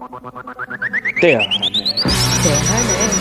Terra 0.00 0.16
Nerd. 0.16 1.20
Terra 1.20 2.78
Nerd. 2.88 3.20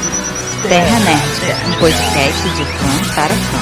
Terra 0.69 0.99
Nerd, 1.01 1.43
um 1.67 1.73
podcast 1.77 2.49
de 2.55 2.63
fã 2.63 2.93
para 3.15 3.35
fã. 3.35 3.59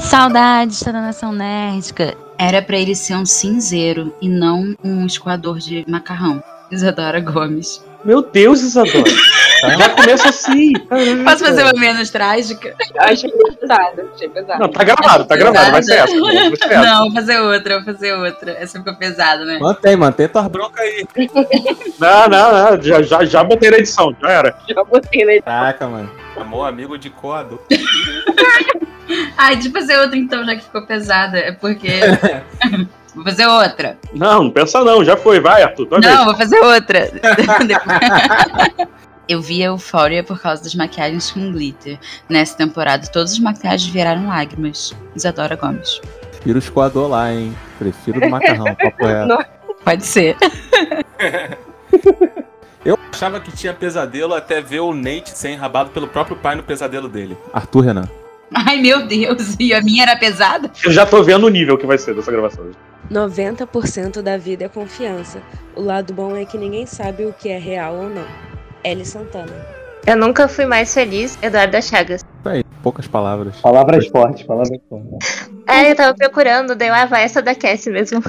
Saudades 0.00 0.82
da 0.82 0.92
nação 0.92 1.32
nerdica. 1.32 2.14
Era 2.38 2.60
pra 2.60 2.76
ele 2.76 2.94
ser 2.94 3.14
um 3.14 3.24
cinzeiro 3.24 4.12
e 4.20 4.28
não 4.28 4.76
um 4.84 5.06
escoador 5.06 5.58
de 5.58 5.82
macarrão. 5.88 6.42
Isadora 6.70 7.20
Gomes. 7.20 7.82
Meu 8.04 8.22
Deus, 8.22 8.60
Isadora. 8.60 9.04
Já 9.60 9.90
começa 9.90 10.28
assim. 10.28 10.72
Caraca. 10.72 11.24
Posso 11.24 11.44
fazer 11.44 11.62
uma 11.62 11.72
menos 11.78 12.10
trágica? 12.10 12.74
Achei 12.98 13.30
pesado, 13.30 14.10
achei 14.14 14.28
pesado. 14.28 14.60
Não, 14.60 14.68
tá 14.68 14.84
gravado, 14.84 15.24
tá 15.26 15.36
gravado. 15.36 15.72
Vai 15.72 15.82
ser 15.82 15.94
essa. 15.98 16.20
Vai 16.20 16.56
ser 16.56 16.72
essa. 16.72 16.82
Não, 16.82 17.04
vou 17.04 17.12
fazer 17.12 17.40
outra, 17.40 17.76
vou 17.76 17.84
fazer 17.84 18.12
outra. 18.14 18.52
Essa 18.52 18.78
ficou 18.78 18.94
pesada, 18.96 19.44
né? 19.44 19.58
Mantém, 19.58 19.96
mantém 19.96 20.28
tuas 20.28 20.46
broncas 20.48 20.80
aí. 20.80 21.06
Não, 22.00 22.28
não, 22.28 22.52
não. 22.52 22.82
Já, 22.82 23.02
já, 23.02 23.24
já 23.24 23.44
botei 23.44 23.70
na 23.70 23.76
edição, 23.76 24.16
já 24.22 24.30
era. 24.30 24.56
Já 24.66 24.82
botei 24.82 25.24
na 25.24 25.42
Caraca, 25.42 25.86
mano. 25.86 26.10
Amor, 26.36 26.66
amigo 26.66 26.96
de 26.96 27.10
coador. 27.10 27.60
Ai, 29.36 29.54
deixa 29.56 29.68
eu 29.68 29.72
fazer 29.72 29.98
outra 29.98 30.16
então, 30.16 30.44
já 30.44 30.56
que 30.56 30.62
ficou 30.62 30.86
pesada. 30.86 31.38
É 31.38 31.52
porque. 31.52 31.88
Vou 33.14 33.24
fazer 33.24 33.46
outra. 33.46 33.98
Não, 34.14 34.44
não 34.44 34.50
pensa 34.50 34.82
não. 34.84 35.04
Já 35.04 35.16
foi. 35.16 35.40
Vai, 35.40 35.62
Arthur. 35.62 35.88
vez. 35.88 36.02
Não, 36.02 36.24
vou 36.24 36.34
fazer 36.34 36.58
outra. 36.58 37.10
Eu 39.30 39.40
vi 39.40 39.62
a 39.62 39.66
Euphoria 39.66 40.24
por 40.24 40.40
causa 40.40 40.60
das 40.60 40.74
maquiagens 40.74 41.30
com 41.30 41.52
glitter. 41.52 41.98
Nessa 42.28 42.56
temporada, 42.56 43.06
todas 43.06 43.32
as 43.32 43.38
maquiagens 43.38 43.88
viraram 43.88 44.26
lágrimas. 44.26 44.92
Isadora 45.14 45.54
Gomes. 45.54 46.00
Prefiro 46.32 46.56
o 46.56 46.58
escoador 46.58 47.08
lá, 47.08 47.32
hein? 47.32 47.56
Prefiro 47.78 48.20
do 48.20 48.28
macarrão, 48.28 48.74
papo 48.74 49.06
reto. 49.06 49.38
Pode 49.84 50.04
ser. 50.04 50.36
Eu 52.84 52.98
achava 53.12 53.38
que 53.38 53.52
tinha 53.52 53.72
pesadelo 53.72 54.34
até 54.34 54.60
ver 54.60 54.80
o 54.80 54.92
Nate 54.92 55.30
ser 55.30 55.50
enrabado 55.50 55.90
pelo 55.90 56.08
próprio 56.08 56.36
pai 56.36 56.56
no 56.56 56.64
pesadelo 56.64 57.08
dele. 57.08 57.36
Arthur 57.52 57.82
Renan. 57.82 58.08
Ai, 58.52 58.78
meu 58.78 59.06
Deus. 59.06 59.54
E 59.60 59.72
a 59.72 59.80
minha 59.80 60.02
era 60.02 60.16
pesada? 60.16 60.70
Eu 60.84 60.90
já 60.90 61.06
tô 61.06 61.22
vendo 61.22 61.46
o 61.46 61.50
nível 61.50 61.78
que 61.78 61.86
vai 61.86 61.98
ser 61.98 62.14
dessa 62.14 62.32
gravação. 62.32 62.70
90% 63.10 64.22
da 64.22 64.36
vida 64.36 64.64
é 64.64 64.68
confiança. 64.68 65.42
O 65.74 65.82
lado 65.82 66.14
bom 66.14 66.36
é 66.36 66.44
que 66.44 66.56
ninguém 66.56 66.86
sabe 66.86 67.24
o 67.24 67.32
que 67.32 67.48
é 67.48 67.58
real 67.58 67.94
ou 67.94 68.08
não. 68.08 68.26
Ellie 68.84 69.04
Santana. 69.04 69.52
Eu 70.06 70.16
nunca 70.16 70.48
fui 70.48 70.64
mais 70.64 70.94
feliz, 70.94 71.38
Eduarda 71.42 71.82
Chagas. 71.82 72.22
Isso 72.22 72.48
aí, 72.48 72.64
poucas 72.82 73.06
palavras. 73.06 73.60
Palavras 73.60 74.06
fortes, 74.06 74.44
palavras 74.44 74.78
fortes. 74.88 75.50
É, 75.66 75.90
eu 75.90 75.96
tava 75.96 76.14
procurando, 76.14 76.74
deu 76.74 76.94
ah, 76.94 77.04
vai 77.04 77.24
essa 77.24 77.42
da 77.42 77.54
Cassie 77.54 77.92
mesmo. 77.92 78.22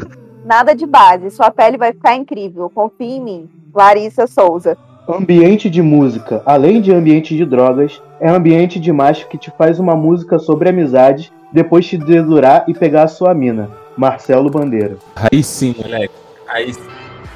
Nada 0.43 0.75
de 0.75 0.85
base, 0.85 1.29
sua 1.29 1.51
pele 1.51 1.77
vai 1.77 1.93
ficar 1.93 2.15
incrível, 2.15 2.69
confie 2.69 3.17
em 3.17 3.21
mim. 3.21 3.49
Larissa 3.73 4.27
Souza. 4.27 4.77
Ambiente 5.07 5.69
de 5.69 5.81
música, 5.81 6.41
além 6.45 6.81
de 6.81 6.91
ambiente 6.91 7.35
de 7.35 7.45
drogas, 7.45 8.01
é 8.19 8.29
ambiente 8.29 8.79
de 8.79 8.91
macho 8.91 9.27
que 9.27 9.37
te 9.37 9.51
faz 9.57 9.79
uma 9.79 9.95
música 9.95 10.39
sobre 10.39 10.69
amizade, 10.69 11.31
depois 11.51 11.85
te 11.85 11.97
dedurar 11.97 12.65
e 12.67 12.73
pegar 12.73 13.03
a 13.03 13.07
sua 13.07 13.33
mina. 13.33 13.80
Marcelo 13.97 14.49
Bandeira. 14.49 14.97
Aí 15.15 15.43
sim, 15.43 15.75
Moleque. 15.77 16.13
Aí 16.47 16.73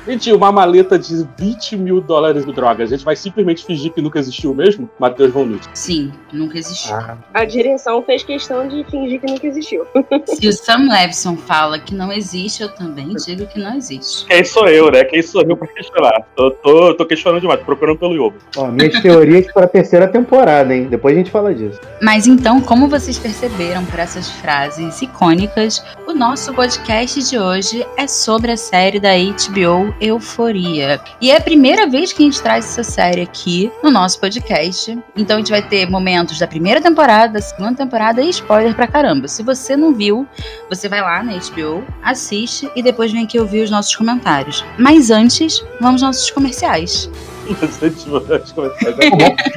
Gente, 0.08 0.32
uma 0.32 0.52
maleta 0.52 1.00
de 1.00 1.28
20 1.38 1.78
mil 1.78 2.00
dólares 2.00 2.46
de 2.46 2.54
drogas. 2.54 2.92
A 2.92 2.96
gente 2.96 3.04
vai 3.04 3.16
simplesmente 3.16 3.66
fingir 3.66 3.92
que 3.92 4.02
nunca 4.02 4.20
existiu 4.20 4.54
mesmo? 4.54 4.88
Matheus 5.00 5.32
Von 5.32 5.44
Lutz. 5.44 5.68
Sim, 5.74 6.12
nunca 6.32 6.60
existiu. 6.60 6.96
A 7.34 7.44
direção 7.44 8.04
fez 8.04 8.24
questão 8.24 8.68
de 8.68 8.84
fingir 8.84 9.20
que 9.20 9.26
nunca 9.26 9.48
existiu. 9.48 9.86
Se 10.26 10.48
o 10.48 10.54
Sam 10.54 10.90
Levinson 10.92 11.36
fala 11.36 11.80
que 11.80 11.96
não 11.96 12.12
existe, 12.12 12.62
eu 12.62 12.70
também 12.70 13.16
digo 13.16 13.48
que 13.48 13.60
não 13.60 13.76
existe. 13.76 14.28
Quem 14.28 14.44
sou 14.44 14.68
eu, 14.68 14.92
né? 14.92 15.04
Quem 15.06 15.24
sou 15.24 15.42
eu 15.42 15.58
pra 15.58 15.68
questionar? 15.68 16.24
Eu 16.38 16.52
tô, 16.52 16.94
tô 16.94 17.06
questionando 17.06 17.42
demais, 17.42 17.60
tô 17.60 17.66
procurando 17.66 17.98
pelo 17.98 18.14
Yobo. 18.14 18.38
Ó, 18.58 18.68
minhas 18.68 19.02
teorias 19.02 19.52
para 19.52 19.66
a 19.66 19.68
terceira 19.68 20.08
temporada, 20.08 20.76
hein? 20.76 20.86
Depois 20.86 21.16
a 21.16 21.18
gente 21.18 21.32
fala 21.32 21.54
disso. 21.54 21.80
Mas 22.00 22.28
então, 22.28 22.62
como 22.62 22.88
vocês 22.88 23.18
perceberam 23.18 23.84
por 23.86 24.00
essas 24.00 24.30
frases 24.30 25.02
icônicas, 25.02 25.84
o 26.08 26.14
nosso 26.14 26.54
podcast 26.54 27.28
de 27.28 27.40
hoje 27.40 27.86
é 27.98 28.08
sobre 28.08 28.52
a 28.52 28.58
série 28.58 29.00
da 29.00 29.10
HBO 29.16 29.95
Euforia. 30.00 31.00
E 31.22 31.32
é 31.32 31.38
a 31.38 31.42
primeira 31.42 31.88
vez 31.88 32.12
que 32.12 32.24
a 32.24 32.26
gente 32.26 32.42
traz 32.42 32.66
essa 32.66 32.84
série 32.84 33.22
aqui 33.22 33.72
no 33.84 33.90
nosso 33.90 34.20
podcast. 34.20 34.98
Então 35.16 35.38
a 35.38 35.40
gente 35.40 35.52
vai 35.52 35.62
ter 35.62 35.90
momentos 35.90 36.40
da 36.40 36.48
primeira 36.48 36.82
temporada, 36.82 37.34
da 37.34 37.42
segunda 37.42 37.76
temporada 37.76 38.22
e 38.22 38.30
spoiler 38.30 38.76
pra 38.76 38.88
caramba. 38.88 39.28
Se 39.28 39.44
você 39.44 39.76
não 39.76 39.94
viu, 39.94 40.28
você 40.70 40.90
vai 40.90 41.02
lá 41.02 41.24
na 41.24 41.34
HBO, 41.34 41.84
assiste 42.04 42.70
e 42.76 42.82
depois 42.82 43.12
vem 43.12 43.24
aqui 43.24 43.40
ouvir 43.40 43.62
os 43.62 43.72
nossos 43.72 43.96
comentários. 43.96 44.64
Mas 44.78 45.12
antes, 45.12 45.64
vamos 45.80 46.04
aos 46.04 46.16
nossos 46.16 46.32
comerciais. 46.32 47.10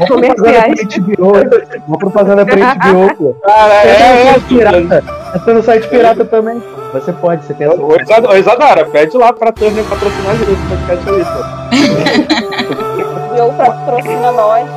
Comerciais. 0.08 0.80
Uma 1.88 1.98
propaganda 1.98 2.44
pra 2.44 2.74
HBO, 2.74 3.14
pô. 3.16 3.34
Cara, 3.44 3.82
Tem 3.82 3.90
é, 3.90 3.98
no 3.98 4.28
é, 4.28 4.32
site 4.32 4.44
pirata. 4.48 5.04
Essa 5.34 5.54
no 5.54 5.62
site 5.62 5.88
pirata 5.88 6.24
também. 6.24 6.62
Você 6.92 7.12
pode, 7.12 7.44
você 7.44 7.54
tem 7.54 7.66
essa. 7.66 7.80
Ô, 7.80 7.96
Isadora, 8.00 8.38
Isadora, 8.38 8.84
pede 8.86 9.16
lá 9.16 9.32
pra 9.32 9.52
Turner 9.52 9.84
patrocinar 9.84 10.30
a 10.30 10.36
gente 10.36 10.52
esse 10.52 10.68
podcast 10.68 11.08
aí, 11.10 11.24
pô. 11.24 12.48
Eu 13.38 13.52
patrocina 13.52 14.32
nós. 14.32 14.68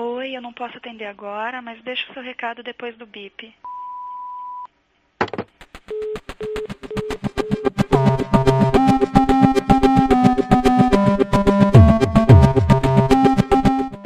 Oi, 0.00 0.34
eu 0.34 0.40
não 0.40 0.52
posso 0.52 0.78
atender 0.78 1.04
agora, 1.04 1.60
mas 1.60 1.82
deixa 1.82 2.10
o 2.10 2.14
seu 2.14 2.22
recado 2.22 2.62
depois 2.62 2.96
do 2.96 3.04
bip. 3.04 3.54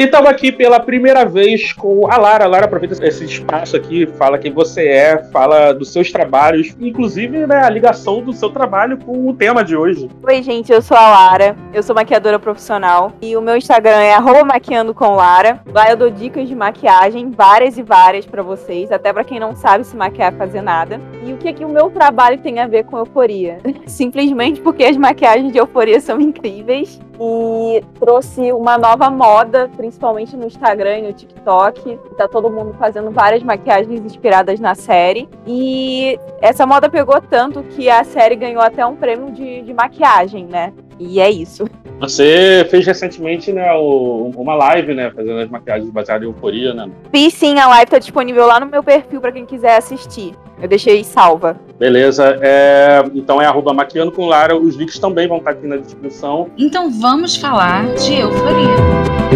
E 0.06 0.08
estamos 0.08 0.30
aqui 0.30 0.52
pela 0.52 0.78
primeira 0.78 1.24
vez 1.24 1.72
com 1.72 2.08
a 2.08 2.16
Lara. 2.16 2.44
A 2.44 2.46
Lara 2.46 2.66
aproveita 2.66 3.04
esse 3.04 3.24
espaço 3.24 3.76
aqui, 3.76 4.06
fala 4.06 4.38
quem 4.38 4.52
você 4.52 4.86
é, 4.86 5.18
fala 5.32 5.72
dos 5.72 5.92
seus 5.92 6.12
trabalhos, 6.12 6.76
inclusive 6.78 7.44
né, 7.44 7.64
a 7.64 7.68
ligação 7.68 8.22
do 8.22 8.32
seu 8.32 8.48
trabalho 8.50 8.98
com 8.98 9.28
o 9.28 9.34
tema 9.34 9.64
de 9.64 9.76
hoje. 9.76 10.08
Oi, 10.22 10.42
gente, 10.44 10.70
eu 10.70 10.80
sou 10.80 10.96
a 10.96 11.08
Lara. 11.08 11.56
Eu 11.74 11.82
sou 11.82 11.92
maquiadora 11.92 12.38
profissional. 12.38 13.14
E 13.20 13.36
o 13.36 13.42
meu 13.42 13.56
Instagram 13.56 13.98
é 14.00 14.14
arroba 14.14 14.44
maquiando 14.44 14.94
com 14.94 15.16
Lara. 15.16 15.60
Lá 15.74 15.90
eu 15.90 15.96
dou 15.96 16.08
dicas 16.08 16.46
de 16.46 16.54
maquiagem, 16.54 17.32
várias 17.32 17.76
e 17.76 17.82
várias 17.82 18.24
pra 18.24 18.44
vocês, 18.44 18.92
até 18.92 19.12
pra 19.12 19.24
quem 19.24 19.40
não 19.40 19.56
sabe 19.56 19.82
se 19.82 19.96
maquiar 19.96 20.32
fazer 20.34 20.62
nada. 20.62 21.00
E 21.24 21.32
o 21.32 21.36
que 21.36 21.48
é 21.48 21.52
que 21.52 21.64
o 21.64 21.68
meu 21.68 21.90
trabalho 21.90 22.38
tem 22.38 22.60
a 22.60 22.68
ver 22.68 22.84
com 22.84 22.96
euforia? 22.96 23.58
Simplesmente 23.86 24.60
porque 24.60 24.84
as 24.84 24.96
maquiagens 24.96 25.52
de 25.52 25.58
euforia 25.58 26.00
são 26.00 26.20
incríveis. 26.20 27.00
E 27.18 27.82
trouxe 27.98 28.52
uma 28.52 28.76
nova 28.76 29.08
moda, 29.08 29.70
principalmente 29.74 29.95
no 30.00 30.46
Instagram 30.46 30.98
e 30.98 31.02
no 31.02 31.12
TikTok. 31.12 31.98
Tá 32.16 32.28
todo 32.28 32.50
mundo 32.50 32.74
fazendo 32.78 33.10
várias 33.10 33.42
maquiagens 33.42 34.00
inspiradas 34.04 34.60
na 34.60 34.74
série. 34.74 35.28
E 35.46 36.18
essa 36.40 36.66
moda 36.66 36.88
pegou 36.88 37.20
tanto 37.20 37.62
que 37.62 37.88
a 37.88 38.04
série 38.04 38.36
ganhou 38.36 38.62
até 38.62 38.84
um 38.84 38.96
prêmio 38.96 39.32
de, 39.32 39.62
de 39.62 39.72
maquiagem, 39.74 40.46
né? 40.46 40.72
E 40.98 41.20
é 41.20 41.30
isso. 41.30 41.64
Você 42.00 42.66
fez 42.70 42.86
recentemente 42.86 43.52
né, 43.52 43.72
o- 43.74 44.30
uma 44.36 44.54
live, 44.54 44.94
né, 44.94 45.10
fazendo 45.14 45.38
as 45.40 45.48
maquiagens 45.48 45.90
baseadas 45.90 46.22
em 46.26 46.30
euforia, 46.30 46.74
né? 46.74 46.90
Fiz 47.10 47.32
sim, 47.34 47.58
a 47.58 47.66
live 47.68 47.90
tá 47.90 47.98
disponível 47.98 48.46
lá 48.46 48.60
no 48.60 48.66
meu 48.66 48.82
perfil 48.82 49.20
pra 49.20 49.32
quem 49.32 49.46
quiser 49.46 49.76
assistir. 49.76 50.34
Eu 50.60 50.68
deixei 50.68 51.04
salva. 51.04 51.58
Beleza, 51.78 52.38
é, 52.40 53.02
então 53.14 53.40
é 53.42 53.46
arroba 53.46 53.74
maquiando 53.74 54.10
com 54.12 54.24
Lara. 54.26 54.56
Os 54.56 54.74
links 54.74 54.98
também 54.98 55.28
vão 55.28 55.36
estar 55.38 55.50
aqui 55.50 55.66
na 55.66 55.76
descrição. 55.76 56.48
Então 56.56 56.90
vamos 56.90 57.36
falar 57.36 57.86
de 57.94 58.20
euforia. 58.20 59.35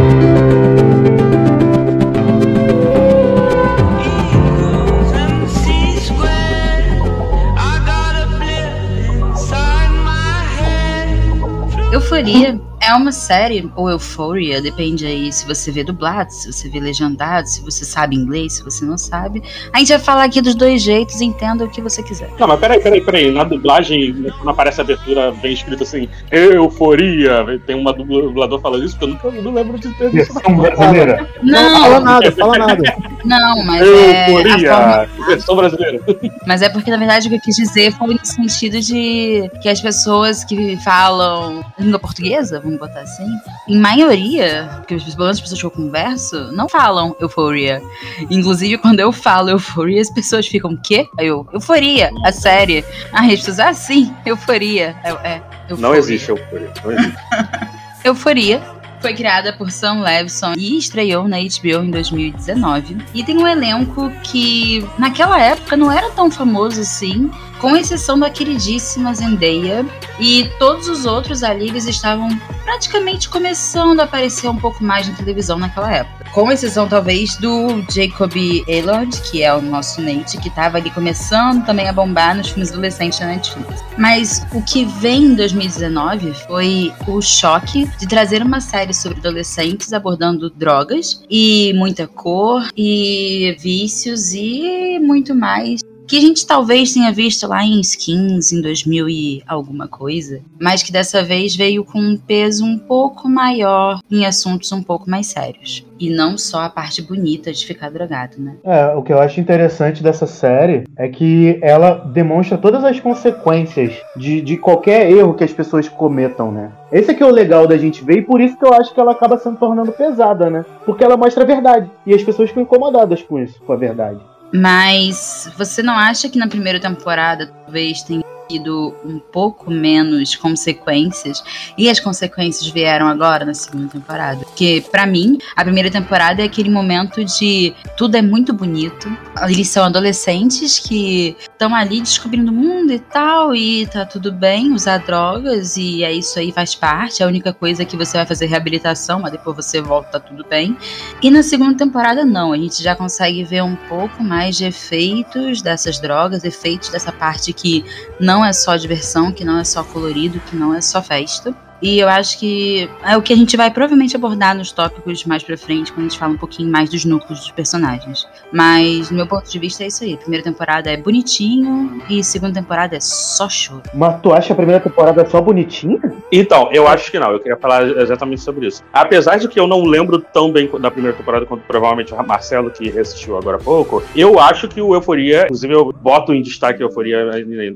Euforia 12.20 12.69
é 12.80 12.94
uma 12.94 13.12
série, 13.12 13.70
ou 13.76 13.90
Euphoria, 13.90 14.60
depende 14.62 15.04
aí 15.06 15.32
se 15.32 15.46
você 15.46 15.70
vê 15.70 15.84
dublado, 15.84 16.32
se 16.32 16.50
você 16.52 16.68
vê 16.68 16.80
legendado, 16.80 17.46
se 17.46 17.62
você 17.62 17.84
sabe 17.84 18.16
inglês, 18.16 18.54
se 18.54 18.64
você 18.64 18.84
não 18.84 18.96
sabe. 18.96 19.42
A 19.72 19.78
gente 19.78 19.88
vai 19.90 19.98
falar 19.98 20.24
aqui 20.24 20.40
dos 20.40 20.54
dois 20.54 20.82
jeitos, 20.82 21.20
entenda 21.20 21.64
o 21.64 21.68
que 21.68 21.80
você 21.80 22.02
quiser. 22.02 22.30
Não, 22.38 22.48
mas 22.48 22.58
peraí, 22.58 22.80
peraí, 22.80 23.00
peraí. 23.00 23.30
Na 23.30 23.44
dublagem, 23.44 24.14
quando 24.36 24.48
aparece 24.50 24.80
a 24.80 24.84
abertura, 24.84 25.30
vem 25.30 25.52
escrito 25.52 25.82
assim, 25.82 26.08
euforia. 26.30 27.44
Tem 27.66 27.76
uma 27.76 27.92
dublador 27.92 28.60
falando 28.60 28.84
isso, 28.84 28.96
porque 28.98 29.26
eu 29.26 29.32
nunca 29.32 29.42
não 29.42 29.52
lembro 29.52 29.78
de 29.78 29.88
ter 29.94 30.10
visto. 30.10 30.32
Versão 30.34 30.56
brasileira. 30.56 31.28
Não, 31.42 31.80
fala 31.80 32.00
Não, 32.00 32.04
nada, 32.04 32.32
fala 32.32 32.58
nada. 32.58 32.96
não, 33.24 33.64
mas 33.64 33.82
é 33.86 34.24
a 34.24 34.30
Euforia. 34.30 34.74
forma, 34.74 35.26
Versão 35.26 35.56
brasileira. 35.56 36.00
Mas 36.46 36.62
é 36.62 36.68
porque, 36.68 36.90
na 36.90 36.96
verdade, 36.96 37.26
o 37.26 37.30
que 37.30 37.36
eu 37.36 37.40
quis 37.40 37.56
dizer 37.56 37.92
foi 37.92 38.14
no 38.14 38.24
sentido 38.24 38.80
de 38.80 39.48
que 39.62 39.68
as 39.68 39.80
pessoas 39.80 40.42
que 40.44 40.76
falam 40.78 41.62
língua 41.78 41.98
portuguesa, 41.98 42.60
vamos 42.70 42.78
botar 42.78 43.00
assim, 43.00 43.26
em 43.68 43.78
maioria, 43.78 44.68
porque 44.76 44.96
pelo 44.96 45.18
menos 45.18 45.36
as 45.36 45.40
pessoas 45.40 45.60
que 45.60 45.66
eu 45.66 45.70
converso, 45.70 46.52
não 46.52 46.68
falam 46.68 47.16
euforia. 47.20 47.82
Inclusive, 48.30 48.78
quando 48.78 49.00
eu 49.00 49.12
falo 49.12 49.50
euforia, 49.50 50.00
as 50.00 50.10
pessoas 50.10 50.46
ficam, 50.46 50.76
quê? 50.76 51.08
Aí 51.18 51.26
eu, 51.26 51.46
euforia, 51.52 52.10
a 52.24 52.32
série. 52.32 52.84
Ah, 53.12 53.24
as 53.24 53.36
pessoas, 53.36 53.60
ah, 53.60 53.74
sim, 53.74 54.14
euforia. 54.24 54.96
É, 55.02 55.10
é, 55.10 55.42
euforia. 55.68 55.88
Não 55.88 55.94
existe 55.94 56.30
euforia. 56.30 56.72
Não 56.84 56.92
existe. 56.92 57.18
Euforia 58.02 58.62
foi 59.00 59.14
criada 59.14 59.52
por 59.52 59.70
Sam 59.70 60.00
Levinson 60.00 60.54
e 60.56 60.78
estreou 60.78 61.28
na 61.28 61.36
HBO 61.38 61.84
em 61.84 61.90
2019. 61.90 62.96
E 63.14 63.22
tem 63.22 63.36
um 63.36 63.46
elenco 63.46 64.10
que 64.22 64.86
naquela 64.98 65.38
época 65.40 65.76
não 65.76 65.92
era 65.92 66.10
tão 66.10 66.30
famoso 66.30 66.80
assim, 66.80 67.30
com 67.60 67.76
exceção 67.76 68.18
da 68.18 68.30
queridíssima 68.30 69.14
Zendaya. 69.14 69.84
E 70.18 70.50
todos 70.58 70.88
os 70.88 71.06
outros 71.06 71.42
ali 71.42 71.68
eles 71.68 71.86
estavam 71.86 72.28
praticamente 72.64 73.28
começando 73.28 74.00
a 74.00 74.04
aparecer 74.04 74.48
um 74.48 74.56
pouco 74.56 74.82
mais 74.82 75.08
na 75.08 75.14
televisão 75.14 75.58
naquela 75.58 75.92
época. 75.92 76.20
Com 76.32 76.50
exceção, 76.52 76.86
talvez, 76.86 77.36
do 77.38 77.84
Jacob 77.90 78.32
Elord, 78.68 79.20
que 79.22 79.42
é 79.42 79.52
o 79.52 79.60
nosso 79.60 80.00
Nate, 80.00 80.38
que 80.38 80.48
estava 80.48 80.78
ali 80.78 80.88
começando 80.90 81.66
também 81.66 81.88
a 81.88 81.92
bombar 81.92 82.36
nos 82.36 82.50
filmes 82.50 82.70
adolescentes 82.70 83.18
da 83.18 83.26
Netflix. 83.26 83.82
Mas 83.98 84.46
o 84.52 84.62
que 84.62 84.84
vem 84.84 85.24
em 85.24 85.34
2019 85.34 86.32
foi 86.46 86.92
o 87.08 87.20
choque 87.20 87.90
de 87.98 88.06
trazer 88.06 88.42
uma 88.42 88.60
série 88.60 88.94
sobre 88.94 89.18
adolescentes 89.18 89.92
abordando 89.92 90.48
drogas 90.50 91.20
e 91.28 91.72
muita 91.74 92.06
cor 92.06 92.68
e 92.76 93.56
vícios 93.58 94.32
e 94.32 95.00
muito 95.00 95.34
mais 95.34 95.80
que 96.10 96.18
a 96.18 96.20
gente 96.20 96.44
talvez 96.44 96.92
tenha 96.92 97.12
visto 97.12 97.46
lá 97.46 97.62
em 97.62 97.80
Skins 97.80 98.52
em 98.52 98.60
2000 98.60 99.08
e 99.08 99.42
alguma 99.46 99.86
coisa, 99.86 100.40
mas 100.60 100.82
que 100.82 100.90
dessa 100.90 101.22
vez 101.22 101.54
veio 101.54 101.84
com 101.84 102.00
um 102.00 102.16
peso 102.16 102.64
um 102.64 102.76
pouco 102.76 103.28
maior 103.28 104.00
em 104.10 104.26
assuntos 104.26 104.72
um 104.72 104.82
pouco 104.82 105.08
mais 105.08 105.28
sérios. 105.28 105.86
E 106.00 106.10
não 106.10 106.36
só 106.36 106.62
a 106.62 106.68
parte 106.68 107.00
bonita 107.00 107.52
de 107.52 107.64
ficar 107.64 107.90
drogado, 107.90 108.40
né? 108.40 108.56
É, 108.64 108.86
o 108.96 109.04
que 109.04 109.12
eu 109.12 109.20
acho 109.20 109.38
interessante 109.38 110.02
dessa 110.02 110.26
série 110.26 110.82
é 110.96 111.06
que 111.06 111.60
ela 111.62 111.94
demonstra 111.94 112.58
todas 112.58 112.82
as 112.82 112.98
consequências 112.98 113.94
de, 114.16 114.40
de 114.40 114.56
qualquer 114.56 115.08
erro 115.08 115.34
que 115.34 115.44
as 115.44 115.52
pessoas 115.52 115.88
cometam, 115.88 116.50
né? 116.50 116.72
Esse 116.90 117.12
aqui 117.12 117.22
é 117.22 117.26
o 117.26 117.30
legal 117.30 117.68
da 117.68 117.78
gente 117.78 118.02
ver 118.02 118.18
e 118.18 118.22
por 118.22 118.40
isso 118.40 118.56
que 118.56 118.64
eu 118.64 118.74
acho 118.74 118.92
que 118.92 118.98
ela 118.98 119.12
acaba 119.12 119.38
se 119.38 119.48
tornando 119.52 119.92
pesada, 119.92 120.50
né? 120.50 120.64
Porque 120.84 121.04
ela 121.04 121.16
mostra 121.16 121.44
a 121.44 121.46
verdade 121.46 121.88
e 122.04 122.12
as 122.12 122.24
pessoas 122.24 122.48
ficam 122.48 122.64
incomodadas 122.64 123.22
com 123.22 123.38
isso, 123.38 123.60
com 123.62 123.72
a 123.72 123.76
verdade. 123.76 124.18
Mas 124.52 125.50
você 125.56 125.82
não 125.82 125.94
acha 125.94 126.28
que 126.28 126.38
na 126.38 126.48
primeira 126.48 126.80
temporada 126.80 127.46
talvez 127.64 128.02
tenha 128.02 128.22
tido 128.50 128.92
um 129.04 129.20
pouco 129.20 129.70
menos 129.70 130.34
consequências 130.34 131.42
e 131.78 131.88
as 131.88 132.00
consequências 132.00 132.68
vieram 132.68 133.06
agora 133.06 133.44
na 133.44 133.54
segunda 133.54 133.88
temporada? 133.88 134.44
Porque 134.44 134.84
para 134.90 135.06
mim, 135.06 135.38
a 135.54 135.62
primeira 135.62 135.90
temporada 135.90 136.42
é 136.42 136.46
aquele 136.46 136.68
momento 136.68 137.24
de 137.24 137.72
tudo 137.96 138.16
é 138.16 138.22
muito 138.22 138.52
bonito. 138.52 139.08
Eles 139.48 139.68
são 139.68 139.84
adolescentes 139.84 140.80
que 140.80 141.36
estão 141.60 141.74
ali 141.74 142.00
descobrindo 142.00 142.50
o 142.50 142.54
mundo 142.54 142.90
e 142.90 142.98
tal 142.98 143.54
e 143.54 143.86
tá 143.86 144.06
tudo 144.06 144.32
bem 144.32 144.72
usar 144.72 144.96
drogas 144.96 145.76
e 145.76 146.02
é 146.02 146.10
isso 146.10 146.38
aí 146.38 146.50
faz 146.50 146.74
parte. 146.74 147.22
É 147.22 147.26
a 147.26 147.28
única 147.28 147.52
coisa 147.52 147.84
que 147.84 147.98
você 147.98 148.16
vai 148.16 148.24
fazer 148.24 148.46
reabilitação, 148.46 149.20
mas 149.20 149.32
depois 149.32 149.56
você 149.56 149.82
volta 149.82 150.18
tá 150.18 150.20
tudo 150.20 150.42
bem. 150.48 150.74
E 151.20 151.30
na 151.30 151.42
segunda 151.42 151.76
temporada 151.76 152.24
não, 152.24 152.54
a 152.54 152.56
gente 152.56 152.82
já 152.82 152.96
consegue 152.96 153.44
ver 153.44 153.62
um 153.62 153.76
pouco 153.76 154.24
mais 154.24 154.56
de 154.56 154.64
efeitos 154.64 155.60
dessas 155.60 156.00
drogas, 156.00 156.44
efeitos 156.44 156.88
dessa 156.88 157.12
parte 157.12 157.52
que 157.52 157.84
não 158.18 158.42
é 158.42 158.54
só 158.54 158.74
diversão, 158.74 159.30
que 159.30 159.44
não 159.44 159.58
é 159.58 159.64
só 159.64 159.84
colorido, 159.84 160.40
que 160.40 160.56
não 160.56 160.74
é 160.74 160.80
só 160.80 161.02
festa. 161.02 161.54
E 161.82 161.98
eu 161.98 162.08
acho 162.08 162.38
que 162.38 162.88
é 163.04 163.16
o 163.16 163.22
que 163.22 163.32
a 163.32 163.36
gente 163.36 163.56
vai 163.56 163.70
provavelmente 163.70 164.14
abordar 164.14 164.54
nos 164.54 164.72
tópicos 164.72 165.24
mais 165.24 165.42
pra 165.42 165.56
frente, 165.56 165.92
quando 165.92 166.06
a 166.06 166.08
gente 166.08 166.18
fala 166.18 166.32
um 166.32 166.36
pouquinho 166.36 166.70
mais 166.70 166.90
dos 166.90 167.04
núcleos 167.04 167.40
dos 167.40 167.50
personagens. 167.50 168.26
Mas, 168.52 169.08
do 169.08 169.14
meu 169.14 169.26
ponto 169.26 169.50
de 169.50 169.58
vista, 169.58 169.84
é 169.84 169.86
isso 169.86 170.04
aí. 170.04 170.14
A 170.14 170.18
primeira 170.18 170.44
temporada 170.44 170.90
é 170.90 170.96
bonitinho 170.96 172.02
e 172.08 172.20
a 172.20 172.22
segunda 172.22 172.54
temporada 172.54 172.96
é 172.96 173.00
só 173.00 173.48
choro. 173.48 173.82
Mas 173.94 174.20
tu 174.20 174.32
acha 174.32 174.52
a 174.52 174.56
primeira 174.56 174.80
temporada 174.80 175.26
só 175.28 175.40
bonitinha? 175.40 175.98
Então, 176.30 176.70
eu 176.72 176.86
acho 176.86 177.10
que 177.10 177.18
não. 177.18 177.32
Eu 177.32 177.38
queria 177.38 177.56
falar 177.56 177.86
exatamente 177.98 178.42
sobre 178.42 178.66
isso. 178.66 178.82
Apesar 178.92 179.38
de 179.38 179.48
que 179.48 179.58
eu 179.58 179.66
não 179.66 179.84
lembro 179.84 180.18
tão 180.18 180.52
bem 180.52 180.70
da 180.80 180.90
primeira 180.90 181.16
temporada 181.16 181.46
quanto 181.46 181.62
provavelmente 181.62 182.12
o 182.12 182.26
Marcelo, 182.26 182.70
que 182.70 182.88
assistiu 182.98 183.36
agora 183.36 183.56
há 183.56 183.60
pouco, 183.60 184.02
eu 184.14 184.38
acho 184.38 184.68
que 184.68 184.80
o 184.80 184.94
Euforia, 184.94 185.44
inclusive 185.44 185.74
eu 185.74 185.92
boto 185.92 186.34
em 186.34 186.42
destaque 186.42 186.82
a 186.82 186.86
Euforia 186.86 187.24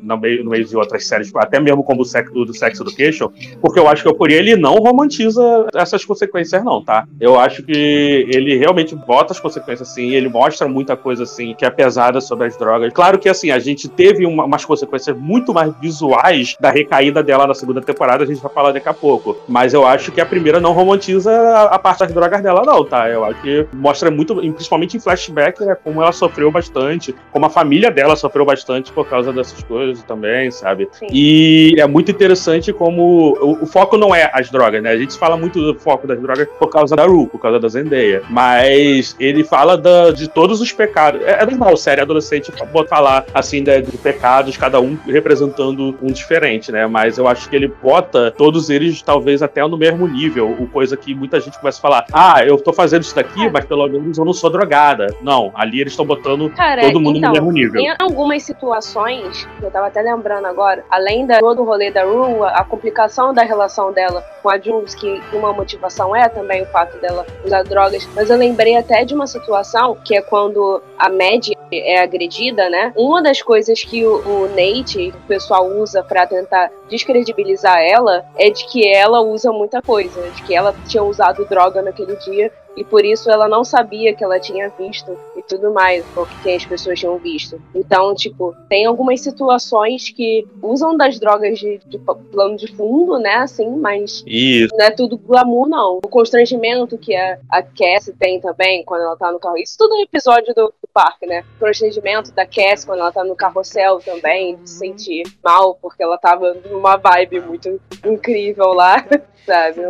no 0.02 0.18
meio, 0.18 0.44
no 0.44 0.50
meio 0.50 0.64
de 0.64 0.76
outras 0.76 1.06
séries, 1.06 1.32
até 1.36 1.58
mesmo 1.58 1.82
como 1.82 2.02
o 2.02 2.04
Sex, 2.04 2.30
do 2.32 2.52
Sex 2.52 2.80
Education, 2.80 3.30
porque 3.60 3.78
eu 3.78 3.88
acho 3.88 3.93
que 4.02 4.08
o 4.08 4.12
Euforia 4.12 4.38
ele 4.38 4.56
não 4.56 4.74
romantiza 4.76 5.66
essas 5.74 6.04
consequências, 6.04 6.64
não, 6.64 6.82
tá? 6.82 7.06
Eu 7.20 7.38
acho 7.38 7.62
que 7.62 7.72
ele 7.72 8.56
realmente 8.56 8.94
bota 8.94 9.32
as 9.32 9.40
consequências 9.40 9.88
assim, 9.90 10.10
ele 10.10 10.28
mostra 10.28 10.68
muita 10.68 10.96
coisa 10.96 11.24
assim 11.24 11.54
que 11.54 11.64
é 11.64 11.70
pesada 11.70 12.20
sobre 12.20 12.46
as 12.46 12.56
drogas. 12.56 12.92
Claro 12.92 13.18
que 13.18 13.28
assim, 13.28 13.50
a 13.50 13.58
gente 13.58 13.88
teve 13.88 14.26
uma, 14.26 14.44
umas 14.44 14.64
consequências 14.64 15.16
muito 15.16 15.52
mais 15.52 15.72
visuais 15.80 16.56
da 16.60 16.70
recaída 16.70 17.22
dela 17.22 17.46
na 17.46 17.54
segunda 17.54 17.80
temporada, 17.80 18.24
a 18.24 18.26
gente 18.26 18.40
vai 18.40 18.52
falar 18.52 18.72
daqui 18.72 18.88
a 18.88 18.94
pouco. 18.94 19.36
Mas 19.48 19.74
eu 19.74 19.86
acho 19.86 20.12
que 20.12 20.20
a 20.20 20.26
primeira 20.26 20.60
não 20.60 20.72
romantiza 20.72 21.30
a, 21.30 21.74
a 21.74 21.78
parte 21.78 22.00
das 22.00 22.12
drogas 22.12 22.42
dela, 22.42 22.62
não, 22.64 22.84
tá? 22.84 23.08
Eu 23.08 23.24
acho 23.24 23.40
que 23.42 23.66
mostra 23.72 24.10
muito, 24.10 24.34
principalmente 24.36 24.96
em 24.96 25.00
flashback, 25.00 25.64
né, 25.64 25.76
como 25.82 26.02
ela 26.02 26.12
sofreu 26.12 26.50
bastante, 26.50 27.14
como 27.32 27.46
a 27.46 27.50
família 27.50 27.90
dela 27.90 28.16
sofreu 28.16 28.44
bastante 28.44 28.92
por 28.92 29.06
causa 29.08 29.32
dessas 29.32 29.62
coisas 29.62 30.02
também, 30.04 30.50
sabe? 30.50 30.88
Sim. 30.92 31.06
E 31.10 31.74
é 31.78 31.86
muito 31.86 32.10
interessante 32.10 32.72
como 32.72 33.36
o, 33.40 33.62
o 33.62 33.66
foco 33.84 33.98
não 33.98 34.14
é 34.14 34.30
as 34.32 34.50
drogas, 34.50 34.82
né? 34.82 34.90
A 34.90 34.96
gente 34.96 35.18
fala 35.18 35.36
muito 35.36 35.60
do 35.60 35.78
foco 35.78 36.06
das 36.06 36.18
drogas 36.18 36.48
por 36.58 36.68
causa 36.68 36.96
da 36.96 37.04
Ru, 37.04 37.26
por 37.26 37.38
causa 37.38 37.60
da 37.60 37.68
Zendaya. 37.68 38.22
Mas 38.30 39.14
ele 39.20 39.44
fala 39.44 39.76
da- 39.76 40.10
de 40.10 40.26
todos 40.26 40.60
os 40.60 40.72
pecados. 40.72 41.20
É, 41.22 41.42
é 41.42 41.46
normal, 41.46 41.76
série 41.76 42.00
adolescente 42.00 42.50
falar 42.88 43.24
assim 43.34 43.62
de, 43.62 43.82
de 43.82 43.96
pecados, 43.98 44.56
cada 44.56 44.80
um 44.80 44.96
representando 45.06 45.96
um 46.02 46.06
diferente, 46.12 46.72
né? 46.72 46.86
Mas 46.86 47.18
eu 47.18 47.28
acho 47.28 47.48
que 47.48 47.56
ele 47.56 47.68
bota 47.82 48.30
todos 48.30 48.70
eles 48.70 49.02
talvez 49.02 49.42
até 49.42 49.66
no 49.66 49.76
mesmo 49.76 50.06
nível. 50.06 50.50
O 50.58 50.66
coisa 50.66 50.96
que 50.96 51.14
muita 51.14 51.40
gente 51.40 51.58
começa 51.58 51.78
a 51.78 51.82
falar: 51.82 52.06
ah, 52.12 52.44
eu 52.44 52.56
tô 52.56 52.72
fazendo 52.72 53.02
isso 53.02 53.14
daqui, 53.14 53.48
mas 53.50 53.64
pelo 53.64 53.86
menos 53.86 54.16
eu 54.16 54.24
não 54.24 54.32
sou 54.32 54.50
drogada. 54.50 55.14
Não, 55.22 55.52
ali 55.54 55.80
eles 55.80 55.92
estão 55.92 56.06
botando 56.06 56.50
Cara, 56.50 56.82
todo 56.82 57.00
mundo 57.00 57.18
então, 57.18 57.30
no 57.30 57.34
mesmo 57.34 57.52
nível. 57.52 57.80
Tem 57.80 57.94
algumas 57.98 58.42
situações, 58.42 59.46
que 59.58 59.64
eu 59.64 59.70
tava 59.70 59.86
até 59.88 60.00
lembrando 60.00 60.46
agora, 60.46 60.84
além 60.90 61.26
da 61.26 61.38
todo 61.38 61.62
o 61.62 61.64
rolê 61.64 61.90
da 61.90 62.04
Rue, 62.04 62.42
a 62.44 62.64
complicação 62.64 63.32
da 63.32 63.42
relação 63.42 63.73
dela 63.92 64.24
com 64.42 64.50
a 64.50 64.58
Jules, 64.58 64.94
que 64.94 65.22
uma 65.32 65.52
motivação 65.52 66.14
é 66.14 66.28
também 66.28 66.62
o 66.62 66.66
fato 66.66 66.98
dela 66.98 67.26
usar 67.44 67.62
drogas, 67.62 68.06
mas 68.14 68.30
eu 68.30 68.36
lembrei 68.36 68.76
até 68.76 69.04
de 69.04 69.14
uma 69.14 69.26
situação 69.26 69.96
que 70.04 70.16
é 70.16 70.22
quando 70.22 70.82
a 70.98 71.08
Mad 71.08 71.48
é 71.72 72.00
agredida, 72.00 72.68
né? 72.68 72.92
Uma 72.96 73.22
das 73.22 73.42
coisas 73.42 73.82
que 73.82 74.04
o, 74.04 74.16
o 74.26 74.48
Nate, 74.48 75.08
o 75.08 75.26
pessoal 75.26 75.66
usa 75.66 76.02
pra 76.02 76.26
tentar 76.26 76.70
descredibilizar 76.88 77.78
ela, 77.80 78.24
é 78.36 78.50
de 78.50 78.66
que 78.66 78.86
ela 78.86 79.20
usa 79.20 79.50
muita 79.50 79.82
coisa, 79.82 80.20
de 80.30 80.42
que 80.42 80.54
ela 80.54 80.74
tinha 80.86 81.02
usado 81.02 81.44
droga 81.46 81.82
naquele 81.82 82.16
dia 82.16 82.52
e 82.76 82.84
por 82.84 83.04
isso 83.04 83.30
ela 83.30 83.48
não 83.48 83.64
sabia 83.64 84.14
que 84.14 84.24
ela 84.24 84.38
tinha 84.40 84.68
visto 84.70 85.16
e 85.36 85.42
tudo 85.42 85.72
mais, 85.72 86.04
ou 86.16 86.26
que 86.42 86.52
as 86.52 86.64
pessoas 86.64 86.98
tinham 86.98 87.16
visto. 87.18 87.60
Então, 87.74 88.14
tipo, 88.14 88.54
tem 88.68 88.86
algumas 88.86 89.20
situações 89.20 90.10
que 90.10 90.46
usam 90.62 90.96
das 90.96 91.18
drogas 91.18 91.58
de, 91.58 91.80
de 91.86 91.98
plano 91.98 92.56
de 92.56 92.68
fundo, 92.74 93.18
né, 93.18 93.36
assim, 93.36 93.68
mas 93.68 94.22
Isso. 94.26 94.74
não 94.76 94.84
é 94.84 94.90
tudo 94.90 95.18
glamour, 95.18 95.68
não. 95.68 95.98
O 95.98 96.08
constrangimento 96.08 96.98
que 96.98 97.14
a, 97.14 97.38
a 97.50 97.62
Cassie 97.62 98.14
tem 98.18 98.40
também 98.40 98.84
quando 98.84 99.02
ela 99.02 99.16
tá 99.16 99.30
no 99.30 99.38
carro. 99.38 99.56
Isso 99.56 99.76
tudo 99.78 99.94
é 99.96 100.02
episódio 100.02 100.54
do, 100.54 100.66
do 100.66 100.88
parque, 100.92 101.26
né? 101.26 101.44
O 101.56 101.66
constrangimento 101.66 102.32
da 102.32 102.46
Cassie 102.46 102.86
quando 102.86 103.00
ela 103.00 103.12
tá 103.12 103.24
no 103.24 103.36
carrossel 103.36 103.98
também, 103.98 104.56
de 104.56 104.70
se 104.70 104.78
sentir 104.78 105.22
mal 105.42 105.74
porque 105.80 106.02
ela 106.02 106.18
tava 106.18 106.54
numa 106.70 106.96
vibe 106.96 107.40
muito 107.40 107.80
incrível 108.04 108.72
lá, 108.72 109.04
sabe? 109.46 109.80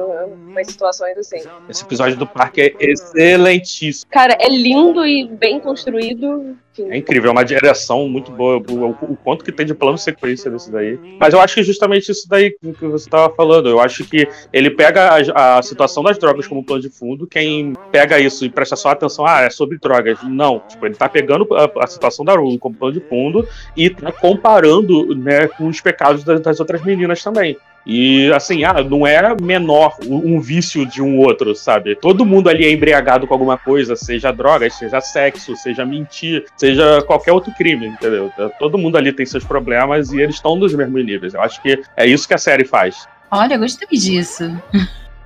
Umas 0.48 0.66
situações 0.66 1.16
assim. 1.18 1.38
Esse 1.68 1.84
episódio 1.84 2.16
do 2.16 2.26
parque 2.26 2.60
é 2.62 2.74
excelentíssimo. 2.80 4.10
Cara, 4.10 4.36
é 4.40 4.48
lindo 4.48 5.04
e 5.04 5.26
bem 5.28 5.60
construído. 5.60 6.56
Enfim. 6.76 6.90
É 6.90 6.96
incrível, 6.96 7.28
é 7.28 7.32
uma 7.32 7.44
direção 7.44 8.08
muito 8.08 8.32
boa. 8.32 8.56
O, 8.68 8.90
o- 9.12 9.16
quanto 9.22 9.44
que 9.44 9.52
tem 9.52 9.64
de 9.64 9.74
plano 9.74 9.96
sequência 9.96 10.50
desse 10.50 10.72
daí. 10.72 10.98
Mas 11.20 11.32
eu 11.32 11.40
acho 11.40 11.54
que 11.54 11.62
justamente 11.62 12.10
isso 12.10 12.28
daí 12.28 12.50
que 12.50 12.86
você 12.86 13.06
estava 13.06 13.32
falando. 13.34 13.68
Eu 13.68 13.78
acho 13.80 14.04
que 14.04 14.26
ele 14.52 14.70
pega 14.70 15.10
a, 15.34 15.58
a 15.58 15.62
situação 15.62 16.02
das 16.02 16.18
drogas 16.18 16.48
como 16.48 16.64
plano 16.64 16.82
de 16.82 16.90
fundo. 16.90 17.26
Quem 17.28 17.74
pega 17.92 18.18
isso 18.18 18.44
e 18.44 18.50
presta 18.50 18.74
só 18.74 18.88
atenção, 18.90 19.24
ah, 19.24 19.42
é 19.42 19.50
sobre 19.50 19.78
drogas. 19.78 20.18
Não. 20.24 20.58
Tipo, 20.68 20.86
ele 20.86 20.96
tá 20.96 21.08
pegando 21.08 21.46
a, 21.54 21.84
a 21.84 21.86
situação 21.86 22.24
da 22.24 22.34
Rue 22.34 22.58
como 22.58 22.74
plano 22.74 22.94
de 22.94 23.00
fundo 23.00 23.46
e 23.76 23.88
tá 23.90 24.10
comparando 24.10 25.14
né, 25.14 25.46
com 25.46 25.68
os 25.68 25.80
pecados 25.80 26.24
das, 26.24 26.40
das 26.40 26.58
outras 26.58 26.82
meninas 26.84 27.22
também. 27.22 27.56
E 27.86 28.32
assim, 28.32 28.64
ah, 28.64 28.82
não 28.82 29.06
é 29.06 29.34
menor 29.40 29.96
um 30.06 30.40
vício 30.40 30.86
de 30.86 31.02
um 31.02 31.18
outro, 31.18 31.54
sabe? 31.54 31.94
Todo 31.94 32.24
mundo 32.24 32.48
ali 32.48 32.64
é 32.64 32.72
embriagado 32.72 33.26
com 33.26 33.34
alguma 33.34 33.58
coisa, 33.58 33.94
seja 33.94 34.32
drogas, 34.32 34.74
seja 34.74 35.00
sexo, 35.00 35.54
seja 35.56 35.84
mentir, 35.84 36.44
seja 36.56 37.02
qualquer 37.02 37.32
outro 37.32 37.52
crime, 37.52 37.88
entendeu? 37.88 38.32
Todo 38.58 38.78
mundo 38.78 38.96
ali 38.96 39.12
tem 39.12 39.26
seus 39.26 39.44
problemas 39.44 40.12
e 40.12 40.20
eles 40.20 40.36
estão 40.36 40.56
nos 40.56 40.72
mesmos 40.74 41.04
níveis. 41.04 41.34
Eu 41.34 41.42
acho 41.42 41.60
que 41.60 41.82
é 41.96 42.06
isso 42.06 42.26
que 42.26 42.34
a 42.34 42.38
série 42.38 42.64
faz. 42.64 43.06
Olha, 43.30 43.58
gostei 43.58 43.98
disso. 43.98 44.50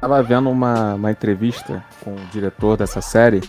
Tava 0.00 0.23
vendo 0.23 0.50
uma, 0.50 0.95
uma 0.95 1.11
entrevista 1.11 1.85
com 2.03 2.12
o 2.12 2.21
diretor 2.33 2.77
dessa 2.77 3.00
série 3.00 3.41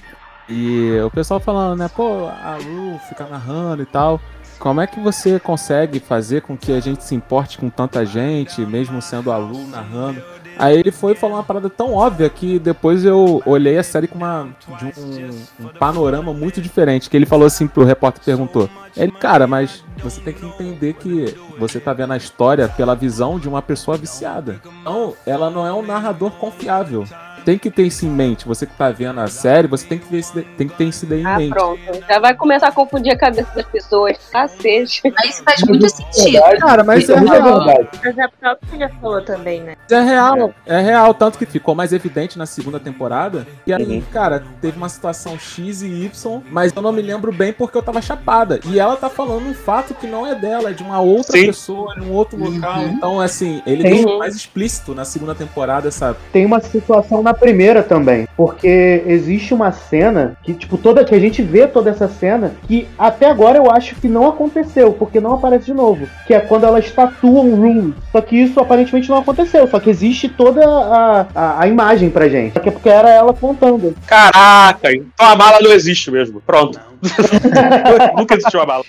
e 0.50 1.00
o 1.06 1.12
pessoal 1.12 1.40
falando, 1.40 1.78
né, 1.78 1.88
pô, 1.96 2.28
a 2.28 2.58
Lu 2.58 3.00
fica 3.08 3.26
narrando 3.26 3.84
e 3.84 3.86
tal. 3.86 4.20
Como 4.60 4.82
é 4.82 4.88
que 4.88 5.00
você 5.00 5.40
consegue 5.40 6.02
fazer 6.02 6.42
com 6.42 6.58
que 6.58 6.74
a 6.74 6.82
gente 6.82 7.04
se 7.04 7.16
importe 7.16 7.58
com 7.58 7.70
tanta 7.70 8.06
gente, 8.06 8.60
mesmo 8.62 9.02
sendo 9.02 9.32
a 9.32 9.38
Lu 9.38 9.66
narrando? 9.68 10.22
Aí 10.58 10.78
ele 10.78 10.92
foi 10.92 11.16
falar 11.16 11.36
uma 11.36 11.44
parada 11.44 11.70
tão 11.70 11.94
óbvia 11.94 12.30
que 12.30 12.60
depois 12.60 13.06
eu 13.06 13.42
olhei 13.46 13.78
a 13.78 13.84
série 13.84 14.08
com 14.10 14.18
uma, 14.18 14.50
um, 14.68 15.66
um 15.66 15.68
panorama 15.70 16.34
muito 16.34 16.62
diferente. 16.62 17.10
Que 17.10 17.16
ele 17.16 17.26
falou 17.26 17.48
assim 17.48 17.66
pro 17.66 17.86
repórter 17.86 18.22
perguntou. 18.22 18.70
Ele, 18.98 19.14
cara, 19.14 19.48
mas 19.48 19.86
você 20.04 20.20
tem 20.20 20.34
que 20.34 20.46
entender 20.46 20.96
que 20.96 21.34
você 21.58 21.80
tá 21.80 21.94
vendo 21.94 22.12
a 22.12 22.18
história 22.18 22.68
pela 22.68 22.94
visão 22.94 23.40
de 23.40 23.48
uma 23.48 23.62
pessoa 23.62 23.96
viciada. 23.96 24.60
Então, 24.82 25.14
ela 25.26 25.50
não 25.50 25.66
é 25.66 25.72
um 25.72 25.82
narrador 25.82 26.32
confiável 26.32 27.06
tem 27.46 27.58
que 27.58 27.70
ter 27.72 27.84
isso 27.84 28.06
em 28.06 28.10
mente. 28.10 28.48
Você 28.48 28.66
que 28.66 28.74
tá 28.74 28.90
vendo 28.92 29.20
a 29.20 29.28
série, 29.28 29.68
você 29.68 29.86
tem 29.86 29.98
que, 29.98 30.10
ver 30.12 30.20
esse, 30.20 30.42
tem 30.58 30.68
que 30.68 30.76
ter 30.76 30.86
isso 30.86 31.06
daí 31.06 31.22
em 31.22 31.26
Ah, 31.26 31.38
mente. 31.38 31.50
pronto. 31.50 31.80
Já 32.08 32.20
vai 32.20 32.34
começar 32.36 32.68
a 32.68 32.72
confundir 32.72 33.12
a 33.14 33.18
cabeça 33.18 33.50
das 33.56 33.66
pessoas. 33.66 34.18
Cacete. 34.32 35.02
Mas 35.16 35.30
isso 35.36 35.44
faz 35.44 35.62
muito 35.64 35.90
sentido. 35.90 36.42
Cara, 36.60 36.84
mas 36.84 37.00
é 37.00 37.02
Isso 37.04 37.12
é 37.14 37.20
real. 37.20 37.66
verdade. 37.66 37.90
Mas 38.04 38.18
é 38.18 38.26
o 38.26 38.30
que 38.58 38.66
você 38.70 38.78
já 38.78 38.90
falou 38.90 39.22
também, 39.22 39.62
né? 39.62 39.76
É 39.90 40.02
real, 40.02 40.54
é 40.66 40.80
real, 40.82 41.14
tanto 41.14 41.38
que 41.38 41.46
ficou 41.46 41.74
mais 41.76 41.94
evidente 41.94 42.38
na 42.38 42.46
segunda 42.46 42.80
temporada. 42.80 43.46
E 43.66 43.74
aí, 43.74 43.84
Uhum. 43.84 44.04
cara, 44.12 44.44
teve 44.62 44.78
uma 44.78 44.90
situação 44.90 45.38
X 45.38 45.82
e 45.82 45.88
Y, 46.06 46.42
mas 46.52 46.72
eu 46.76 46.82
não 46.82 46.92
me 46.92 47.02
lembro 47.02 47.32
bem 47.32 47.52
porque 47.54 47.78
eu 47.78 47.84
tava 47.84 48.02
chapada. 48.02 48.60
E 48.66 48.80
ela 48.80 48.96
tá 48.96 49.10
falando 49.10 49.48
um 49.48 49.54
fato 49.54 49.94
que 49.94 50.08
não 50.08 50.26
é 50.26 50.36
dela, 50.36 50.70
é 50.70 50.74
de 50.74 50.84
uma 50.84 51.00
outra 51.00 51.38
Sim. 51.38 51.46
pessoa, 51.48 51.96
em 51.98 52.02
um 52.02 52.12
outro 52.14 52.38
local. 52.38 52.80
Uhum. 52.80 52.90
Então, 52.90 53.20
assim, 53.20 53.62
ele 53.66 53.84
deixou 53.84 54.20
mais 54.20 54.36
explícito 54.36 54.94
na 54.94 55.06
segunda 55.06 55.34
temporada 55.36 55.88
essa. 55.88 56.16
Tem 56.32 56.46
uma 56.46 56.60
situação 56.60 57.22
na 57.24 57.29
primeira 57.34 57.84
também, 57.84 58.28
porque 58.36 59.04
existe 59.06 59.54
uma 59.54 59.72
cena 59.72 60.38
que, 60.44 60.54
tipo, 60.54 60.78
toda 60.78 61.04
que 61.04 61.16
a 61.16 61.20
gente 61.20 61.42
vê 61.42 61.68
toda 61.68 61.90
essa 61.90 62.08
cena 62.08 62.54
que 62.68 62.88
até 62.98 63.30
agora 63.30 63.58
eu 63.58 63.72
acho 63.72 63.96
que 63.96 64.08
não 64.08 64.28
aconteceu, 64.28 64.94
porque 64.94 65.20
não 65.20 65.34
aparece 65.34 65.66
de 65.66 65.74
novo, 65.74 66.08
que 66.26 66.34
é 66.34 66.40
quando 66.40 66.66
ela 66.66 66.80
estatua 66.80 67.42
um 67.42 67.56
Rue. 67.56 67.94
Só 68.12 68.22
que 68.22 68.36
isso 68.36 68.60
aparentemente 68.60 69.10
não 69.10 69.18
aconteceu, 69.18 69.68
só 69.68 69.80
que 69.80 69.90
existe 69.90 70.30
toda 70.30 70.66
a, 70.66 71.28
a, 71.34 71.62
a 71.62 71.68
imagem 71.68 72.10
pra 72.10 72.30
gente. 72.30 72.54
Só 72.54 72.60
que 72.60 72.70
é 72.70 72.72
porque 72.72 72.90
era 72.90 73.10
ela 73.10 73.34
contando. 73.34 73.96
Caraca, 74.06 74.92
então 74.92 75.26
a 75.26 75.36
mala 75.36 75.60
não 75.62 75.72
existe 75.72 76.12
mesmo. 76.12 76.42
Pronto. 76.42 76.80
Nunca 78.18 78.36
existiu 78.36 78.62
a 78.62 78.66
mala. 78.66 78.84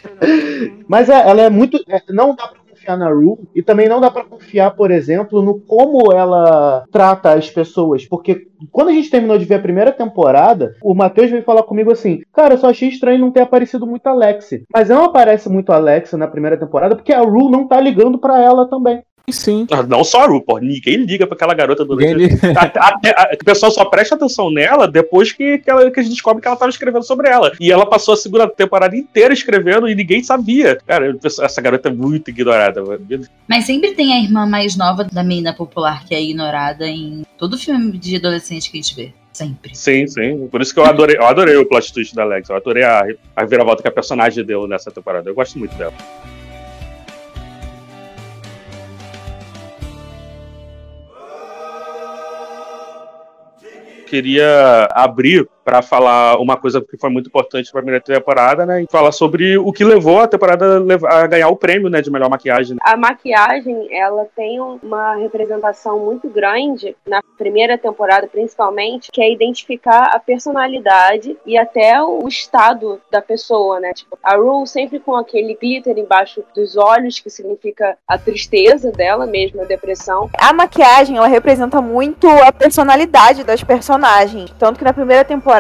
Mas 0.89 1.09
é, 1.09 1.29
ela 1.29 1.43
é 1.43 1.51
muito. 1.51 1.83
é, 1.89 2.03
não 2.09 2.35
dá 2.35 2.49
pra 2.49 2.61
confiar 2.81 2.97
na 2.97 3.09
Rue 3.11 3.39
e 3.55 3.63
também 3.63 3.89
não 3.89 4.01
dá 4.01 4.11
pra 4.11 4.25
confiar, 4.25 4.71
por 4.71 4.91
exemplo, 4.91 5.43
no 5.43 5.61
como 5.61 6.13
ela 6.13 6.85
trata 6.91 7.35
as 7.35 7.51
pessoas. 7.51 8.07
Porque 8.07 8.47
quando 8.73 8.89
a 8.89 8.93
gente 8.93 9.11
terminou 9.11 9.39
de 9.39 9.45
ver 9.45 9.57
a 9.57 9.61
primeira 9.61 9.93
temporada, 9.93 10.75
o 10.83 10.95
Matheus 10.95 11.31
veio 11.31 11.43
falar 11.43 11.63
comigo 11.63 11.93
assim: 11.93 12.21
Cara, 12.33 12.55
eu 12.55 12.59
só 12.59 12.71
achei 12.71 12.89
estranho 12.89 13.21
não 13.21 13.31
ter 13.31 13.43
aparecido 13.43 13.87
muito 13.87 14.07
a 14.07 14.11
Alexi. 14.11 14.65
Mas 14.73 14.89
não 14.89 15.05
aparece 15.05 15.49
muito 15.49 15.73
Alexi 15.73 16.17
na 16.17 16.27
primeira 16.27 16.57
temporada 16.57 16.97
porque 16.97 17.13
a 17.13 17.21
Rue 17.21 17.51
não 17.51 17.69
tá 17.69 17.81
ligando 17.81 18.19
pra 18.19 18.41
ela 18.41 18.69
também. 18.69 19.03
Sim. 19.33 19.67
Ah, 19.71 19.83
Não 19.83 20.03
só 20.05 20.23
a 20.23 20.27
Ru, 20.27 20.41
pô. 20.43 20.59
Ninguém 20.59 20.97
liga 21.05 21.27
pra 21.27 21.35
aquela 21.37 21.55
garota 21.55 21.85
do 21.85 21.97
Ninguém. 21.97 22.29
Até- 22.57 22.81
até- 22.81 23.11
a- 23.11 23.31
O 23.41 23.45
pessoal 23.45 23.71
só 23.73 23.85
presta 23.85 24.15
atenção 24.15 24.51
nela 24.51 24.87
depois 24.87 25.33
que, 25.33 25.59
que, 25.59 25.71
ela, 25.71 25.91
que 25.91 26.01
a 26.01 26.03
gente 26.03 26.13
descobre 26.13 26.41
que 26.43 26.49
ela 26.49 26.57
tava 26.57 26.71
escrevendo 26.71 27.03
sobre 27.05 27.29
ela. 27.29 27.53
E 27.61 27.71
ela 27.73 27.87
passou 27.87 28.15
a 28.15 28.17
segunda 28.17 28.49
temporada 28.49 28.97
inteira 28.97 29.33
escrevendo 29.35 29.89
e 29.89 29.95
ninguém 29.95 30.23
sabia. 30.23 30.79
Cara, 30.87 31.17
essa 31.25 31.61
garota 31.63 31.89
é 31.89 31.93
muito 31.93 32.29
ignorada. 32.31 32.83
mano. 32.83 33.01
Mas 33.49 33.65
sempre 33.67 33.93
tem 33.93 34.13
a 34.15 34.21
irmã 34.21 34.47
mais 34.47 34.77
nova 34.77 35.05
da 35.05 35.23
menina 35.23 35.53
popular 35.55 36.05
que 36.05 36.15
é 36.15 36.23
ignorada 36.23 36.87
em 36.87 37.25
todo 37.39 37.59
filme 37.59 37.97
de 37.99 38.17
adolescente 38.17 38.71
que 38.71 38.79
a 38.79 38.83
gente 38.83 38.95
vê. 38.95 39.13
Sempre. 39.33 39.75
Sim, 39.75 40.07
sim. 40.09 40.49
Por 40.49 40.61
isso 40.61 40.75
que 40.75 40.81
eu 40.81 40.85
adorei, 40.85 41.17
eu 41.17 41.25
adorei 41.25 41.57
o 41.57 41.65
plot 41.65 41.93
twist 41.93 42.15
da 42.15 42.23
Alex. 42.23 42.51
Eu 42.51 42.57
adorei 42.57 42.83
a, 42.83 43.03
a 43.37 43.45
viravolta 43.45 43.81
que 43.81 43.89
a 43.89 43.93
personagem 43.93 44.45
deu 44.45 44.67
nessa 44.67 44.91
temporada. 44.91 45.31
Eu 45.31 45.35
gosto 45.35 45.59
muito 45.59 45.75
dela. 45.77 45.95
Queria 54.11 54.89
abrir 54.91 55.49
para 55.65 55.83
falar 55.83 56.39
uma 56.39 56.57
coisa 56.57 56.81
que 56.81 56.97
foi 56.97 57.11
muito 57.11 57.29
importante 57.29 57.71
para 57.71 57.81
a 57.81 57.83
primeira 57.83 58.05
temporada, 58.05 58.67
né? 58.67 58.83
E 58.83 58.87
falar 58.91 59.13
sobre 59.13 59.59
o 59.59 59.73
que 59.73 59.85
levou 59.85 60.21
a 60.21 60.27
temporada 60.27 60.83
a 61.09 61.27
ganhar 61.27 61.49
o 61.49 61.57
prêmio, 61.57 61.89
né, 61.89 62.01
de 62.01 62.11
melhor 62.11 62.31
maquiagem. 62.31 62.77
A 62.81 62.97
maquiagem, 62.97 63.89
ela 63.95 64.27
tem 64.35 64.61
uma 64.61 65.15
representação 65.17 65.99
muito 65.99 66.29
grande 66.29 66.97
na 67.07 67.21
primeira 67.37 67.77
temporada, 67.79 68.27
principalmente, 68.27 69.11
que 69.13 69.23
é 69.23 69.31
identificar 69.31 70.11
a 70.15 70.19
personalidade 70.19 71.37
e 71.47 71.57
até 71.57 72.03
o 72.03 72.27
estado 72.27 73.01
da 73.11 73.21
pessoa, 73.21 73.79
né? 73.81 73.93
Tipo, 73.93 74.19
a 74.23 74.37
Rue 74.37 74.67
sempre 74.67 74.99
com 74.99 75.15
aquele 75.15 75.55
glitter 75.55 75.99
embaixo 75.99 76.43
dos 76.55 76.77
olhos, 76.77 77.21
que 77.21 77.31
significa 77.31 77.97
a 78.09 78.19
tristeza 78.19 78.91
dela 78.91 79.27
mesmo, 79.27 79.61
a 79.61 79.65
depressão. 79.65 80.31
A 80.39 80.53
maquiagem, 80.53 81.17
ela 81.17 81.27
representa 81.27 81.81
muito 81.81 82.29
a 82.29 82.53
personalidade 82.53 83.45
das 83.45 83.63
personagens. 83.63 84.51
Tanto 84.59 84.79
que 84.79 84.85
na 84.85 84.93
primeira 84.93 85.25
temporada 85.25 85.51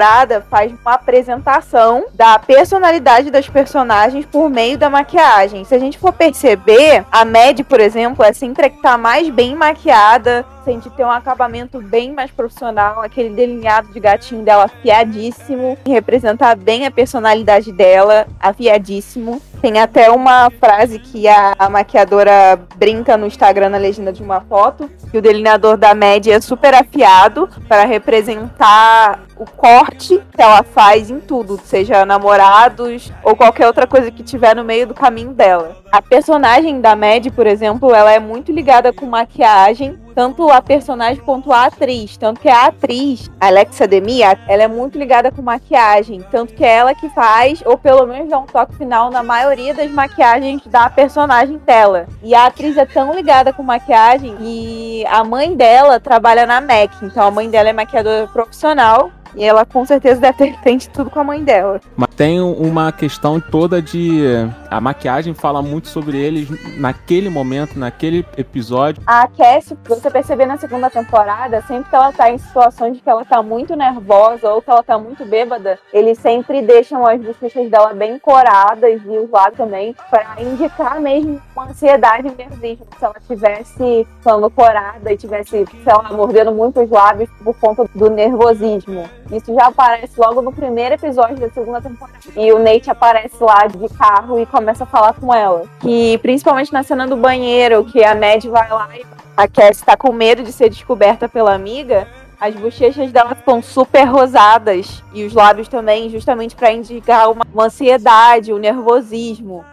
faz 0.48 0.72
uma 0.72 0.94
apresentação 0.94 2.04
da 2.14 2.38
personalidade 2.38 3.30
das 3.30 3.48
personagens 3.48 4.24
por 4.26 4.48
meio 4.48 4.78
da 4.78 4.88
maquiagem. 4.88 5.64
Se 5.64 5.74
a 5.74 5.78
gente 5.78 5.98
for 5.98 6.12
perceber, 6.12 7.04
a 7.10 7.24
Mad, 7.24 7.60
por 7.68 7.80
exemplo, 7.80 8.24
é 8.24 8.32
sempre 8.32 8.66
a 8.66 8.70
que 8.70 8.80
tá 8.80 8.96
mais 8.96 9.28
bem 9.28 9.54
maquiada, 9.54 10.44
sente 10.64 10.90
ter 10.90 11.04
um 11.04 11.10
acabamento 11.10 11.80
bem 11.80 12.12
mais 12.12 12.30
profissional, 12.30 13.00
aquele 13.00 13.30
delineado 13.30 13.88
de 13.92 14.00
gatinho 14.00 14.44
dela 14.44 14.64
afiadíssimo, 14.64 15.76
que 15.84 15.90
representa 15.90 16.54
bem 16.54 16.86
a 16.86 16.90
personalidade 16.90 17.72
dela, 17.72 18.26
afiadíssimo. 18.38 19.40
Tem 19.60 19.78
até 19.78 20.10
uma 20.10 20.50
frase 20.58 20.98
que 20.98 21.28
a, 21.28 21.54
a 21.58 21.68
maquiadora 21.68 22.58
brinca 22.76 23.16
no 23.16 23.26
Instagram 23.26 23.70
na 23.70 23.78
legenda 23.78 24.12
de 24.12 24.22
uma 24.22 24.40
foto, 24.40 24.90
que 25.10 25.18
o 25.18 25.22
delineador 25.22 25.76
da 25.76 25.94
Mad 25.94 26.26
é 26.28 26.40
super 26.40 26.74
afiado 26.74 27.48
para 27.68 27.84
representar 27.84 29.20
o 29.36 29.44
corte 29.80 30.20
que 30.36 30.42
ela 30.42 30.62
faz 30.62 31.10
em 31.10 31.18
tudo, 31.18 31.58
seja 31.64 32.04
namorados 32.04 33.10
ou 33.24 33.34
qualquer 33.34 33.66
outra 33.66 33.86
coisa 33.86 34.10
que 34.10 34.22
tiver 34.22 34.54
no 34.54 34.62
meio 34.62 34.86
do 34.86 34.92
caminho 34.92 35.32
dela. 35.32 35.74
A 35.90 36.02
personagem 36.02 36.82
da 36.82 36.94
Mad, 36.94 37.28
por 37.34 37.46
exemplo, 37.46 37.94
ela 37.94 38.12
é 38.12 38.18
muito 38.18 38.52
ligada 38.52 38.92
com 38.92 39.06
maquiagem, 39.06 39.98
tanto 40.14 40.50
a 40.50 40.60
personagem 40.60 41.22
quanto 41.24 41.52
a 41.52 41.66
atriz. 41.66 42.16
Tanto 42.16 42.40
que 42.40 42.48
a 42.48 42.66
atriz, 42.66 43.30
a 43.40 43.46
Alexa 43.46 43.86
Demi, 43.86 44.22
a- 44.22 44.36
ela 44.48 44.62
é 44.62 44.68
muito 44.68 44.98
ligada 44.98 45.30
com 45.30 45.42
maquiagem. 45.42 46.24
Tanto 46.30 46.54
que 46.54 46.64
é 46.64 46.76
ela 46.76 46.94
que 46.94 47.08
faz, 47.10 47.62
ou 47.66 47.76
pelo 47.78 48.06
menos 48.06 48.28
dá 48.30 48.38
um 48.38 48.46
toque 48.46 48.74
final 48.76 49.10
na 49.10 49.22
maioria 49.22 49.74
das 49.74 49.90
maquiagens 49.90 50.62
da 50.66 50.88
personagem 50.90 51.58
dela. 51.66 52.06
E 52.22 52.34
a 52.34 52.46
atriz 52.46 52.76
é 52.76 52.86
tão 52.86 53.14
ligada 53.14 53.52
com 53.52 53.62
maquiagem 53.62 54.36
e 54.40 55.04
a 55.08 55.22
mãe 55.24 55.54
dela 55.56 55.98
trabalha 56.00 56.46
na 56.46 56.60
MAC. 56.60 56.90
Então 57.02 57.26
a 57.26 57.30
mãe 57.30 57.48
dela 57.48 57.68
é 57.68 57.72
maquiadora 57.72 58.26
profissional. 58.28 59.10
E 59.36 59.44
ela 59.44 59.64
com 59.64 59.86
certeza 59.86 60.20
deve 60.20 60.38
ter 60.38 60.58
feito 60.60 60.90
tudo 60.90 61.08
com 61.08 61.20
a 61.20 61.22
mãe 61.24 61.44
dela. 61.44 61.80
Mas 61.96 62.08
tem 62.16 62.40
uma 62.40 62.90
questão 62.90 63.38
toda 63.38 63.80
de. 63.80 64.22
A 64.68 64.80
maquiagem 64.80 65.34
fala 65.34 65.62
muito 65.62 65.86
sobre 65.86 66.18
eles 66.18 66.48
naquele 66.78 67.30
momento, 67.30 67.78
naquele 67.78 68.26
episódio. 68.36 69.00
A 69.06 69.28
Cassie, 69.28 69.76
você 70.00 70.10
perceber 70.10 70.46
na 70.46 70.56
segunda 70.56 70.88
temporada, 70.88 71.62
sempre 71.62 71.90
que 71.90 71.94
ela 71.94 72.12
tá 72.12 72.30
em 72.30 72.38
situações 72.38 72.96
de 72.96 73.02
que 73.02 73.10
ela 73.10 73.24
tá 73.24 73.42
muito 73.42 73.76
nervosa 73.76 74.50
ou 74.50 74.62
que 74.62 74.70
ela 74.70 74.82
tá 74.82 74.98
muito 74.98 75.24
bêbada, 75.24 75.78
eles 75.92 76.18
sempre 76.18 76.62
deixam 76.62 77.06
as 77.06 77.20
bochechas 77.20 77.70
dela 77.70 77.92
bem 77.92 78.18
coradas 78.18 79.00
e 79.04 79.18
os 79.18 79.30
lábios 79.30 79.58
também, 79.58 79.94
pra 80.08 80.36
indicar 80.40 81.00
mesmo 81.00 81.40
uma 81.54 81.66
ansiedade 81.66 82.34
nervosismo. 82.36 82.86
Se 82.98 83.04
ela 83.04 83.16
tivesse 83.26 84.06
ficando 84.18 84.50
corada 84.50 85.12
e 85.12 85.16
tivesse, 85.16 85.66
sei 85.66 85.92
lá, 85.92 86.10
mordendo 86.12 86.52
muito 86.52 86.80
os 86.80 86.90
lábios 86.90 87.28
por 87.44 87.54
conta 87.58 87.84
do 87.94 88.08
nervosismo. 88.08 89.08
Isso 89.30 89.54
já 89.54 89.66
aparece 89.66 90.18
logo 90.18 90.40
no 90.42 90.52
primeiro 90.52 90.94
episódio 90.94 91.36
da 91.36 91.50
segunda 91.50 91.80
temporada. 91.80 92.18
E 92.36 92.52
o 92.52 92.58
Nate 92.58 92.90
aparece 92.90 93.36
lá 93.42 93.66
de 93.66 93.88
carro 93.96 94.40
e 94.40 94.46
começa 94.46 94.84
a 94.84 94.86
falar 94.86 95.12
com 95.14 95.32
ela. 95.32 95.64
Que 95.80 96.18
principalmente 96.18 96.72
na 96.72 96.82
cena 96.82 97.06
do 97.06 97.16
banheiro, 97.16 97.84
que 97.84 98.02
a 98.02 98.14
Mad 98.14 98.44
vai 98.46 98.68
lá 98.70 98.88
e 98.96 99.04
a 99.40 99.48
Cassie 99.48 99.84
tá 99.84 99.96
com 99.96 100.12
medo 100.12 100.42
de 100.42 100.52
ser 100.52 100.68
descoberta 100.68 101.26
pela 101.28 101.54
amiga. 101.54 102.06
As 102.38 102.54
bochechas 102.54 103.10
dela 103.10 103.34
ficam 103.34 103.62
super 103.62 104.04
rosadas 104.04 105.02
e 105.14 105.24
os 105.24 105.32
lábios 105.32 105.66
também, 105.68 106.10
justamente 106.10 106.54
pra 106.54 106.70
indicar 106.72 107.30
uma, 107.30 107.44
uma 107.52 107.64
ansiedade, 107.64 108.52
o 108.52 108.58
nervosismo. 108.58 109.64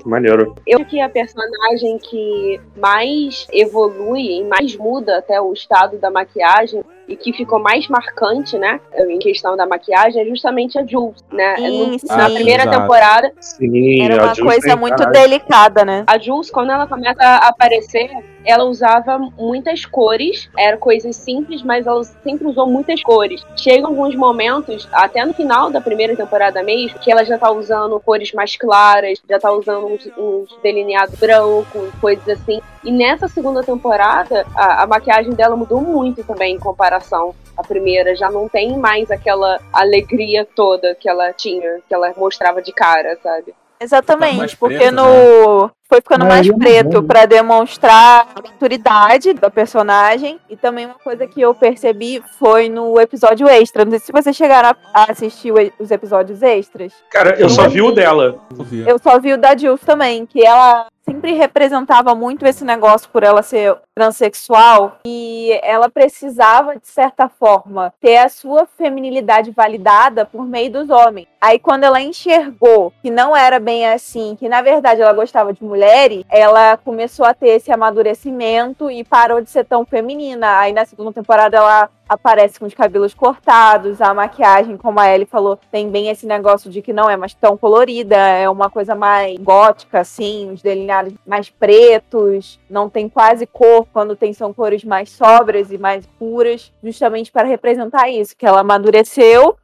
Que 0.00 0.08
maneiro. 0.08 0.54
Eu 0.66 0.84
que 0.84 1.00
a 1.00 1.08
personagem 1.08 1.98
que 1.98 2.60
mais 2.76 3.46
evolui 3.52 4.38
e 4.38 4.44
mais 4.44 4.74
muda 4.74 5.18
até 5.18 5.40
o 5.40 5.52
estado 5.52 5.98
da 5.98 6.10
maquiagem 6.10 6.82
e 7.06 7.14
que 7.14 7.32
ficou 7.32 7.58
mais 7.60 7.86
marcante, 7.86 8.58
né, 8.58 8.80
em 9.08 9.18
questão 9.18 9.56
da 9.56 9.66
maquiagem, 9.66 10.22
é 10.22 10.24
justamente 10.24 10.76
a 10.78 10.84
Jules, 10.84 11.22
né? 11.30 11.56
Sim, 11.56 11.78
No- 11.92 11.98
sim. 11.98 12.06
Na 12.08 12.30
primeira 12.30 12.62
Exato. 12.64 12.80
temporada, 12.80 13.32
Sim, 13.38 14.02
Era 14.02 14.24
uma 14.24 14.34
coisa 14.34 14.74
muito 14.76 15.06
delicada, 15.10 15.84
né? 15.84 16.04
A 16.06 16.18
Jules, 16.18 16.50
quando 16.50 16.70
ela 16.72 16.86
começa 16.88 17.22
a 17.22 17.48
aparecer, 17.48 18.10
ela 18.46 18.64
usava 18.64 19.18
muitas 19.36 19.84
cores, 19.84 20.48
eram 20.56 20.78
coisas 20.78 21.16
simples, 21.16 21.62
mas 21.62 21.86
ela 21.86 22.02
sempre 22.04 22.46
usou 22.46 22.66
muitas 22.66 23.02
cores. 23.02 23.44
Chegam 23.56 23.90
alguns 23.90 24.14
momentos, 24.14 24.88
até 24.92 25.24
no 25.24 25.34
final 25.34 25.70
da 25.70 25.80
primeira 25.80 26.16
temporada 26.16 26.62
mesmo, 26.62 26.98
que 27.00 27.10
ela 27.10 27.24
já 27.24 27.36
tá 27.36 27.50
usando 27.50 27.98
cores 28.00 28.32
mais 28.32 28.56
claras, 28.56 29.20
já 29.28 29.38
tá 29.38 29.50
usando 29.50 29.86
uns, 29.86 30.08
uns 30.16 30.56
delineados 30.62 31.18
brancos, 31.18 31.90
coisas 32.00 32.28
assim. 32.28 32.60
E 32.84 32.92
nessa 32.92 33.26
segunda 33.26 33.64
temporada, 33.64 34.46
a, 34.54 34.84
a 34.84 34.86
maquiagem 34.86 35.32
dela 35.32 35.56
mudou 35.56 35.80
muito 35.80 36.22
também 36.22 36.54
em 36.54 36.58
comparação 36.58 37.34
à 37.56 37.64
primeira. 37.64 38.14
Já 38.14 38.30
não 38.30 38.48
tem 38.48 38.78
mais 38.78 39.10
aquela 39.10 39.58
alegria 39.72 40.46
toda 40.54 40.94
que 40.94 41.08
ela 41.08 41.32
tinha, 41.32 41.80
que 41.88 41.94
ela 41.94 42.14
mostrava 42.16 42.62
de 42.62 42.72
cara, 42.72 43.18
sabe? 43.20 43.52
Exatamente, 43.80 44.36
mais 44.36 44.54
porque 44.54 44.78
preto, 44.78 44.94
no. 44.94 45.70
Foi 45.88 46.00
ficando 46.00 46.24
A 46.24 46.28
mais 46.28 46.48
preto 46.50 47.02
pra 47.02 47.26
demonstrar 47.26 48.28
a 48.34 48.42
maturidade 48.42 49.32
da 49.34 49.48
personagem. 49.48 50.40
E 50.50 50.56
também 50.56 50.86
uma 50.86 50.98
coisa 50.98 51.26
que 51.26 51.40
eu 51.40 51.54
percebi 51.54 52.22
foi 52.38 52.68
no 52.68 52.98
episódio 53.00 53.48
extra. 53.48 53.84
Não 53.84 53.92
sei 53.92 54.00
se 54.00 54.12
vocês 54.12 54.34
chegaram 54.34 54.76
a 54.92 55.10
assistir 55.10 55.52
os 55.78 55.90
episódios 55.90 56.42
extras. 56.42 56.92
Cara, 57.10 57.38
eu 57.38 57.48
só 57.48 57.68
vi 57.68 57.82
o 57.82 57.92
dela. 57.92 58.40
Eu 58.86 58.98
só 58.98 59.20
vi 59.20 59.32
o 59.32 59.38
da 59.38 59.56
Jules 59.56 59.80
também, 59.80 60.26
que 60.26 60.44
ela 60.44 60.86
sempre 61.08 61.32
representava 61.32 62.14
muito 62.14 62.44
esse 62.44 62.64
negócio 62.64 63.08
por 63.10 63.22
ela 63.22 63.42
ser 63.42 63.76
transexual 63.94 64.98
e 65.06 65.58
ela 65.62 65.88
precisava, 65.88 66.76
de 66.76 66.88
certa 66.88 67.28
forma, 67.28 67.94
ter 68.00 68.16
a 68.16 68.28
sua 68.28 68.66
feminilidade 68.66 69.52
validada 69.52 70.26
por 70.26 70.44
meio 70.44 70.70
dos 70.70 70.90
homens. 70.90 71.28
Aí, 71.40 71.58
quando 71.58 71.84
ela 71.84 72.00
enxergou 72.00 72.92
que 73.00 73.10
não 73.10 73.36
era 73.36 73.60
bem 73.60 73.86
assim, 73.86 74.36
que 74.36 74.48
na 74.48 74.60
verdade 74.60 75.00
ela 75.00 75.12
gostava 75.12 75.52
de 75.52 75.62
mulheres, 75.62 76.24
ela 76.28 76.76
começou 76.76 77.24
a 77.24 77.32
ter 77.32 77.50
esse 77.50 77.70
amadurecimento 77.70 78.90
e 78.90 79.04
parou 79.04 79.40
de 79.40 79.48
ser 79.48 79.64
tão 79.64 79.86
feminina. 79.86 80.58
Aí, 80.58 80.72
na 80.72 80.84
segunda 80.84 81.12
temporada, 81.12 81.56
ela 81.56 81.88
aparece 82.08 82.58
com 82.58 82.66
os 82.66 82.74
cabelos 82.74 83.14
cortados, 83.14 84.00
a 84.00 84.14
maquiagem, 84.14 84.76
como 84.76 85.00
a 85.00 85.12
Ellie 85.12 85.26
falou, 85.26 85.58
tem 85.70 85.90
bem 85.90 86.08
esse 86.08 86.26
negócio 86.26 86.70
de 86.70 86.80
que 86.80 86.92
não 86.92 87.10
é 87.10 87.16
mais 87.16 87.34
tão 87.34 87.56
colorida, 87.56 88.16
é 88.16 88.48
uma 88.48 88.70
coisa 88.70 88.94
mais 88.94 89.38
gótica, 89.38 90.00
assim, 90.00 90.50
os 90.52 90.62
delineados 90.62 91.14
mais 91.26 91.50
pretos, 91.50 92.60
não 92.70 92.88
tem 92.88 93.08
quase 93.08 93.46
cor, 93.46 93.86
quando 93.92 94.16
tem 94.16 94.32
são 94.32 94.52
cores 94.52 94.84
mais 94.84 95.10
sóbrias 95.10 95.70
e 95.70 95.78
mais 95.78 96.06
puras, 96.18 96.72
justamente 96.82 97.32
para 97.32 97.48
representar 97.48 98.08
isso, 98.08 98.36
que 98.36 98.46
ela 98.46 98.60
amadureceu 98.60 99.56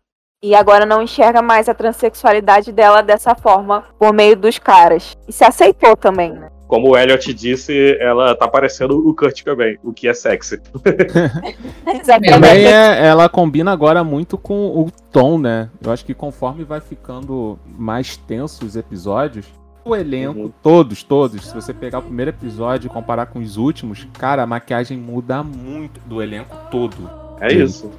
e 0.43 0.57
agora 0.57 0.85
não 0.85 1.01
enxerga 1.01 1.41
mais 1.41 1.69
a 1.69 1.75
transexualidade 1.75 2.73
dela 2.73 3.01
dessa 3.01 3.35
forma 3.35 3.85
por 3.97 4.13
meio 4.13 4.37
dos 4.37 4.59
caras. 4.59 5.17
E 5.29 5.33
se 5.33 5.45
aceitou 5.45 5.97
também, 5.97 6.33
né? 6.33 6.51
Como 6.73 6.89
o 6.89 6.97
Elliot 6.97 7.35
disse, 7.35 7.99
ela 8.01 8.35
tá 8.35 8.49
parecendo 8.49 9.07
o 9.07 9.15
Kurt 9.15 9.45
Cobain, 9.45 9.77
o 9.85 9.93
que 9.93 10.09
é 10.09 10.15
sexy. 10.15 10.59
Exatamente. 11.87 12.33
Também 12.33 12.65
é, 12.65 13.07
ela 13.09 13.29
combina 13.29 13.71
agora 13.71 14.03
muito 14.03 14.39
com 14.39 14.69
o 14.69 14.91
tom, 15.11 15.39
né? 15.39 15.69
Eu 15.85 15.93
acho 15.93 16.03
que 16.03 16.15
conforme 16.15 16.65
vai 16.65 16.81
ficando 16.81 17.59
mais 17.77 18.17
tenso 18.17 18.65
os 18.65 18.75
episódios, 18.75 19.45
o 19.85 19.95
elenco, 19.95 20.41
Uhum. 20.41 20.53
todos, 20.63 21.03
todos, 21.03 21.47
se 21.47 21.55
você 21.55 21.75
pegar 21.75 21.99
o 21.99 22.03
primeiro 22.05 22.31
episódio 22.31 22.87
e 22.87 22.91
comparar 22.91 23.27
com 23.27 23.39
os 23.41 23.59
últimos, 23.59 24.09
cara, 24.15 24.43
a 24.43 24.47
maquiagem 24.47 24.97
muda 24.97 25.43
muito 25.43 26.01
do 26.07 26.23
elenco 26.23 26.57
todo. 26.71 27.22
É 27.43 27.51
Sim. 27.51 27.63
isso. 27.65 27.91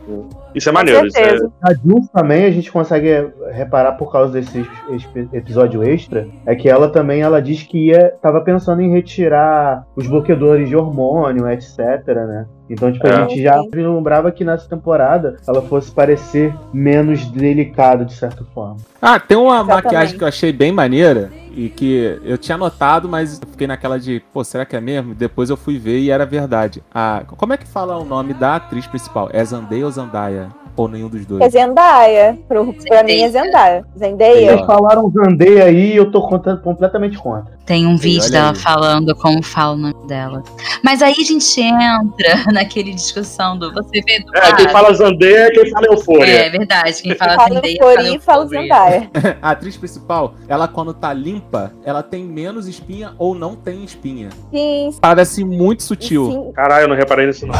Isso 0.55 0.69
é 0.69 0.71
maneiro. 0.71 1.05
Isso 1.05 1.17
é... 1.19 1.35
A 1.61 1.73
Jules 1.73 2.07
também 2.09 2.45
a 2.45 2.51
gente 2.51 2.71
consegue 2.71 3.27
reparar 3.51 3.91
por 3.93 4.09
causa 4.09 4.31
desse 4.31 4.65
es- 4.91 5.07
episódio 5.33 5.83
extra, 5.83 6.27
é 6.45 6.55
que 6.55 6.69
ela 6.69 6.87
também 6.89 7.21
ela 7.21 7.41
diz 7.41 7.61
que 7.63 7.87
ia, 7.89 8.13
tava 8.21 8.39
pensando 8.41 8.81
em 8.81 8.91
retirar 8.93 9.85
os 9.97 10.07
bloqueadores 10.07 10.69
de 10.69 10.75
hormônio, 10.77 11.49
etc, 11.49 11.77
né? 12.07 12.45
Então, 12.69 12.89
tipo, 12.91 13.05
É. 13.05 13.11
a 13.11 13.27
gente 13.27 13.41
já 13.43 13.61
vislumbrava 13.73 14.31
que 14.31 14.45
nessa 14.45 14.69
temporada 14.69 15.35
ela 15.45 15.61
fosse 15.63 15.91
parecer 15.91 16.53
menos 16.73 17.25
delicado, 17.25 18.05
de 18.05 18.13
certa 18.13 18.45
forma. 18.53 18.77
Ah, 19.01 19.19
tem 19.19 19.35
uma 19.37 19.55
Exatamente. 19.57 19.83
maquiagem 19.83 20.17
que 20.17 20.23
eu 20.23 20.27
achei 20.29 20.53
bem 20.53 20.71
maneira 20.71 21.29
e 21.53 21.69
que 21.69 22.19
eu 22.23 22.37
tinha 22.37 22.57
notado, 22.57 23.07
mas 23.07 23.39
fiquei 23.51 23.67
naquela 23.67 23.99
de, 23.99 24.21
pô, 24.33 24.43
será 24.43 24.65
que 24.65 24.75
é 24.75 24.81
mesmo? 24.81 25.13
Depois 25.13 25.49
eu 25.49 25.57
fui 25.57 25.77
ver 25.77 25.99
e 25.99 26.09
era 26.09 26.25
verdade. 26.25 26.83
Ah, 26.93 27.23
como 27.27 27.53
é 27.53 27.57
que 27.57 27.67
fala 27.67 27.97
o 27.97 28.05
nome 28.05 28.33
da 28.33 28.55
atriz 28.55 28.87
principal? 28.87 29.29
É 29.31 29.43
Zendaya 29.43 29.85
ou 29.85 29.91
Zendaya? 29.91 30.62
Ou 30.75 30.87
nenhum 30.87 31.07
dos 31.07 31.25
dois? 31.25 31.41
É 31.41 31.49
Zendaya. 31.49 32.37
Pro, 32.47 32.73
pra 32.73 33.03
mim 33.03 33.21
é 33.21 33.29
Zendaya. 33.29 33.85
Zendaya. 33.97 34.51
Eles 34.53 34.65
falaram 34.65 35.11
Zandei 35.11 35.61
aí 35.61 35.93
e 35.93 35.95
eu 35.95 36.11
tô 36.11 36.27
completamente 36.27 37.17
contra. 37.17 37.53
Tem 37.65 37.85
um 37.85 37.95
vídeo 37.95 38.29
dela 38.31 38.49
aí. 38.49 38.55
falando 38.55 39.15
como 39.15 39.41
fala 39.43 39.73
o 39.73 39.77
nome 39.77 40.07
dela. 40.07 40.43
Mas 40.83 41.01
aí 41.01 41.13
a 41.17 41.23
gente 41.23 41.61
entra 41.61 42.43
naquele 42.51 42.93
discussão 42.93 43.57
do 43.57 43.71
você 43.71 44.01
vê 44.01 44.19
do 44.19 44.35
É, 44.35 44.55
quem 44.55 44.67
fala 44.69 44.93
Zandeia 44.93 45.47
é 45.47 45.51
quem 45.51 45.69
fala 45.69 45.85
Eufôria. 45.85 46.31
É 46.31 46.49
verdade, 46.49 47.01
quem 47.01 47.15
fala 47.15 47.35
Fala 47.35 47.49
Zendaya 47.53 47.73
Euphoria 47.73 48.15
e 48.15 48.19
fala. 48.19 48.47
Zendaya. 48.47 49.09
A 49.41 49.51
atriz 49.51 49.77
principal, 49.77 50.33
ela 50.47 50.67
quando 50.67 50.93
tá 50.93 51.13
limpa, 51.13 51.71
ela 51.85 52.01
tem 52.01 52.23
menos 52.25 52.67
espinha 52.67 53.13
ou 53.17 53.35
não 53.35 53.55
tem 53.55 53.83
espinha. 53.83 54.29
Sim, 54.51 54.89
Parece 54.99 55.43
muito 55.43 55.83
sutil. 55.83 56.31
sim. 56.31 56.51
Caralho, 56.53 56.85
eu 56.85 56.87
não 56.87 56.95
reparei 56.95 57.27
nisso 57.27 57.45
não. 57.45 57.53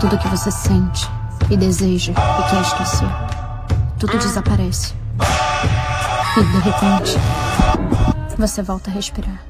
Tudo 0.00 0.18
que 0.18 0.28
você 0.28 0.50
sente 0.50 1.06
e 1.52 1.56
deseja 1.56 2.12
e 2.12 2.50
quer 2.50 2.62
esquecer, 2.62 3.08
tudo 4.00 4.16
desaparece. 4.16 4.94
E 6.38 6.42
de 6.42 6.58
repente, 6.60 7.18
você 8.38 8.62
volta 8.62 8.90
a 8.90 8.94
respirar. 8.94 9.44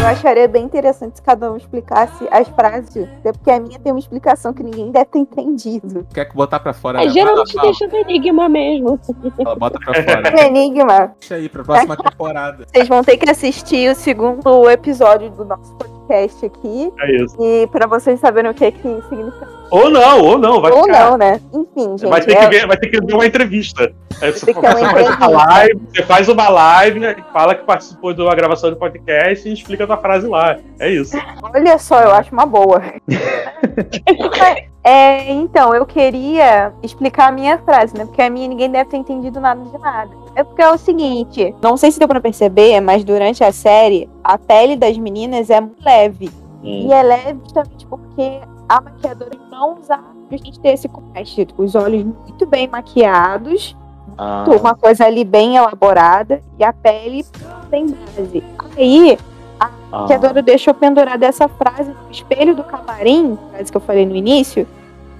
Eu 0.00 0.06
acharia 0.06 0.48
bem 0.48 0.64
interessante 0.64 1.16
se 1.16 1.22
cada 1.22 1.52
um 1.52 1.56
explicasse 1.58 2.26
as 2.30 2.48
frases. 2.48 3.06
Até 3.18 3.32
porque 3.32 3.50
a 3.50 3.60
minha 3.60 3.78
tem 3.78 3.92
uma 3.92 3.98
explicação 3.98 4.54
que 4.54 4.62
ninguém 4.62 4.90
deve 4.90 5.04
ter 5.04 5.18
entendido. 5.18 6.06
Quer 6.14 6.24
que 6.24 6.34
botar 6.34 6.60
pra 6.60 6.72
fora? 6.72 7.02
É, 7.02 7.06
né? 7.06 7.12
geralmente 7.12 7.52
Fala, 7.52 7.64
deixa 7.66 7.86
o 7.86 7.96
enigma 7.96 8.48
mesmo. 8.48 8.98
fala, 9.36 9.56
bota 9.56 9.78
pra 9.78 10.02
fora. 10.02 10.40
Enigma. 10.46 11.12
Deixa 11.20 11.34
aí 11.34 11.48
pra 11.50 11.62
próxima 11.62 11.96
temporada. 11.96 12.66
Vocês 12.72 12.88
vão 12.88 13.04
ter 13.04 13.18
que 13.18 13.28
assistir 13.28 13.90
o 13.90 13.94
segundo 13.94 14.70
episódio 14.70 15.30
do 15.30 15.44
nosso 15.44 15.74
podcast 15.74 15.95
aqui. 16.12 16.92
É 16.98 17.16
isso. 17.16 17.36
E 17.40 17.66
pra 17.68 17.86
vocês 17.86 18.20
saberem 18.20 18.50
o 18.50 18.54
que, 18.54 18.70
que 18.70 19.02
significa. 19.08 19.48
Ou 19.70 19.90
não, 19.90 20.20
ou 20.20 20.38
não, 20.38 20.60
vai 20.60 20.70
Ou 20.72 20.84
ficar. 20.84 21.10
não, 21.10 21.18
né? 21.18 21.40
Enfim, 21.52 21.98
gente. 21.98 22.08
Vai 22.08 22.20
ter, 22.20 22.32
é- 22.32 22.36
que 22.36 22.46
ver, 22.48 22.66
vai 22.66 22.76
ter 22.76 22.88
que 22.88 23.00
ver 23.00 23.14
uma 23.14 23.26
entrevista. 23.26 23.92
Aí 24.20 24.32
você, 24.32 24.52
você 24.52 24.54
faz 24.54 24.80
uma 25.16 25.26
live, 25.28 25.80
você 25.92 26.02
faz 26.02 26.28
uma 26.28 26.48
live, 26.48 27.00
né, 27.00 27.16
fala 27.32 27.54
que 27.54 27.64
participou 27.64 28.14
de 28.14 28.22
uma 28.22 28.34
gravação 28.34 28.70
do 28.70 28.76
podcast 28.76 29.46
e 29.48 29.52
explica 29.52 29.84
a 29.84 29.86
tua 29.86 29.96
frase 29.98 30.26
lá. 30.26 30.56
É 30.78 30.88
isso. 30.88 31.16
Olha 31.42 31.78
só, 31.78 32.00
eu 32.00 32.12
acho 32.12 32.32
uma 32.32 32.46
boa. 32.46 32.82
É, 34.88 35.32
então, 35.32 35.74
eu 35.74 35.84
queria 35.84 36.72
explicar 36.80 37.30
a 37.30 37.32
minha 37.32 37.58
frase, 37.58 37.98
né? 37.98 38.04
Porque 38.04 38.22
a 38.22 38.30
minha 38.30 38.46
ninguém 38.46 38.70
deve 38.70 38.88
ter 38.88 38.96
entendido 38.96 39.40
nada 39.40 39.60
de 39.60 39.76
nada. 39.78 40.10
É 40.36 40.44
porque 40.44 40.60
é 40.60 40.70
o 40.70 40.76
seguinte, 40.76 41.54
não 41.62 41.78
sei 41.78 41.90
se 41.90 41.98
deu 41.98 42.06
pra 42.06 42.20
perceber, 42.20 42.78
mas 42.82 43.02
durante 43.02 43.42
a 43.42 43.50
série, 43.50 44.06
a 44.22 44.36
pele 44.36 44.76
das 44.76 44.98
meninas 44.98 45.48
é 45.48 45.58
muito 45.58 45.82
leve. 45.82 46.30
E 46.62 46.92
é 46.92 47.02
leve 47.02 47.40
justamente 47.42 47.86
porque 47.86 48.40
a 48.68 48.80
maquiadora 48.82 49.38
não 49.50 49.78
usava 49.80 50.04
pra 50.28 50.36
gente 50.36 50.60
ter 50.60 50.74
esse 50.74 50.88
contraste. 50.88 51.48
Os 51.56 51.74
olhos 51.74 52.04
muito 52.04 52.44
bem 52.44 52.68
maquiados, 52.68 53.74
Ah, 54.18 54.44
uma 54.60 54.74
coisa 54.74 55.06
ali 55.06 55.24
bem 55.24 55.56
elaborada, 55.56 56.42
e 56.58 56.64
a 56.64 56.72
pele 56.72 57.24
sem 57.70 57.86
base. 57.86 58.42
Aí, 58.76 59.18
ah. 59.58 60.04
a 60.04 60.16
Dora 60.18 60.42
deixou 60.42 60.74
pendurada 60.74 61.24
essa 61.24 61.48
frase 61.48 61.90
no 61.90 62.10
espelho 62.10 62.54
do 62.54 62.62
camarim, 62.62 63.38
frase 63.52 63.70
que 63.70 63.76
eu 63.76 63.80
falei 63.80 64.04
no 64.04 64.14
início, 64.14 64.66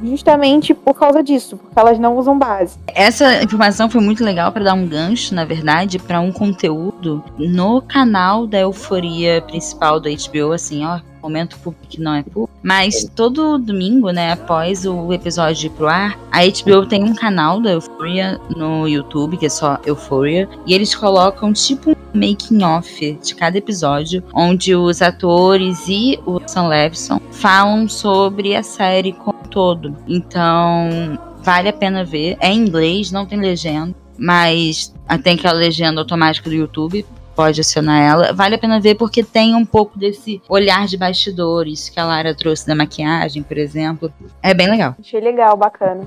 justamente 0.03 0.75
por 0.75 0.95
causa 0.95 1.23
disso, 1.23 1.57
porque 1.57 1.79
elas 1.79 1.99
não 1.99 2.17
usam 2.17 2.39
base. 2.39 2.79
Essa 2.89 3.43
informação 3.43 3.89
foi 3.89 4.01
muito 4.01 4.25
legal 4.25 4.53
para 4.53 4.65
dar 4.65 4.75
um 4.75 4.87
gancho, 4.87 5.35
na 5.35 5.45
verdade, 5.45 5.99
para 5.99 6.21
um 6.21 6.33
conteúdo 6.33 7.23
no 7.39 7.81
canal 7.83 8.47
da 8.47 8.59
Euforia 8.59 9.43
principal 9.43 10.01
da 10.01 10.11
HBO, 10.11 10.53
assim, 10.53 10.85
ó, 10.85 11.01
momento 11.27 11.59
público 11.59 11.87
que 11.89 12.01
não 12.01 12.15
é 12.15 12.23
público. 12.23 12.51
Mas 12.63 13.11
todo 13.15 13.59
domingo, 13.59 14.11
né, 14.11 14.33
após 14.33 14.85
o 14.85 15.13
episódio 15.13 15.67
ir 15.67 15.71
pro 15.71 15.89
ar, 15.89 16.19
a 16.31 16.41
HBO 16.45 16.87
tem 16.87 17.05
um 17.05 17.15
canal 17.15 17.61
da 17.61 17.73
Euphoria 17.73 18.41
no 18.57 18.89
YouTube, 18.89 19.37
que 19.37 19.47
é 19.47 19.49
só 19.49 19.79
Euphoria, 19.85 20.49
e 20.67 20.75
eles 20.75 20.95
colocam 20.95 21.53
tipo 21.53 21.91
um 21.91 21.97
making 22.15 22.63
off 22.63 23.19
de 23.23 23.35
cada 23.35 23.59
episódio, 23.59 24.23
onde 24.35 24.75
os 24.75 25.03
atores 25.03 25.87
e 25.89 26.19
o 26.27 26.41
Sam 26.47 26.69
Levinson 26.69 27.21
falam 27.31 27.89
sobre 27.89 28.57
a 28.57 28.63
série 28.63 29.13
como 29.13 29.39
um 29.39 29.49
todo. 29.49 29.97
Então, 30.09 31.19
vale 31.43 31.69
a 31.69 31.73
pena 31.73 32.05
ver. 32.05 32.37
É 32.41 32.49
em 32.49 32.59
inglês, 32.59 33.13
não 33.13 33.27
tem 33.27 33.39
legenda, 33.39 33.95
mas 34.19 34.93
tem 35.23 35.35
aquela 35.35 35.55
legenda 35.55 36.01
automática 36.01 36.49
do 36.49 36.57
YouTube. 36.57 37.05
Pode 37.37 37.61
acionar 37.61 38.01
ela. 38.01 38.33
Vale 38.33 38.55
a 38.55 38.59
pena 38.59 38.81
ver 38.81 38.95
porque 38.95 39.23
tem 39.23 39.55
um 39.55 39.65
pouco 39.65 39.99
desse 39.99 40.43
olhar 40.49 40.87
de 40.87 40.97
bastidores 40.97 41.91
que 41.91 42.01
a 42.01 42.05
Lara 42.05 42.35
trouxe 42.35 42.67
da 42.67 42.75
maquiagem, 42.75 43.43
por 43.43 43.59
exemplo. 43.59 44.13
É 44.43 44.55
bem 44.55 44.69
legal. 44.69 44.97
Achei 44.99 45.21
legal, 45.21 45.55
bacana. 45.55 46.03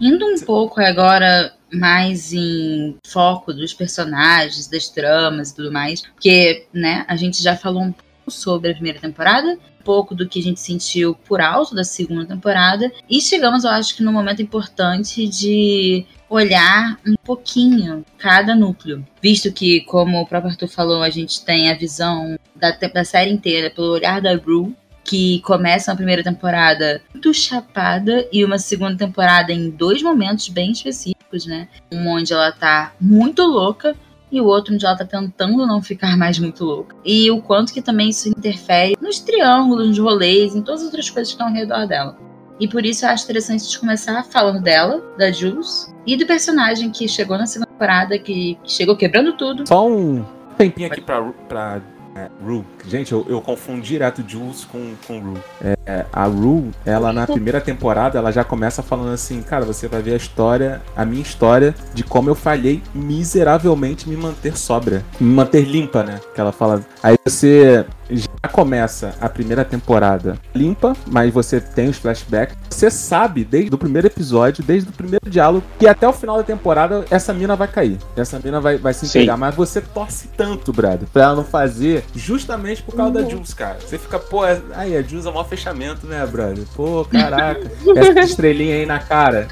Indo 0.00 0.24
um 0.24 0.38
pouco 0.38 0.80
agora 0.80 1.52
mais 1.72 2.32
em 2.32 2.96
foco 3.04 3.52
dos 3.52 3.74
personagens, 3.74 4.68
das 4.68 4.88
tramas 4.88 5.50
e 5.50 5.56
tudo 5.56 5.72
mais, 5.72 6.02
porque, 6.02 6.66
né, 6.72 7.04
a 7.08 7.16
gente 7.16 7.42
já 7.42 7.56
falou 7.56 7.82
um 7.82 7.92
pouco 7.92 8.30
sobre 8.30 8.70
a 8.70 8.74
primeira 8.74 9.00
temporada, 9.00 9.58
pouco 9.88 10.14
do 10.14 10.28
que 10.28 10.38
a 10.38 10.42
gente 10.42 10.60
sentiu 10.60 11.14
por 11.14 11.40
alto 11.40 11.74
da 11.74 11.82
segunda 11.82 12.26
temporada, 12.26 12.92
e 13.08 13.22
chegamos, 13.22 13.64
eu 13.64 13.70
acho 13.70 13.96
que, 13.96 14.02
num 14.02 14.12
momento 14.12 14.42
importante 14.42 15.26
de 15.26 16.04
olhar 16.28 17.00
um 17.06 17.14
pouquinho 17.24 18.04
cada 18.18 18.54
núcleo, 18.54 19.02
visto 19.22 19.50
que, 19.50 19.80
como 19.80 20.20
o 20.20 20.26
próprio 20.26 20.50
Arthur 20.50 20.68
falou, 20.68 21.02
a 21.02 21.08
gente 21.08 21.42
tem 21.42 21.70
a 21.70 21.74
visão 21.74 22.38
da, 22.54 22.70
da 22.72 23.02
série 23.02 23.30
inteira 23.30 23.70
pelo 23.70 23.90
olhar 23.90 24.20
da 24.20 24.36
Rue, 24.36 24.76
que 25.02 25.40
começa 25.40 25.90
a 25.90 25.96
primeira 25.96 26.22
temporada 26.22 27.00
muito 27.14 27.32
chapada 27.32 28.28
e 28.30 28.44
uma 28.44 28.58
segunda 28.58 28.94
temporada 28.94 29.54
em 29.54 29.70
dois 29.70 30.02
momentos 30.02 30.50
bem 30.50 30.70
específicos, 30.70 31.46
né? 31.46 31.66
Um 31.90 32.06
onde 32.08 32.34
ela 32.34 32.52
tá 32.52 32.92
muito 33.00 33.42
louca 33.42 33.96
e 34.30 34.40
o 34.40 34.44
outro 34.44 34.74
onde 34.74 34.84
ela 34.84 34.96
tá 34.96 35.04
tentando 35.04 35.66
não 35.66 35.82
ficar 35.82 36.16
mais 36.16 36.38
muito 36.38 36.64
louca. 36.64 36.96
E 37.04 37.30
o 37.30 37.40
quanto 37.40 37.72
que 37.72 37.82
também 37.82 38.10
isso 38.10 38.28
interfere 38.28 38.96
nos 39.00 39.18
triângulos, 39.20 39.88
nos 39.88 39.98
rolês, 39.98 40.54
em 40.54 40.62
todas 40.62 40.80
as 40.80 40.86
outras 40.86 41.10
coisas 41.10 41.32
que 41.32 41.34
estão 41.34 41.48
ao 41.48 41.52
redor 41.52 41.86
dela. 41.86 42.16
E 42.60 42.66
por 42.66 42.84
isso 42.84 43.04
eu 43.04 43.10
acho 43.10 43.24
interessante 43.24 43.60
a 43.60 43.64
gente 43.64 43.78
começar 43.78 44.24
falando 44.24 44.60
dela, 44.60 45.00
da 45.16 45.30
Jules, 45.30 45.94
e 46.06 46.16
do 46.16 46.26
personagem 46.26 46.90
que 46.90 47.06
chegou 47.06 47.38
na 47.38 47.46
segunda 47.46 47.70
temporada, 47.70 48.18
que, 48.18 48.58
que 48.64 48.72
chegou 48.72 48.96
quebrando 48.96 49.36
tudo. 49.36 49.66
Só 49.66 49.88
um 49.88 50.24
tempinho 50.56 50.88
aqui 50.88 51.00
pra, 51.00 51.22
pra 51.48 51.80
é, 52.16 52.28
Rue. 52.44 52.64
Gente, 52.88 53.12
eu, 53.12 53.26
eu 53.28 53.40
confundo 53.40 53.82
direto 53.82 54.24
Jules 54.26 54.64
com, 54.64 54.94
com 55.06 55.20
Rue. 55.20 55.38
É, 55.86 56.06
a 56.12 56.24
Rue, 56.24 56.70
ela 56.84 57.12
na 57.12 57.26
primeira 57.26 57.60
temporada, 57.60 58.18
ela 58.18 58.30
já 58.32 58.42
começa 58.42 58.82
falando 58.82 59.12
assim, 59.12 59.42
cara, 59.42 59.64
você 59.64 59.86
vai 59.86 60.02
ver 60.02 60.14
a 60.14 60.16
história, 60.16 60.82
a 60.96 61.04
minha 61.04 61.22
história 61.22 61.74
de 61.92 62.02
como 62.02 62.30
eu 62.30 62.34
falhei 62.34 62.82
miseravelmente 62.94 64.08
me 64.08 64.16
manter 64.16 64.56
sóbria, 64.56 65.04
me 65.20 65.32
manter 65.32 65.62
limpa, 65.62 66.02
né? 66.02 66.20
Que 66.34 66.40
ela 66.40 66.52
fala. 66.52 66.84
Aí 67.02 67.16
você 67.24 67.84
já 68.10 68.48
começa 68.50 69.14
a 69.20 69.28
primeira 69.28 69.64
temporada 69.64 70.38
limpa, 70.54 70.96
mas 71.06 71.32
você 71.32 71.60
tem 71.60 71.88
os 71.88 71.98
flashbacks. 71.98 72.56
Você 72.70 72.90
sabe 72.90 73.44
desde 73.44 73.74
o 73.74 73.78
primeiro 73.78 74.06
episódio, 74.06 74.64
desde 74.64 74.88
o 74.88 74.92
primeiro 74.92 75.28
diálogo, 75.28 75.64
que 75.78 75.86
até 75.86 76.08
o 76.08 76.12
final 76.12 76.36
da 76.36 76.42
temporada 76.42 77.04
essa 77.10 77.34
mina 77.34 77.56
vai 77.56 77.68
cair. 77.68 77.98
Essa 78.16 78.38
mina 78.38 78.60
vai, 78.60 78.76
vai 78.76 78.94
se 78.94 79.06
entregar. 79.06 79.36
Mas 79.36 79.54
você 79.54 79.80
torce 79.80 80.28
tanto, 80.36 80.72
brother, 80.72 81.08
pra 81.12 81.24
ela 81.24 81.36
não 81.36 81.44
fazer 81.44 82.04
justamente 82.14 82.77
por 82.82 82.94
causa 82.94 83.18
Uhum. 83.18 83.24
da 83.24 83.30
Jules, 83.30 83.54
cara. 83.54 83.78
Você 83.80 83.98
fica, 83.98 84.18
pô, 84.18 84.44
é- 84.46 84.60
aí 84.74 84.96
a 84.96 85.02
Jules 85.02 85.26
é 85.26 85.30
o 85.30 85.32
maior 85.32 85.48
fechamento, 85.48 86.06
né, 86.06 86.24
brother? 86.26 86.64
Pô, 86.74 87.04
caraca. 87.04 87.70
Essa 87.96 88.20
estrelinha 88.20 88.76
aí 88.76 88.86
na 88.86 88.98
cara. 88.98 89.48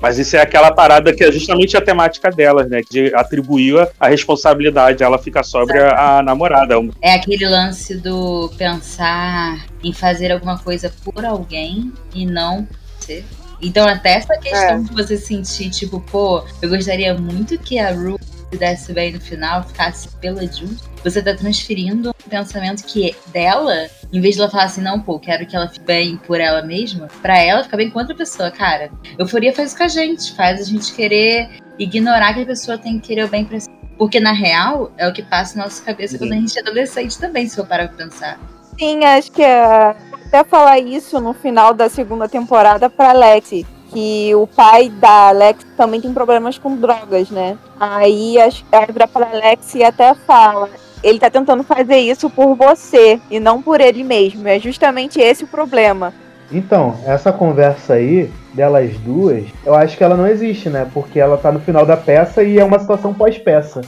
Mas 0.00 0.18
isso 0.18 0.36
é 0.36 0.40
aquela 0.40 0.72
parada 0.72 1.12
que 1.12 1.22
é 1.24 1.30
justamente 1.32 1.76
a 1.76 1.80
temática 1.80 2.30
delas, 2.30 2.68
né? 2.68 2.80
De 2.88 3.14
atribuir 3.14 3.78
a- 3.78 3.88
a 3.98 4.08
responsabilidade. 4.08 5.02
Ela 5.02 5.18
fica 5.18 5.42
sóbria 5.42 5.88
à 5.90 6.22
namorada. 6.22 6.74
É 7.02 7.14
aquele 7.14 7.46
lance 7.48 7.96
do 7.96 8.50
pensar 8.56 9.64
em 9.82 9.92
fazer 9.92 10.30
alguma 10.32 10.58
coisa 10.58 10.92
por 11.04 11.24
alguém 11.24 11.92
e 12.14 12.26
não 12.26 12.64
por 12.64 12.76
você. 12.98 13.24
Então, 13.62 13.86
até 13.86 14.14
essa 14.14 14.38
questão 14.38 14.76
É. 14.76 14.78
de 14.78 14.92
você 14.94 15.16
sentir, 15.18 15.68
tipo, 15.70 16.00
pô, 16.00 16.42
eu 16.62 16.68
gostaria 16.70 17.12
muito 17.14 17.58
que 17.58 17.78
a 17.78 17.90
Ru 17.92 18.18
se 18.50 18.58
desse 18.58 18.92
bem 18.92 19.12
no 19.12 19.20
final, 19.20 19.62
ficasse 19.62 20.08
pela 20.16 20.40
Jules. 20.46 20.80
Você 21.04 21.22
tá 21.22 21.34
transferindo 21.34 22.10
um 22.10 22.28
pensamento 22.28 22.84
que 22.84 23.10
é 23.10 23.14
dela, 23.32 23.88
em 24.12 24.20
vez 24.20 24.34
de 24.34 24.40
ela 24.40 24.50
falar 24.50 24.64
assim, 24.64 24.82
não, 24.82 25.00
pô, 25.00 25.18
quero 25.18 25.46
que 25.46 25.54
ela 25.54 25.68
fique 25.68 25.84
bem 25.84 26.16
por 26.16 26.40
ela 26.40 26.62
mesma, 26.62 27.08
pra 27.22 27.38
ela 27.38 27.62
ficar 27.62 27.76
bem 27.76 27.88
com 27.90 27.98
outra 27.98 28.14
pessoa, 28.14 28.50
cara. 28.50 28.90
Euforia 29.18 29.54
faz 29.54 29.68
isso 29.68 29.78
com 29.78 29.84
a 29.84 29.88
gente, 29.88 30.34
faz 30.34 30.60
a 30.60 30.64
gente 30.64 30.92
querer 30.92 31.48
ignorar 31.78 32.34
que 32.34 32.42
a 32.42 32.46
pessoa 32.46 32.76
tem 32.76 32.98
que 32.98 33.08
querer 33.08 33.24
o 33.24 33.28
bem 33.28 33.44
pra 33.44 33.60
si. 33.60 33.68
Porque 33.96 34.18
na 34.18 34.32
real, 34.32 34.92
é 34.96 35.06
o 35.06 35.12
que 35.12 35.22
passa 35.22 35.58
na 35.58 35.64
nossa 35.64 35.82
cabeça 35.82 36.18
quando 36.18 36.32
a 36.32 36.36
gente 36.36 36.58
é 36.58 36.62
adolescente 36.62 37.18
também, 37.18 37.48
se 37.48 37.58
eu 37.58 37.66
parar 37.66 37.88
pra 37.88 38.04
pensar. 38.04 38.40
Sim, 38.78 39.04
acho 39.04 39.30
que 39.30 39.42
é, 39.42 39.94
até 40.26 40.42
falar 40.42 40.78
isso 40.78 41.20
no 41.20 41.34
final 41.34 41.74
da 41.74 41.88
segunda 41.88 42.28
temporada 42.28 42.88
pra 42.88 43.10
Alex. 43.10 43.62
Que 43.92 44.34
o 44.34 44.46
pai 44.46 44.88
da 44.88 45.28
Alex 45.28 45.66
também 45.76 46.00
tem 46.00 46.12
problemas 46.12 46.56
com 46.58 46.76
drogas, 46.76 47.30
né? 47.30 47.58
Aí 47.78 48.36
ela 48.38 48.86
vira 48.86 49.08
pra 49.08 49.28
Alex 49.28 49.74
e 49.74 49.82
até 49.82 50.14
fala. 50.14 50.68
Ele 51.02 51.18
tá 51.18 51.30
tentando 51.30 51.64
fazer 51.64 51.96
isso 51.96 52.28
por 52.30 52.54
você 52.54 53.20
e 53.30 53.40
não 53.40 53.60
por 53.62 53.80
ele 53.80 54.04
mesmo. 54.04 54.46
É 54.46 54.58
justamente 54.58 55.18
esse 55.20 55.44
o 55.44 55.48
problema. 55.48 56.12
Então, 56.52 56.96
essa 57.06 57.32
conversa 57.32 57.94
aí, 57.94 58.30
delas 58.52 58.96
duas, 58.98 59.44
eu 59.64 59.74
acho 59.74 59.96
que 59.96 60.02
ela 60.02 60.16
não 60.16 60.26
existe, 60.26 60.68
né? 60.68 60.88
Porque 60.92 61.20
ela 61.20 61.38
tá 61.38 61.52
no 61.52 61.60
final 61.60 61.86
da 61.86 61.96
peça 61.96 62.42
e 62.42 62.58
é 62.58 62.64
uma 62.64 62.78
situação 62.78 63.14
pós-peça. 63.14 63.80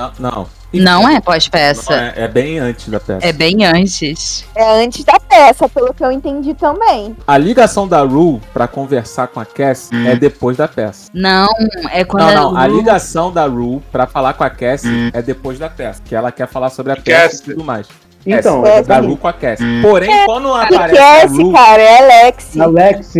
Não, 0.00 0.12
não. 0.18 0.46
Não 0.72 1.08
é 1.08 1.14
Não, 1.14 1.20
pós-peça. 1.20 1.92
é, 2.16 2.24
é 2.24 2.28
bem 2.28 2.60
antes 2.60 2.88
da 2.88 3.00
peça. 3.00 3.26
É 3.26 3.32
bem 3.32 3.64
antes. 3.66 4.44
É 4.54 4.82
antes 4.84 5.02
da 5.04 5.18
peça, 5.18 5.68
pelo 5.68 5.92
que 5.92 6.04
eu 6.04 6.12
entendi 6.12 6.54
também. 6.54 7.16
A 7.26 7.36
ligação 7.36 7.88
da 7.88 8.02
Rue 8.02 8.40
pra 8.52 8.68
conversar 8.68 9.26
com 9.26 9.40
a 9.40 9.44
Cassie 9.44 9.90
é 10.06 10.14
depois 10.14 10.56
da 10.56 10.68
peça. 10.68 11.10
Não, 11.12 11.48
é 11.90 12.04
quando 12.04 12.22
Não, 12.32 12.52
não. 12.52 12.56
A 12.56 12.66
Ru- 12.66 12.76
ligação 12.76 13.32
da 13.32 13.46
Rue 13.46 13.80
pra 13.90 14.06
falar 14.06 14.34
com 14.34 14.44
a 14.44 14.50
Cassie 14.50 15.10
é 15.12 15.20
depois 15.20 15.58
da 15.58 15.68
peça. 15.68 16.00
Que 16.04 16.14
ela 16.14 16.30
quer 16.30 16.46
falar 16.46 16.70
sobre 16.70 16.92
a 16.92 16.96
peça 16.96 17.20
Cassie. 17.22 17.40
e 17.42 17.44
tudo 17.54 17.64
mais. 17.64 17.88
Então, 18.24 18.64
é, 18.64 18.80
da. 18.80 19.00
Rue 19.00 19.16
com 19.16 19.26
a 19.26 19.32
Cassie. 19.32 19.66
Porém, 19.82 20.24
quando 20.24 20.54
aparece 20.54 20.98
a 20.98 21.20
Cassie, 21.22 21.42
Rue. 21.42 21.52
cara, 21.52 21.82
é 21.82 21.98
Alex. 21.98 22.60
Alex, 22.60 23.12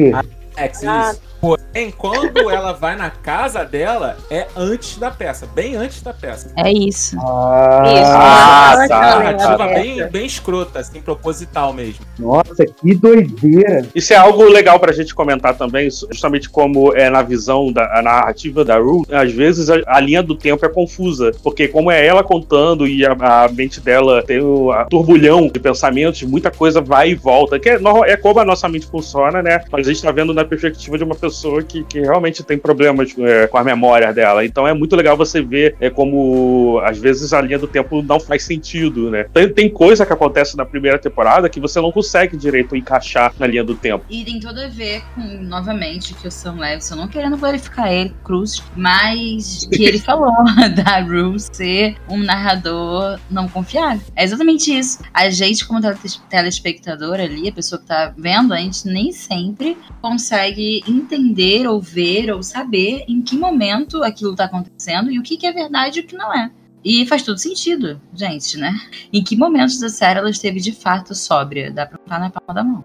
Alex, 0.57 0.83
isso. 0.83 1.21
Porém, 1.40 1.90
quando 1.96 2.50
ela 2.50 2.72
vai 2.72 2.96
na 2.96 3.09
casa 3.09 3.64
dela, 3.64 4.16
é 4.31 4.46
antes 4.57 4.98
da 4.98 5.11
peça. 5.11 5.46
Bem 5.55 5.74
antes 5.74 6.03
da 6.03 6.12
peça. 6.12 6.53
É 6.57 6.70
isso. 6.70 7.16
Ah, 7.18 8.74
Uma 8.76 8.88
tá. 8.88 9.00
narrativa 9.00 9.57
tá. 9.57 9.66
bem, 9.68 10.07
bem 10.09 10.26
escrota, 10.26 10.81
assim, 10.81 11.00
proposital 11.00 11.72
mesmo. 11.72 12.05
nossa, 12.18 12.66
que 12.66 12.94
doideira. 12.94 13.87
Isso 13.94 14.12
é 14.12 14.16
algo 14.16 14.44
legal 14.44 14.79
pra 14.79 14.92
gente 14.92 15.14
comentar 15.14 15.57
também, 15.57 15.88
justamente 15.90 16.48
como 16.50 16.94
é 16.94 17.09
na 17.09 17.22
visão 17.22 17.72
da 17.72 17.90
a 17.98 18.03
narrativa 18.03 18.64
da 18.64 18.76
Rue, 18.79 19.05
às 19.11 19.33
vezes 19.33 19.70
a, 19.70 19.81
a 19.87 20.00
linha 20.00 20.22
do 20.22 20.35
tempo 20.35 20.64
é 20.64 20.68
confusa, 20.68 21.33
porque 21.42 21.66
como 21.68 21.90
é 21.90 22.05
ela 22.05 22.22
contando 22.22 22.87
e 22.87 23.05
a, 23.05 23.12
a 23.12 23.48
mente 23.48 23.81
dela 23.81 24.22
tem 24.22 24.40
o 24.40 24.70
a 24.70 24.85
turbulhão 24.85 25.48
de 25.48 25.59
pensamentos, 25.59 26.22
muita 26.22 26.50
coisa 26.50 26.81
vai 26.81 27.11
e 27.11 27.14
volta, 27.14 27.59
que 27.59 27.68
é, 27.68 27.81
é 28.07 28.16
como 28.16 28.40
a 28.40 28.44
nossa 28.44 28.68
mente 28.68 28.87
funciona, 28.87 29.42
né? 29.42 29.62
Mas 29.70 29.88
a 29.88 29.92
gente 29.92 30.03
tá 30.03 30.12
vendo 30.12 30.35
na 30.35 30.44
perspectiva 30.44 30.98
de 30.98 31.05
uma 31.05 31.14
pessoa 31.14 31.30
que, 31.66 31.85
que 31.85 32.01
realmente 32.01 32.43
tem 32.43 32.59
problemas 32.59 33.14
é, 33.19 33.47
com 33.47 33.59
a 33.59 33.64
memória 33.64 34.12
dela. 34.12 34.45
Então 34.45 34.66
é 34.66 34.75
muito 34.75 34.97
legal 34.97 35.16
você 35.16 35.40
ver 35.43 35.77
é, 35.81 35.90
como 35.90 36.81
às 36.85 36.99
vezes 36.99 37.33
a 37.33 37.40
linha 37.40 37.59
do 37.59 37.66
tempo 37.66 38.03
não 38.03 38.21
faz 38.21 38.43
sentido, 38.45 39.11
né? 39.11 39.25
Tem, 39.33 39.49
tem 39.53 39.69
coisa 39.69 40.05
que 40.07 40.12
acontece 40.12 40.57
na 40.57 40.64
primeira 40.64 40.99
temporada 40.99 41.49
que 41.49 41.61
você 41.61 41.81
não 41.81 41.93
consegue 41.93 42.37
direito 42.37 42.77
encaixar 42.77 43.33
na 43.38 43.47
linha 43.47 43.64
do 43.64 43.75
tempo. 43.75 44.05
E 44.11 44.25
tem 44.25 44.40
tudo 44.40 44.61
a 44.61 44.69
ver 44.69 45.03
com, 45.14 45.21
novamente, 45.43 46.14
que 46.14 46.27
o 46.27 46.31
Sam 46.31 46.55
Levinson, 46.59 46.97
não 46.97 47.09
querendo 47.09 47.37
glorificar 47.37 47.93
ele, 47.93 48.14
Cruz, 48.25 48.62
mas 48.77 49.69
que 49.73 49.85
ele 49.85 49.99
falou 50.01 50.33
da 50.85 51.01
Rue 51.01 51.38
ser 51.53 51.97
um 52.09 52.19
narrador 52.19 53.19
não 53.31 53.49
confiável. 53.49 54.01
É 54.16 54.25
exatamente 54.25 54.77
isso. 54.77 54.99
A 55.12 55.31
gente, 55.31 55.66
como 55.66 55.81
tele- 55.81 55.97
telespectador 56.29 57.14
ali, 57.21 57.49
a 57.49 57.53
pessoa 57.53 57.81
que 57.81 57.87
tá 57.87 58.12
vendo, 58.16 58.53
a 58.53 58.59
gente 58.59 58.87
nem 58.87 59.12
sempre 59.12 59.77
consegue 60.01 60.83
entender 60.88 61.19
ou 61.68 61.80
ver 61.80 62.33
ou 62.33 62.42
saber 62.42 63.04
em 63.09 63.22
que 63.22 63.37
momento 63.37 64.02
aquilo 64.02 64.35
tá 64.35 64.44
acontecendo 64.44 65.11
e 65.11 65.18
o 65.18 65.22
que, 65.22 65.37
que 65.37 65.46
é 65.46 65.52
verdade 65.52 66.00
e 66.00 66.02
o 66.02 66.06
que 66.06 66.16
não 66.16 66.33
é. 66.33 66.50
E 66.85 67.06
faz 67.06 67.22
todo 67.22 67.38
sentido, 67.38 68.00
gente, 68.14 68.56
né? 68.56 68.72
Em 69.12 69.22
que 69.22 69.37
momentos 69.37 69.78
da 69.78 69.88
série 69.88 70.18
ela 70.18 70.30
esteve 70.30 70.61
de 70.61 70.72
fato 70.72 71.14
sóbria? 71.14 71.70
Dá 71.70 71.85
pra 71.85 71.98
botar 71.98 72.18
na 72.18 72.30
palma 72.30 72.54
da 72.54 72.64
mão. 72.64 72.85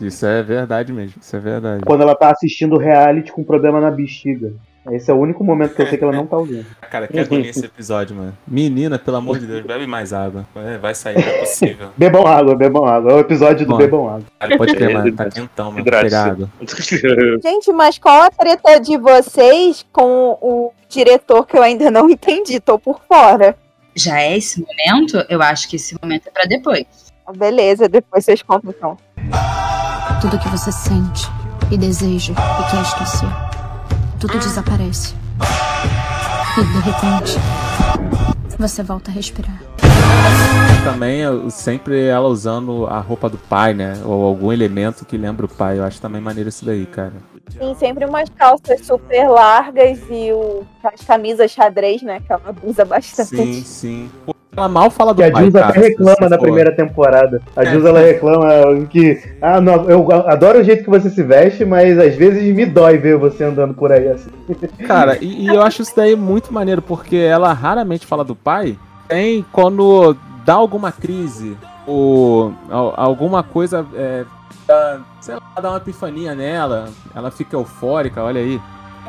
Isso 0.00 0.24
é 0.24 0.42
verdade 0.42 0.92
mesmo. 0.92 1.20
Isso 1.20 1.36
é 1.36 1.40
verdade. 1.40 1.84
Quando 1.84 2.02
ela 2.02 2.14
tá 2.14 2.30
assistindo 2.30 2.78
reality 2.78 3.30
com 3.30 3.44
problema 3.44 3.80
na 3.80 3.90
bexiga. 3.90 4.54
Esse 4.92 5.10
é 5.10 5.14
o 5.14 5.18
único 5.18 5.44
momento 5.44 5.74
que 5.74 5.82
eu 5.82 5.86
sei 5.86 5.98
que 5.98 6.04
ela 6.04 6.12
não 6.12 6.26
tá 6.26 6.38
ouvindo. 6.38 6.64
Cara, 6.90 7.06
que 7.06 7.18
agonia 7.18 7.50
esse 7.50 7.64
episódio, 7.66 8.16
mano. 8.16 8.36
Menina, 8.46 8.98
pelo 8.98 9.18
amor 9.18 9.38
de 9.38 9.46
Deus. 9.46 9.66
Bebe 9.66 9.86
mais 9.86 10.12
água. 10.12 10.46
É, 10.56 10.78
vai 10.78 10.94
sair, 10.94 11.18
não 11.18 11.22
é 11.22 11.38
possível. 11.40 11.88
Bebam 11.96 12.26
água, 12.26 12.56
bebam 12.56 12.86
água. 12.86 13.12
É 13.12 13.14
o 13.16 13.20
episódio 13.20 13.66
do 13.66 13.72
Bom. 13.72 13.76
bebam 13.76 14.08
água. 14.08 14.24
Cara, 14.38 14.56
Pode 14.56 14.74
crer, 14.74 14.94
mano. 14.94 15.10
Tá 15.20 15.28
quentão, 15.28 15.70
mano. 15.70 15.84
Pegar 15.84 16.30
água. 16.30 16.48
Gente, 17.42 17.72
mas 17.72 17.98
qual 17.98 18.22
a 18.22 18.30
treta 18.30 18.80
de 18.80 18.96
vocês 18.96 19.84
com 19.92 20.38
o 20.40 20.72
diretor 20.88 21.46
que 21.46 21.56
eu 21.56 21.62
ainda 21.62 21.90
não 21.90 22.08
entendi? 22.08 22.58
Tô 22.58 22.78
por 22.78 23.00
fora. 23.06 23.56
Já 23.94 24.20
é 24.20 24.36
esse 24.38 24.64
momento? 24.64 25.24
Eu 25.28 25.42
acho 25.42 25.68
que 25.68 25.76
esse 25.76 25.96
momento 26.00 26.28
é 26.28 26.30
pra 26.30 26.44
depois. 26.44 26.86
Beleza, 27.36 27.88
depois 27.88 28.24
vocês 28.24 28.42
contam 28.42 28.70
então. 28.76 28.96
Tudo 30.20 30.38
que 30.38 30.48
você 30.48 30.72
sente 30.72 31.26
e 31.70 31.76
deseja 31.76 32.32
e 32.32 32.70
quer 32.70 32.82
esquecer. 32.82 33.59
Tudo 34.20 34.38
desaparece. 34.38 35.14
E 36.58 36.62
de 36.62 36.78
repente, 36.80 37.38
você 38.58 38.82
volta 38.82 39.10
a 39.10 39.14
respirar. 39.14 39.62
Também 40.84 41.22
sempre 41.50 42.04
ela 42.04 42.28
usando 42.28 42.86
a 42.86 43.00
roupa 43.00 43.30
do 43.30 43.38
pai, 43.38 43.72
né? 43.72 43.94
Ou 44.04 44.22
algum 44.24 44.52
elemento 44.52 45.06
que 45.06 45.16
lembra 45.16 45.46
o 45.46 45.48
pai. 45.48 45.78
Eu 45.78 45.84
acho 45.84 46.00
também 46.02 46.20
maneiro 46.20 46.50
isso 46.50 46.66
daí, 46.66 46.84
cara. 46.84 47.14
Tem 47.58 47.74
sempre 47.74 48.04
umas 48.04 48.28
calças 48.28 48.84
super 48.86 49.26
largas 49.28 49.98
e 50.10 50.30
o, 50.32 50.66
as 50.84 51.00
camisas 51.00 51.50
xadrez, 51.50 52.02
né? 52.02 52.20
Que 52.20 52.32
ela 52.32 52.54
usa 52.62 52.84
bastante. 52.84 53.36
Sim, 53.36 53.62
sim. 53.64 54.10
Ela 54.56 54.68
mal 54.68 54.90
fala 54.90 55.14
do 55.14 55.18
Que 55.18 55.28
a 55.28 55.30
pai, 55.32 55.42
Jules 55.42 55.54
cara. 55.54 55.68
até 55.68 55.80
reclama 55.80 56.14
se 56.16 56.28
na 56.28 56.36
for. 56.36 56.42
primeira 56.42 56.74
temporada. 56.74 57.40
A 57.54 57.62
É, 57.62 57.66
Jules 57.66 57.84
ela 57.86 58.00
sim. 58.00 58.06
reclama 58.06 58.86
que. 58.86 59.22
Ah, 59.40 59.60
não, 59.60 59.88
eu 59.88 60.08
adoro 60.28 60.58
o 60.58 60.64
jeito 60.64 60.82
que 60.84 60.90
você 60.90 61.08
se 61.08 61.22
veste, 61.22 61.64
mas 61.64 61.98
às 61.98 62.14
vezes 62.16 62.54
me 62.54 62.66
dói 62.66 62.98
ver 62.98 63.16
você 63.16 63.44
andando 63.44 63.74
por 63.74 63.92
aí 63.92 64.08
assim. 64.08 64.30
Cara, 64.86 65.16
e, 65.20 65.44
e 65.44 65.46
eu 65.46 65.62
acho 65.62 65.82
isso 65.82 65.94
daí 65.94 66.16
muito 66.16 66.52
maneiro, 66.52 66.82
porque 66.82 67.16
ela 67.16 67.52
raramente 67.52 68.06
fala 68.06 68.24
do 68.24 68.34
pai. 68.34 68.76
Tem 69.08 69.44
quando 69.52 70.16
dá 70.44 70.54
alguma 70.54 70.90
crise, 70.90 71.56
ou 71.86 72.52
al- 72.68 72.94
alguma 72.96 73.42
coisa, 73.44 73.86
é, 73.94 74.24
dá, 74.66 74.98
sei 75.20 75.34
lá, 75.36 75.42
dá 75.62 75.70
uma 75.70 75.76
epifania 75.78 76.34
nela, 76.34 76.88
ela 77.14 77.30
fica 77.30 77.56
eufórica, 77.56 78.22
olha 78.22 78.40
aí. 78.40 78.60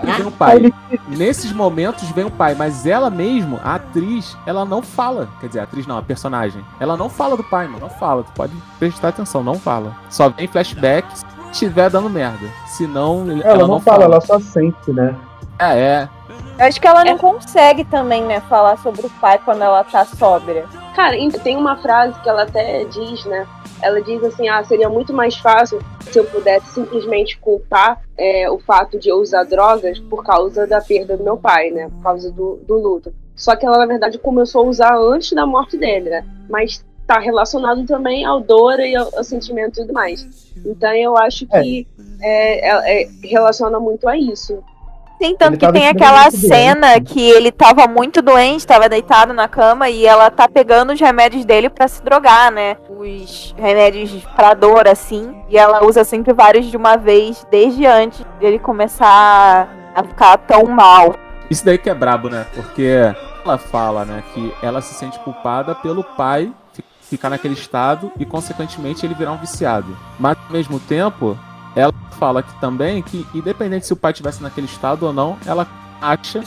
E 0.04 0.12
vem 0.12 0.28
o 0.28 0.32
pai. 0.32 0.74
Nesses 1.08 1.52
momentos 1.52 2.10
vem 2.12 2.26
o 2.26 2.32
pai, 2.32 2.56
mas 2.56 2.86
ela 2.86 3.10
mesmo, 3.10 3.60
a 3.64 3.76
atriz, 3.76 4.36
ela 4.46 4.66
não 4.66 4.82
fala. 4.82 5.30
Quer 5.40 5.48
dizer, 5.48 5.60
a 5.60 5.64
atriz 5.64 5.86
não, 5.86 5.98
a 5.98 6.02
personagem. 6.02 6.64
Ela 6.80 6.98
não 6.98 7.10
fala 7.10 7.38
do 7.38 7.44
pai, 7.44 7.68
mano. 7.68 7.82
Não 7.82 7.90
fala. 7.90 8.24
Tu 8.24 8.32
pode 8.34 8.54
prestar 8.80 9.10
atenção, 9.10 9.44
não 9.44 9.56
fala. 9.56 9.96
Só 10.10 10.30
vem 10.30 10.48
flashback 10.48 11.08
se 11.18 11.26
tiver 11.52 11.90
dando 11.90 12.10
merda. 12.10 12.48
Senão, 12.68 13.26
ela, 13.30 13.44
Ela, 13.44 13.68
não, 13.68 13.80
fala, 13.80 14.06
ela 14.06 14.22
só 14.22 14.40
sente, 14.40 14.92
né? 14.92 15.16
É, 15.60 15.78
é. 15.78 16.10
Eu 16.58 16.66
acho 16.66 16.80
que 16.80 16.88
ela 16.88 17.04
não 17.04 17.18
consegue 17.18 17.84
também, 17.86 18.24
né, 18.24 18.40
falar 18.42 18.78
sobre 18.78 19.06
o 19.06 19.10
pai 19.22 19.40
quando 19.44 19.62
ela 19.62 19.84
tá 19.84 20.06
sóbria. 20.06 20.66
Cara, 20.96 21.16
tem 21.44 21.58
uma 21.58 21.76
frase 21.78 22.20
que 22.22 22.30
ela 22.30 22.44
até 22.44 22.84
diz, 22.86 23.26
né? 23.26 23.48
Ela 23.82 24.02
diz 24.02 24.24
assim: 24.24 24.48
ah, 24.48 24.64
seria 24.64 24.90
muito 24.90 25.14
mais 25.14 25.36
fácil 25.38 25.80
se 26.12 26.20
eu 26.20 26.26
pudesse 26.26 26.68
simplesmente 26.74 27.38
culpar 27.40 28.02
é, 28.18 28.50
o 28.50 28.60
fato 28.60 29.00
de 29.00 29.10
eu 29.10 29.18
usar 29.18 29.44
drogas 29.44 30.00
por 30.00 30.24
causa 30.24 30.68
da 30.68 30.82
perda 30.82 31.18
do 31.18 31.24
meu 31.24 31.38
pai, 31.38 31.72
né? 31.72 31.90
Por 31.90 32.04
causa 32.04 32.32
do, 32.32 32.58
do 32.68 32.76
luto. 32.78 33.14
Só 33.36 33.56
que 33.56 33.66
ela, 33.66 33.78
na 33.78 33.86
verdade, 33.86 34.18
começou 34.20 34.66
a 34.66 34.70
usar 34.70 34.96
antes 34.98 35.32
da 35.34 35.46
morte 35.46 35.78
dele, 35.78 36.10
né? 36.10 36.26
Mas 36.50 36.84
tá 37.08 37.20
relacionado 37.20 37.86
também 37.86 38.24
ao 38.24 38.40
dor 38.40 38.80
e 38.80 38.96
ao, 38.96 39.10
ao 39.18 39.24
sentimento 39.24 39.80
e 39.80 39.82
tudo 39.82 39.94
mais. 39.94 40.28
Então 40.66 40.94
eu 40.94 41.18
acho 41.18 41.48
que 41.48 41.88
é, 42.22 42.70
é- 42.70 43.04
é- 43.04 43.10
relaciona 43.24 43.80
muito 43.80 44.08
a 44.08 44.16
isso. 44.18 44.64
Sim, 45.22 45.36
tanto 45.36 45.52
Ele 45.54 45.58
que 45.58 45.72
tem 45.72 45.88
aquela 45.88 46.24
doente, 46.30 46.38
cena 46.48 47.00
que 47.00 47.30
ele 47.30 47.52
tava 47.52 47.86
muito 47.88 48.24
doente, 48.24 48.66
tava 48.66 48.90
deitado 48.90 49.34
na 49.34 49.48
cama 49.48 49.88
e 49.88 50.04
ela 50.04 50.32
tá 50.32 50.50
pegando 50.50 50.94
os 50.94 51.00
remédios 51.00 51.46
dele 51.46 51.70
pra 51.70 51.88
se 51.88 52.02
drogar, 52.04 52.52
né? 52.52 52.76
Os 52.90 53.54
remédios 53.56 54.12
pra 54.36 54.56
dor, 54.56 54.88
assim. 54.88 55.36
E 55.48 55.58
ela 55.60 55.86
usa 55.86 56.04
sempre 56.04 56.34
vários 56.34 56.66
de 56.66 56.76
uma 56.76 56.98
vez, 56.98 57.46
desde 57.52 57.86
antes 57.86 58.26
dele 58.40 58.58
começar 58.58 59.70
a 59.94 60.04
ficar 60.04 60.38
tão 60.40 60.64
mal. 60.66 61.14
Isso 61.52 61.64
daí 61.64 61.78
que 61.78 61.90
é 61.90 61.94
brabo, 61.94 62.28
né? 62.28 62.48
Porque 62.56 63.14
ela 63.46 63.58
fala, 63.60 64.06
né, 64.06 64.24
que 64.34 64.52
ela 64.64 64.82
se 64.82 64.96
sente 64.96 65.20
culpada 65.20 65.76
pelo 65.76 66.04
pai 66.04 66.52
fi- 66.74 66.84
ficar 67.10 67.30
naquele 67.30 67.54
estado 67.54 68.12
e, 68.18 68.26
consequentemente, 68.26 69.06
ele 69.06 69.14
virar 69.14 69.34
um 69.34 69.38
viciado. 69.38 69.96
Mas, 70.20 70.36
ao 70.48 70.52
mesmo 70.52 70.80
tempo, 70.80 71.38
ela 71.76 71.94
fala 72.20 72.44
que 72.44 72.54
também 72.60 73.02
que, 73.02 73.26
independente 73.34 73.86
se 73.86 73.94
o 73.94 73.96
pai 73.96 74.12
estivesse 74.12 74.44
naquele 74.44 74.68
estado 74.68 75.06
ou 75.06 75.14
não, 75.14 75.38
ela 75.46 75.68
acha 76.02 76.44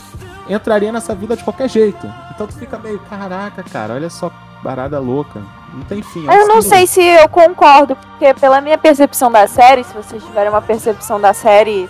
entraria 0.49 0.91
nessa 0.91 1.15
vida 1.15 1.35
de 1.35 1.43
qualquer 1.43 1.69
jeito. 1.69 2.05
Então 2.33 2.47
tu 2.47 2.53
fica 2.53 2.77
meio, 2.77 2.99
caraca, 3.09 3.63
cara, 3.63 3.93
olha 3.93 4.09
só, 4.09 4.31
barada 4.61 4.99
louca. 4.99 5.41
Não 5.73 5.83
tem 5.83 6.01
fim. 6.01 6.27
é 6.29 6.41
Eu 6.41 6.47
não 6.47 6.61
sei 6.61 6.87
se 6.87 7.01
eu 7.01 7.27
concordo, 7.27 7.95
porque 7.95 8.33
pela 8.35 8.61
minha 8.61 8.77
percepção 8.77 9.31
da 9.31 9.47
série, 9.47 9.83
se 9.83 9.93
vocês 9.93 10.23
tiverem 10.23 10.49
uma 10.49 10.61
percepção 10.61 11.19
da 11.19 11.33
série, 11.33 11.89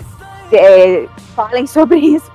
é, 0.52 1.08
falem 1.36 1.68
sobre 1.68 2.00
isso. 2.00 2.32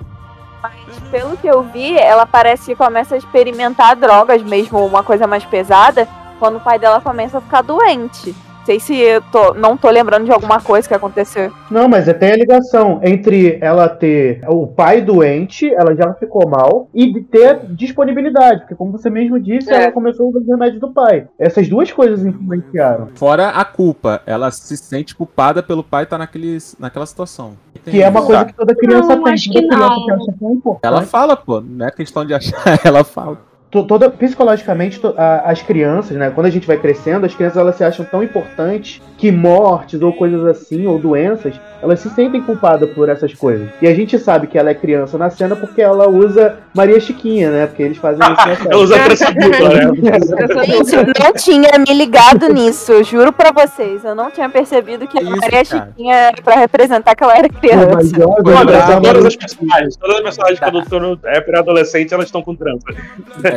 Mas 0.63 0.99
pelo 1.11 1.37
que 1.37 1.47
eu 1.47 1.63
vi, 1.63 1.97
ela 1.97 2.27
parece 2.27 2.67
que 2.67 2.77
começa 2.77 3.15
a 3.15 3.19
experimentar 3.19 3.97
drogas 3.97 4.43
mesmo, 4.43 4.85
uma 4.85 5.03
coisa 5.03 5.27
mais 5.27 5.45
pesada, 5.45 6.07
quando 6.39 6.57
o 6.57 6.61
pai 6.61 6.79
dela 6.79 7.01
começa 7.01 7.39
a 7.39 7.41
ficar 7.41 7.63
doente. 7.63 8.35
Não 8.71 8.79
sei 8.79 8.79
se 8.79 8.97
eu 9.03 9.21
tô, 9.33 9.53
não 9.55 9.77
tô 9.77 9.91
lembrando 9.91 10.27
de 10.27 10.31
alguma 10.31 10.61
coisa 10.61 10.87
que 10.87 10.95
aconteceu. 10.95 11.53
Não, 11.69 11.89
mas 11.89 12.07
é 12.07 12.15
tem 12.15 12.31
a 12.31 12.37
ligação 12.37 13.01
entre 13.03 13.59
ela 13.61 13.89
ter 13.89 14.43
o 14.47 14.65
pai 14.65 15.01
doente, 15.01 15.69
ela 15.75 15.93
já 15.97 16.15
ficou 16.15 16.49
mal, 16.49 16.89
e 16.95 17.13
de 17.13 17.21
ter 17.21 17.59
disponibilidade, 17.71 18.61
porque 18.61 18.77
como 18.77 18.93
você 18.93 19.11
mesmo 19.11 19.41
disse, 19.41 19.69
É. 19.73 19.83
ela 19.83 19.93
começou 19.93 20.27
a 20.27 20.29
usar 20.29 20.39
os 20.39 20.47
remédios 20.47 20.81
do 20.81 20.93
pai. 20.93 21.27
Essas 21.37 21.69
duas 21.69 21.91
coisas 21.91 22.25
influenciaram. 22.25 23.09
Fora 23.17 23.49
a 23.49 23.65
culpa, 23.65 24.23
ela 24.25 24.53
se 24.53 24.77
sente 24.77 25.17
culpada 25.17 25.65
pelo 25.65 25.83
pai 25.83 26.05
estar 26.05 26.19
naquele, 26.19 26.57
naquela 26.79 27.07
situação. 27.07 27.55
Que 27.85 28.01
é 28.01 28.09
uma 28.09 28.25
coisa 28.25 28.45
que 28.45 28.53
toda 28.55 28.73
criança 28.77 29.17
Não, 29.17 29.25
tem. 29.25 29.33
acho 29.33 29.53
Toda 29.53 29.61
que 29.63 29.67
criança 29.69 29.87
não. 29.89 30.05
que 30.05 30.11
acha 30.13 30.33
que 30.39 30.45
é. 30.45 30.79
Ela 30.87 31.03
fala, 31.03 31.37
pô, 31.37 31.61
não 31.61 31.87
é 31.87 31.91
questão 31.91 32.25
de 32.25 32.35
achar, 32.35 32.55
ela 32.87 33.03
fala. 33.03 33.50
To- 33.71 33.85
toda 33.85 34.11
psicologicamente 34.11 34.99
to- 34.99 35.15
a- 35.17 35.43
as 35.51 35.63
crianças, 35.63 36.17
né, 36.17 36.31
quando 36.35 36.47
a 36.47 36.51
gente 36.51 36.67
vai 36.67 36.77
crescendo, 36.77 37.25
as 37.25 37.35
crianças 37.35 37.57
elas 37.57 37.77
se 37.77 37.85
acham 37.85 38.05
tão 38.05 38.23
importantes 38.23 39.01
que 39.17 39.31
mortes 39.31 40.01
ou 40.03 40.13
coisas 40.13 40.45
assim 40.47 40.87
ou 40.87 40.99
doenças, 40.99 41.55
elas 41.83 42.01
se 42.01 42.11
sentem 42.11 42.43
culpadas 42.43 42.91
por 42.91 43.09
essas 43.09 43.33
coisas. 43.33 43.69
E 43.81 43.87
a 43.87 43.95
gente 43.95 44.19
sabe 44.19 44.47
que 44.49 44.59
ela 44.59 44.71
é 44.71 44.75
criança 44.75 45.17
na 45.17 45.31
cena 45.31 45.55
porque 45.55 45.81
ela 45.81 46.09
usa 46.09 46.57
Maria 46.75 46.99
Chiquinha, 47.01 47.51
né? 47.51 47.67
Porque 47.67 47.83
eles 47.83 47.97
fazem 47.99 48.21
isso. 48.27 48.69
Ela 48.71 48.83
usa 48.83 48.97
né? 48.97 49.05
Gente, 50.67 50.95
eu 50.95 51.07
não 51.25 51.33
tinha 51.35 51.79
me 51.79 51.95
ligado 51.95 52.49
nisso, 52.53 52.93
eu 52.93 53.05
juro 53.05 53.33
pra 53.33 53.51
vocês. 53.53 54.05
Eu 54.05 54.15
não 54.15 54.31
tinha 54.31 54.49
percebido 54.49 55.07
que 55.07 55.19
a 55.19 55.23
Maria 55.23 55.65
cara. 55.65 55.65
Chiquinha 55.65 56.15
era 56.15 56.43
pra 56.43 56.57
representar 56.57 57.15
que 57.15 57.23
ela 57.25 57.37
era 57.37 57.49
criança. 57.49 57.87
Todas, 58.19 58.85
todas 59.03 59.27
as 59.27 59.37
personagens, 59.37 59.97
todas 59.97 60.17
as 60.17 60.23
personagens 60.23 60.61
quando, 60.61 60.89
quando 60.89 61.21
é 61.25 61.41
pré-adolescente, 61.41 62.13
elas 62.13 62.27
estão 62.27 62.43
com 62.43 62.55
trança. 62.55 62.85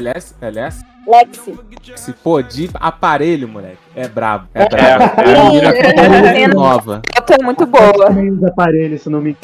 LS? 0.04 0.36
LS? 0.42 0.86
Lexi. 1.08 1.54
Se 1.96 2.14
pô, 2.14 2.42
de 2.42 2.70
aparelho, 2.76 3.48
moleque. 3.48 3.78
É 3.96 4.08
brabo. 4.08 4.48
É 4.54 4.64
É, 4.64 4.70
brabo. 4.70 5.04
é. 5.04 5.80
É, 5.80 6.10
menina 6.10 6.32
É. 6.32 6.42
é 6.44 6.48
nova. 6.54 7.02
é 7.40 7.44
muito 7.44 7.66
boa. 7.66 8.10
Os 8.12 8.44
aparelhos, 8.44 9.02
se 9.02 9.10
não 9.10 9.20
me 9.22 9.36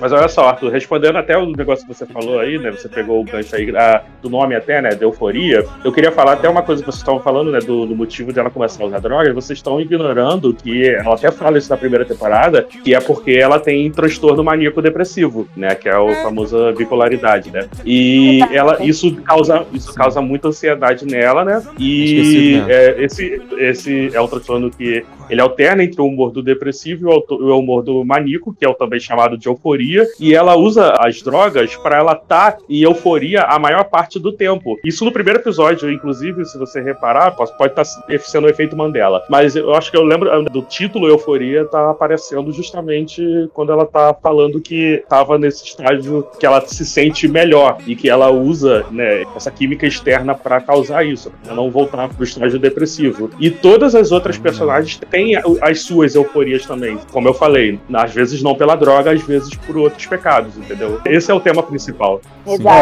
Mas 0.00 0.12
olha 0.12 0.28
só, 0.28 0.48
Arthur, 0.48 0.70
respondendo 0.70 1.16
até 1.16 1.36
o 1.36 1.46
negócio 1.46 1.86
que 1.86 1.92
você 1.92 2.06
falou 2.06 2.38
aí, 2.38 2.58
né? 2.58 2.70
Você 2.70 2.88
pegou 2.88 3.20
o 3.20 3.24
gancho 3.24 3.54
aí 3.56 3.74
ah, 3.76 4.02
do 4.20 4.30
nome 4.30 4.54
até, 4.54 4.80
né? 4.80 4.90
De 4.90 5.02
euforia. 5.02 5.64
Eu 5.84 5.92
queria 5.92 6.12
falar 6.12 6.34
até 6.34 6.48
uma 6.48 6.62
coisa 6.62 6.82
que 6.82 6.86
vocês 6.90 7.00
estavam 7.00 7.20
falando, 7.20 7.50
né? 7.50 7.58
Do, 7.58 7.86
do 7.86 7.94
motivo 7.94 8.32
dela 8.32 8.50
começar 8.50 8.84
a 8.84 8.86
usar 8.86 9.00
drogas. 9.00 9.34
Vocês 9.34 9.58
estão 9.58 9.80
ignorando 9.80 10.54
que 10.54 10.88
ela 10.88 11.14
até 11.14 11.30
fala 11.32 11.58
isso 11.58 11.70
na 11.70 11.76
primeira 11.76 12.04
temporada, 12.04 12.62
que 12.62 12.94
é 12.94 13.00
porque 13.00 13.32
ela 13.32 13.58
tem 13.58 13.90
transtorno 13.90 14.44
maníaco 14.44 14.80
depressivo, 14.80 15.48
né? 15.56 15.74
Que 15.74 15.88
é 15.88 15.98
o 15.98 16.12
famoso 16.22 16.72
bipolaridade, 16.74 17.50
né? 17.50 17.68
E 17.84 18.40
ela, 18.52 18.84
isso 18.84 19.14
causa, 19.22 19.66
isso 19.72 19.92
causa 19.94 20.20
muita 20.20 20.48
ansiedade 20.48 21.04
nela, 21.04 21.44
né? 21.44 21.62
E 21.78 22.04
Esqueci 22.04 22.52
mesmo. 22.54 22.70
é, 22.70 23.04
esse, 23.04 23.42
esse 23.58 24.10
é 24.14 24.20
um 24.20 24.28
transtorno 24.28 24.70
que 24.70 25.04
ele 25.32 25.40
alterna 25.40 25.82
entre 25.82 26.02
o 26.02 26.04
humor 26.04 26.30
do 26.30 26.42
depressivo 26.42 27.10
e 27.10 27.34
o 27.34 27.58
humor 27.58 27.82
do 27.82 28.04
maníaco, 28.04 28.54
que 28.54 28.66
é 28.66 28.68
o 28.68 28.74
também 28.74 29.00
chamado 29.00 29.38
de 29.38 29.48
euforia, 29.48 30.06
e 30.20 30.34
ela 30.34 30.54
usa 30.56 30.92
as 30.98 31.22
drogas 31.22 31.74
para 31.76 31.96
ela 31.96 32.12
estar 32.12 32.58
em 32.68 32.82
euforia 32.82 33.40
a 33.44 33.58
maior 33.58 33.84
parte 33.84 34.18
do 34.18 34.30
tempo. 34.30 34.78
Isso 34.84 35.06
no 35.06 35.10
primeiro 35.10 35.38
episódio, 35.38 35.90
inclusive, 35.90 36.44
se 36.44 36.58
você 36.58 36.82
reparar, 36.82 37.30
pode 37.30 37.50
estar 37.50 37.84
sendo 38.20 38.46
o 38.46 38.50
efeito 38.50 38.76
Mandela. 38.76 39.22
Mas 39.30 39.56
eu 39.56 39.72
acho 39.74 39.90
que 39.90 39.96
eu 39.96 40.04
lembro 40.04 40.44
do 40.50 40.60
título 40.60 41.08
Euforia 41.08 41.64
tá 41.64 41.90
aparecendo 41.90 42.52
justamente 42.52 43.22
quando 43.54 43.72
ela 43.72 43.86
tá 43.86 44.14
falando 44.22 44.60
que 44.60 45.02
tava 45.08 45.38
nesse 45.38 45.64
estágio 45.64 46.26
que 46.38 46.44
ela 46.44 46.60
se 46.60 46.84
sente 46.84 47.26
melhor 47.26 47.78
e 47.86 47.96
que 47.96 48.10
ela 48.10 48.30
usa, 48.30 48.84
né, 48.90 49.22
essa 49.34 49.50
química 49.50 49.86
externa 49.86 50.34
para 50.34 50.60
causar 50.60 51.06
isso, 51.06 51.32
pra 51.42 51.54
não 51.54 51.70
voltar 51.70 52.10
pro 52.10 52.22
estágio 52.22 52.58
depressivo. 52.58 53.30
E 53.40 53.50
todas 53.50 53.94
as 53.94 54.12
outras 54.12 54.36
personagens 54.36 55.00
têm 55.10 55.21
a- 55.36 55.42
as 55.62 55.80
suas 55.82 56.14
euforias 56.14 56.66
também, 56.66 56.98
como 57.12 57.28
eu 57.28 57.34
falei, 57.34 57.78
às 57.92 58.12
vezes 58.12 58.42
não 58.42 58.54
pela 58.54 58.74
droga, 58.76 59.10
às 59.12 59.22
vezes 59.22 59.54
por 59.54 59.76
outros 59.76 60.06
pecados, 60.06 60.56
entendeu? 60.56 61.00
Esse 61.06 61.30
é 61.30 61.34
o 61.34 61.40
tema 61.40 61.62
principal. 61.62 62.20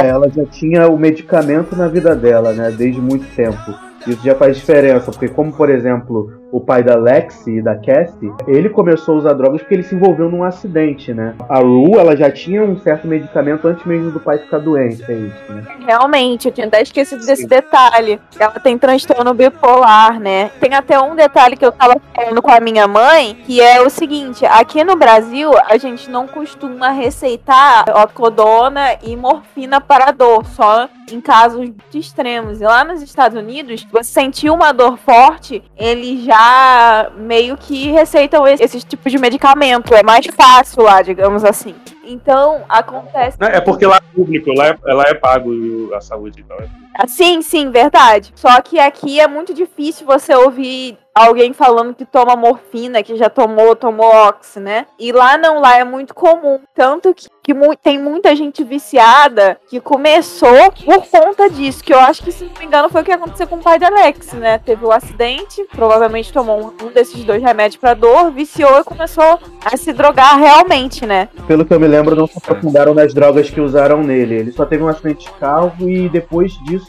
É, 0.04 0.08
ela 0.08 0.28
já 0.30 0.44
tinha 0.46 0.88
o 0.88 0.98
medicamento 0.98 1.76
na 1.76 1.88
vida 1.88 2.14
dela, 2.16 2.52
né? 2.52 2.70
Desde 2.76 3.00
muito 3.00 3.26
tempo. 3.36 3.74
Isso 4.06 4.20
já 4.24 4.34
faz 4.34 4.56
diferença, 4.56 5.10
porque 5.10 5.28
como, 5.28 5.52
por 5.52 5.68
exemplo, 5.68 6.32
o 6.52 6.60
pai 6.60 6.82
da 6.82 6.96
Lexi 6.96 7.58
e 7.58 7.62
da 7.62 7.76
Cassie, 7.76 8.32
ele 8.46 8.68
começou 8.68 9.14
a 9.14 9.18
usar 9.18 9.32
drogas 9.34 9.60
porque 9.60 9.74
ele 9.74 9.82
se 9.82 9.94
envolveu 9.94 10.28
num 10.28 10.42
acidente, 10.42 11.14
né? 11.14 11.34
A 11.48 11.58
Rue, 11.58 11.94
ela 11.94 12.16
já 12.16 12.30
tinha 12.30 12.62
um 12.62 12.78
certo 12.78 13.06
medicamento 13.06 13.66
antes 13.66 13.84
mesmo 13.84 14.10
do 14.10 14.20
pai 14.20 14.38
ficar 14.38 14.58
doente, 14.58 15.04
é 15.08 15.14
isso, 15.14 15.52
né? 15.52 15.62
Realmente, 15.86 16.48
eu 16.48 16.52
tinha 16.52 16.66
até 16.66 16.82
esquecido 16.82 17.24
desse 17.24 17.46
detalhe. 17.46 18.20
Ela 18.38 18.58
tem 18.60 18.76
transtorno 18.78 19.32
bipolar, 19.34 20.18
né? 20.18 20.50
Tem 20.60 20.74
até 20.74 20.98
um 21.00 21.14
detalhe 21.14 21.56
que 21.56 21.64
eu 21.64 21.72
tava 21.72 22.00
falando 22.14 22.42
com 22.42 22.50
a 22.50 22.60
minha 22.60 22.86
mãe, 22.86 23.36
que 23.46 23.60
é 23.60 23.80
o 23.80 23.90
seguinte: 23.90 24.44
aqui 24.46 24.82
no 24.84 24.96
Brasil, 24.96 25.50
a 25.68 25.76
gente 25.76 26.10
não 26.10 26.26
costuma 26.26 26.90
receitar 26.90 27.84
ocodona 28.04 28.96
e 29.02 29.16
morfina 29.16 29.80
para 29.80 30.10
dor, 30.10 30.44
só 30.46 30.88
em 31.10 31.20
casos 31.20 31.70
extremos. 31.92 32.60
E 32.60 32.64
lá 32.64 32.84
nos 32.84 33.02
Estados 33.02 33.36
Unidos, 33.36 33.86
você 33.90 34.10
sentir 34.20 34.50
uma 34.50 34.72
dor 34.72 34.96
forte, 34.96 35.62
eles 35.76 36.22
já 36.22 36.39
meio 37.16 37.56
que 37.56 37.90
receitam 37.90 38.46
esse, 38.46 38.62
esse 38.62 38.80
tipo 38.80 39.08
de 39.08 39.18
medicamento. 39.18 39.94
É 39.94 40.02
mais 40.02 40.26
fácil 40.26 40.82
lá, 40.82 41.02
digamos 41.02 41.44
assim. 41.44 41.74
Então, 42.04 42.62
acontece. 42.68 43.36
É 43.40 43.60
porque 43.60 43.86
lá 43.86 43.96
é 43.96 44.14
público, 44.14 44.52
lá 44.52 44.66
é, 44.66 44.94
lá 44.94 45.04
é 45.06 45.14
pago 45.14 45.94
a 45.94 46.00
saúde 46.00 46.40
e 46.40 46.44
tal. 46.44 46.58
Ah, 46.94 47.06
Sim, 47.06 47.40
sim, 47.42 47.70
verdade. 47.70 48.32
Só 48.34 48.60
que 48.60 48.78
aqui 48.78 49.20
é 49.20 49.26
muito 49.28 49.54
difícil 49.54 50.06
você 50.06 50.34
ouvir 50.34 50.98
alguém 51.14 51.52
falando 51.52 51.92
que 51.94 52.04
toma 52.04 52.36
morfina, 52.36 53.02
que 53.02 53.16
já 53.16 53.28
tomou, 53.28 53.74
tomou 53.76 54.06
ox, 54.28 54.56
né? 54.56 54.86
E 54.98 55.12
lá 55.12 55.36
não, 55.36 55.60
lá 55.60 55.76
é 55.76 55.84
muito 55.84 56.14
comum. 56.14 56.60
Tanto 56.74 57.12
que, 57.12 57.26
que 57.42 57.52
mu- 57.52 57.76
tem 57.76 57.98
muita 57.98 58.34
gente 58.34 58.62
viciada 58.64 59.58
que 59.68 59.80
começou 59.80 60.72
por 60.84 61.04
conta 61.08 61.50
disso. 61.50 61.82
Que 61.82 61.92
eu 61.92 61.98
acho 61.98 62.22
que, 62.22 62.30
se 62.32 62.44
não 62.44 62.52
me 62.58 62.64
engano, 62.64 62.88
foi 62.88 63.02
o 63.02 63.04
que 63.04 63.12
aconteceu 63.12 63.46
com 63.48 63.56
o 63.56 63.62
pai 63.62 63.78
da 63.78 63.88
Alex, 63.88 64.32
né? 64.34 64.58
Teve 64.58 64.84
o 64.84 64.92
acidente, 64.92 65.62
provavelmente 65.72 66.32
tomou 66.32 66.60
um, 66.60 66.86
um 66.86 66.90
desses 66.92 67.22
dois 67.24 67.42
remédios 67.42 67.80
pra 67.80 67.92
dor, 67.94 68.30
viciou 68.30 68.80
e 68.80 68.84
começou 68.84 69.38
a 69.64 69.76
se 69.76 69.92
drogar 69.92 70.38
realmente, 70.38 71.04
né? 71.04 71.28
Pelo 71.46 71.64
que 71.64 71.74
eu 71.74 71.80
me 71.80 71.88
lembro, 71.88 72.14
não 72.16 72.26
se 72.26 72.38
aprofundaram 72.38 72.94
nas 72.94 73.12
drogas 73.12 73.50
que 73.50 73.60
usaram 73.60 74.02
nele. 74.02 74.36
Ele 74.36 74.52
só 74.52 74.64
teve 74.64 74.82
um 74.84 74.88
acidente 74.88 75.26
de 75.26 75.32
carro 75.32 75.72
e 75.80 76.08
depois 76.08 76.52
disso, 76.64 76.79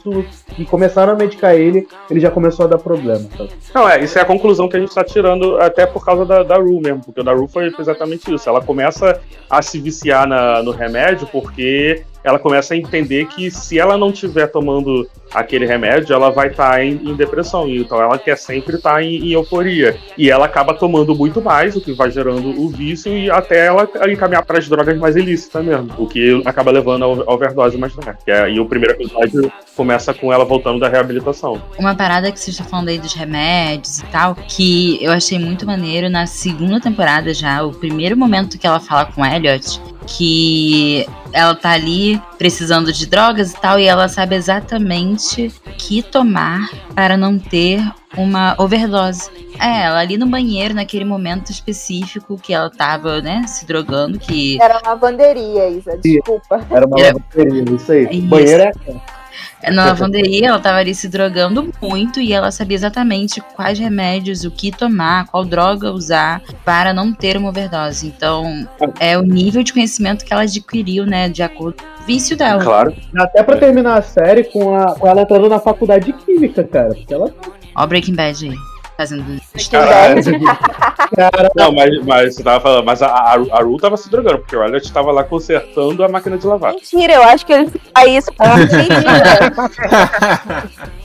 que 0.55 0.65
começaram 0.65 1.13
a 1.13 1.15
medicar 1.15 1.53
ele, 1.55 1.87
ele 2.09 2.19
já 2.19 2.31
começou 2.31 2.65
a 2.65 2.69
dar 2.69 2.77
problema. 2.77 3.27
sabe? 3.37 3.49
Não, 3.73 3.87
é, 3.89 4.03
isso 4.03 4.17
é 4.17 4.21
a 4.21 4.25
conclusão 4.25 4.67
que 4.69 4.77
a 4.77 4.79
gente 4.79 4.93
tá 4.93 5.03
tirando 5.03 5.57
até 5.59 5.85
por 5.85 6.03
causa 6.05 6.25
da, 6.25 6.43
da 6.43 6.55
Ru 6.57 6.79
mesmo, 6.81 7.03
porque 7.03 7.23
da 7.23 7.33
Ru 7.33 7.47
foi 7.47 7.71
exatamente 7.79 8.33
isso. 8.33 8.47
Ela 8.49 8.61
começa 8.61 9.19
a 9.49 9.61
se 9.61 9.79
viciar 9.79 10.27
na- 10.27 10.61
no 10.63 10.71
remédio 10.71 11.27
porque 11.31 12.03
ela 12.23 12.37
começa 12.39 12.73
a 12.73 12.77
entender 12.77 13.25
que 13.27 13.49
se 13.49 13.79
ela 13.79 13.97
não 13.97 14.09
estiver 14.09 14.47
tomando 14.47 15.07
aquele 15.33 15.65
remédio, 15.65 16.13
ela 16.13 16.29
vai 16.29 16.47
estar 16.47 16.83
em, 16.83 16.91
em 17.03 17.15
depressão. 17.15 17.67
Então 17.67 18.01
ela 18.01 18.17
quer 18.17 18.37
sempre 18.37 18.75
estar 18.75 19.01
em, 19.01 19.15
em 19.15 19.31
euforia. 19.31 19.97
E 20.17 20.29
ela 20.29 20.45
acaba 20.45 20.73
tomando 20.73 21.15
muito 21.15 21.41
mais, 21.41 21.75
o 21.75 21.81
que 21.81 21.93
vai 21.93 22.11
gerando 22.11 22.49
o 22.61 22.69
vício 22.69 23.15
e 23.17 23.31
até 23.31 23.67
ela 23.67 23.87
encaminhar 24.11 24.43
para 24.45 24.59
as 24.59 24.67
drogas 24.67 24.97
mais 24.97 25.15
ilícitas 25.15 25.63
mesmo. 25.63 25.89
O 25.97 26.05
que 26.07 26.41
acaba 26.45 26.69
levando 26.71 27.03
a 27.25 27.33
overdose 27.33 27.77
mais 27.77 27.95
tarde. 27.95 28.19
Que 28.25 28.31
é- 28.31 28.51
E 28.51 28.59
o 28.59 28.65
primeiro 28.65 28.95
episódio 28.95 29.51
começa 29.75 30.13
com 30.13 30.31
ela 30.33 30.43
voltando 30.43 30.79
da 30.79 30.89
reabilitação. 30.89 31.61
Uma 31.79 31.95
parada 31.95 32.31
que 32.31 32.39
você 32.39 32.51
está 32.51 32.63
falando 32.63 32.89
aí 32.89 32.99
dos 32.99 33.13
remédios 33.13 33.99
e 33.99 34.05
tal, 34.07 34.35
que 34.35 34.99
eu 35.01 35.11
achei 35.11 35.39
muito 35.39 35.65
maneiro 35.65 36.09
na 36.09 36.25
segunda 36.27 36.79
temporada 36.79 37.33
já, 37.33 37.63
o 37.63 37.71
primeiro 37.71 38.17
momento 38.17 38.57
que 38.57 38.67
ela 38.67 38.79
fala 38.79 39.05
com 39.05 39.25
Elliot, 39.25 39.79
que 40.07 41.05
ela 41.31 41.55
tá 41.55 41.71
ali 41.71 42.21
precisando 42.37 42.91
de 42.91 43.05
drogas 43.05 43.51
e 43.51 43.61
tal, 43.61 43.79
e 43.79 43.85
ela 43.85 44.07
sabe 44.07 44.35
exatamente 44.35 45.47
o 45.65 45.69
que 45.71 46.01
tomar 46.01 46.69
para 46.93 47.15
não 47.15 47.37
ter 47.37 47.81
uma 48.17 48.55
overdose. 48.57 49.29
É, 49.59 49.83
ela 49.83 49.99
ali 49.99 50.17
no 50.17 50.25
banheiro, 50.25 50.73
naquele 50.73 51.05
momento 51.05 51.51
específico 51.51 52.37
que 52.37 52.53
ela 52.53 52.69
tava, 52.69 53.21
né, 53.21 53.45
se 53.47 53.65
drogando, 53.65 54.17
que 54.19 54.61
Era 54.61 54.81
lavanderia, 54.85 55.69
Isa, 55.69 55.97
desculpa. 55.97 56.65
Era 56.69 56.85
uma 56.85 56.99
É. 56.99 57.13
lavanderia, 57.13 57.75
isso 57.75 57.91
aí. 57.91 58.07
Isso. 58.11 58.27
Banheiro 58.27 58.63
é. 58.63 58.71
Na 59.69 59.85
lavanderia, 59.85 60.47
ela 60.47 60.59
tava 60.59 60.77
ali 60.77 60.95
se 60.95 61.07
drogando 61.07 61.71
muito 61.81 62.19
e 62.19 62.33
ela 62.33 62.51
sabia 62.51 62.75
exatamente 62.75 63.41
quais 63.55 63.77
remédios, 63.77 64.43
o 64.43 64.51
que 64.51 64.71
tomar, 64.71 65.27
qual 65.27 65.45
droga 65.45 65.91
usar 65.91 66.41
para 66.65 66.93
não 66.93 67.13
ter 67.13 67.37
uma 67.37 67.49
overdose. 67.49 68.07
Então, 68.07 68.67
é 68.99 69.17
o 69.17 69.21
nível 69.21 69.63
de 69.63 69.73
conhecimento 69.73 70.25
que 70.25 70.33
ela 70.33 70.43
adquiriu, 70.43 71.05
né, 71.05 71.29
de 71.29 71.43
acordo 71.43 71.75
com 71.75 72.03
o 72.03 72.05
vício 72.05 72.35
dela. 72.35 72.63
Claro. 72.63 72.95
Até 73.15 73.43
pra 73.43 73.57
terminar 73.57 73.97
a 73.99 74.01
série 74.01 74.45
com, 74.45 74.75
a, 74.75 74.95
com 74.95 75.07
ela 75.07 75.21
entrando 75.21 75.49
na 75.49 75.59
faculdade 75.59 76.05
de 76.05 76.13
química, 76.13 76.63
cara. 76.63 76.89
Porque 76.89 77.13
ela 77.13 77.31
Ó, 77.75 77.87
Breaking 77.87 78.15
Bad 78.15 78.45
aí, 78.45 78.55
fazendo. 79.01 79.41
Caralho. 79.69 80.21
Não, 81.55 81.71
mas, 81.73 82.05
mas 82.05 82.35
você 82.35 82.43
tava 82.43 82.61
falando, 82.61 82.85
mas 82.85 83.01
a, 83.01 83.07
a, 83.07 83.33
a 83.33 83.61
Ru 83.61 83.77
tava 83.77 83.97
se 83.97 84.09
drogando, 84.09 84.39
porque 84.39 84.55
o 84.55 84.63
Elliot 84.63 84.91
tava 84.93 85.11
lá 85.11 85.23
consertando 85.23 86.03
a 86.03 86.07
máquina 86.07 86.37
de 86.37 86.47
lavar. 86.47 86.73
Mentira, 86.73 87.13
eu 87.13 87.23
acho 87.23 87.45
que 87.45 87.53
ele 87.53 87.71
faz 87.93 88.11
isso 88.11 88.31
com 88.33 88.47
mentira. 88.55 89.51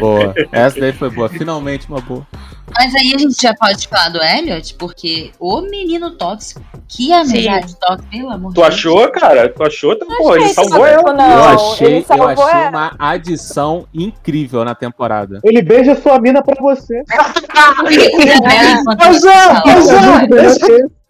Boa. 0.00 0.34
Essa 0.50 0.80
daí 0.80 0.92
foi 0.92 1.10
boa. 1.10 1.28
Finalmente 1.28 1.88
uma 1.88 2.00
boa. 2.00 2.26
Mas 2.74 2.94
aí 2.94 3.14
a 3.14 3.18
gente 3.18 3.40
já 3.40 3.54
pode 3.54 3.86
falar 3.88 4.10
do 4.10 4.22
Elliot, 4.22 4.74
porque 4.74 5.32
o 5.38 5.60
menino 5.60 6.12
tóxico, 6.12 6.62
que 6.88 7.12
amizade 7.12 7.76
tóxica, 7.76 8.08
pelo 8.10 8.30
amor 8.30 8.52
Tu 8.54 8.62
achou, 8.62 9.10
cara? 9.10 9.48
Tu 9.48 9.62
achou? 9.62 9.92
Então, 9.92 10.08
pô, 10.08 10.36
ele 10.36 10.48
salvou 10.48 10.86
ela. 10.86 11.10
eu 11.10 11.44
achei, 11.44 12.06
eu 12.08 12.28
achei 12.28 12.68
uma 12.68 12.94
adição 12.98 13.86
incrível 13.92 14.64
na 14.64 14.74
temporada. 14.74 15.09
Ele 15.44 15.62
beija 15.62 15.94
sua 15.96 16.18
mina 16.20 16.42
pra 16.42 16.54
você. 16.60 17.02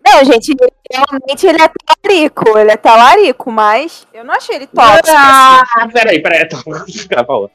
Não, 0.03 0.25
gente, 0.25 0.57
realmente 0.91 1.47
ele 1.47 1.63
é 1.63 1.69
talarico, 1.69 2.59
ele 2.59 2.71
é 2.71 2.77
talarico, 2.77 3.53
mas 3.53 4.07
eu 4.15 4.25
não 4.25 4.35
achei 4.35 4.57
ele 4.57 4.67
tóxico. 4.67 5.09
Ah, 5.11 5.63
peraí, 5.93 6.23
peraí. 6.23 6.49
Tá 6.49 7.23
bom. 7.23 7.49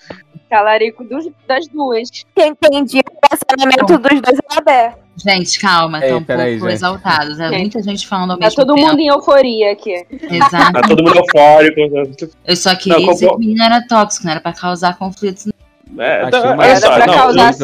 Talarico 0.50 1.04
dos, 1.04 1.28
das 1.48 1.68
duas. 1.68 2.08
Quem 2.36 2.50
entendi 2.50 3.00
o 3.00 3.28
relacionamento 3.28 3.98
dos 3.98 4.22
dois 4.22 4.40
era 4.52 4.60
aberto. 4.60 5.06
Gente, 5.18 5.60
calma, 5.60 6.02
tá 6.02 6.18
um 6.18 6.24
peraí, 6.24 6.52
pouco 6.52 6.66
gente. 6.66 6.76
exaltados. 6.76 7.40
É 7.40 7.48
Gente, 7.50 7.62
muita 7.62 7.82
gente 7.84 8.08
falando 8.08 8.32
ao 8.32 8.38
Tá 8.38 8.46
mesmo 8.46 8.56
todo 8.66 8.76
tempo. 8.76 8.88
mundo 8.88 9.00
em 9.00 9.08
euforia 9.08 9.72
aqui. 9.72 10.06
Exato. 10.12 10.74
Tá 10.74 10.82
todo 10.82 11.04
mundo 11.04 11.18
eufórico. 11.18 11.80
Eu 12.46 12.56
só 12.56 12.76
queria 12.76 13.00
Não, 13.00 13.14
dizer 13.14 13.28
que 13.30 13.34
o 13.34 13.40
menino 13.40 13.64
era 13.64 13.82
tóxico, 13.88 14.26
não 14.26 14.32
era 14.34 14.42
pra 14.42 14.54
causar 14.54 14.98
conflitos. 14.98 15.48
É, 15.98 16.22
Achei 16.22 16.40
uma 16.40 16.52
olha 16.64 16.72
adição 16.72 16.92
só, 16.92 17.06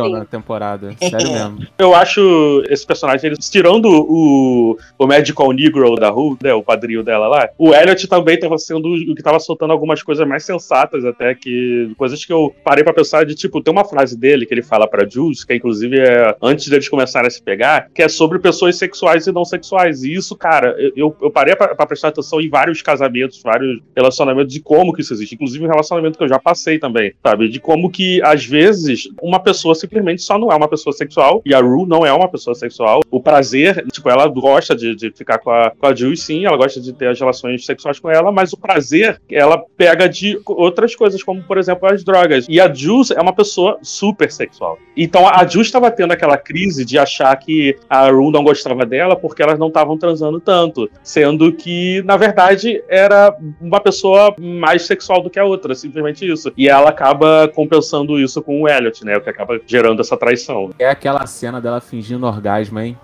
não, 0.01 0.05
eu- 0.05 0.12
na 0.12 0.25
temporada. 0.25 0.93
Sério 0.99 1.31
mesmo. 1.31 1.60
Eu 1.77 1.93
acho 1.95 2.63
esse 2.69 2.86
personagem, 2.86 3.27
eles, 3.31 3.49
tirando 3.49 3.86
o, 3.88 4.77
o 4.97 5.07
Magical 5.07 5.51
Negro 5.51 5.95
da 5.95 6.10
Ru, 6.10 6.38
né, 6.41 6.53
o 6.53 6.63
padrinho 6.63 7.03
dela 7.03 7.27
lá, 7.27 7.49
o 7.57 7.73
Elliot 7.73 8.07
também 8.07 8.39
tava 8.39 8.57
sendo 8.57 8.88
o 8.89 9.15
que 9.15 9.23
tava 9.23 9.39
soltando 9.39 9.71
algumas 9.73 10.01
coisas 10.03 10.25
mais 10.27 10.43
sensatas 10.45 11.03
até, 11.05 11.34
que 11.36 11.91
coisas 11.97 12.23
que 12.23 12.31
eu 12.31 12.53
parei 12.63 12.84
pra 12.84 12.93
pensar 12.93 13.25
de, 13.25 13.36
tipo, 13.36 13.62
tem 13.62 13.71
uma 13.71 13.86
frase 13.86 14.17
dele 14.17 14.45
que 14.45 14.53
ele 14.53 14.62
fala 14.63 14.88
pra 14.88 15.07
Jules, 15.07 15.43
que 15.43 15.53
inclusive 15.53 15.99
é 15.99 16.36
antes 16.41 16.67
deles 16.67 16.88
começarem 16.88 17.27
a 17.27 17.31
se 17.31 17.41
pegar, 17.41 17.88
que 17.93 18.01
é 18.03 18.07
sobre 18.07 18.39
pessoas 18.39 18.77
sexuais 18.77 19.27
e 19.27 19.31
não 19.31 19.43
sexuais. 19.43 20.03
E 20.03 20.13
isso, 20.13 20.36
cara, 20.36 20.75
eu- 20.77 20.91
eu, 20.95 21.17
eu 21.21 21.31
parei 21.31 21.55
pra, 21.55 21.75
pra 21.75 21.86
prestar 21.86 22.10
atenção 22.10 22.39
em 22.39 22.49
vários 22.49 22.81
casamentos, 22.81 23.41
vários 23.43 23.79
relacionamentos, 23.95 24.53
de 24.53 24.60
como 24.62 24.93
que 24.93 25.01
isso 25.01 25.13
existe. 25.13 25.36
Inclusive 25.36 25.65
um 25.65 25.69
relacionamento 25.69 26.17
que 26.17 26.23
eu 26.23 26.29
já 26.29 26.39
passei 26.39 26.77
também, 26.79 27.13
sabe? 27.23 27.49
De 27.49 27.60
como 27.60 27.89
que, 27.89 28.11
às 28.24 28.43
vezes, 28.45 29.08
uma 29.21 29.39
pessoa 29.39 29.76
simplesmente 29.76 30.21
só 30.21 30.38
não 30.38 30.52
é 30.52 30.56
uma 30.56 30.67
pessoa 30.67 30.91
sexual, 30.91 31.41
e 31.45 31.54
a 31.54 31.60
Rue 31.60 31.88
não 31.88 32.06
é 32.06 32.12
uma 32.12 32.28
pessoa 32.28 32.56
sexual. 32.56 33.02
O 33.12 33.21
prazer, 33.21 33.86
tipo, 33.91 34.10
ela 34.10 34.28
gosta 34.28 34.76
de, 34.76 34.95
de 34.95 35.12
ficar 35.12 35.38
com 35.38 35.52
a, 35.52 35.71
com 35.71 35.86
a 35.86 35.93
Jules, 35.93 36.24
sim, 36.24 36.45
ela 36.45 36.58
gosta 36.58 36.82
de 36.82 36.91
ter 36.93 37.10
as 37.10 37.19
relações 37.19 37.65
sexuais 37.65 38.00
com 38.00 38.10
ela, 38.10 38.32
mas 38.32 38.52
o 38.54 38.58
prazer, 38.58 39.21
ela 39.30 39.63
pega 39.78 40.10
de 40.10 40.39
outras 40.45 40.95
coisas, 40.95 41.21
como, 41.21 41.43
por 41.43 41.58
exemplo, 41.58 41.88
as 41.88 42.04
drogas. 42.04 42.45
E 42.50 42.60
a 42.60 42.74
Jules 42.74 43.12
é 43.12 43.21
uma 43.21 43.34
pessoa 43.34 43.78
super 43.82 44.32
sexual. 44.32 44.78
Então 44.95 45.28
a 45.28 45.45
Jules 45.45 45.67
estava 45.67 45.91
tendo 45.91 46.12
aquela 46.12 46.38
crise 46.38 46.84
de 46.84 46.97
achar 46.97 47.36
que 47.36 47.76
a 47.89 48.10
Rue 48.10 48.32
não 48.32 48.43
gostava 48.43 48.86
dela 48.86 49.15
porque 49.15 49.43
elas 49.43 49.60
não 49.60 49.67
estavam 49.67 49.97
transando 49.97 50.39
tanto, 50.39 50.89
sendo 51.04 51.52
que, 51.52 52.02
na 52.04 52.17
verdade, 52.17 52.84
era 52.89 53.36
uma 53.60 53.80
pessoa 53.80 54.36
mais 54.39 54.84
sexual 54.84 55.21
do 55.21 55.30
que 55.30 55.39
a 55.39 55.45
outra, 55.45 55.76
simplesmente 55.76 56.30
isso. 56.30 56.52
E 56.58 56.67
ela 56.67 56.89
acaba 56.89 57.47
compensando 57.54 58.00
isso 58.19 58.41
com 58.41 58.61
o 58.61 58.67
Elliot, 58.67 59.05
né? 59.05 59.17
O 59.17 59.21
que 59.21 59.29
acaba 59.29 59.59
gerando 59.65 60.01
essa 60.01 60.17
traição. 60.17 60.71
É 60.79 60.89
aquela 60.89 61.25
cena 61.25 61.59
dela 61.59 61.79
fingindo 61.81 62.25
orgasmo, 62.25 62.79
hein? 62.79 62.97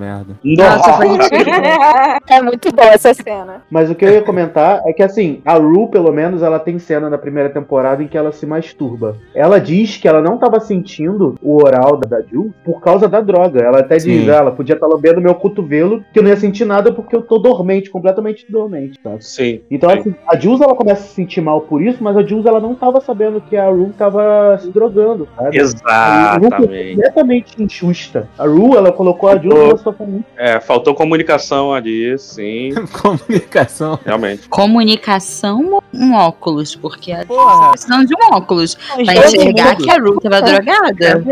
Merda. 0.00 0.36
Nossa, 0.44 0.92
foi 0.94 1.08
É 2.28 2.42
muito 2.42 2.72
boa 2.72 2.88
essa 2.88 3.12
cena. 3.14 3.62
Mas 3.70 3.90
o 3.90 3.94
que 3.94 4.04
eu 4.04 4.10
ia 4.10 4.22
comentar 4.22 4.82
é 4.86 4.92
que, 4.92 5.02
assim, 5.02 5.40
a 5.44 5.54
Ru, 5.54 5.88
pelo 5.88 6.12
menos, 6.12 6.42
ela 6.42 6.58
tem 6.58 6.78
cena 6.78 7.08
na 7.08 7.18
primeira 7.18 7.48
temporada 7.48 8.02
em 8.02 8.08
que 8.08 8.16
ela 8.16 8.32
se 8.32 8.46
masturba. 8.46 9.16
Ela 9.34 9.58
diz 9.58 9.96
que 9.96 10.06
ela 10.06 10.20
não 10.20 10.34
estava 10.34 10.60
sentindo 10.60 11.36
o 11.42 11.62
oral 11.62 11.96
da, 11.96 12.18
da 12.18 12.22
Jill 12.22 12.52
por 12.64 12.80
causa 12.80 13.08
da 13.08 13.20
droga. 13.20 13.60
Ela 13.60 13.80
até 13.80 13.98
Sim. 13.98 14.10
diz, 14.10 14.28
ah, 14.28 14.36
ela 14.36 14.52
podia 14.52 14.74
estar 14.74 14.86
lambendo 14.86 15.20
meu 15.20 15.34
cotovelo, 15.34 16.04
que 16.12 16.18
eu 16.18 16.22
não 16.22 16.30
ia 16.30 16.36
sentir 16.36 16.64
nada 16.64 16.92
porque 16.92 17.14
eu 17.14 17.22
tô 17.22 17.38
dormente, 17.38 17.90
completamente 17.90 18.50
dormente, 18.50 18.98
sabe? 19.02 19.24
Sim. 19.24 19.60
Então, 19.70 19.90
assim, 19.90 20.14
a 20.26 20.36
Jules, 20.36 20.60
ela 20.60 20.74
começa 20.74 21.02
a 21.02 21.06
se 21.06 21.14
sentir 21.14 21.40
mal 21.40 21.62
por 21.62 21.82
isso, 21.82 22.02
mas 22.02 22.16
a 22.16 22.22
Jules, 22.22 22.46
ela 22.46 22.60
não 22.60 22.74
tava 22.74 23.00
sabendo 23.00 23.40
que 23.40 23.56
a 23.56 23.68
Ru 23.68 23.92
tava 23.96 24.58
se 24.58 24.70
drogando, 24.70 25.28
sabe? 25.36 25.58
A 25.84 26.34
Ru 26.34 26.40
foi 26.40 26.58
Exatamente. 26.58 26.94
completamente 26.94 27.62
injusta. 27.62 28.28
A 28.38 28.44
Ru, 28.44 28.76
ela 28.76 28.92
colocou 28.92 29.28
a 29.28 29.36
Jules 29.36 29.82
Muito 29.98 30.26
É, 30.36 30.60
faltou 30.60 30.94
comunicação 30.94 31.72
ali, 31.72 32.18
sim. 32.18 32.72
Comunicação. 33.00 33.98
Realmente. 34.04 34.48
Comunicação 34.48 35.74
ou 35.74 35.84
um 35.92 36.14
óculos? 36.14 36.74
Porque 36.74 37.12
a 37.12 37.24
tá 37.24 37.68
precisando 37.70 38.06
de 38.06 38.14
um 38.14 38.36
óculos 38.36 38.74
pra 38.74 39.14
enxergar 39.14 39.76
que 39.76 39.90
a 39.90 39.94
Ru 39.94 40.20
tava 40.20 40.42
drogada. 40.42 41.22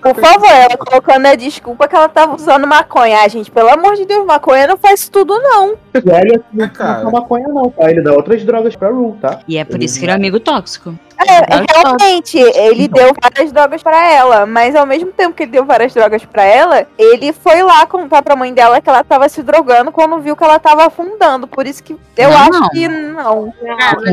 Por 0.00 0.14
favor, 0.16 0.48
ela 0.50 0.76
colocando 0.76 1.26
a 1.26 1.34
desculpa 1.34 1.88
que 1.88 1.96
ela 1.96 2.08
tava 2.08 2.34
usando 2.34 2.66
maconha. 2.66 3.20
Ah, 3.22 3.28
gente, 3.28 3.50
pelo 3.50 3.68
amor 3.68 3.94
de 3.96 4.04
Deus, 4.04 4.26
maconha 4.26 4.66
não 4.66 4.76
faz 4.76 5.08
tudo, 5.08 5.38
não. 5.38 5.76
Elliot 5.94 6.44
não 6.52 6.68
cara. 6.68 7.10
maconha, 7.10 7.48
não, 7.48 7.70
tá? 7.70 7.90
Ele 7.90 8.02
dá 8.02 8.12
outras 8.12 8.44
drogas 8.44 8.76
pra 8.76 8.90
Ru, 8.90 9.16
tá? 9.20 9.40
E 9.46 9.56
é 9.56 9.64
por 9.64 9.82
isso 9.82 9.98
que 9.98 10.04
ele 10.04 10.12
é 10.12 10.14
amigo 10.14 10.40
tóxico. 10.40 10.94
É, 11.26 11.74
realmente, 11.74 12.38
ele 12.38 12.88
deu 12.88 13.12
várias 13.22 13.52
drogas 13.52 13.82
pra 13.82 14.10
ela, 14.12 14.46
mas 14.46 14.74
ao 14.74 14.86
mesmo 14.86 15.12
tempo 15.12 15.34
que 15.34 15.42
ele 15.42 15.52
deu 15.52 15.64
várias 15.64 15.92
drogas 15.92 16.24
pra 16.24 16.42
ela, 16.44 16.86
ele 16.98 17.32
foi 17.32 17.62
lá 17.62 17.86
contar 17.86 18.22
pra 18.22 18.34
mãe 18.36 18.52
dela 18.54 18.80
que 18.80 18.88
ela 18.88 19.04
tava 19.04 19.28
se 19.28 19.42
drogando 19.42 19.92
quando 19.92 20.18
viu 20.20 20.34
que 20.34 20.42
ela 20.44 20.58
tava 20.58 20.86
afundando. 20.86 21.46
Por 21.46 21.66
isso 21.66 21.82
que 21.82 21.96
eu 22.16 22.30
Não, 22.30 22.36
acho 22.38 22.50
não. 22.60 22.68
que 22.70 22.88
não. 22.88 23.52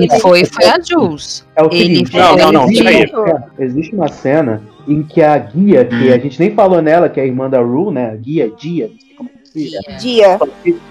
Quem 0.10 0.20
foi 0.20 0.44
foi 0.46 0.66
a 0.66 0.78
Jules. 0.82 1.46
É 1.56 1.64
o 1.64 1.68
Ele 1.68 1.78
seguinte, 1.78 2.12
foi- 2.12 2.20
Não, 2.22 2.36
não, 2.36 2.52
não, 2.52 2.64
existe, 2.66 2.84
peraí. 2.84 3.06
uma 3.14 3.26
cena- 3.26 3.44
existe 3.60 3.96
uma 3.96 4.08
cena 4.10 4.62
em 4.88 5.04
que 5.04 5.22
a 5.24 5.38
guia, 5.38 5.86
que 5.86 6.12
a 6.14 6.18
gente 6.18 6.40
nem 6.40 6.54
falou 6.54 6.82
nela, 6.82 7.10
que 7.10 7.20
é 7.20 7.24
a 7.24 7.26
irmã 7.26 7.50
da 7.50 7.60
Ru, 7.60 7.92
né? 7.92 8.12
A 8.12 8.16
guia, 8.16 8.50
Dia, 8.58 8.90
diz. 9.58 10.02
Dia. 10.02 10.40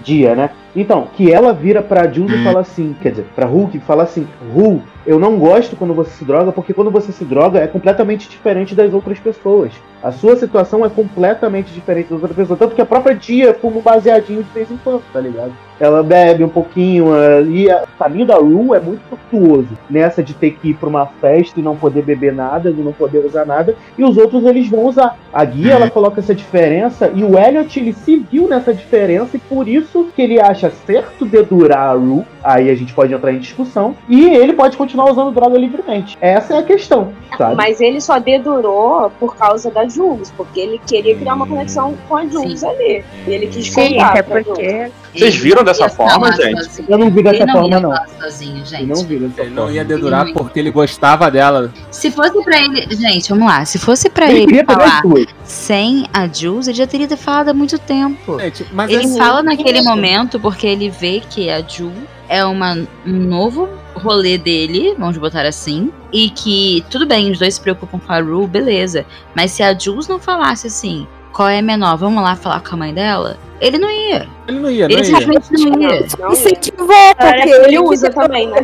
Dia, 0.03 0.35
né? 0.35 0.49
Então, 0.75 1.07
que 1.15 1.31
ela 1.31 1.53
vira 1.53 1.81
pra 1.81 2.11
Jules 2.11 2.39
e 2.39 2.43
fala 2.43 2.59
assim, 2.59 2.95
quer 3.01 3.09
dizer, 3.09 3.25
pra 3.35 3.47
Hulk 3.47 3.77
e 3.77 3.79
fala 3.79 4.03
assim, 4.03 4.27
Ru, 4.53 4.81
eu 5.07 5.17
não 5.17 5.39
gosto 5.39 5.75
quando 5.75 5.93
você 5.93 6.11
se 6.11 6.25
droga, 6.25 6.51
porque 6.51 6.73
quando 6.73 6.91
você 6.91 7.11
se 7.11 7.25
droga 7.25 7.59
é 7.59 7.67
completamente 7.67 8.29
diferente 8.29 8.75
das 8.75 8.93
outras 8.93 9.19
pessoas. 9.19 9.71
A 10.03 10.11
sua 10.11 10.35
situação 10.35 10.85
é 10.85 10.89
completamente 10.89 11.73
diferente 11.73 12.09
das 12.09 12.21
outras 12.21 12.35
pessoas. 12.35 12.59
Tanto 12.59 12.75
que 12.75 12.81
a 12.81 12.85
própria 12.85 13.15
Dia 13.15 13.53
fuma 13.55 13.77
um 13.77 13.81
baseadinho 13.81 14.43
de 14.43 14.49
vez 14.51 14.69
em 14.69 14.77
quando, 14.77 15.01
tá 15.11 15.19
ligado? 15.19 15.51
Ela 15.79 16.01
bebe 16.03 16.43
um 16.43 16.49
pouquinho, 16.49 17.07
e 17.49 17.69
a- 17.69 17.83
o 17.83 17.97
caminho 17.99 18.25
da 18.25 18.35
Ru 18.35 18.73
é 18.73 18.79
muito 18.79 19.01
tortuoso. 19.09 19.69
Nessa 19.89 20.23
de 20.23 20.33
ter 20.33 20.51
que 20.51 20.69
ir 20.69 20.73
pra 20.73 20.89
uma 20.89 21.05
festa 21.05 21.59
e 21.59 21.63
não 21.63 21.75
poder 21.75 22.03
beber 22.03 22.33
nada, 22.33 22.71
de 22.71 22.81
não 22.81 22.91
poder 22.91 23.25
usar 23.25 23.45
nada, 23.45 23.75
e 23.97 24.03
os 24.03 24.17
outros 24.17 24.45
eles 24.45 24.67
vão 24.69 24.85
usar. 24.85 25.17
A 25.33 25.45
Guia, 25.45 25.73
ela 25.73 25.89
coloca 25.89 26.19
essa 26.19 26.33
diferença, 26.33 27.11
e 27.13 27.23
o 27.23 27.37
Elliot, 27.37 27.79
ele 27.79 27.93
se 27.93 28.17
viu 28.31 28.47
nessa 28.47 28.73
diferença, 28.73 29.37
e 29.37 29.39
por 29.39 29.67
isso 29.67 30.07
que 30.15 30.21
ele 30.21 30.39
acha 30.39 30.71
certo 30.85 31.25
dedurar 31.25 31.89
a 31.89 31.93
Ru, 31.93 32.25
aí 32.43 32.69
a 32.69 32.75
gente 32.75 32.93
pode 32.93 33.13
entrar 33.13 33.31
em 33.31 33.39
discussão, 33.39 33.95
e 34.09 34.25
ele 34.29 34.53
pode 34.53 34.77
continuar 34.77 35.11
usando 35.11 35.31
droga 35.31 35.57
livremente. 35.57 36.17
Essa 36.19 36.55
é 36.55 36.57
a 36.59 36.63
questão, 36.63 37.09
sabe? 37.37 37.55
Mas 37.55 37.79
ele 37.79 38.01
só 38.01 38.19
dedurou 38.19 39.11
por 39.19 39.35
causa 39.35 39.69
da 39.69 39.87
Jules, 39.87 40.33
porque 40.35 40.59
ele 40.59 40.81
queria 40.85 41.15
criar 41.15 41.35
uma 41.35 41.47
conexão 41.47 41.93
com 42.07 42.17
a 42.17 42.25
Jules 42.25 42.63
ali. 42.63 43.03
E 43.27 43.31
ele 43.31 43.47
quis 43.47 43.71
Sim, 43.71 43.93
contar 43.93 44.09
até 44.09 44.23
porque. 44.23 44.69
Jules. 44.69 44.91
Vocês 45.13 45.35
viram 45.35 45.63
dessa 45.67 45.85
Ele 45.85 45.93
forma, 45.93 46.31
gente? 46.35 46.63
sozinho. 46.63 46.87
Eu 46.89 46.97
não 46.97 47.09
vi 47.11 47.23
dessa 47.23 47.35
Ele 47.35 47.45
não 47.45 47.53
forma, 47.53 47.79
não. 47.79 47.93
sozinho, 48.21 48.59
Eu 48.59 48.65
gente. 48.65 48.85
não 48.85 49.03
vi 49.03 49.19
dessa 49.19 49.41
Ele 49.41 49.49
não 49.51 49.63
forma. 49.63 49.71
ia 49.73 49.85
dedurar 49.85 50.25
porque 50.33 50.59
ele 50.59 50.71
gostava 50.71 51.29
dela. 51.29 51.71
Se 51.91 52.09
fosse 52.11 52.43
pra 52.43 52.57
ele. 52.61 52.87
Gente, 52.95 53.29
vamos 53.29 53.47
lá. 53.47 53.63
Se 53.65 53.77
fosse 53.77 54.09
pra 54.09 54.31
Ele 54.31 54.43
ele 54.43 54.65
falar 54.65 55.01
sem 55.43 56.07
a 56.13 56.27
Jules, 56.27 56.67
ele 56.67 56.77
já 56.77 56.87
teria 56.87 57.07
falado 57.17 57.49
há 57.49 57.53
muito 57.53 57.77
tempo. 57.79 58.39
Gente, 58.39 58.65
mas 58.73 58.89
Ele 58.89 59.05
assim, 59.05 59.17
fala 59.17 59.43
naquele 59.43 59.81
momento 59.81 60.39
porque 60.39 60.67
ele 60.67 60.89
vê 60.89 61.21
que 61.29 61.49
a 61.49 61.61
Ju 61.61 61.91
é 62.29 62.43
uma, 62.45 62.73
um 63.05 63.13
novo 63.13 63.69
rolê 63.95 64.37
dele, 64.37 64.95
vamos 64.97 65.17
botar 65.17 65.45
assim, 65.45 65.91
e 66.11 66.29
que 66.29 66.83
tudo 66.89 67.05
bem, 67.05 67.31
os 67.31 67.39
dois 67.39 67.55
se 67.55 67.61
preocupam 67.61 67.99
com 67.99 68.11
a 68.13 68.19
Ru, 68.19 68.45
beleza. 68.47 69.05
Mas 69.35 69.51
se 69.51 69.63
a 69.63 69.77
Jules 69.77 70.07
não 70.07 70.19
falasse 70.19 70.67
assim, 70.67 71.07
qual 71.37 71.49
é 71.49 71.59
a 71.59 71.61
menor, 71.61 71.95
vamos 71.97 72.23
lá 72.23 72.35
falar 72.35 72.61
com 72.61 72.73
a 72.73 72.77
mãe 72.79 72.91
dela, 72.91 73.37
ele 73.61 73.77
não 73.77 73.91
ia. 73.91 74.27
ele 74.47 74.59
não 74.59 74.71
ia, 74.71 74.87
não 74.87 74.95
Ele 74.95 75.05
simplesmente 75.05 75.51
não 75.51 75.81
ia. 75.83 76.07
Não, 76.17 76.29
ia. 76.29 76.33
Incentivou, 76.33 76.87
Parece 76.87 77.13
porque 77.15 77.43
que 77.43 77.49
ele 77.49 77.65
ele 77.67 77.79
usa 77.79 78.09
também, 78.09 78.49
né? 78.49 78.59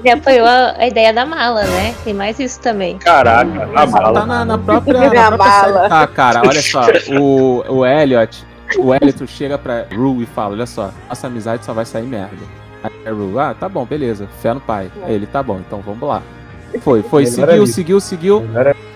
Ele 0.00 0.10
apoiou 0.10 0.46
a, 0.46 0.76
a 0.78 0.86
ideia 0.86 1.12
da 1.12 1.26
mala, 1.26 1.64
né? 1.64 1.94
Tem 2.04 2.14
mais 2.14 2.40
isso 2.40 2.58
também. 2.60 2.96
Caraca, 2.96 3.64
a 3.64 3.66
Mas 3.66 3.92
bala. 3.92 4.20
Tá 4.20 4.26
na, 4.26 4.44
na 4.46 4.56
própria, 4.56 4.96
Minha 5.10 5.12
na 5.12 5.36
própria 5.36 5.60
série. 5.60 5.92
Ah, 5.92 6.06
cara, 6.06 6.40
olha 6.40 6.62
só. 6.62 6.86
O, 7.20 7.64
o 7.68 7.84
Elliot, 7.84 8.46
o 8.78 8.94
Elliot 8.94 9.26
chega 9.26 9.58
pra 9.58 9.84
Ru 9.94 10.22
e 10.22 10.26
fala: 10.26 10.54
Olha 10.54 10.66
só, 10.66 10.90
nossa 11.10 11.26
amizade 11.26 11.66
só 11.66 11.74
vai 11.74 11.84
sair 11.84 12.06
merda. 12.06 12.46
Aí 12.82 12.92
a 13.06 13.10
Ru, 13.10 13.38
ah, 13.38 13.54
tá 13.54 13.68
bom, 13.68 13.84
beleza. 13.84 14.26
Fé 14.40 14.54
no 14.54 14.60
pai. 14.60 14.90
Aí 15.04 15.14
ele, 15.14 15.26
tá 15.26 15.42
bom, 15.42 15.58
então 15.58 15.82
vamos 15.82 16.08
lá. 16.08 16.22
Foi, 16.80 17.02
foi, 17.02 17.22
Melhor 17.24 17.34
seguiu, 17.34 17.50
amigo. 17.50 17.66
seguiu, 17.66 18.00
seguiu. 18.00 18.40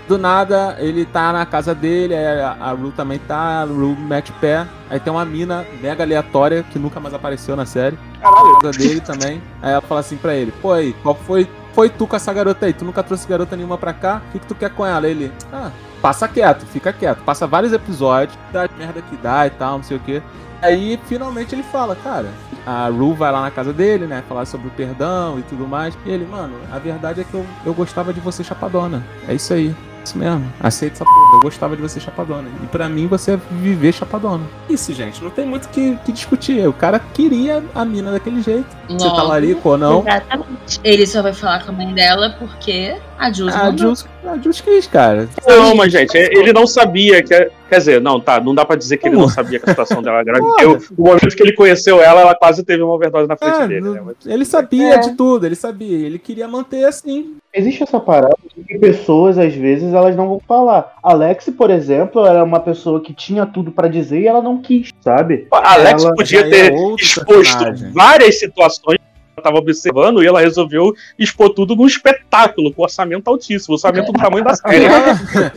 Do 0.09 0.19
nada, 0.19 0.77
ele 0.81 1.05
tá 1.05 1.33
na 1.33 1.47
casa 1.47 1.73
dele, 1.73 2.15
aí 2.15 2.41
a, 2.41 2.57
a 2.61 2.73
Ru 2.73 2.91
também 2.91 3.19
tá, 3.21 3.63
a 3.63 3.65
Ru 3.65 3.97
mete 3.97 4.33
pé. 4.41 4.67
Aí 4.89 4.99
tem 4.99 5.13
uma 5.13 5.25
mina 5.25 5.65
mega 5.81 6.03
aleatória 6.03 6.65
que 6.69 6.79
nunca 6.81 6.99
mais 6.99 7.15
apareceu 7.15 7.55
na 7.55 7.65
série. 7.65 7.97
Na 8.21 8.61
casa 8.61 8.77
dele 8.79 9.01
também. 9.01 9.41
Aí 9.63 9.71
ela 9.71 9.81
fala 9.81 10.01
assim 10.01 10.17
pra 10.17 10.35
ele: 10.35 10.53
Pô, 10.61 10.73
aí, 10.73 10.93
qual 11.03 11.15
foi, 11.15 11.49
foi 11.73 11.89
tu 11.89 12.09
com 12.09 12.17
essa 12.17 12.33
garota 12.33 12.67
aí? 12.67 12.73
Tu 12.73 12.85
nunca 12.85 13.05
trouxe 13.05 13.29
garota 13.29 13.55
nenhuma 13.55 13.79
pra 13.79 13.93
cá? 13.93 14.21
O 14.29 14.33
que, 14.33 14.39
que 14.41 14.47
tu 14.47 14.55
quer 14.57 14.71
com 14.71 14.85
ela? 14.85 15.07
Ele, 15.07 15.31
ah, 15.53 15.71
passa 16.01 16.29
quieto, 16.29 16.67
fica 16.67 16.93
quieto. 16.93 17.23
Passa 17.25 17.47
vários 17.47 17.73
episódios, 17.73 18.39
dá 18.53 18.69
merda 18.77 19.03
que 19.03 19.17
dá 19.17 19.47
e 19.47 19.51
tal, 19.51 19.79
não 19.79 19.83
sei 19.83 19.97
o 19.97 20.01
que. 20.01 20.23
Aí 20.63 20.99
finalmente 21.07 21.55
ele 21.55 21.63
fala, 21.63 21.97
cara, 21.97 22.29
a 22.67 22.89
Ru 22.89 23.15
vai 23.15 23.33
lá 23.33 23.41
na 23.41 23.51
casa 23.51 23.73
dele, 23.73 24.07
né? 24.07 24.23
Falar 24.29 24.45
sobre 24.45 24.69
o 24.69 24.71
perdão 24.71 25.39
e 25.39 25.43
tudo 25.43 25.67
mais. 25.67 25.97
E 26.05 26.11
ele, 26.11 26.27
mano, 26.27 26.55
a 26.71 26.79
verdade 26.79 27.23
é 27.23 27.25
que 27.25 27.35
eu, 27.35 27.47
eu 27.65 27.73
gostava 27.73 28.13
de 28.13 28.21
você 28.21 28.45
chapadona. 28.45 29.03
É 29.27 29.35
isso 29.35 29.53
aí. 29.55 29.75
Isso 30.05 30.17
mesmo. 30.17 30.51
Aceita 30.59 30.97
essa 30.97 31.05
porra. 31.05 31.35
Eu 31.35 31.41
gostava 31.41 31.77
de 31.77 31.83
você 31.83 32.01
chapadona. 32.01 32.49
E 32.63 32.67
pra 32.67 32.89
mim 32.89 33.07
você 33.07 33.33
é 33.33 33.37
viver 33.51 33.93
chapadona. 33.93 34.45
Isso, 34.69 34.93
gente. 34.95 35.23
Não 35.23 35.31
tem 35.31 35.47
muito 35.47 35.67
o 35.67 35.69
que, 35.69 35.97
que 36.05 36.13
discutir. 36.13 36.67
O 36.67 36.73
cara 36.73 36.99
queria 36.99 37.63
a 37.75 37.85
mina 37.85 38.11
daquele 38.11 38.43
jeito. 38.43 38.69
Você 38.89 39.09
tá 39.09 39.17
Logo, 39.17 39.29
larico 39.29 39.69
ou 39.69 39.79
não. 39.79 40.01
Exatamente. 40.01 40.81
Ele 40.83 41.07
só 41.07 41.23
vai 41.23 41.35
falar 41.35 41.65
com 41.65 41.71
a 41.71 41.75
mãe 41.75 41.93
dela 41.93 42.35
porque 42.39 42.97
a 43.21 43.33
Jules 43.33 43.55
A. 43.55 43.77
Jules, 43.77 44.07
a 44.27 44.37
Jules 44.39 44.61
quis, 44.61 44.87
cara. 44.87 45.29
Não, 45.47 45.75
mas, 45.75 45.93
gente, 45.93 46.17
ele 46.17 46.53
não 46.53 46.67
sabia 46.67 47.23
que. 47.23 47.51
Quer 47.71 47.79
dizer, 47.79 48.01
não, 48.01 48.19
tá, 48.21 48.41
não 48.41 48.53
dá 48.53 48.65
pra 48.65 48.75
dizer 48.75 48.97
que 48.97 49.07
ele 49.07 49.15
não 49.17 49.29
sabia 49.29 49.61
que 49.61 49.65
a 49.67 49.69
situação 49.69 50.03
dela 50.03 50.17
era 50.19 50.25
grave. 50.25 50.41
porque 50.45 50.65
o, 50.99 51.05
momento 51.05 51.37
que 51.37 51.43
ele 51.43 51.53
conheceu 51.53 52.03
ela, 52.03 52.21
ela 52.23 52.35
quase 52.35 52.65
teve 52.65 52.83
uma 52.83 52.93
overdose 52.95 53.29
na 53.29 53.37
frente 53.37 53.61
É, 53.61 53.69
dele, 53.69 53.91
né? 53.91 54.03
Mas- 54.05 54.17
ele 54.27 54.45
sabia 54.45 54.95
É. 54.95 54.99
de 54.99 55.13
tudo, 55.15 55.47
ele 55.47 55.55
sabia. 55.55 56.05
Ele 56.05 56.19
queria 56.19 56.49
manter 56.49 56.85
assim. 56.85 57.37
Existe 57.55 57.83
essa 57.85 58.01
parada 58.01 58.35
de 58.57 58.65
que 58.65 58.77
pessoas, 58.79 59.39
às 59.39 59.55
vezes, 59.55 59.93
elas 59.95 60.17
não 60.17 60.29
vão 60.29 60.41
falar. 60.49 60.95
Alex, 61.03 61.49
por 61.57 61.71
exemplo, 61.71 62.25
era 62.27 62.43
uma 62.43 62.59
pessoa 62.61 63.01
que 63.01 63.13
tinha 63.15 63.47
tudo 63.47 63.71
pra 63.71 63.87
dizer 63.89 64.21
e 64.21 64.27
ela 64.27 64.43
não 64.43 64.61
quis, 64.61 64.91
sabe? 65.01 65.47
A 65.53 65.75
Alex 65.75 66.05
Ela 66.05 66.15
podia 66.15 66.41
é 66.41 66.51
ter 66.51 66.73
outro 66.73 67.05
exposto 67.05 67.57
personagem. 67.57 67.93
várias 67.93 68.39
situações 68.41 68.99
estava 69.41 69.59
observando 69.59 70.23
e 70.23 70.27
ela 70.27 70.41
resolveu 70.41 70.95
expor 71.19 71.51
tudo 71.51 71.75
num 71.75 71.87
espetáculo 71.87 72.73
com 72.73 72.83
orçamento 72.83 73.29
altíssimo, 73.29 73.75
orçamento 73.75 74.13
do 74.13 74.19
tamanho 74.19 74.45
da 74.45 74.55
série. 74.55 74.85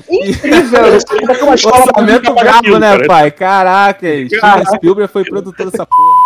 Incrível! 0.10 0.84
Ainda 1.12 1.36
que 1.36 1.44
uma 1.44 1.56
escola 1.56 1.84
Orçamento 1.84 2.34
brabo, 2.34 2.80
né, 2.80 2.92
cara. 2.92 3.08
pai? 3.08 3.32
Caraca, 3.32 4.08
Caraca. 4.40 4.76
Spielberg 4.76 5.12
foi 5.12 5.24
produtor 5.24 5.70
dessa 5.70 5.86
porra. 5.86 6.24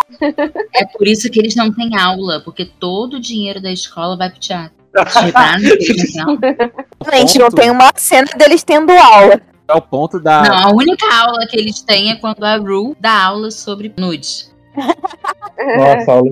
É 0.73 0.85
por 0.85 1.07
isso 1.07 1.29
que 1.29 1.39
eles 1.39 1.55
não 1.55 1.73
têm 1.73 1.97
aula, 1.97 2.41
porque 2.43 2.65
todo 2.65 3.15
o 3.15 3.19
dinheiro 3.19 3.61
da 3.61 3.71
escola 3.71 4.17
vai 4.17 4.29
pro 4.29 4.39
teatro. 4.39 4.77
Gente, 7.13 7.39
não 7.39 7.49
tem 7.49 7.69
uma 7.69 7.91
cena 7.95 8.27
deles 8.37 8.63
tendo 8.63 8.91
aula. 8.91 9.39
É 9.67 9.73
o 9.73 9.81
ponto 9.81 10.19
da. 10.19 10.43
Não, 10.43 10.55
a 10.55 10.71
única 10.71 11.05
aula 11.13 11.45
que 11.45 11.57
eles 11.57 11.81
têm 11.81 12.11
é 12.11 12.15
quando 12.15 12.43
a 12.43 12.57
Ru 12.57 12.95
dá 12.99 13.25
aula 13.25 13.51
sobre 13.51 13.93
nudes. 13.97 14.55
Nossa, 15.77 16.11
aula. 16.11 16.31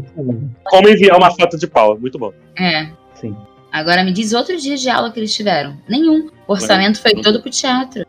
Como 0.63 0.89
enviar 0.89 1.17
uma 1.17 1.31
foto 1.31 1.57
de 1.57 1.67
pau, 1.67 1.97
muito 1.97 2.17
bom. 2.17 2.31
É. 2.57 2.87
Sim. 3.15 3.35
Agora 3.71 4.03
me 4.03 4.11
diz 4.11 4.33
outro 4.33 4.55
dia 4.57 4.77
de 4.77 4.89
aula 4.89 5.11
que 5.11 5.19
eles 5.19 5.33
tiveram. 5.33 5.77
Nenhum. 5.89 6.29
O 6.47 6.53
orçamento 6.53 7.01
foi 7.01 7.13
todo 7.15 7.41
pro 7.41 7.49
teatro. 7.49 8.05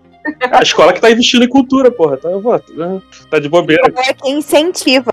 A 0.53 0.63
escola 0.63 0.93
que 0.93 1.01
tá 1.01 1.11
investindo 1.11 1.45
em 1.45 1.49
cultura, 1.49 1.91
porra. 1.91 2.17
Tá, 2.17 2.29
tá 3.31 3.39
de 3.39 3.49
bobeira. 3.49 3.83
É 3.97 4.13
que 4.13 4.29
incentiva. 4.29 5.11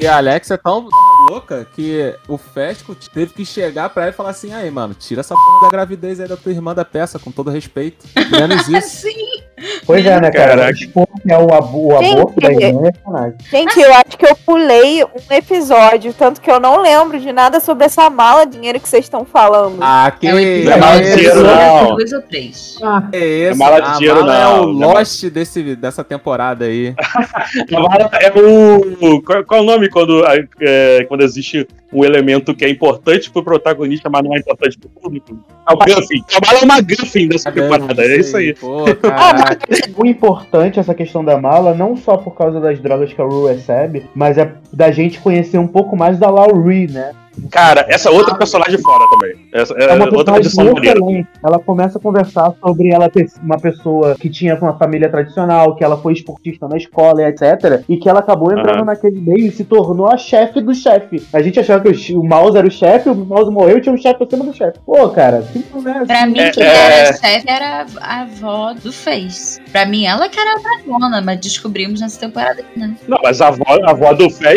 E 0.00 0.06
a 0.06 0.18
Alex 0.18 0.50
é 0.50 0.56
tão 0.58 0.86
louca 1.30 1.66
que 1.74 2.14
o 2.28 2.36
Fesco 2.38 2.94
teve 2.94 3.32
que 3.32 3.44
chegar 3.44 3.88
pra 3.90 4.04
ela 4.04 4.12
e 4.12 4.14
falar 4.14 4.30
assim: 4.30 4.52
aí, 4.52 4.70
mano, 4.70 4.94
tira 4.94 5.20
essa 5.20 5.34
porra 5.34 5.60
da 5.62 5.70
gravidez 5.70 6.20
aí 6.20 6.28
da 6.28 6.36
tua 6.36 6.52
irmã 6.52 6.74
da 6.74 6.84
peça, 6.84 7.18
com 7.18 7.30
todo 7.30 7.50
respeito. 7.50 8.06
Menos 8.30 8.66
isso. 8.68 9.02
Sim. 9.02 9.42
Pois 9.86 10.04
é, 10.04 10.20
né, 10.20 10.30
cara? 10.30 10.48
Caraca. 10.56 10.74
Tipo, 10.74 11.08
é 11.28 11.38
o, 11.38 11.54
abo- 11.54 11.94
o 11.94 11.98
Gente, 12.02 12.12
aborto 12.18 12.40
da 12.40 12.52
irmã 12.52 12.88
é 12.88 12.92
sacanagem. 12.92 13.34
Gente, 13.50 13.80
eu 13.80 13.94
acho 13.94 14.18
que 14.18 14.26
eu 14.26 14.36
pulei 14.44 15.04
um 15.04 15.34
episódio, 15.34 16.12
tanto 16.12 16.40
que 16.40 16.50
eu 16.50 16.58
não 16.58 16.80
lembro 16.80 17.18
de 17.20 17.32
nada 17.32 17.60
sobre 17.60 17.84
essa 17.84 18.10
mala 18.10 18.44
de 18.46 18.52
dinheiro 18.56 18.80
que 18.80 18.88
vocês 18.88 19.04
estão 19.04 19.24
falando. 19.24 19.78
Ah, 19.80 20.12
que 20.18 20.26
É 20.26 20.32
o 20.34 20.64
Não 20.64 20.72
é 20.72 20.76
mala 20.76 21.02
de 21.02 21.14
dinheiro, 21.14 21.42
não. 21.44 21.96
Dois 21.96 22.12
ou 22.12 22.22
três. 22.22 22.78
É 23.12 23.18
esse? 23.18 23.52
É 23.52 23.54
mala 23.54 23.80
de 23.80 23.98
dinheiro, 23.98 24.20
mala 24.20 24.34
é 24.34 24.46
o 24.60 24.72
não. 24.72 24.90
É 24.92 24.94
Lost 24.98 25.24
desse, 25.26 25.76
dessa 25.76 26.02
temporada 26.04 26.64
aí. 26.64 26.94
A 27.74 27.80
mala 27.80 28.10
é 28.20 28.32
o. 28.38 29.22
Qual, 29.22 29.44
qual 29.44 29.60
é 29.60 29.62
o 29.62 29.66
nome 29.66 29.88
quando, 29.88 30.22
é, 30.60 31.04
quando 31.08 31.22
existe 31.22 31.66
um 31.94 32.04
elemento 32.04 32.54
que 32.54 32.64
é 32.64 32.68
importante 32.68 33.30
pro 33.30 33.42
protagonista, 33.42 34.10
mas 34.10 34.24
não 34.24 34.34
é 34.34 34.38
importante 34.38 34.76
pro 34.78 34.88
público? 34.88 35.38
É 35.68 35.72
o 35.72 35.76
Guffin. 35.76 36.24
A 36.34 36.46
mala 36.46 36.58
é 36.60 36.64
uma 36.64 36.80
Guffin 36.80 37.28
dessa 37.28 37.52
temporada, 37.52 38.02
é 38.02 38.16
isso 38.16 38.36
aí. 38.36 38.54
Pô, 38.54 38.84
Ah, 39.04 39.32
mas 39.32 39.80
o 39.96 40.04
importante 40.04 40.80
essa 40.80 40.94
questão 40.94 41.24
da 41.24 41.40
mala, 41.40 41.72
não 41.72 41.96
só 41.96 42.16
por 42.16 42.34
causa 42.34 42.60
das 42.60 42.80
drogas 42.80 43.12
que 43.12 43.20
a 43.20 43.24
Rue 43.24 43.52
recebe, 43.52 44.06
mas 44.14 44.36
é 44.36 44.52
da 44.72 44.90
gente 44.90 45.20
conhecer 45.20 45.58
um 45.58 45.68
pouco 45.68 45.96
mais 45.96 46.18
da 46.18 46.28
Laurie, 46.28 46.90
né? 46.90 47.12
Cara, 47.50 47.84
essa 47.88 48.10
outra 48.10 48.34
personagem 48.34 48.78
fora 48.78 49.04
também. 49.10 49.36
Essa 49.52 49.74
é, 49.74 49.84
É 49.84 49.94
uma 49.94 50.04
outra 50.16 50.34
maneira. 50.64 51.00
além. 51.02 51.26
Ela 51.44 51.58
começa 51.58 51.98
a 51.98 52.00
conversar 52.00 52.52
sobre 52.60 52.90
ela 52.90 53.08
ter 53.08 53.26
uma 53.42 53.58
pessoa 53.58 54.14
que 54.14 54.28
tinha 54.30 54.54
uma 54.56 54.76
família 54.76 55.08
tradicional, 55.08 55.74
que 55.76 55.84
ela 55.84 55.96
foi 55.96 56.12
esportista 56.12 56.66
na 56.68 56.76
escola 56.76 57.22
e 57.22 57.26
etc. 57.26 57.82
E 57.88 57.96
que 57.96 58.08
ela 58.08 58.20
acabou 58.20 58.52
entrando 58.52 58.76
Aham. 58.76 58.84
naquele 58.84 59.20
meio 59.20 59.46
e 59.46 59.50
se 59.50 59.64
tornou 59.64 60.08
a 60.08 60.16
chefe 60.16 60.60
do 60.60 60.74
chefe. 60.74 61.26
A 61.32 61.42
gente 61.42 61.58
achava 61.60 61.82
que 61.82 62.14
o, 62.14 62.22
Mouse 62.24 62.56
era 62.56 62.66
o 62.66 62.70
chefe, 62.70 63.08
o 63.08 63.14
Mouse 63.14 63.50
morreu 63.50 63.78
e 63.78 63.80
tinha 63.80 63.94
um 63.94 63.98
chefe 63.98 64.24
acima 64.24 64.44
do 64.44 64.54
chefe. 64.54 64.78
Pô, 64.84 65.08
cara, 65.10 65.42
tipo, 65.52 65.80
né? 65.80 66.04
Pra 66.06 66.26
mim, 66.26 66.38
É, 66.38 66.50
quem 66.50 66.62
é. 66.64 66.66
era 67.02 67.12
chefe 67.12 67.44
era 67.48 67.86
a 68.00 68.20
avó 68.22 68.72
do 68.74 68.92
Face. 68.92 69.60
Pra 69.72 69.86
mim, 69.86 70.04
ela 70.06 70.28
que 70.28 70.38
era 70.38 70.54
a 70.58 70.62
dragona, 70.62 71.20
mas 71.20 71.40
descobrimos 71.40 72.00
nessa 72.00 72.18
temporada 72.20 72.62
que 72.62 72.78
não. 72.78 72.94
Não, 73.08 73.18
mas 73.22 73.40
a 73.40 73.48
avó, 73.48 73.64
a 73.84 73.90
avó 73.90 74.12
do 74.12 74.28
tá 74.28 74.54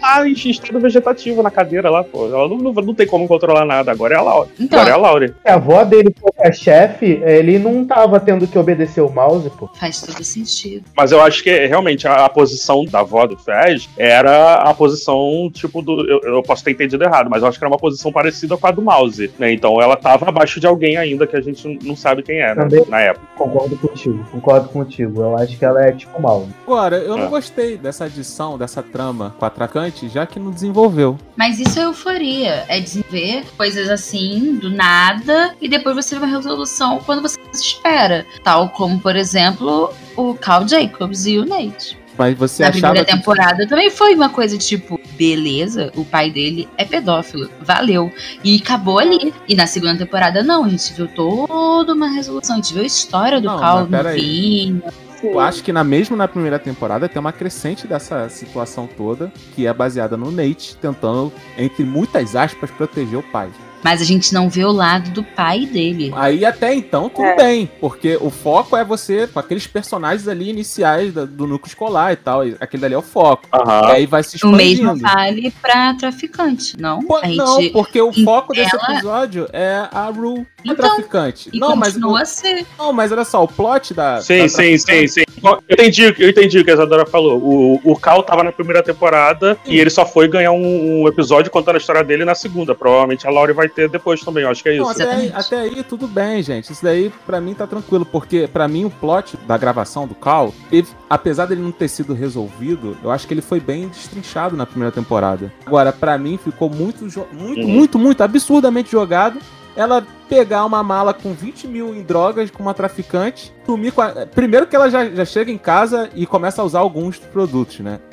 lá 0.00 0.26
em 0.28 0.32
estado 0.32 0.78
vegetativo 0.80 1.42
na 1.42 1.50
cadeira 1.50 1.90
lá, 1.90 2.02
pô. 2.04 2.26
Ela 2.26 2.48
não, 2.48 2.56
não, 2.58 2.72
não 2.72 2.94
tem 2.94 3.06
como 3.06 3.26
controlar 3.28 3.64
nada. 3.64 3.90
Agora 3.92 4.14
é 4.14 4.18
a 4.18 4.22
Laura. 4.22 4.48
Então, 4.58 4.78
Agora 4.78 4.90
é 4.94 4.98
a 4.98 5.00
Laura. 5.00 5.28
Se 5.28 5.48
a 5.50 5.54
avó 5.54 5.84
dele 5.84 6.14
fosse 6.18 6.40
a 6.46 6.52
chefe, 6.52 7.20
ele 7.24 7.58
não 7.58 7.84
tava 7.84 8.18
tendo 8.20 8.46
que 8.46 8.58
obedecer 8.58 9.00
o 9.00 9.10
Mouse, 9.10 9.50
pô. 9.50 9.68
faz 9.74 10.00
todo 10.00 10.22
sentido. 10.24 10.84
Mas 10.96 11.12
eu 11.12 11.20
acho 11.20 11.42
que 11.42 11.66
realmente 11.66 12.06
a, 12.06 12.24
a 12.24 12.28
posição 12.28 12.84
da 12.84 13.00
avó 13.00 13.26
do 13.26 13.36
Fez 13.36 13.88
era 13.96 14.54
a 14.56 14.74
posição, 14.74 15.50
tipo, 15.52 15.82
do. 15.82 16.06
Eu, 16.08 16.20
eu 16.36 16.42
posso 16.42 16.62
ter 16.64 16.70
entendido 16.72 17.02
errado, 17.04 17.28
mas 17.30 17.42
eu 17.42 17.48
acho 17.48 17.58
que 17.58 17.64
era 17.64 17.70
uma 17.72 17.78
posição 17.78 18.12
parecida 18.12 18.56
com 18.56 18.66
a 18.66 18.70
do 18.70 18.82
Mouse, 18.82 19.30
né? 19.38 19.52
Então 19.52 19.80
ela 19.80 19.96
tava 19.96 20.28
abaixo 20.28 20.60
de 20.60 20.66
alguém 20.66 20.96
ainda 20.96 21.26
que 21.26 21.36
a 21.36 21.40
gente 21.40 21.78
não 21.82 21.96
sabe 21.96 22.22
quem 22.22 22.40
era 22.40 22.62
Também. 22.62 22.84
na 22.88 23.00
época. 23.00 23.26
Concordo 23.36 23.76
contigo, 23.76 24.24
concordo 24.30 24.68
contigo. 24.68 25.22
Eu 25.22 25.36
acho 25.36 25.58
que 25.58 25.64
ela 25.64 25.84
é 25.86 25.92
tipo 25.92 26.20
Mouse. 26.20 26.48
Agora, 26.66 26.96
eu 26.98 27.16
não 27.16 27.26
É. 27.26 27.28
gostei 27.28 27.76
dessa 27.76 28.04
adição, 28.04 28.56
dessa 28.58 28.82
trama 28.82 29.34
com 29.38 29.44
a 29.44 29.50
Tracante, 29.88 30.08
já 30.08 30.26
que 30.26 30.38
não 30.38 30.50
desenvolveu. 30.50 31.18
Mas 31.36 31.58
isso 31.58 31.78
é 31.78 31.84
euforia. 31.84 32.64
É 32.68 32.80
desenvolver 32.80 33.44
coisas 33.56 33.88
assim, 33.88 34.56
do 34.56 34.70
nada, 34.70 35.54
e 35.60 35.68
depois 35.68 35.96
você 35.96 36.18
vê 36.18 36.24
uma 36.24 36.36
resolução 36.36 37.00
quando 37.04 37.22
você 37.22 37.38
espera. 37.52 38.26
Tal 38.42 38.68
como, 38.70 38.98
por 39.00 39.16
exemplo, 39.16 39.92
o 40.16 40.34
Carl 40.34 40.66
Jacobs 40.66 41.26
e 41.26 41.38
o 41.38 41.46
Nate. 41.46 41.98
Mas 42.16 42.36
você 42.36 42.64
Na 42.64 42.72
primeira 42.72 43.04
que... 43.04 43.12
temporada 43.12 43.64
também 43.68 43.90
foi 43.90 44.12
uma 44.12 44.28
coisa 44.28 44.58
tipo, 44.58 45.00
beleza, 45.12 45.92
o 45.94 46.04
pai 46.04 46.32
dele 46.32 46.68
é 46.76 46.84
pedófilo, 46.84 47.48
valeu. 47.60 48.12
E 48.42 48.56
acabou 48.56 48.98
ali. 48.98 49.32
E 49.48 49.54
na 49.54 49.68
segunda 49.68 49.96
temporada, 49.96 50.42
não, 50.42 50.64
a 50.64 50.68
gente 50.68 50.92
viu 50.94 51.06
toda 51.06 51.94
uma 51.94 52.08
resolução, 52.08 52.56
a 52.56 52.58
gente 52.58 52.74
viu 52.74 52.82
a 52.82 52.86
história 52.86 53.40
do 53.40 53.46
Não, 53.46 53.60
Cal 53.60 53.86
peraí. 53.86 54.74
Novinho. 55.22 55.34
Eu 55.34 55.40
acho 55.40 55.62
que 55.62 55.72
na 55.72 55.84
mesmo 55.84 56.16
na 56.16 56.28
primeira 56.28 56.58
temporada 56.58 57.08
tem 57.08 57.20
uma 57.20 57.32
crescente 57.32 57.86
dessa 57.86 58.28
situação 58.28 58.86
toda, 58.86 59.32
que 59.54 59.66
é 59.66 59.72
baseada 59.72 60.16
no 60.16 60.30
Nate 60.30 60.76
tentando, 60.76 61.32
entre 61.56 61.84
muitas 61.84 62.34
aspas, 62.34 62.70
proteger 62.70 63.18
o 63.18 63.22
pai. 63.22 63.50
Mas 63.82 64.00
a 64.02 64.04
gente 64.04 64.32
não 64.34 64.48
vê 64.50 64.64
o 64.64 64.72
lado 64.72 65.10
do 65.10 65.22
pai 65.22 65.64
dele. 65.66 66.12
Aí 66.16 66.44
até 66.44 66.74
então 66.74 67.08
tudo 67.08 67.24
É. 67.26 67.36
bem, 67.36 67.70
porque 67.80 68.18
o 68.20 68.30
foco 68.30 68.76
é 68.76 68.84
você 68.84 69.26
com 69.26 69.38
aqueles 69.38 69.66
personagens 69.66 70.26
ali 70.28 70.50
iniciais 70.50 71.12
da- 71.12 71.24
do 71.24 71.46
núcleo 71.46 71.68
escolar 71.68 72.12
e 72.12 72.16
tal, 72.16 72.46
e 72.46 72.56
aquele 72.60 72.84
ali 72.86 72.94
é 72.94 72.98
o 72.98 73.02
foco. 73.02 73.44
E 73.52 73.56
Aham. 73.56 73.86
aí 73.92 74.06
vai 74.06 74.22
se 74.22 74.34
O 74.34 74.36
expandindo. 74.36 74.56
mesmo 74.94 74.96
vale 74.96 75.52
pra 75.62 75.94
traficante, 75.94 76.76
não? 76.80 77.00
Pô, 77.02 77.16
a 77.16 77.26
gente 77.26 77.36
Não, 77.36 77.68
porque 77.70 78.00
o 78.00 78.12
foco 78.24 78.52
desse 78.52 78.74
episódio 78.74 79.48
é 79.52 79.86
a 79.92 80.06
Rue, 80.06 80.40
a 80.40 80.44
Então, 80.72 80.74
traficante. 80.96 81.50
e 81.52 81.58
Não 81.58 81.76
mas, 81.76 81.92
continua 81.94 82.12
o- 82.12 82.16
a 82.16 82.24
ser. 82.24 82.66
não, 82.78 82.92
mas 82.92 83.12
olha 83.12 83.24
só, 83.24 83.42
o 83.44 83.48
plot 83.48 83.94
da. 83.94 84.20
Sim, 84.20 84.38
da 84.42 84.48
sim, 84.48 84.76
sim, 84.78 84.84
traficante- 84.84 85.08
sim. 85.08 85.22
Eu 85.40 85.60
entendi, 85.70 86.02
eu 86.18 86.28
entendi 86.30 86.58
o 86.58 86.64
que 86.64 86.70
a 86.70 86.74
Isadora 86.74 87.06
falou. 87.06 87.38
O, 87.40 87.80
o 87.92 87.96
Cal 87.96 88.24
tava 88.24 88.42
na 88.42 88.50
primeira 88.50 88.82
temporada 88.82 89.56
e 89.64 89.78
ele 89.78 89.88
só 89.88 90.04
foi 90.04 90.26
ganhar 90.26 90.50
um, 90.50 91.02
um 91.02 91.08
episódio 91.08 91.48
contando 91.50 91.76
a 91.76 91.78
história 91.78 92.02
dele 92.02 92.24
na 92.24 92.34
segunda. 92.34 92.74
Provavelmente 92.74 93.24
a 93.26 93.30
Laurie 93.30 93.54
vai 93.54 93.67
ter 93.68 93.88
depois 93.88 94.20
também, 94.20 94.42
eu 94.44 94.50
acho 94.50 94.62
que 94.62 94.68
é 94.68 94.76
Não, 94.76 94.90
isso. 94.90 95.02
até, 95.02 95.12
aí, 95.12 95.32
até 95.34 95.60
aí 95.60 95.82
tudo 95.82 96.06
bem, 96.06 96.42
gente. 96.42 96.72
Isso 96.72 96.82
daí 96.82 97.12
pra 97.26 97.40
mim 97.40 97.54
tá 97.54 97.66
tranquilo, 97.66 98.04
porque 98.06 98.48
pra 98.52 98.66
mim 98.68 98.84
o 98.84 98.90
plot 98.90 99.36
da 99.46 99.56
gravação 99.56 100.06
do 100.06 100.14
Cal, 100.14 100.52
ele- 100.72 100.86
apesar 101.08 101.46
dele 101.46 101.60
não 101.62 101.72
ter 101.72 101.88
sido 101.88 102.14
resolvido, 102.14 102.96
eu 103.02 103.10
acho 103.10 103.26
que 103.26 103.34
ele 103.34 103.42
foi 103.42 103.60
bem 103.60 103.88
destrinchado 103.88 104.56
na 104.56 104.66
primeira 104.66 104.92
temporada. 104.92 105.52
Agora, 105.66 105.92
pra 105.92 106.16
mim 106.18 106.38
ficou 106.42 106.70
muito, 106.70 107.04
muito, 107.04 107.60
Uhum. 107.60 107.68
muito, 107.68 107.98
muito 107.98 108.22
absurdamente 108.22 108.90
jogado. 108.90 109.38
Ela 109.78 110.04
pegar 110.28 110.64
uma 110.64 110.82
mala 110.82 111.14
com 111.14 111.32
20 111.32 111.68
mil 111.68 111.94
em 111.94 112.02
drogas 112.02 112.50
com 112.50 112.60
uma 112.60 112.74
traficante, 112.74 113.54
sumir 113.64 113.92
com 113.92 114.02
a... 114.02 114.26
Primeiro 114.26 114.66
que 114.66 114.74
ela 114.74 114.90
já, 114.90 115.08
já 115.08 115.24
chega 115.24 115.52
em 115.52 115.56
casa 115.56 116.10
e 116.16 116.26
começa 116.26 116.60
a 116.60 116.64
usar 116.64 116.80
alguns 116.80 117.16
produtos, 117.16 117.78
né? 117.78 118.00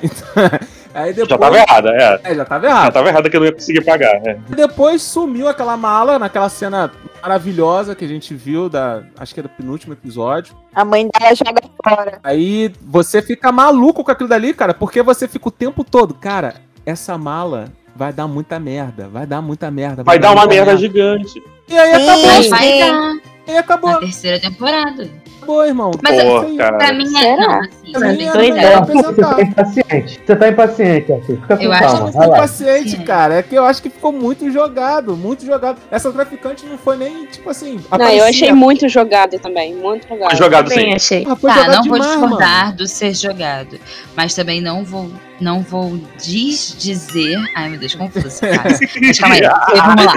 Então, 0.94 1.02
aí 1.02 1.12
depois... 1.12 1.28
Já 1.28 1.36
tava 1.38 1.58
errada, 1.58 1.90
é. 1.90 2.20
É, 2.22 2.34
já 2.36 2.44
tava 2.44 2.68
Já 2.68 2.70
errado. 2.70 2.92
tava 2.92 3.08
errada 3.08 3.28
que 3.28 3.36
eu 3.36 3.40
não 3.40 3.46
ia 3.48 3.52
conseguir 3.52 3.84
pagar. 3.84 4.14
é. 4.26 4.38
E 4.48 4.54
depois 4.54 5.02
sumiu 5.02 5.48
aquela 5.48 5.76
mala 5.76 6.18
naquela 6.20 6.48
cena 6.48 6.90
maravilhosa 7.20 7.96
que 7.96 8.04
a 8.04 8.08
gente 8.08 8.32
viu 8.32 8.68
da, 8.68 9.02
acho 9.18 9.34
que 9.34 9.40
é 9.40 9.42
do 9.42 9.48
penúltimo 9.48 9.92
episódio. 9.92 10.54
A 10.72 10.84
mãe 10.84 11.08
dela 11.18 11.34
joga 11.34 11.60
fora. 11.84 12.20
Aí 12.22 12.72
você 12.80 13.20
fica 13.20 13.50
maluco 13.50 14.04
com 14.04 14.10
aquilo 14.12 14.28
dali, 14.28 14.54
cara, 14.54 14.72
porque 14.72 15.02
você 15.02 15.26
fica 15.26 15.48
o 15.48 15.50
tempo 15.50 15.82
todo, 15.82 16.14
cara, 16.14 16.54
essa 16.86 17.18
mala 17.18 17.72
vai 17.94 18.12
dar 18.12 18.28
muita 18.28 18.60
merda, 18.60 19.08
vai 19.08 19.26
dar 19.26 19.42
muita 19.42 19.70
merda. 19.70 20.04
Vai 20.04 20.18
dar 20.18 20.30
uma 20.30 20.46
muita 20.46 20.54
merda 20.54 20.76
gigante. 20.76 21.42
E 21.68 21.76
aí 21.78 21.94
Sim. 21.94 22.02
acabou, 22.08 22.26
Mas 22.26 22.44
Sim. 22.44 22.50
vai 22.50 22.78
dar 22.78 23.16
e 23.48 23.56
acabou, 23.56 23.90
na 23.90 23.98
terceira 23.98 24.40
temporada. 24.40 25.10
acabou, 25.38 25.64
irmão. 25.64 25.90
Mas 26.02 26.22
Pô, 26.22 26.38
aí. 26.38 26.56
cara. 26.56 26.78
Pra 26.78 26.92
mim 26.92 27.16
é. 27.18 27.36
Não, 27.36 27.60
assim, 27.60 27.85
Tem 27.92 27.94
é 27.94 28.10
que 28.12 28.16
melhor 28.16 28.36
olhar. 28.36 28.76
Arthur, 28.78 29.02
você 29.02 29.20
tá 29.22 29.42
impaciente. 29.42 30.20
Você 30.26 30.36
tá 30.36 30.48
impaciente, 30.48 31.12
Arthur. 31.12 31.36
Fica 31.36 31.56
com 31.56 31.62
Eu 31.62 31.72
acho 31.72 31.82
calma. 31.84 31.98
Eu 31.98 32.02
vai 32.12 32.12
fico 32.22 32.30
lá. 32.30 32.36
paciente, 32.38 32.90
Sim. 32.90 33.04
cara. 33.04 33.34
É 33.34 33.42
que 33.42 33.54
eu 33.54 33.64
acho 33.64 33.82
que 33.82 33.90
ficou 33.90 34.12
muito 34.12 34.50
jogado, 34.50 35.16
muito 35.16 35.44
jogado. 35.46 35.78
Essa 35.90 36.12
traficante 36.12 36.66
não 36.66 36.76
foi 36.78 36.96
nem, 36.96 37.26
tipo 37.26 37.48
assim. 37.50 37.74
Não, 37.74 37.80
eu 37.80 37.86
aparecia. 37.94 38.24
achei 38.24 38.52
muito 38.52 38.88
jogado 38.88 39.38
também. 39.38 39.74
Muito 39.74 40.08
jogado. 40.08 40.28
Foi 40.30 40.36
jogado 40.38 40.68
Também 40.68 40.90
sim. 40.90 40.94
achei. 40.94 41.26
Ah, 41.28 41.36
foi 41.36 41.50
Tá, 41.50 41.56
jogado 41.56 41.76
não 41.76 41.82
vou 41.84 41.98
demais, 42.00 42.20
discordar 42.20 42.64
mano. 42.66 42.76
do 42.76 42.86
ser 42.88 43.14
jogado. 43.14 43.78
Mas 44.16 44.34
também 44.34 44.60
não 44.60 44.82
vou, 44.84 45.10
não 45.40 45.60
vou 45.62 45.96
desdizer. 46.18 47.38
Ai, 47.54 47.68
meu 47.70 47.78
Deus, 47.78 47.94
confuso 47.94 48.40
caso. 48.40 48.80
Mas 49.00 49.18
calma 49.18 49.34
aí, 49.34 49.42
vamos 49.76 50.04
lá. 50.04 50.14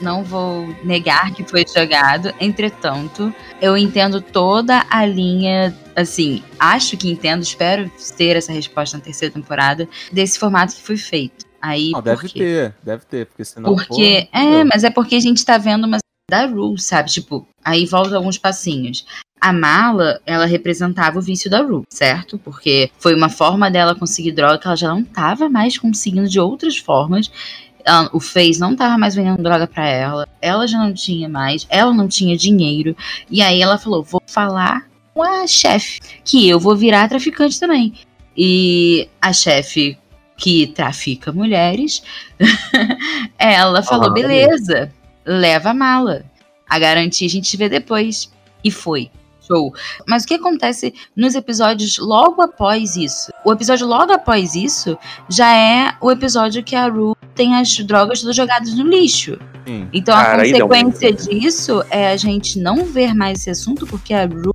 Não 0.00 0.22
vou 0.24 0.68
negar 0.84 1.32
que 1.32 1.44
foi 1.44 1.64
jogado. 1.74 2.32
Entretanto, 2.40 3.32
eu 3.60 3.76
entendo 3.76 4.20
toda 4.20 4.84
a 4.90 5.06
linha. 5.06 5.74
Assim, 5.94 6.42
acho 6.58 6.96
que 6.96 7.10
entendo, 7.10 7.42
espero 7.42 7.90
ter 8.16 8.36
essa 8.36 8.52
resposta 8.52 8.96
na 8.96 9.02
terceira 9.02 9.32
temporada 9.32 9.88
desse 10.12 10.38
formato 10.38 10.74
que 10.74 10.82
foi 10.82 10.96
feito. 10.96 11.44
Aí, 11.60 11.90
Não, 11.92 12.02
deve 12.02 12.28
ter, 12.28 12.74
deve 12.82 13.04
ter, 13.04 13.26
porque 13.26 13.44
senão. 13.44 13.74
Porque, 13.74 14.28
pô, 14.32 14.38
é, 14.38 14.64
mas 14.64 14.82
é 14.84 14.90
porque 14.90 15.14
a 15.14 15.20
gente 15.20 15.44
tá 15.44 15.58
vendo 15.58 15.84
uma 15.86 15.98
da 16.30 16.46
Rue, 16.46 16.78
sabe? 16.80 17.10
Tipo, 17.10 17.46
aí 17.64 17.84
volta 17.86 18.16
alguns 18.16 18.38
passinhos. 18.38 19.04
A 19.40 19.52
mala, 19.52 20.20
ela 20.24 20.46
representava 20.46 21.18
o 21.18 21.22
vício 21.22 21.50
da 21.50 21.62
Rue, 21.62 21.82
certo? 21.90 22.38
Porque 22.38 22.90
foi 22.98 23.14
uma 23.14 23.28
forma 23.28 23.70
dela 23.70 23.94
conseguir 23.94 24.32
droga 24.32 24.58
que 24.58 24.66
ela 24.66 24.76
já 24.76 24.88
não 24.88 25.04
tava 25.04 25.48
mais 25.48 25.76
conseguindo 25.76 26.28
de 26.28 26.40
outras 26.40 26.76
formas. 26.78 27.30
Ela- 27.84 28.08
o 28.12 28.20
Face 28.20 28.58
não 28.58 28.74
tava 28.76 28.96
mais 28.96 29.14
vendendo 29.14 29.42
droga 29.42 29.66
pra 29.66 29.86
ela. 29.86 30.28
Ela 30.40 30.66
já 30.66 30.78
não 30.78 30.94
tinha 30.94 31.28
mais. 31.28 31.66
Ela 31.68 31.92
não 31.92 32.08
tinha 32.08 32.36
dinheiro. 32.36 32.96
E 33.30 33.42
aí 33.42 33.60
ela 33.60 33.76
falou: 33.78 34.02
vou 34.02 34.22
falar 34.26 34.86
a 35.20 35.46
chefe, 35.46 36.00
que 36.24 36.48
eu 36.48 36.60
vou 36.60 36.76
virar 36.76 37.08
traficante 37.08 37.58
também. 37.58 37.92
E 38.36 39.08
a 39.20 39.32
chefe 39.32 39.98
que 40.36 40.68
trafica 40.68 41.32
mulheres, 41.32 42.02
ela 43.38 43.82
falou: 43.82 44.10
Ah, 44.10 44.12
beleza, 44.12 44.92
leva 45.24 45.70
a 45.70 45.74
mala. 45.74 46.24
A 46.68 46.78
garantia 46.78 47.26
a 47.26 47.30
gente 47.30 47.56
vê 47.56 47.68
depois. 47.68 48.32
E 48.64 48.70
foi. 48.70 49.10
Show. 49.46 49.74
Mas 50.06 50.22
o 50.22 50.26
que 50.26 50.34
acontece 50.34 50.94
nos 51.16 51.34
episódios 51.34 51.98
logo 51.98 52.40
após 52.40 52.96
isso? 52.96 53.32
O 53.44 53.52
episódio 53.52 53.86
logo 53.86 54.12
após 54.12 54.54
isso 54.54 54.96
já 55.28 55.52
é 55.52 55.94
o 56.00 56.10
episódio 56.12 56.62
que 56.62 56.76
a 56.76 56.86
Ru 56.86 57.16
tem 57.34 57.56
as 57.56 57.76
drogas 57.78 58.20
todas 58.20 58.36
jogadas 58.36 58.72
no 58.74 58.86
lixo. 58.86 59.38
Então 59.92 60.16
a 60.16 60.24
Cara, 60.24 60.42
deu 60.42 60.68
consequência 60.68 61.12
disso 61.12 61.84
é 61.90 62.08
a 62.08 62.16
gente 62.16 62.58
não 62.58 62.84
ver 62.84 63.14
mais 63.14 63.40
esse 63.40 63.50
assunto, 63.50 63.86
porque 63.86 64.14
a 64.14 64.26
Ru 64.26 64.54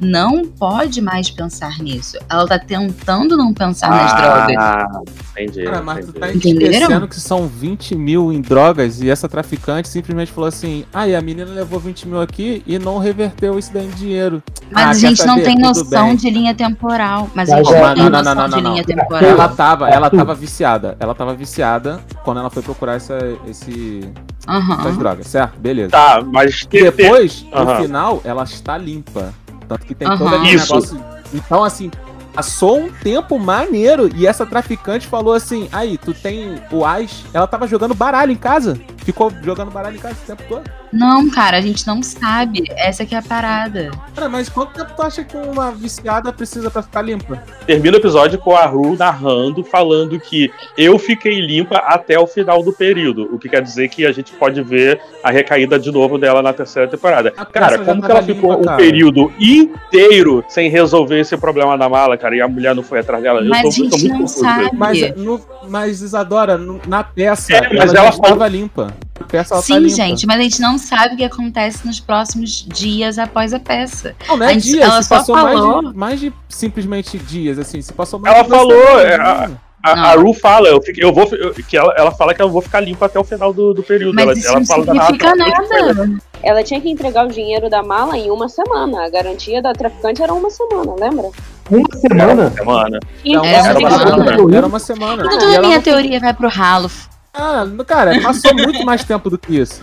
não 0.00 0.44
pode 0.46 1.00
mais 1.00 1.30
pensar 1.30 1.78
nisso. 1.80 2.16
Ela 2.28 2.46
tá 2.46 2.58
tentando 2.58 3.36
não 3.36 3.52
pensar 3.52 3.90
nas 3.90 4.14
drogas. 4.14 4.56
Ah, 4.56 4.86
entendi. 5.32 5.64
Cara, 5.64 5.82
mas 5.82 6.06
tu 6.06 6.12
tá 6.12 6.28
entendi. 6.28 6.50
Entenderam? 6.50 6.72
esquecendo 6.82 7.08
que 7.08 7.20
são 7.20 7.46
20 7.48 7.94
mil 7.96 8.32
em 8.32 8.40
drogas 8.40 9.00
e 9.00 9.10
essa 9.10 9.28
traficante 9.28 9.88
simplesmente 9.88 10.30
falou 10.30 10.48
assim: 10.48 10.84
ah, 10.92 11.08
e 11.08 11.14
a 11.16 11.20
menina 11.20 11.50
levou 11.50 11.80
20 11.80 12.06
mil 12.08 12.20
aqui 12.20 12.62
e 12.66 12.78
não 12.78 12.98
reverteu 12.98 13.58
isso 13.58 13.72
daí 13.72 13.86
em 13.86 13.90
dinheiro. 13.90 14.42
Mas 14.70 14.84
Ah, 14.86 14.90
a 14.90 14.94
gente 14.94 15.18
não 15.26 15.34
saber? 15.34 15.44
tem 15.44 15.56
Tudo 15.56 15.66
noção 15.66 16.06
bem. 16.08 16.16
de 16.16 16.30
linha 16.30 16.54
temporal. 16.54 17.28
Mas 17.34 17.50
a 17.50 17.56
gente 17.56 17.72
é- 17.72 17.80
não 17.80 17.94
tem 17.94 18.02
não, 18.04 18.10
não, 18.10 18.18
noção 18.18 18.34
não, 18.34 18.48
não, 18.48 18.56
de 18.58 18.62
não. 18.62 18.70
linha 18.72 18.84
temporal. 18.84 19.22
Ela 19.24 19.48
tava, 19.48 19.88
ela 19.90 20.10
tava 20.10 20.34
viciada. 20.34 20.96
Ela 21.00 21.14
tava 21.14 21.34
viciada 21.34 22.00
quando 22.22 22.38
ela 22.38 22.50
foi 22.50 22.62
procurar 22.62 22.94
essa, 22.94 23.18
esse, 23.48 24.00
Aham. 24.46 24.80
essas 24.80 24.96
drogas, 24.98 25.26
certo? 25.26 25.58
Beleza. 25.58 25.90
Tá, 25.90 26.22
mas 26.24 26.66
E 26.70 26.82
depois, 26.82 27.42
no 27.50 27.56
Aham. 27.58 27.82
final, 27.82 28.20
ela 28.24 28.44
está 28.44 28.76
limpa. 28.78 29.32
Tanto 29.68 29.86
que 29.86 29.94
tem 29.94 30.08
Aham. 30.08 30.16
todo 30.18 30.34
aquele 30.34 30.56
Isso. 30.56 30.74
negócio. 30.74 31.04
Então, 31.34 31.62
assim, 31.62 31.90
passou 32.32 32.78
um 32.80 32.90
tempo 32.90 33.38
maneiro 33.38 34.10
e 34.14 34.26
essa 34.26 34.46
traficante 34.46 35.06
falou 35.06 35.34
assim: 35.34 35.68
aí, 35.70 35.98
tu 35.98 36.14
tem 36.14 36.60
o 36.72 36.84
Ais. 36.84 37.24
Ela 37.32 37.46
tava 37.46 37.66
jogando 37.66 37.94
baralho 37.94 38.32
em 38.32 38.36
casa. 38.36 38.80
Ficou 39.08 39.32
jogando 39.42 39.70
baralho 39.70 39.96
em 39.96 39.98
casa 40.00 40.16
o 40.22 40.26
tempo 40.26 40.42
todo. 40.46 40.70
Não, 40.92 41.30
cara, 41.30 41.56
a 41.56 41.60
gente 41.62 41.86
não 41.86 42.02
sabe. 42.02 42.64
Essa 42.76 43.06
que 43.06 43.14
é 43.14 43.18
a 43.18 43.22
parada. 43.22 43.90
Cara, 44.14 44.28
mas 44.28 44.50
quanto 44.50 44.74
tempo 44.74 44.92
tu 44.94 45.00
acha 45.00 45.24
que 45.24 45.34
uma 45.34 45.72
viciada 45.72 46.30
precisa 46.30 46.70
pra 46.70 46.82
ficar 46.82 47.00
limpa? 47.00 47.42
termina 47.66 47.96
o 47.96 48.00
episódio 48.00 48.38
com 48.38 48.54
a 48.54 48.66
Ru 48.66 48.96
narrando, 48.96 49.64
falando 49.64 50.20
que 50.20 50.50
eu 50.76 50.98
fiquei 50.98 51.40
limpa 51.40 51.78
até 51.78 52.18
o 52.18 52.26
final 52.26 52.62
do 52.62 52.70
período. 52.70 53.34
O 53.34 53.38
que 53.38 53.48
quer 53.48 53.62
dizer 53.62 53.88
que 53.88 54.04
a 54.04 54.12
gente 54.12 54.32
pode 54.32 54.60
ver 54.62 55.00
a 55.24 55.30
recaída 55.30 55.78
de 55.78 55.90
novo 55.90 56.18
dela 56.18 56.42
na 56.42 56.52
terceira 56.52 56.86
temporada. 56.86 57.32
A 57.34 57.46
Cara, 57.46 57.78
como 57.78 58.02
que 58.02 58.08
tava 58.08 58.18
ela 58.18 58.22
ficou 58.22 58.50
limpa, 58.50 58.60
um 58.60 58.64
cara. 58.64 58.76
período 58.76 59.32
inteiro 59.40 60.44
sem 60.48 60.68
resolver 60.68 61.20
esse 61.20 61.34
problema 61.38 61.78
da 61.78 61.88
mala, 61.88 62.18
cara, 62.18 62.36
e 62.36 62.42
a 62.42 62.48
mulher 62.48 62.74
não 62.74 62.82
foi 62.82 63.00
atrás 63.00 63.22
dela? 63.22 63.40
Mas 63.42 63.58
eu 63.58 63.62
tô, 63.62 63.68
a 63.68 63.70
gente 63.70 63.90
tô 63.90 63.96
muito 63.98 64.12
não 64.12 64.18
confuso. 64.20 64.40
sabe. 64.40 64.70
Mas, 64.74 65.16
no, 65.16 65.40
mas 65.68 66.02
Isadora, 66.02 66.58
no- 66.58 66.80
na 66.86 67.02
peça, 67.02 67.54
É, 67.54 67.74
mas 67.74 67.90
ela, 67.94 68.06
ela 68.06 68.08
estava 68.10 68.48
limpa. 68.48 68.94
Peça 69.26 69.54
ela 69.54 69.62
tá 69.62 69.66
Sim, 69.66 69.78
limpa. 69.80 69.88
gente, 69.96 70.26
mas 70.26 70.38
a 70.38 70.42
gente 70.42 70.60
não 70.60 70.78
sabe 70.78 71.14
o 71.14 71.16
que 71.16 71.24
acontece 71.24 71.86
nos 71.86 71.98
próximos 72.00 72.64
dias 72.66 73.18
após 73.18 73.52
a 73.52 73.58
peça. 73.60 74.14
Não, 74.28 74.36
não 74.36 74.46
A 74.46 74.50
é 74.50 74.54
gente- 74.54 74.64
dias, 74.70 74.84
ela 74.88 75.02
se 75.02 75.08
só 75.08 75.24
falou- 75.24 75.82
mais 75.82 75.90
de, 75.92 75.98
mais 75.98 76.20
de 76.20 76.32
simplesmente 76.48 77.18
dias, 77.18 77.58
assim, 77.58 77.80
se 77.82 77.92
passou 77.92 78.18
mais 78.18 78.34
Ela 78.34 78.44
falou, 78.44 78.72
semanas, 78.72 79.04
é, 79.04 79.14
a- 79.16 79.48
né? 79.48 79.56
A, 79.80 80.12
Ru 80.16 80.34
fala, 80.34 80.68
eu, 80.68 80.80
eu 80.96 81.12
vou, 81.12 81.24
eu- 81.32 81.54
que 81.54 81.76
ela, 81.76 81.94
ela 81.96 82.10
fala 82.10 82.34
que 82.34 82.42
eu 82.42 82.50
vou 82.50 82.60
ficar 82.60 82.80
limpa 82.80 83.06
até 83.06 83.18
o 83.18 83.22
final 83.24 83.52
do, 83.52 83.72
do 83.72 83.82
período. 83.82 84.12
Mas 84.12 84.24
ela, 84.24 84.34
isso 84.34 84.48
ela 84.48 84.58
não 84.58 84.66
fala 84.66 84.84
da 84.84 84.92
significa 84.92 85.36
narração. 85.36 85.86
nada. 85.94 86.18
Ela 86.42 86.62
tinha 86.64 86.80
que 86.80 86.90
entregar 86.90 87.24
o 87.24 87.28
dinheiro 87.28 87.70
da 87.70 87.80
mala 87.82 88.18
em 88.18 88.28
uma 88.30 88.48
semana. 88.48 89.04
A 89.06 89.08
garantia 89.08 89.62
da 89.62 89.72
traficante 89.72 90.20
era 90.20 90.34
uma 90.34 90.50
semana, 90.50 90.94
lembra? 90.98 91.30
Uma 91.70 91.96
semana? 91.96 92.50
Semana. 92.50 92.98
Então, 93.24 93.44
É 93.44 93.48
uma 93.48 93.56
Era 93.68 93.78
uma 93.78 93.90
semana. 93.90 94.24
semana. 94.34 94.56
Era 94.56 94.66
uma 94.66 94.78
semana. 94.80 95.22
Então 95.26 95.38
toda 95.38 95.56
a 95.58 95.60
minha 95.60 95.76
não- 95.76 95.82
teoria 95.82 96.20
vai 96.20 96.34
pro 96.34 96.48
ralo. 96.48 96.90
Ah, 97.38 97.64
cara, 97.86 98.20
passou 98.20 98.52
muito 98.54 98.84
mais 98.84 99.04
tempo 99.04 99.30
do 99.30 99.38
que 99.38 99.56
isso. 99.56 99.80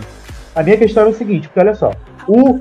A 0.54 0.62
minha 0.62 0.76
questão 0.76 1.04
é 1.04 1.06
o 1.08 1.14
seguinte, 1.14 1.48
porque 1.48 1.60
olha 1.60 1.74
só, 1.74 1.90
o 2.28 2.60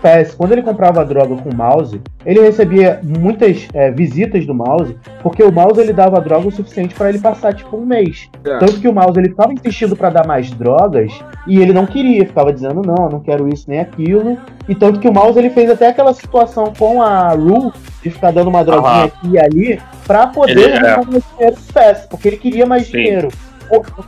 Fess, 0.00 0.34
quando 0.34 0.52
ele 0.52 0.62
comprava 0.62 1.04
droga 1.04 1.36
com 1.36 1.50
o 1.50 1.54
mouse, 1.54 2.00
ele 2.24 2.40
recebia 2.40 3.00
muitas 3.02 3.68
é, 3.74 3.90
visitas 3.90 4.46
do 4.46 4.54
mouse, 4.54 4.96
porque 5.22 5.42
o 5.42 5.52
mouse 5.52 5.80
ele 5.80 5.92
dava 5.92 6.20
droga 6.20 6.48
o 6.48 6.50
suficiente 6.52 6.94
pra 6.94 7.08
ele 7.08 7.18
passar 7.18 7.52
tipo 7.54 7.76
um 7.76 7.84
mês. 7.84 8.28
É. 8.44 8.58
Tanto 8.58 8.80
que 8.80 8.88
o 8.88 8.92
mouse 8.92 9.18
ele 9.18 9.34
tava 9.34 9.52
insistindo 9.52 9.94
pra 9.94 10.08
dar 10.10 10.26
mais 10.26 10.50
drogas 10.50 11.12
e 11.46 11.60
ele 11.60 11.72
não 11.72 11.86
queria, 11.86 12.26
ficava 12.26 12.52
dizendo 12.52 12.80
não, 12.84 13.04
eu 13.06 13.10
não 13.10 13.20
quero 13.20 13.48
isso 13.48 13.64
nem 13.68 13.80
aquilo. 13.80 14.38
E 14.68 14.74
tanto 14.74 14.98
que 14.98 15.08
o 15.08 15.12
mouse 15.12 15.38
ele 15.38 15.50
fez 15.50 15.70
até 15.70 15.88
aquela 15.88 16.14
situação 16.14 16.72
com 16.76 17.02
a 17.02 17.28
Rue 17.30 17.70
de 18.02 18.10
ficar 18.10 18.32
dando 18.32 18.48
uma 18.48 18.64
droguinha 18.64 18.90
Aham. 18.92 19.04
aqui 19.04 19.28
e 19.30 19.38
ali 19.38 19.80
pra 20.06 20.26
poder 20.28 20.52
Ele- 20.58 20.86
é. 20.86 20.96
mais 20.96 21.06
dinheiro 21.06 21.56
do 21.56 21.60
Fess, 21.72 22.06
porque 22.08 22.28
ele 22.28 22.36
queria 22.38 22.66
mais 22.66 22.86
Sim. 22.86 22.92
dinheiro. 22.92 23.28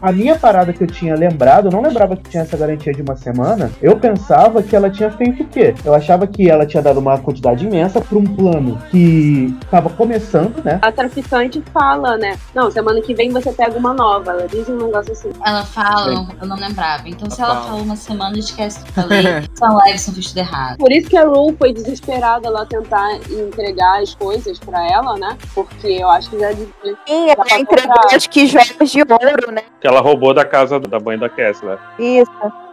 A 0.01 0.13
minha 0.13 0.37
parada 0.37 0.73
que 0.73 0.83
eu 0.83 0.87
tinha 0.87 1.15
lembrado, 1.15 1.67
eu 1.67 1.71
não 1.73 1.83
lembrava 1.83 2.17
que 2.17 2.29
tinha 2.31 2.43
essa 2.43 2.57
garantia 2.57 2.93
de 2.93 3.03
uma 3.03 3.17
semana. 3.17 3.71
Eu 3.81 3.99
pensava 3.99 4.63
que 4.63 4.75
ela 4.75 4.91
tinha 4.91 5.11
feito 5.11 5.43
o 5.43 5.47
quê? 5.47 5.75
Eu 5.85 5.95
achava 5.95 6.27
que 6.27 6.51
ela 6.51 6.67
tinha 6.67 6.83
dado 6.83 6.99
uma 6.99 7.19
quantidade 7.19 7.65
imensa 7.65 8.01
pra 8.01 8.19
um 8.19 8.25
plano 8.25 8.81
que 8.91 9.57
tava 9.71 9.91
começando, 9.91 10.63
né? 10.65 10.79
A 10.83 10.93
traficante 10.93 11.63
fala, 11.73 12.17
né? 12.17 12.39
Não, 12.55 12.71
semana 12.71 13.01
que 13.01 13.15
vem 13.15 13.31
você 13.31 13.53
pega 13.53 13.79
uma 13.79 13.95
nova. 13.95 14.33
Ela 14.33 14.49
diz 14.49 14.69
um 14.69 14.77
negócio 14.77 15.13
assim. 15.13 15.31
Ela 15.45 15.65
fala, 15.65 16.27
eu 16.41 16.47
não 16.47 16.57
lembrava. 16.57 17.09
Então 17.09 17.31
se 17.31 17.41
ela 17.41 17.63
falou 17.63 17.83
uma 17.83 17.97
semana, 17.97 18.39
esquece 18.39 18.83
que 18.85 18.91
eu 18.91 18.95
falei. 18.95 19.25
Só 19.55 19.67
Levison 19.85 20.13
fez 20.13 20.29
tudo 20.29 20.39
errado. 20.39 20.79
Por 20.79 20.93
isso 20.93 21.09
que 21.09 21.17
a 21.17 21.25
Rue 21.25 21.55
foi 21.59 21.73
desesperada 21.73 22.49
lá 22.51 22.67
tentar 22.67 23.17
entregar 23.31 24.03
as 24.03 24.15
coisas 24.15 24.59
pra 24.59 24.87
ela, 24.91 25.17
né? 25.17 25.37
Porque 25.55 25.89
eu 25.89 26.09
acho 26.09 26.31
que 26.31 26.39
já. 26.39 26.53
Sim, 26.53 27.31
ela 27.31 27.61
entregou 27.61 27.95
que 28.31 28.47
joias 28.47 28.91
de 28.91 29.01
ouro, 29.01 29.44
né? 29.53 29.63
Que 29.81 29.87
ela 29.87 30.01
roubou 30.01 30.33
da 30.35 30.45
casa 30.45 30.79
da 30.81 30.99
mãe 31.01 31.19
da 31.19 31.29
Kessler. 31.29 31.79
Isso. 31.99 32.31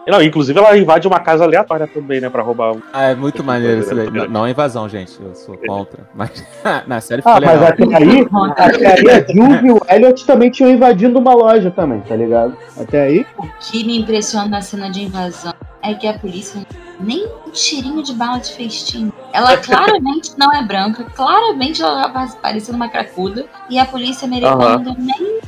Não, 0.07 0.19
inclusive 0.21 0.57
ela 0.57 0.75
invade 0.75 1.07
uma 1.07 1.19
casa 1.19 1.43
aleatória 1.43 1.85
também, 1.85 2.19
né? 2.19 2.27
Pra 2.29 2.41
roubar. 2.41 2.71
um- 2.73 2.81
Ah, 2.91 3.03
é 3.09 3.15
muito 3.15 3.43
maneiro 3.43 3.81
isso 3.81 3.93
daí. 3.93 4.09
Não, 4.09 4.27
não 4.27 4.45
é 4.47 4.49
invasão, 4.49 4.89
gente. 4.89 5.15
Eu 5.21 5.35
sou 5.35 5.55
contra. 5.57 5.99
Mas 6.15 6.31
na 6.87 6.99
série 6.99 7.21
ficou 7.21 7.37
Ah, 7.37 7.39
mas 7.41 7.61
até 7.61 7.83
aí, 7.95 8.27
até 8.57 8.87
aí 8.87 9.09
a 9.11 9.31
Juve 9.31 9.67
e 9.67 9.71
o 9.71 9.79
Elliot 9.87 10.25
também 10.25 10.49
tinham 10.49 10.71
invadido 10.71 11.19
uma 11.19 11.33
loja 11.35 11.69
também, 11.69 12.01
tá 12.01 12.15
ligado? 12.15 12.57
Até 12.79 13.03
aí. 13.03 13.25
O 13.37 13.47
que 13.59 13.85
me 13.85 13.99
impressiona 13.99 14.47
na 14.47 14.61
cena 14.61 14.89
de 14.89 15.03
invasão 15.03 15.53
é 15.83 15.93
que 15.93 16.07
a 16.07 16.17
polícia 16.17 16.61
nem 16.99 17.27
um 17.47 17.53
cheirinho 17.53 18.01
de 18.01 18.13
bala 18.13 18.39
de 18.39 18.53
festim. 18.53 19.11
Ela 19.31 19.55
claramente 19.61 20.31
não 20.35 20.51
é 20.51 20.63
branca, 20.63 21.03
claramente 21.15 21.81
ela 21.81 22.07
vai 22.07 22.27
parecendo 22.41 22.75
uma 22.75 22.89
cracuda. 22.89 23.45
E 23.69 23.77
a 23.77 23.85
polícia 23.85 24.25
americana 24.25 24.95
nem 24.97 25.39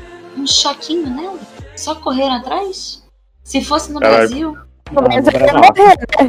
um 0.44 0.48
choquinho 0.48 1.10
nela. 1.10 1.40
Só 1.76 1.96
correram 1.96 2.36
atrás? 2.36 3.04
Se 3.44 3.64
fosse 3.64 3.92
no 3.92 4.00
Caralho. 4.00 4.18
Brasil. 4.18 4.56
No 4.92 5.02
Brasil 5.02 5.32
não, 5.32 5.62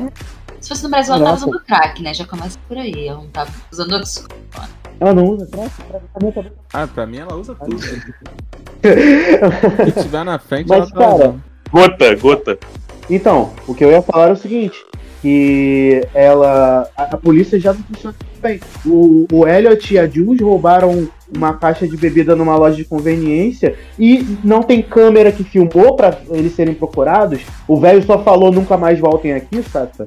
né? 0.04 0.12
Se 0.60 0.68
fosse 0.70 0.84
no 0.84 0.88
Brasil, 0.88 1.14
ela 1.14 1.24
tava 1.24 1.36
usando 1.36 1.60
crack, 1.64 2.02
né? 2.02 2.14
Já 2.14 2.24
começa 2.24 2.58
por 2.66 2.78
aí. 2.78 3.08
Ela 3.08 3.18
não 3.18 3.28
tava 3.28 3.50
usando. 3.70 4.00
Ela 5.00 5.12
não 5.12 5.26
usa 5.26 5.46
mim 6.22 6.32
também. 6.32 6.52
Ah, 6.72 6.86
pra 6.86 7.06
mim 7.06 7.18
ela 7.18 7.34
usa 7.34 7.54
tudo. 7.54 7.78
Se 7.82 8.02
tiver 10.02 10.24
na 10.24 10.38
frente, 10.38 10.68
Mas, 10.68 10.78
ela 10.78 10.90
tá 10.90 10.98
cara, 10.98 11.14
usando. 11.14 11.44
Gota, 11.70 12.16
gota. 12.16 12.58
Então, 13.10 13.52
o 13.66 13.74
que 13.74 13.84
eu 13.84 13.90
ia 13.90 14.00
falar 14.00 14.24
era 14.24 14.34
o 14.34 14.36
seguinte: 14.36 14.82
que 15.20 16.06
ela. 16.14 16.88
A, 16.96 17.02
a 17.02 17.16
polícia 17.18 17.60
já 17.60 17.74
não 17.74 17.82
funciona 17.82 18.16
bem. 18.44 18.60
O, 18.86 19.26
o 19.32 19.46
Elliot 19.48 19.92
e 19.94 19.98
a 19.98 20.06
Jules 20.06 20.40
roubaram 20.40 21.08
uma 21.34 21.54
caixa 21.54 21.88
de 21.88 21.96
bebida 21.96 22.36
numa 22.36 22.54
loja 22.56 22.76
de 22.76 22.84
conveniência 22.84 23.74
e 23.98 24.36
não 24.44 24.62
tem 24.62 24.82
câmera 24.82 25.32
que 25.32 25.42
filmou 25.42 25.96
pra 25.96 26.16
eles 26.30 26.54
serem 26.54 26.74
procurados. 26.74 27.40
O 27.66 27.80
velho 27.80 28.02
só 28.04 28.22
falou 28.22 28.52
nunca 28.52 28.76
mais 28.76 28.98
voltem 29.00 29.32
aqui, 29.32 29.62
Sata. 29.62 30.04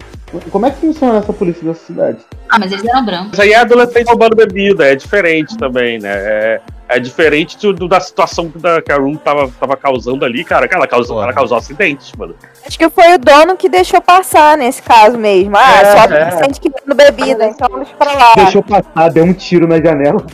Como 0.51 0.65
é 0.65 0.71
que 0.71 0.77
funciona 0.79 1.17
essa 1.19 1.33
polícia 1.33 1.63
dessa 1.65 1.85
cidade? 1.85 2.19
Ah, 2.49 2.59
mas 2.59 2.71
eles 2.71 2.85
eram 2.85 3.03
brancos. 3.03 3.29
Mas 3.31 3.39
aí 3.39 3.51
é 3.51 3.55
adolescente 3.57 4.07
roubando 4.07 4.35
bebida, 4.35 4.85
é 4.87 4.95
diferente 4.95 5.57
também, 5.57 5.99
né? 5.99 6.09
É, 6.13 6.61
é 6.89 6.99
diferente 6.99 7.57
do, 7.57 7.73
do- 7.73 7.87
da 7.87 7.99
situação 7.99 8.49
que, 8.49 8.57
da, 8.59 8.81
que 8.81 8.91
a 8.91 8.95
Room 8.97 9.15
tava, 9.17 9.49
tava 9.59 9.75
causando 9.75 10.23
ali, 10.23 10.43
cara. 10.45 10.67
que 10.67 10.75
Ela 10.75 10.87
causou, 10.87 11.21
ela 11.21 11.33
causou 11.33 11.57
acidentes, 11.57 12.11
mano. 12.17 12.35
Acho 12.65 12.77
que 12.77 12.89
foi 12.89 13.15
o 13.15 13.17
dono 13.17 13.57
que 13.57 13.67
deixou 13.67 13.99
passar 14.01 14.57
nesse 14.57 14.81
caso 14.81 15.17
mesmo. 15.17 15.57
Ah, 15.57 15.81
É, 15.81 15.85
só 15.91 15.97
é. 15.97 16.01
adolescente 16.23 16.61
que 16.61 16.69
vendo 16.69 16.95
bebida, 16.95 17.45
então 17.45 17.67
deixa 17.79 17.93
pra 17.95 18.13
lá. 18.13 18.26
Deixou 18.35 18.63
passar, 18.63 19.09
deu 19.09 19.25
um 19.25 19.33
tiro 19.33 19.67
na 19.67 19.79
janela. 19.79 20.25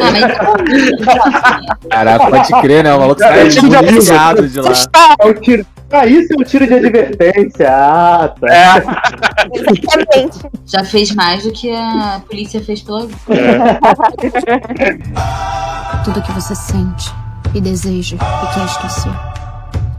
Ah, 0.00 0.10
mas 0.10 0.22
então, 0.22 0.54
Caraca, 1.90 2.30
pode 2.30 2.60
crer, 2.62 2.84
né? 2.84 2.94
O 2.94 3.00
maluco 3.00 3.20
saiu 3.20 3.48
tive 3.50 3.68
de 3.68 4.60
lá. 4.60 4.72
É 5.20 5.26
um 5.26 5.34
tiro. 5.34 5.66
Ah, 5.92 6.06
isso 6.06 6.32
é 6.32 6.36
um 6.40 6.44
tiro 6.44 6.66
de 6.66 6.74
advertência. 6.74 7.68
Ah, 7.68 8.32
tá. 8.40 8.46
É, 8.48 8.78
Exatamente. 9.52 10.38
já 10.64 10.84
fez 10.84 11.14
mais 11.14 11.42
do 11.42 11.52
que 11.52 11.70
a 11.74 12.22
polícia 12.26 12.62
fez 12.62 12.80
pela. 12.80 13.08
Tudo 16.04 16.22
que 16.22 16.32
você 16.32 16.54
sente 16.54 17.12
e 17.54 17.60
deseja 17.60 18.16
e 18.16 18.54
quer 18.54 18.64
esquecer, 18.64 19.12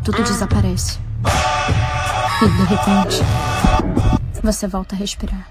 tudo 0.03 0.23
desaparece. 0.23 0.97
E 2.41 2.47
de 2.47 2.63
repente, 2.63 3.21
você 4.41 4.67
volta 4.67 4.95
a 4.95 4.97
respirar. 4.97 5.47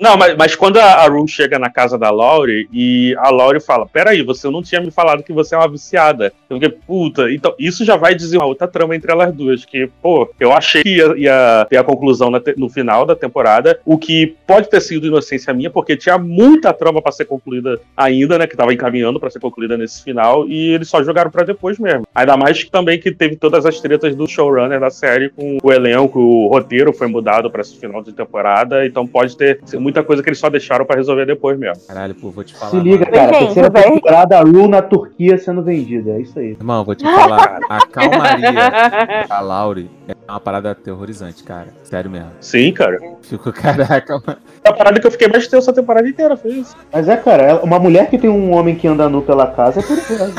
Não, 0.00 0.16
mas, 0.16 0.36
mas 0.36 0.54
quando 0.56 0.78
a, 0.78 0.84
a 0.84 1.06
Rue 1.08 1.28
chega 1.28 1.58
na 1.58 1.70
casa 1.70 1.96
da 1.98 2.10
Laurie 2.10 2.68
e 2.72 3.14
a 3.18 3.30
Laurie 3.30 3.60
fala: 3.60 3.86
Peraí, 3.86 4.22
você 4.22 4.48
não 4.50 4.62
tinha 4.62 4.80
me 4.80 4.90
falado 4.90 5.22
que 5.22 5.32
você 5.32 5.54
é 5.54 5.58
uma 5.58 5.68
viciada. 5.68 6.32
Eu 6.48 6.58
fiquei, 6.60 6.76
puta, 6.86 7.30
então 7.32 7.54
isso 7.58 7.84
já 7.84 7.96
vai 7.96 8.14
dizer 8.14 8.36
uma 8.38 8.46
outra 8.46 8.66
trama 8.68 8.94
entre 8.96 9.10
elas 9.12 9.32
duas. 9.32 9.64
Que, 9.64 9.88
pô, 10.02 10.28
eu 10.38 10.52
achei 10.52 10.82
que 10.82 10.96
ia, 10.96 11.14
ia 11.16 11.66
ter 11.68 11.76
a 11.76 11.84
conclusão 11.84 12.30
te- 12.40 12.54
no 12.56 12.68
final 12.68 13.04
da 13.06 13.14
temporada, 13.16 13.78
o 13.84 13.96
que 13.98 14.34
pode 14.46 14.68
ter 14.68 14.80
sido 14.80 15.06
inocência 15.06 15.52
minha, 15.54 15.70
porque 15.70 15.96
tinha 15.96 16.18
muita 16.18 16.72
trama 16.72 17.00
pra 17.00 17.12
ser 17.12 17.24
concluída 17.24 17.80
ainda, 17.96 18.38
né? 18.38 18.46
Que 18.46 18.56
tava 18.56 18.72
encaminhando 18.74 19.18
pra 19.20 19.30
ser 19.30 19.40
concluída 19.40 19.76
nesse 19.76 20.02
final, 20.02 20.48
e 20.48 20.72
eles 20.74 20.88
só 20.88 21.02
jogaram 21.02 21.30
pra 21.30 21.44
depois 21.44 21.78
mesmo. 21.78 22.06
Ainda 22.14 22.36
mais 22.36 22.62
que 22.62 22.70
também 22.70 22.98
que 22.98 23.10
teve 23.12 23.36
todas 23.36 23.64
as 23.66 23.80
tretas 23.80 24.14
do 24.14 24.26
showrunner 24.26 24.80
da 24.80 24.90
série 24.90 25.28
com 25.30 25.58
o 25.62 25.72
elenco, 25.72 26.18
o 26.20 26.48
roteiro 26.48 26.92
foi 26.92 27.06
mudado 27.06 27.50
pra 27.50 27.60
esse 27.62 27.76
final 27.78 28.02
de 28.02 28.12
temporada, 28.12 28.84
então 28.86 29.06
pode 29.06 29.36
ter 29.36 29.60
muita 29.82 30.02
coisa 30.02 30.22
que 30.22 30.28
eles 30.28 30.38
só 30.38 30.48
deixaram 30.48 30.84
pra 30.86 30.96
resolver 30.96 31.26
depois 31.26 31.58
mesmo. 31.58 31.82
Caralho, 31.86 32.14
pô, 32.14 32.30
vou 32.30 32.44
te 32.44 32.54
falar. 32.54 32.70
Se 32.70 32.78
liga, 32.78 33.04
mano. 33.04 33.12
cara. 33.12 33.38
Terceira 33.38 33.70
temporada, 33.70 34.38
a 34.38 34.42
Ru 34.42 34.68
na 34.68 34.80
Turquia 34.80 35.36
sendo 35.36 35.62
vendida. 35.62 36.12
É 36.12 36.20
isso 36.20 36.38
aí. 36.38 36.50
Irmão, 36.52 36.84
vou 36.84 36.94
te 36.94 37.04
falar. 37.04 37.58
A 37.68 37.86
calmaria 37.86 38.52
da 39.28 39.40
Laurie 39.40 39.90
é 40.08 40.14
uma 40.28 40.40
parada 40.40 40.70
aterrorizante, 40.70 41.42
cara. 41.42 41.68
Sério 41.82 42.10
mesmo. 42.10 42.30
Sim, 42.40 42.72
cara. 42.72 42.98
Fico, 43.22 43.52
caraca, 43.52 44.14
mano. 44.26 44.38
É 44.64 44.68
a 44.70 44.72
parada 44.72 45.00
que 45.00 45.06
eu 45.06 45.10
fiquei 45.10 45.28
mais 45.28 45.46
tenso 45.48 45.70
a 45.70 45.74
temporada 45.74 46.08
inteira, 46.08 46.36
foi 46.36 46.52
isso. 46.52 46.74
Mas 46.92 47.08
é, 47.08 47.16
cara, 47.16 47.60
uma 47.62 47.78
mulher 47.78 48.08
que 48.08 48.16
tem 48.18 48.30
um 48.30 48.52
homem 48.52 48.74
que 48.76 48.86
anda 48.86 49.08
nu 49.08 49.22
pela 49.22 49.46
casa 49.48 49.80
é 49.80 49.82
perigosa. 49.82 50.32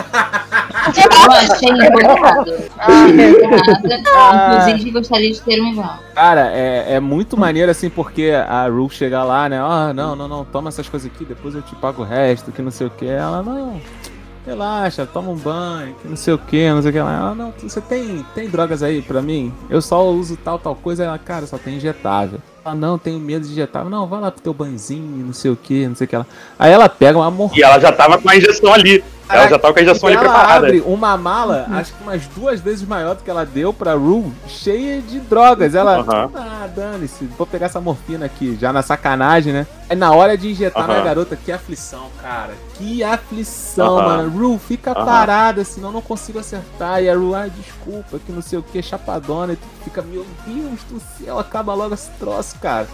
Eu 0.96 1.32
achei 1.32 1.70
errado. 2.04 2.54
Nada. 4.14 4.70
Inclusive, 4.70 4.92
gostaria 4.92 5.32
de 5.32 5.42
ter 5.42 5.62
um 5.62 5.72
igual. 5.72 6.00
Cara, 6.14 6.52
é, 6.54 6.96
é 6.96 7.00
muito 7.00 7.38
maneiro 7.38 7.72
assim, 7.72 7.90
porque 7.90 8.32
a 8.32 8.68
Ru 8.68 8.90
chega 8.90 9.24
lá, 9.24 9.33
né? 9.50 9.60
Ah, 9.60 9.94
não, 9.94 10.16
não, 10.16 10.28
não, 10.28 10.46
toma 10.46 10.70
essas 10.70 10.88
coisas 10.88 11.10
aqui, 11.12 11.26
depois 11.26 11.56
eu 11.56 11.62
te 11.62 11.76
pago 11.76 12.02
o 12.02 12.06
resto, 12.06 12.52
que 12.52 12.62
não 12.62 12.72
sei 12.72 12.88
o 12.88 12.90
que. 12.90 13.06
Ela, 13.06 13.42
não, 13.42 13.80
relaxa, 14.46 15.06
toma 15.06 15.32
um 15.32 15.36
banho, 15.36 15.96
que 16.02 16.08
não 16.08 16.16
sei 16.16 16.34
o 16.34 16.38
que, 16.38 16.70
não 16.70 16.82
sei 16.82 16.90
o 16.90 16.94
que. 16.94 17.00
Ela, 17.00 17.36
não, 17.36 17.54
você 17.58 17.82
tem, 17.82 18.26
tem 18.36 18.50
drogas 18.50 18.84
aí 18.84 19.02
pra 19.02 19.22
mim? 19.22 19.54
Eu 19.70 19.82
só 19.82 20.08
uso 20.10 20.38
tal, 20.38 20.60
tal 20.60 20.76
coisa. 20.76 21.04
Ela, 21.04 21.18
cara, 21.18 21.48
só 21.48 21.58
tem 21.58 21.76
injetável. 21.76 22.40
Ela, 22.66 22.76
não, 22.76 22.98
tenho 22.98 23.20
medo 23.20 23.46
de 23.46 23.52
injetável. 23.52 23.90
Não, 23.90 24.08
vai 24.08 24.22
lá 24.22 24.32
pro 24.32 24.42
teu 24.42 24.54
banzinho, 24.54 25.26
não 25.26 25.34
sei 25.34 25.52
o 25.52 25.56
que, 25.56 25.88
não 25.88 25.96
sei 25.96 26.06
o 26.06 26.08
que. 26.08 26.16
Ela... 26.16 26.28
Aí 26.58 26.72
ela 26.72 26.88
pega 26.88 27.18
uma 27.18 27.32
mor... 27.32 27.52
E 27.56 27.64
ela 27.64 27.80
já 27.80 27.92
tava 27.92 28.18
com 28.18 28.30
a 28.30 28.36
injeção 28.36 28.74
ali. 28.74 29.04
Ela 29.34 29.48
já 29.50 29.60
tava 29.60 29.74
com 29.74 29.80
a 29.80 29.84
injeção 29.84 30.08
ali 30.08 30.18
ela 30.18 30.24
preparada. 30.30 30.68
abre 30.68 30.82
uma 30.86 31.18
mala, 31.18 31.68
acho 31.72 31.94
que 31.94 32.04
umas 32.04 32.26
duas 32.28 32.60
vezes 32.60 32.88
maior 32.88 33.16
do 33.16 33.24
que 33.24 33.30
ela 33.30 33.46
deu 33.46 33.74
pra 33.74 33.94
Ru, 33.94 34.32
cheia 34.48 35.02
de 35.02 35.20
drogas. 35.20 35.76
Ela, 35.76 35.98
Aham. 36.00 36.32
ah, 36.36 36.68
dane-se, 36.74 37.26
vou 37.38 37.46
pegar 37.48 37.66
essa 37.68 37.82
morfina 37.82 38.26
aqui, 38.26 38.58
já 38.60 38.72
na 38.72 38.82
sacanagem, 38.82 39.52
né? 39.54 39.68
Aí 39.90 39.96
na 39.96 40.12
hora 40.12 40.38
de 40.38 40.50
injetar 40.52 40.84
Aham. 40.84 40.98
na 40.98 41.04
garota, 41.04 41.36
que 41.36 41.52
aflição, 41.52 42.08
cara. 42.22 42.54
Que 42.76 43.04
aflição, 43.04 43.98
Aham. 43.98 44.08
mano. 44.18 44.30
Ru, 44.38 44.58
fica 44.60 44.94
parada, 44.94 45.64
senão 45.64 45.90
eu 45.90 45.94
não 45.94 46.02
consigo 46.02 46.40
acertar. 46.40 47.02
E 47.04 47.10
a 47.10 47.16
Ru, 47.16 47.36
ai, 47.36 47.50
desculpa, 47.50 48.20
que 48.20 48.32
não 48.32 48.42
sei 48.42 48.60
o 48.60 48.64
que, 48.64 48.82
chapadona. 48.82 49.54
E 49.54 49.56
tu 49.56 49.68
fica, 49.84 50.02
meu 50.02 50.26
Deus 50.46 50.80
do 50.90 51.02
céu, 51.18 51.40
acaba 51.40 51.74
logo 51.74 51.94
esse 51.94 52.10
troço, 52.20 52.58
cara. 52.60 52.88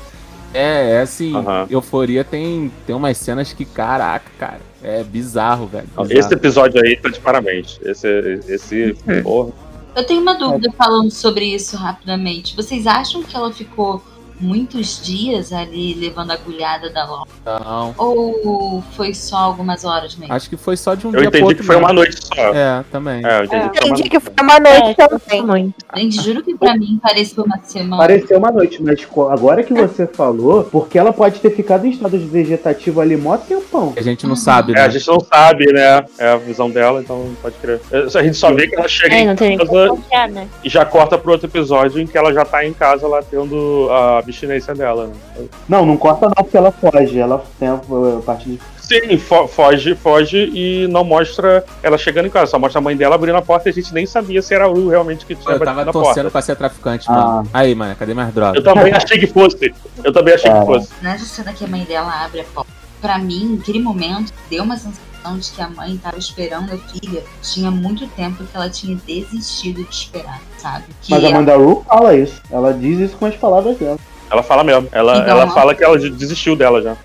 É, 0.53 0.93
é 0.93 1.01
assim. 1.01 1.33
Euforia 1.69 2.23
tem, 2.23 2.71
tem 2.87 2.95
umas 2.95 3.17
cenas 3.17 3.53
que, 3.53 3.65
caraca, 3.65 4.25
cara, 4.39 4.59
é 4.83 5.03
bizarro, 5.03 5.67
velho. 5.67 5.87
bizarro. 5.87 6.11
Esse 6.11 6.33
episódio 6.33 6.81
aí 6.83 6.95
tá 6.97 7.09
de 7.09 7.19
parabéns. 7.19 7.79
Esse, 7.83 8.07
esse 8.47 8.95
porra. 9.23 9.51
Eu 9.95 10.05
tenho 10.05 10.21
uma 10.21 10.35
dúvida 10.35 10.71
falando 10.77 11.11
sobre 11.11 11.45
isso 11.45 11.75
rapidamente. 11.75 12.55
Vocês 12.55 12.87
acham 12.87 13.23
que 13.23 13.35
ela 13.35 13.51
ficou 13.51 14.01
muitos 14.39 15.01
dias 15.03 15.51
ali 15.51 15.93
levando 15.93 16.31
a 16.31 16.33
agulhada 16.35 16.89
da 16.89 17.05
Laura? 17.05 17.29
Não. 17.45 17.93
Ou 17.97 18.83
foi 18.95 19.13
só 19.13 19.37
algumas 19.37 19.83
horas 19.85 20.15
mesmo? 20.15 20.33
Acho 20.33 20.49
que 20.49 20.57
foi 20.57 20.77
só 20.77 20.95
de 20.95 21.05
um 21.07 21.11
Eu 21.13 21.21
dia 21.21 21.29
pro 21.31 21.39
entendi 21.39 21.43
outro 21.43 21.57
que 21.57 21.63
foi 21.63 21.75
uma 21.75 21.87
mesmo. 21.89 21.95
noite 22.01 22.17
só. 22.25 22.41
É, 22.53 22.83
também. 22.91 23.25
É, 23.25 23.39
eu 23.39 23.43
entendi 23.45 23.69
que 23.69 23.69
foi 23.71 23.79
uma 23.79 23.89
Entendi 23.89 23.99
noite. 23.99 24.09
que 24.09 24.19
foi 24.21 24.41
uma 24.43 24.59
noite 24.59 24.89
É, 25.01 25.37
também. 25.37 25.73
Gente, 25.95 26.21
juro 26.23 26.43
que 26.43 26.55
pra 26.57 26.75
mim 26.77 26.99
pareceu 27.01 27.43
uma 27.43 27.59
semana. 27.63 27.97
Pareceu 27.97 28.37
uma 28.37 28.51
noite, 28.51 28.81
mas 28.81 28.99
agora 29.31 29.63
que 29.63 29.73
você 29.73 30.07
falou, 30.07 30.63
porque 30.65 30.97
ela 30.97 31.11
pode 31.13 31.39
ter 31.39 31.51
ficado 31.55 31.85
em 31.85 31.91
estado 31.91 32.17
de 32.17 32.25
vegetativo 32.25 33.01
ali 33.01 33.17
mó 33.17 33.37
tempão. 33.37 33.93
A 33.97 34.01
gente 34.01 34.25
não 34.27 34.35
sabe, 34.35 34.71
É, 34.71 34.75
né? 34.75 34.81
a 34.81 34.89
gente 34.89 35.07
não 35.07 35.19
sabe, 35.19 35.71
né? 35.71 36.05
É 36.17 36.29
a 36.31 36.37
visão 36.37 36.69
dela, 36.69 37.01
então 37.01 37.17
não 37.25 37.35
pode 37.35 37.55
crer. 37.57 37.79
É, 37.91 38.19
A 38.19 38.23
gente 38.23 38.37
só 38.37 38.53
vê 38.53 38.67
que 38.67 38.75
ela 38.75 38.87
chega 38.87 39.15
É, 39.15 39.21
em 39.21 39.57
casa 39.57 39.87
confiar, 39.89 40.29
né? 40.29 40.47
e 40.63 40.69
já 40.69 40.85
corta 40.85 41.17
pro 41.17 41.31
outro 41.31 41.47
episódio 41.47 42.01
em 42.01 42.07
que 42.07 42.17
ela 42.17 42.33
já 42.33 42.43
tá 42.45 42.65
em 42.65 42.73
casa 42.73 43.07
lá 43.07 43.21
tendo 43.21 43.87
a 43.91 44.21
abstinência 44.29 44.73
dela. 44.73 45.07
Né? 45.07 45.45
Não, 45.67 45.85
não 45.85 45.97
corta 45.97 46.27
não, 46.27 46.33
porque 46.43 46.57
ela 46.57 46.71
foge. 46.71 47.19
Ela 47.19 47.43
tem 47.59 47.67
a, 47.67 47.73
a 47.75 48.21
parte 48.25 48.49
de. 48.49 48.59
Sim, 48.79 49.17
fo- 49.19 49.47
foge, 49.47 49.93
foge 49.93 50.49
e 50.51 50.87
não 50.89 51.03
mostra 51.03 51.63
ela 51.83 51.95
chegando 51.95 52.25
em 52.25 52.29
casa, 52.31 52.49
só 52.49 52.57
mostra 52.57 52.79
a 52.79 52.81
mãe 52.81 52.97
dela 52.97 53.13
abrindo 53.13 53.35
a 53.35 53.41
porta 53.41 53.69
e 53.69 53.71
a 53.71 53.73
gente 53.73 53.93
nem 53.93 54.07
sabia 54.07 54.41
se 54.41 54.51
era 54.51 54.63
a 54.63 54.67
Lu 54.67 54.89
realmente 54.89 55.27
que 55.27 55.35
tinha 55.35 55.53
Eu 55.53 55.59
tava 55.59 55.85
torcendo 55.91 56.13
porta. 56.15 56.31
pra 56.31 56.41
ser 56.41 56.55
traficante, 56.55 57.05
Ah. 57.07 57.13
mano. 57.13 57.49
Aí, 57.53 57.75
mano, 57.75 57.95
cadê 57.95 58.15
mais 58.15 58.33
droga? 58.33 58.57
Eu 58.57 58.63
também 58.63 58.91
achei 58.91 59.19
que 59.19 59.27
fosse. 59.27 59.75
Eu 60.03 60.11
também 60.11 60.33
achei 60.33 60.49
Ah. 60.49 60.61
que 60.61 60.65
fosse. 60.65 60.89
Nessa 61.03 61.25
cena 61.25 61.53
que 61.53 61.63
a 61.63 61.67
mãe 61.67 61.83
dela 61.83 62.25
abre 62.25 62.41
a 62.41 62.43
porta, 62.45 62.71
pra 62.99 63.19
mim, 63.19 63.57
naquele 63.59 63.79
momento, 63.79 64.33
deu 64.49 64.63
uma 64.63 64.75
sensação 64.75 65.37
de 65.37 65.51
que 65.51 65.61
a 65.61 65.69
mãe 65.69 65.95
tava 65.97 66.17
esperando 66.17 66.73
a 66.73 66.77
filha. 66.77 67.21
Tinha 67.43 67.69
muito 67.69 68.07
tempo 68.07 68.43
que 68.43 68.55
ela 68.57 68.69
tinha 68.71 68.97
desistido 69.05 69.83
de 69.83 69.93
esperar, 69.93 70.41
sabe? 70.57 70.85
Que 71.03 71.11
Mas 71.11 71.23
a 71.25 71.29
mãe 71.29 71.43
da 71.45 71.55
Ru 71.57 71.83
fala 71.87 72.15
isso. 72.15 72.41
Ela 72.49 72.73
diz 72.73 72.97
isso 72.99 73.17
com 73.17 73.27
as 73.27 73.35
palavras 73.35 73.77
dela. 73.77 73.99
Ela 74.31 74.43
fala 74.43 74.63
mesmo. 74.63 74.87
Ela, 74.91 75.17
Então, 75.17 75.27
ela 75.29 75.45
não. 75.45 75.53
fala 75.53 75.73
que 75.75 75.83
ela 75.83 75.97
de- 75.97 76.09
desistiu 76.11 76.55
dela 76.55 76.81
já. 76.81 76.95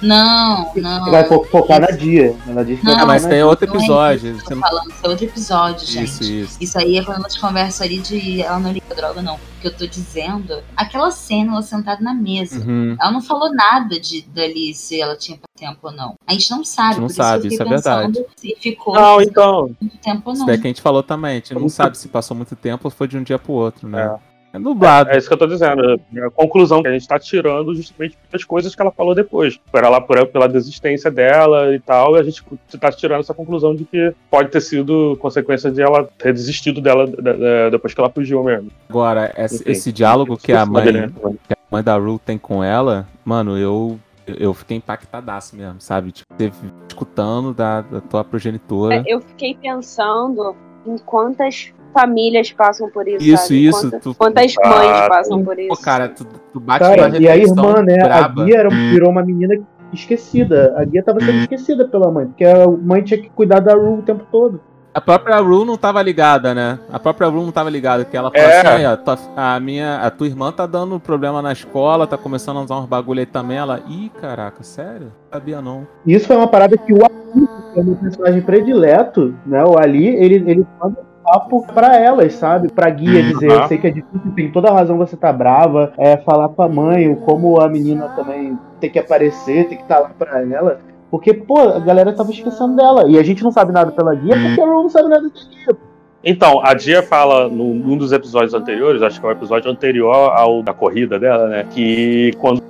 Não, 0.00 0.72
não. 0.76 1.10
Vai 1.10 1.24
fo- 1.28 1.44
focar 1.44 1.78
na 1.80 1.88
dia. 1.88 2.34
Ela 2.48 2.64
diz 2.64 2.78
que 2.80 2.86
Não, 2.86 2.94
vai 2.94 3.02
Ah, 3.02 3.06
mas 3.06 3.26
tem 3.26 3.40
na 3.40 3.46
outro 3.46 3.66
Não 3.66 3.74
é 3.74 3.78
episódio. 3.78 4.36
isso 4.36 4.56
falando, 4.56 4.90
isso 4.90 5.00
é 5.04 5.08
outro 5.08 5.24
episódio, 5.26 5.86
gente. 5.86 6.04
Isso, 6.04 6.22
isso. 6.24 6.56
Isso 6.60 6.78
aí 6.78 6.96
é 6.98 7.04
quando 7.04 7.18
elas 7.18 7.36
conversam 7.36 7.86
ali 7.86 7.98
de 7.98 8.40
ela 8.42 8.58
não 8.58 8.72
liga 8.72 8.94
droga, 8.94 9.20
não. 9.20 9.34
O 9.34 9.38
que 9.60 9.66
eu 9.66 9.76
tô 9.76 9.86
dizendo, 9.86 10.58
aquela 10.76 11.10
cena, 11.10 11.52
ela 11.52 11.62
sentada 11.62 12.02
na 12.02 12.14
mesa. 12.14 12.60
Uhum. 12.64 12.96
Ela 12.98 13.10
não 13.12 13.20
falou 13.22 13.52
nada 13.54 14.00
de 14.00 14.22
dali 14.22 14.72
se 14.74 15.00
ela 15.00 15.16
tinha 15.16 15.38
tempo 15.58 15.78
ou 15.82 15.92
não. 15.92 16.14
A 16.26 16.32
gente 16.32 16.50
não 16.50 16.64
sabe. 16.64 16.88
A 16.88 16.92
gente 16.92 17.00
não 17.00 17.06
por 17.08 17.14
sabe, 17.14 17.46
isso, 17.48 17.54
isso 17.54 17.62
eu 17.62 17.66
é 17.66 17.70
verdade. 17.70 18.24
se 18.36 18.56
ficou 18.60 18.94
Não, 18.94 19.20
então. 19.20 19.70
muito 19.80 19.98
tempo 19.98 20.22
ou 20.24 20.32
Isso 20.32 20.40
não. 20.40 20.46
daí 20.46 20.58
que 20.58 20.66
a 20.66 20.70
gente 20.70 20.82
falou 20.82 21.02
também. 21.02 21.32
A 21.32 21.34
gente 21.34 21.54
não 21.54 21.68
sabe 21.68 21.98
se 21.98 22.08
passou 22.08 22.34
muito 22.34 22.56
tempo 22.56 22.80
ou 22.84 22.90
foi 22.90 23.06
de 23.06 23.18
um 23.18 23.22
dia 23.22 23.38
pro 23.38 23.52
outro, 23.52 23.86
né? 23.88 24.02
É, 24.02 24.33
nublado. 24.58 25.10
É 25.10 25.18
isso 25.18 25.26
que 25.28 25.34
eu 25.34 25.38
tô 25.38 25.46
dizendo. 25.46 26.00
A 26.24 26.30
conclusão 26.30 26.82
que 26.82 26.88
a 26.88 26.92
gente 26.92 27.06
tá 27.08 27.18
tirando 27.18 27.74
justamente 27.74 28.16
das 28.30 28.44
coisas 28.44 28.74
que 28.74 28.80
ela 28.82 28.90
falou 28.90 29.14
depois. 29.14 29.56
Por 29.70 29.82
ela, 29.84 30.00
por, 30.00 30.26
pela 30.26 30.48
desistência 30.48 31.10
dela 31.10 31.74
e 31.74 31.80
tal, 31.80 32.16
e 32.16 32.20
a 32.20 32.22
gente 32.22 32.42
tá 32.80 32.90
tirando 32.92 33.20
essa 33.20 33.34
conclusão 33.34 33.74
de 33.74 33.84
que 33.84 34.12
pode 34.30 34.50
ter 34.50 34.60
sido 34.60 35.16
consequência 35.20 35.70
de 35.70 35.82
ela 35.82 36.04
ter 36.18 36.32
desistido 36.32 36.80
dela 36.80 37.06
da- 37.06 37.32
da- 37.32 37.70
depois 37.70 37.92
que 37.94 38.00
ela 38.00 38.10
fugiu 38.10 38.42
mesmo. 38.44 38.70
Agora, 38.88 39.32
esse, 39.36 39.56
Enfim, 39.62 39.70
esse 39.70 39.92
diálogo 39.92 40.36
que 40.36 40.52
a 40.52 40.64
mãe, 40.66 40.92
né? 40.92 41.10
que 41.48 41.52
a 41.52 41.56
mãe 41.70 41.82
da 41.82 41.96
Ru 41.96 42.18
tem 42.24 42.38
com 42.38 42.62
ela, 42.62 43.06
mano, 43.24 43.58
eu, 43.58 43.98
eu 44.26 44.54
fiquei 44.54 44.76
impactadaço 44.76 45.56
mesmo, 45.56 45.80
sabe? 45.80 46.12
Tipo, 46.12 46.32
você 46.36 46.52
escutando 46.88 47.52
da, 47.52 47.80
da 47.82 48.00
tua 48.00 48.24
progenitora. 48.24 48.96
É, 48.96 49.02
Eu 49.06 49.20
fiquei 49.20 49.54
pensando 49.54 50.54
em 50.86 50.96
quantas 50.98 51.72
famílias 51.94 52.52
passam 52.52 52.90
por 52.90 53.08
isso. 53.08 53.22
Isso, 53.24 53.42
sabe? 53.44 53.66
isso, 53.68 53.80
Quanta- 53.90 54.00
tu- 54.00 54.14
quantas 54.14 54.54
mães 54.56 54.90
Ah, 54.90 55.06
passam 55.08 55.42
por 55.42 55.58
isso. 55.58 55.68
Pô, 55.68 55.76
cara, 55.76 56.08
tu, 56.10 56.26
tu 56.52 56.60
bate 56.60 56.80
Cara, 56.80 57.08
uma 57.08 57.16
e 57.16 57.28
a 57.28 57.36
irmã, 57.36 57.82
né? 57.82 57.96
braba. 57.96 58.42
A 58.42 58.44
Guia 58.44 58.58
era, 58.58 58.68
virou 58.68 59.10
uma 59.10 59.22
menina 59.22 59.54
esquecida. 59.92 60.74
A 60.76 60.84
Guia 60.84 61.02
tava 61.02 61.20
sendo 61.20 61.38
esquecida 61.38 61.86
pela 61.88 62.10
mãe, 62.10 62.26
porque 62.26 62.44
a 62.44 62.66
mãe 62.68 63.02
tinha 63.02 63.20
que 63.20 63.30
cuidar 63.30 63.60
da 63.60 63.74
Ru 63.74 63.98
o 63.98 64.02
tempo 64.02 64.24
todo. 64.30 64.60
A 64.92 65.00
própria 65.00 65.38
Ru 65.40 65.64
não 65.64 65.76
tava 65.76 66.00
ligada, 66.02 66.54
né? 66.54 66.78
A 66.92 67.00
própria 67.00 67.26
Ru 67.28 67.42
não 67.42 67.50
tava 67.50 67.68
ligada, 67.68 68.04
que 68.04 68.16
ela 68.16 68.30
falou 68.30 68.46
É. 68.48 68.86
assim, 68.86 69.02
tua- 69.04 69.18
a 69.36 69.58
minha, 69.58 69.96
a 69.96 70.08
tua 70.10 70.26
irmã 70.28 70.52
tá 70.52 70.66
dando 70.66 71.00
problema 71.00 71.42
na 71.42 71.52
escola, 71.52 72.06
tá 72.06 72.16
começando 72.16 72.58
a 72.58 72.62
usar 72.62 72.76
uns 72.78 72.86
bagulho 72.86 73.18
aí 73.18 73.26
também. 73.26 73.56
Ela, 73.56 73.80
ih, 73.88 74.10
caraca, 74.20 74.62
sério? 74.62 75.10
Sabia 75.32 75.60
não. 75.60 75.84
Isso 76.06 76.28
foi 76.28 76.36
uma 76.36 76.46
parada 76.46 76.76
que 76.76 76.92
o 76.92 76.98
Ali, 77.04 77.48
que 77.72 77.78
é 77.80 77.82
o 77.82 77.84
meu 77.86 77.96
personagem 77.96 78.40
predileto, 78.42 79.34
né? 79.44 79.64
O 79.64 79.76
Ali, 79.76 80.06
ele, 80.06 80.36
ele 80.48 80.66
manda 80.80 80.96
papo 81.34 81.66
pra 81.72 81.96
elas, 81.96 82.34
sabe? 82.34 82.70
Pra 82.70 82.88
guia 82.90 83.22
dizer, 83.22 83.50
Uhum. 83.50 83.56
eu 83.62 83.68
sei 83.68 83.78
que 83.78 83.86
é 83.86 83.90
difícil, 83.90 84.32
tem 84.34 84.50
toda 84.50 84.68
a 84.70 84.72
razão 84.74 84.96
você 84.96 85.16
tá 85.16 85.32
brava, 85.32 85.92
é 85.98 86.16
falar 86.16 86.48
pra 86.48 86.68
mãe, 86.68 87.14
como 87.26 87.60
a 87.60 87.68
menina 87.68 88.08
também 88.16 88.58
tem 88.80 88.90
que 88.90 88.98
aparecer, 88.98 89.68
tem 89.68 89.76
que 89.76 89.82
estar 89.82 89.98
lá 89.98 90.10
pra 90.18 90.40
ela. 90.42 90.78
Porque, 91.10 91.32
pô, 91.34 91.60
a 91.60 91.78
galera 91.78 92.12
tava 92.12 92.30
esquecendo 92.30 92.74
dela. 92.76 93.08
E 93.08 93.18
a 93.18 93.22
gente 93.22 93.42
não 93.44 93.52
sabe 93.52 93.72
nada 93.72 93.92
pela 93.92 94.14
guia, 94.14 94.34
porque 94.36 94.60
a 94.60 94.64
Ru 94.64 94.82
não 94.82 94.88
sabe 94.88 95.08
nada 95.08 95.22
da 95.22 95.28
guia. 95.28 95.76
Então, 96.24 96.60
a 96.64 96.74
Dia 96.74 97.02
fala 97.02 97.48
num, 97.48 97.74
num 97.74 97.96
dos 97.96 98.10
episódios 98.10 98.54
anteriores, 98.54 99.02
acho 99.02 99.20
que 99.20 99.26
é 99.26 99.28
o 99.28 99.32
episódio 99.32 99.70
anterior 99.70 100.32
ao 100.32 100.62
da 100.62 100.72
corrida 100.72 101.18
dela, 101.18 101.46
né? 101.48 101.66
Que 101.70 102.32
quando 102.38 102.62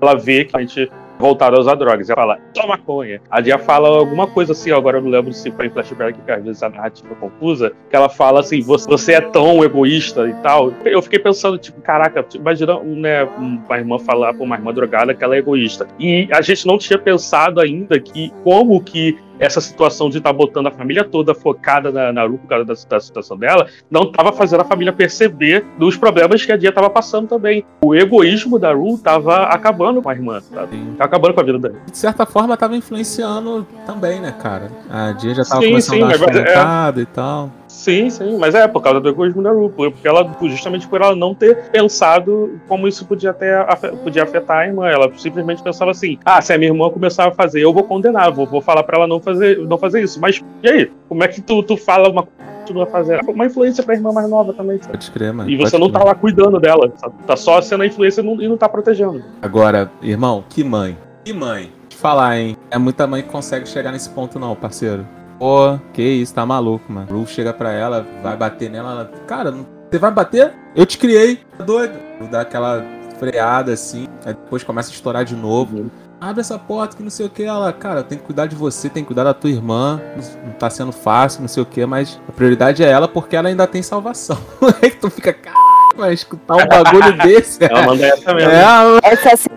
ela 0.00 0.16
vê 0.16 0.44
que 0.44 0.56
a 0.56 0.60
gente 0.60 0.90
voltada 1.22 1.56
a 1.56 1.60
usar 1.60 1.76
drogas. 1.76 2.10
Ela 2.10 2.20
fala, 2.20 2.38
toma 2.52 2.68
maconha. 2.72 3.20
A 3.30 3.40
Dia 3.40 3.56
fala 3.56 3.88
alguma 3.88 4.26
coisa 4.26 4.52
assim, 4.52 4.72
agora 4.72 4.98
eu 4.98 5.02
não 5.02 5.10
lembro 5.10 5.32
se 5.32 5.52
foi 5.52 5.66
em 5.66 5.70
flashback, 5.70 6.20
que 6.20 6.30
às 6.30 6.42
vezes 6.42 6.62
a 6.62 6.68
narrativa 6.68 7.12
é 7.12 7.14
confusa, 7.14 7.72
que 7.88 7.94
ela 7.94 8.08
fala 8.08 8.40
assim, 8.40 8.60
você, 8.60 8.88
você 8.88 9.12
é 9.12 9.20
tão 9.20 9.62
egoísta 9.62 10.28
e 10.28 10.34
tal. 10.42 10.72
Eu 10.84 11.00
fiquei 11.00 11.20
pensando, 11.20 11.56
tipo, 11.58 11.80
caraca, 11.80 12.26
imagina 12.34 12.80
né, 12.80 13.22
uma 13.22 13.78
irmã 13.78 13.98
falar 14.00 14.34
pra 14.34 14.42
uma 14.42 14.56
irmã 14.56 14.74
drogada 14.74 15.14
que 15.14 15.22
ela 15.22 15.36
é 15.36 15.38
egoísta. 15.38 15.86
E 15.98 16.28
a 16.32 16.40
gente 16.40 16.66
não 16.66 16.76
tinha 16.76 16.98
pensado 16.98 17.60
ainda 17.60 18.00
que 18.00 18.32
como 18.42 18.82
que 18.82 19.16
essa 19.42 19.60
situação 19.60 20.08
de 20.08 20.18
estar 20.18 20.30
tá 20.30 20.32
botando 20.32 20.68
a 20.68 20.70
família 20.70 21.02
toda 21.02 21.34
focada 21.34 21.90
na, 21.90 22.12
na 22.12 22.24
Ru 22.24 22.38
por 22.38 22.46
causa 22.46 22.64
da, 22.64 22.74
da, 22.88 23.00
situação 23.00 23.36
dela, 23.36 23.66
não 23.90 24.04
estava 24.04 24.32
fazendo 24.32 24.60
a 24.60 24.64
família 24.64 24.92
perceber 24.92 25.66
dos 25.76 25.96
problemas 25.96 26.46
que 26.46 26.52
a 26.52 26.56
Dia 26.56 26.68
estava 26.68 26.88
passando 26.88 27.28
também. 27.28 27.64
O 27.84 27.92
egoísmo 27.92 28.56
da 28.56 28.72
Ru 28.72 28.94
estava 28.94 29.46
acabando 29.46 30.00
com 30.00 30.08
a 30.08 30.14
irmã, 30.14 30.40
tá? 30.40 30.68
Tava 30.96 31.04
acabando 31.04 31.34
com 31.34 31.40
a 31.40 31.44
vida 31.44 31.58
dela. 31.58 31.74
De 31.90 31.98
certa 31.98 32.24
forma, 32.24 32.54
estava 32.54 32.76
influenciando 32.76 33.66
também, 33.84 34.20
né, 34.20 34.32
cara? 34.40 34.70
A 34.88 35.10
Dia 35.10 35.34
já 35.34 35.42
estava 35.42 35.60
começando 35.60 35.96
sim, 35.96 36.02
a 36.04 36.54
dar 36.54 36.98
é... 36.98 37.00
e 37.00 37.06
tal. 37.06 37.50
Sim, 37.72 38.10
sim, 38.10 38.36
mas 38.38 38.54
é 38.54 38.68
por 38.68 38.82
causa 38.82 39.00
do 39.00 39.08
egoísmo 39.08 39.42
da 39.42 39.50
Ru, 39.50 39.70
porque 39.70 40.06
ela, 40.06 40.30
justamente 40.42 40.86
por 40.86 41.00
ela 41.00 41.16
não 41.16 41.34
ter 41.34 41.70
pensado 41.70 42.60
como 42.68 42.86
isso 42.86 43.06
podia, 43.06 43.32
ter, 43.32 43.64
podia 44.04 44.22
afetar 44.22 44.58
a 44.58 44.66
irmã. 44.66 44.88
Ela 44.88 45.10
simplesmente 45.16 45.62
pensava 45.62 45.90
assim: 45.90 46.18
ah, 46.22 46.40
se 46.42 46.52
a 46.52 46.58
minha 46.58 46.70
irmã 46.70 46.90
começar 46.90 47.26
a 47.26 47.32
fazer, 47.32 47.62
eu 47.64 47.72
vou 47.72 47.82
condenar, 47.82 48.30
vou, 48.30 48.46
vou 48.46 48.60
falar 48.60 48.82
para 48.82 48.98
ela 48.98 49.06
não 49.06 49.18
fazer, 49.18 49.58
não 49.58 49.78
fazer 49.78 50.02
isso. 50.02 50.20
Mas 50.20 50.40
e 50.62 50.68
aí? 50.68 50.92
Como 51.08 51.24
é 51.24 51.28
que 51.28 51.40
tu, 51.40 51.62
tu 51.62 51.76
fala 51.76 52.10
uma 52.10 52.28
continua 52.60 52.86
fazendo. 52.86 53.30
Uma 53.30 53.46
influência 53.46 53.82
pra 53.82 53.94
irmã 53.94 54.12
mais 54.12 54.28
nova 54.28 54.52
também, 54.52 54.78
sabe? 54.78 54.92
Pode 54.92 55.10
crer, 55.10 55.32
mano. 55.32 55.50
E 55.50 55.56
você 55.56 55.76
não 55.76 55.90
tá 55.90 56.04
lá 56.04 56.14
cuidando 56.14 56.60
dela, 56.60 56.92
sabe? 56.96 57.14
Tá 57.26 57.36
só 57.36 57.60
sendo 57.60 57.82
a 57.82 57.86
influência 57.86 58.20
e 58.20 58.24
não, 58.24 58.40
e 58.40 58.48
não 58.48 58.56
tá 58.56 58.68
protegendo. 58.68 59.24
Agora, 59.40 59.90
irmão, 60.02 60.44
que 60.48 60.62
mãe. 60.62 60.96
Que 61.24 61.32
mãe. 61.32 61.72
Falar, 61.90 62.38
hein? 62.38 62.56
É 62.70 62.78
muita 62.78 63.06
mãe 63.06 63.22
que 63.22 63.28
consegue 63.28 63.68
chegar 63.68 63.92
nesse 63.92 64.10
ponto, 64.10 64.38
não, 64.38 64.54
parceiro. 64.54 65.06
Pô, 65.42 65.76
que 65.92 66.00
isso, 66.00 66.32
tá 66.32 66.46
maluco, 66.46 66.84
mano. 66.92 67.08
Ru 67.10 67.26
chega 67.26 67.52
pra 67.52 67.72
ela, 67.72 68.06
vai 68.22 68.36
bater 68.36 68.70
nela, 68.70 68.92
ela, 68.92 69.10
cara, 69.26 69.52
você 69.90 69.98
vai 69.98 70.12
bater? 70.12 70.54
Eu 70.72 70.86
te 70.86 70.96
criei, 70.96 71.40
tá 71.58 71.64
doido? 71.64 71.98
Dá 72.30 72.42
aquela 72.42 72.84
freada 73.18 73.72
assim, 73.72 74.06
aí 74.24 74.34
depois 74.34 74.62
começa 74.62 74.92
a 74.92 74.94
estourar 74.94 75.24
de 75.24 75.34
novo. 75.34 75.90
Abre 76.20 76.42
essa 76.42 76.56
porta 76.56 76.96
que 76.96 77.02
não 77.02 77.10
sei 77.10 77.26
o 77.26 77.28
que. 77.28 77.42
Ela, 77.42 77.72
cara, 77.72 78.04
tem 78.04 78.18
que 78.18 78.22
cuidar 78.22 78.46
de 78.46 78.54
você, 78.54 78.88
tem 78.88 79.02
que 79.02 79.08
cuidar 79.08 79.24
da 79.24 79.34
tua 79.34 79.50
irmã. 79.50 80.00
Não 80.44 80.52
tá 80.52 80.70
sendo 80.70 80.92
fácil, 80.92 81.40
não 81.40 81.48
sei 81.48 81.64
o 81.64 81.66
que, 81.66 81.84
mas 81.84 82.20
a 82.28 82.30
prioridade 82.30 82.84
é 82.84 82.88
ela 82.88 83.08
porque 83.08 83.34
ela 83.34 83.48
ainda 83.48 83.66
tem 83.66 83.82
salvação. 83.82 84.38
Aí 84.80 84.92
tu 84.92 85.10
fica, 85.10 85.32
caralho, 85.32 85.96
vai 85.96 86.14
escutar 86.14 86.54
um 86.54 86.68
bagulho 86.68 87.18
desse. 87.18 87.64
Ela 87.64 87.82
manda 87.82 88.06
essa 88.06 88.32
mesmo. 88.32 88.52
É, 88.52 89.12
essa 89.12 89.50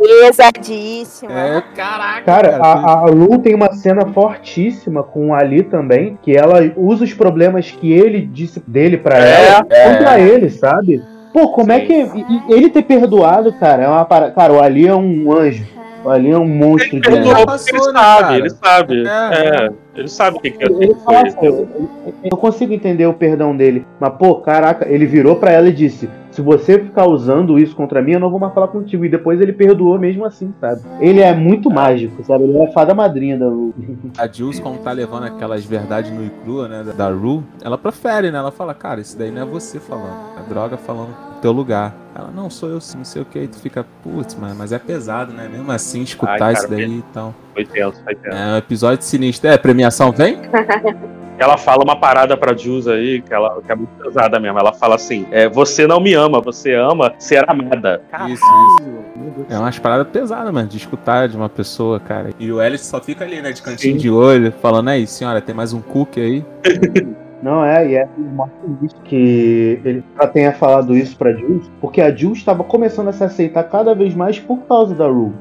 Pesadíssima. 0.00 1.32
É, 1.32 1.62
caraca. 1.74 2.22
Cara, 2.22 2.56
a, 2.56 3.00
a 3.00 3.04
Lu 3.06 3.38
tem 3.38 3.54
uma 3.54 3.72
cena 3.72 4.06
fortíssima 4.06 5.02
com 5.02 5.34
a 5.34 5.40
Ali 5.40 5.62
também, 5.62 6.18
que 6.22 6.36
ela 6.36 6.60
usa 6.76 7.04
os 7.04 7.12
problemas 7.12 7.70
que 7.70 7.92
ele 7.92 8.20
disse 8.20 8.62
dele 8.66 8.96
para 8.96 9.18
é, 9.18 9.46
ela 9.46 9.66
é. 9.68 9.88
contra 9.88 10.20
ele, 10.20 10.50
sabe? 10.50 11.02
Pô, 11.32 11.50
como 11.52 11.72
é 11.72 11.80
Sim. 11.80 11.82
é 11.82 11.86
que. 11.86 12.52
Ele 12.52 12.68
ter 12.70 12.82
perdoado, 12.82 13.52
cara, 13.52 13.82
é 13.82 13.88
uma 13.88 14.04
para... 14.04 14.30
Cara, 14.30 14.52
o 14.52 14.60
Ali 14.60 14.86
é 14.86 14.94
um 14.94 15.32
anjo. 15.32 15.64
O 16.04 16.08
Ali 16.08 16.30
é 16.30 16.38
um 16.38 16.46
monstro 16.46 16.96
ele 16.96 17.00
de 17.00 17.08
perdoou 17.08 17.34
ele, 17.34 17.50
ele 17.50 17.80
sabe, 17.92 18.36
ele 18.36 18.50
sabe. 18.50 19.06
É. 19.06 19.66
é. 19.66 19.70
Ele 20.00 20.08
sabe 20.08 20.38
o 20.38 20.40
que, 20.40 20.50
que 20.50 20.64
é. 20.64 20.66
Ele 20.66 20.94
fala, 21.04 21.28
eu, 21.42 21.68
eu 22.24 22.36
consigo 22.38 22.72
entender 22.72 23.04
o 23.06 23.12
perdão 23.12 23.54
dele. 23.54 23.86
Mas, 24.00 24.14
pô, 24.14 24.36
caraca, 24.36 24.88
ele 24.88 25.04
virou 25.04 25.36
para 25.36 25.50
ela 25.52 25.68
e 25.68 25.72
disse: 25.72 26.08
se 26.30 26.40
você 26.40 26.78
ficar 26.78 27.06
usando 27.06 27.58
isso 27.58 27.76
contra 27.76 28.00
mim, 28.00 28.12
eu 28.12 28.20
não 28.20 28.30
vou 28.30 28.40
mais 28.40 28.54
falar 28.54 28.68
contigo. 28.68 29.04
E 29.04 29.10
depois 29.10 29.38
ele 29.42 29.52
perdoou 29.52 29.98
mesmo 29.98 30.24
assim, 30.24 30.54
sabe? 30.58 30.80
Ele 31.00 31.20
é 31.20 31.34
muito 31.34 31.68
mágico, 31.68 32.24
sabe? 32.24 32.44
Ele 32.44 32.56
é 32.56 32.66
a 32.66 32.72
fada 32.72 32.94
madrinha 32.94 33.38
da 33.38 33.46
Ru. 33.46 33.74
A 34.16 34.26
Jules, 34.26 34.58
como 34.58 34.78
tá 34.78 34.90
levando 34.90 35.24
aquelas 35.24 35.66
verdades 35.66 36.10
no 36.10 36.24
e 36.24 36.30
crua, 36.30 36.66
né, 36.66 36.82
da 36.96 37.10
Ru, 37.10 37.44
ela 37.62 37.76
prefere, 37.76 38.30
né? 38.30 38.38
Ela 38.38 38.50
fala, 38.50 38.72
cara, 38.72 39.02
isso 39.02 39.18
daí 39.18 39.30
não 39.30 39.42
é 39.42 39.44
você 39.44 39.78
falando. 39.78 40.16
É 40.38 40.48
droga 40.48 40.78
falando 40.78 41.29
teu 41.40 41.52
lugar. 41.52 41.94
Ela, 42.14 42.30
não, 42.30 42.50
sou 42.50 42.68
eu 42.68 42.80
sim, 42.80 42.98
não 42.98 43.04
sei 43.04 43.22
o 43.22 43.24
que. 43.24 43.38
Aí 43.38 43.48
tu 43.48 43.58
fica, 43.58 43.84
putz, 44.02 44.34
mano, 44.34 44.54
mas 44.56 44.72
é 44.72 44.78
pesado, 44.78 45.32
né? 45.32 45.48
Mesmo 45.48 45.70
assim, 45.72 46.02
escutar 46.02 46.32
Ai, 46.32 46.38
cara, 46.38 46.52
isso 46.52 46.68
daí 46.68 46.98
e 46.98 47.04
tal. 47.12 47.34
Foi 47.54 47.64
tenso, 47.64 48.02
foi 48.02 48.14
tenso. 48.14 48.36
É 48.36 48.54
um 48.54 48.56
episódio 48.56 49.04
sinistro. 49.04 49.48
É, 49.48 49.56
premiação 49.56 50.12
vem? 50.12 50.40
ela 51.40 51.56
fala 51.56 51.82
uma 51.82 51.96
parada 51.96 52.36
pra 52.36 52.54
Jules 52.54 52.86
aí, 52.86 53.22
que, 53.22 53.32
ela, 53.32 53.62
que 53.62 53.72
é 53.72 53.74
muito 53.74 53.90
pesada 54.02 54.38
mesmo. 54.38 54.58
Ela 54.58 54.72
fala 54.72 54.96
assim: 54.96 55.26
é, 55.30 55.48
Você 55.48 55.86
não 55.86 55.98
me 55.98 56.12
ama, 56.12 56.40
você 56.40 56.74
ama 56.74 57.14
ser 57.18 57.48
amada. 57.48 58.02
Isso, 58.28 58.44
isso. 58.44 59.00
É 59.48 59.58
umas 59.58 59.78
paradas 59.78 60.08
pesadas, 60.08 60.52
mano, 60.52 60.68
de 60.68 60.76
escutar 60.76 61.28
de 61.28 61.36
uma 61.36 61.48
pessoa, 61.48 61.98
cara. 61.98 62.30
E 62.38 62.52
o 62.52 62.60
Alice 62.60 62.84
só 62.84 63.00
fica 63.00 63.24
ali, 63.24 63.40
né, 63.40 63.52
de 63.52 63.62
cantinho 63.62 63.94
Sim. 63.94 63.98
de 63.98 64.10
olho, 64.10 64.52
falando 64.60 64.88
aí, 64.88 65.06
senhora, 65.06 65.40
tem 65.40 65.54
mais 65.54 65.72
um 65.72 65.80
cookie 65.80 66.20
aí? 66.20 66.44
Não 67.42 67.64
é, 67.64 67.88
e 67.88 67.96
é 67.96 68.08
que 69.04 69.80
ele 69.84 70.04
já 70.20 70.26
tenha 70.26 70.52
falado 70.52 70.96
isso 70.96 71.16
pra 71.16 71.32
Jules, 71.32 71.70
porque 71.80 72.00
a 72.00 72.14
Jules 72.14 72.38
estava 72.38 72.62
começando 72.62 73.08
a 73.08 73.12
se 73.12 73.24
aceitar 73.24 73.64
cada 73.64 73.94
vez 73.94 74.14
mais 74.14 74.38
por 74.38 74.58
causa 74.60 74.94
da 74.94 75.06
Rue. 75.06 75.32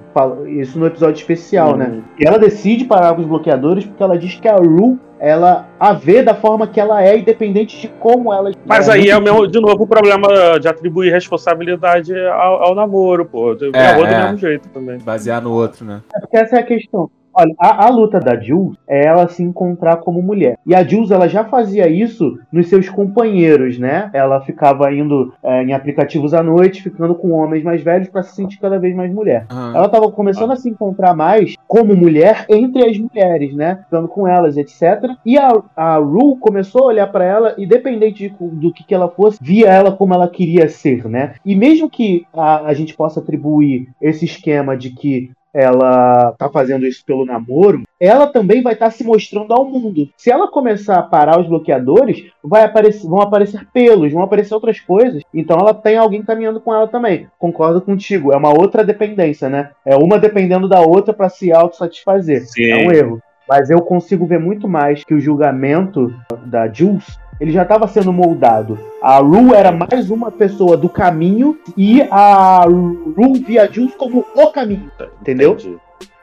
Isso 0.48 0.80
no 0.80 0.86
episódio 0.86 1.20
especial, 1.20 1.76
né? 1.76 1.86
uhum. 1.86 1.92
né? 1.98 2.04
E 2.20 2.28
ela 2.28 2.40
decide 2.40 2.86
parar 2.86 3.14
com 3.14 3.22
os 3.22 3.28
bloqueadores 3.28 3.86
porque 3.86 4.02
ela 4.02 4.18
diz 4.18 4.36
que 4.36 4.48
a 4.48 4.56
Rue 4.56 4.98
ela 5.20 5.68
a 5.78 5.92
vê 5.92 6.24
da 6.24 6.34
forma 6.34 6.66
que 6.66 6.80
ela 6.80 7.04
é, 7.04 7.18
independente 7.18 7.80
de 7.80 7.88
como 8.00 8.34
ela. 8.34 8.52
Mas 8.66 8.88
é 8.88 8.94
aí 8.94 9.10
é 9.10 9.18
o 9.18 9.22
mesmo, 9.22 9.48
de 9.48 9.60
novo 9.60 9.84
o 9.84 9.88
problema 9.88 10.58
de 10.60 10.68
atribuir 10.68 11.12
responsabilidade 11.12 12.18
ao, 12.28 12.64
ao 12.64 12.76
namoro, 12.76 13.26
pô. 13.26 13.52
É, 13.52 13.92
é, 13.92 13.96
do 13.96 14.06
mesmo 14.06 14.38
jeito 14.38 14.70
também. 14.70 14.98
Basear 15.00 15.42
no 15.42 15.52
outro, 15.52 15.86
né? 15.86 16.02
É 16.16 16.20
porque 16.22 16.38
essa 16.38 16.56
é 16.56 16.60
a 16.60 16.64
questão. 16.64 17.12
Olha, 17.40 17.56
a, 17.58 17.86
a, 17.86 17.90
luta 17.90 18.20
da 18.20 18.38
Jules 18.38 18.78
é 18.86 19.06
ela 19.06 19.30
se 19.30 19.42
encontrar 19.42 19.98
como 19.98 20.22
mulher. 20.22 20.58
E 20.66 20.76
a 20.76 20.84
Jules, 20.84 21.10
ela 21.10 21.30
já 21.30 21.46
fazia 21.46 21.88
isso 21.88 22.38
nos 22.52 22.68
seus 22.68 22.90
companheiros, 22.90 23.80
né? 23.80 24.10
Ela 24.12 24.42
ficava 24.42 24.94
indo 24.94 25.34
é, 25.42 25.64
em 25.64 25.72
aplicativos 25.72 26.34
à 26.34 26.44
noite, 26.44 26.84
ficando 26.84 27.16
com 27.16 27.32
homens 27.32 27.64
mais 27.64 27.82
velhos 27.82 28.10
para 28.10 28.24
se 28.24 28.36
sentir 28.36 28.60
cada 28.60 28.78
vez 28.78 28.94
mais 28.94 29.14
mulher. 29.14 29.46
Uhum. 29.50 29.76
Ela 29.76 29.86
estava 29.86 30.12
começando 30.12 30.52
a 30.52 30.58
se 30.58 30.70
encontrar 30.70 31.16
mais 31.16 31.56
como 31.66 31.96
mulher 31.96 32.46
entre 32.50 32.86
as 32.86 32.98
mulheres, 32.98 33.56
né? 33.56 33.80
Ficando 33.86 34.10
com 34.10 34.28
elas, 34.28 34.58
etc. 34.58 35.12
E 35.26 35.38
a, 35.38 35.50
a 35.78 35.96
Rue 35.96 36.38
começou 36.40 36.84
a 36.84 36.88
olhar 36.88 37.08
para 37.08 37.24
ela, 37.24 37.56
independente 37.58 38.28
de, 38.28 38.36
do 38.38 38.74
que, 38.74 38.84
que 38.84 38.94
ela 38.94 39.08
fosse, 39.08 39.40
via 39.42 39.70
ela 39.70 39.94
como 39.94 40.14
ela 40.14 40.28
queria 40.28 40.68
ser, 40.68 41.08
né? 41.08 41.36
E 41.46 41.56
mesmo 41.56 41.90
que 41.90 42.26
a, 42.34 42.66
a 42.66 42.74
gente 42.74 42.94
possa 42.94 43.22
atribuir 43.22 43.88
esse 44.02 44.26
esquema 44.26 44.76
de 44.76 44.90
que 44.90 45.32
ela 45.60 46.34
tá 46.38 46.50
fazendo 46.50 46.86
isso 46.86 47.04
pelo 47.06 47.26
namoro, 47.26 47.84
ela 48.00 48.28
também 48.28 48.62
vai 48.62 48.74
estar 48.74 48.86
tá 48.86 48.92
se 48.92 49.04
mostrando 49.04 49.54
ao 49.54 49.66
mundo. 49.66 50.10
Se 50.18 50.32
ela 50.32 50.50
começar 50.50 50.98
a 50.98 51.04
parar 51.04 51.40
os 51.40 51.48
bloqueadores, 51.48 52.26
vai 52.44 52.64
aparecer, 52.64 53.08
vão 53.08 53.22
aparecer 53.22 53.68
pelos, 53.74 54.14
vão 54.14 54.24
aparecer 54.24 54.54
outras 54.54 54.80
coisas. 54.80 55.22
Então 55.34 55.58
ela 55.60 55.74
tem 55.74 55.98
alguém 55.98 56.24
caminhando 56.24 56.62
com 56.62 56.74
ela 56.74 56.88
também. 56.88 57.28
Concordo 57.38 57.82
contigo. 57.82 58.32
É 58.32 58.38
uma 58.38 58.50
outra 58.50 58.84
dependência, 58.84 59.50
né? 59.50 59.72
É 59.86 59.96
uma 59.96 60.18
dependendo 60.18 60.68
da 60.68 60.82
outra 60.82 61.14
para 61.14 61.30
se 61.30 61.52
autossatisfazer. 61.52 62.48
Sim. 62.48 62.72
É 62.72 62.78
um 62.78 62.92
erro. 62.92 63.22
Mas 63.48 63.70
eu 63.72 63.82
consigo 63.82 64.28
ver 64.28 64.40
muito 64.40 64.68
mais 64.68 65.04
que 65.04 65.14
o 65.14 65.20
julgamento 65.20 66.14
da 66.46 66.72
Jules 66.72 67.18
ele 67.40 67.52
já 67.52 67.64
estava 67.64 67.88
sendo 67.88 68.12
moldado. 68.12 68.78
A 69.02 69.20
Ru 69.20 69.54
era 69.56 69.72
mais 69.72 70.12
uma 70.12 70.30
pessoa 70.30 70.76
do 70.76 70.90
caminho 70.90 71.58
e 71.78 72.02
a 72.12 72.66
Ru 72.66 73.34
via 73.46 73.72
Jules 73.72 73.96
como 73.96 74.26
o 74.36 74.48
caminho. 74.52 74.92
Entendeu? 75.22 75.54
Entendi. 75.54 75.78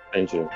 Entendi. 0.08 0.46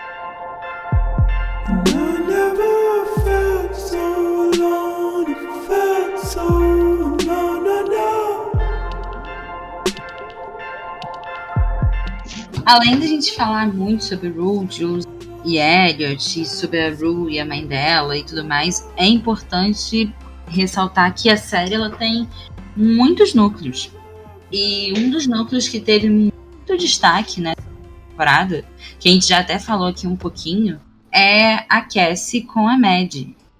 Além 12.67 13.01
da 13.01 13.07
gente 13.07 13.35
falar 13.35 13.67
muito 13.73 14.05
sobre 14.05 14.29
Ru, 14.29 14.65
Jules 14.71 15.05
e 15.45 15.57
Elliot, 15.59 16.41
e 16.41 16.45
sobre 16.45 16.81
a 16.81 16.91
Ru 16.91 17.29
e 17.29 17.41
a 17.41 17.45
mãe 17.45 17.67
dela 17.67 18.17
e 18.17 18.23
tudo 18.23 18.45
mais, 18.45 18.89
é 18.97 19.07
importante 19.07 20.15
ressaltar 20.51 21.15
que 21.15 21.31
a 21.31 21.37
série 21.37 21.75
ela 21.75 21.91
tem 21.91 22.29
muitos 22.77 23.35
núcleos. 23.35 23.91
E 24.53 24.93
um 24.99 25.11
dos 25.11 25.27
núcleos 25.27 25.69
que 25.69 25.81
teve 25.81 26.09
muito 26.09 26.77
destaque 26.77 27.41
nessa 27.41 27.63
temporada, 28.09 28.65
que 28.99 29.09
a 29.09 29.13
gente 29.13 29.29
já 29.29 29.39
até 29.39 29.59
falou 29.59 29.89
aqui 29.89 30.07
um 30.07 30.17
pouquinho, 30.17 30.81
é 31.13 31.65
a 31.69 31.81
Cassie 31.83 32.43
com 32.43 32.69
a 32.69 32.77
Mad. 32.77 33.15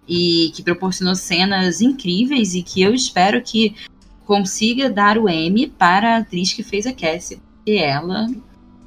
E 0.09 0.51
que 0.55 0.63
proporcionou 0.63 1.15
cenas 1.15 1.81
incríveis 1.81 2.55
e 2.55 2.63
que 2.63 2.83
eu 2.83 2.93
espero 2.93 3.41
que 3.41 3.77
consiga 4.27 4.91
dar 4.91 5.17
o 5.17 5.29
M 5.29 5.69
para 5.69 6.15
a 6.15 6.19
atriz 6.19 6.53
que 6.53 6.65
fez 6.65 6.85
a 6.85 6.93
Cassie. 6.93 7.41
E 7.65 7.77
ela, 7.77 8.27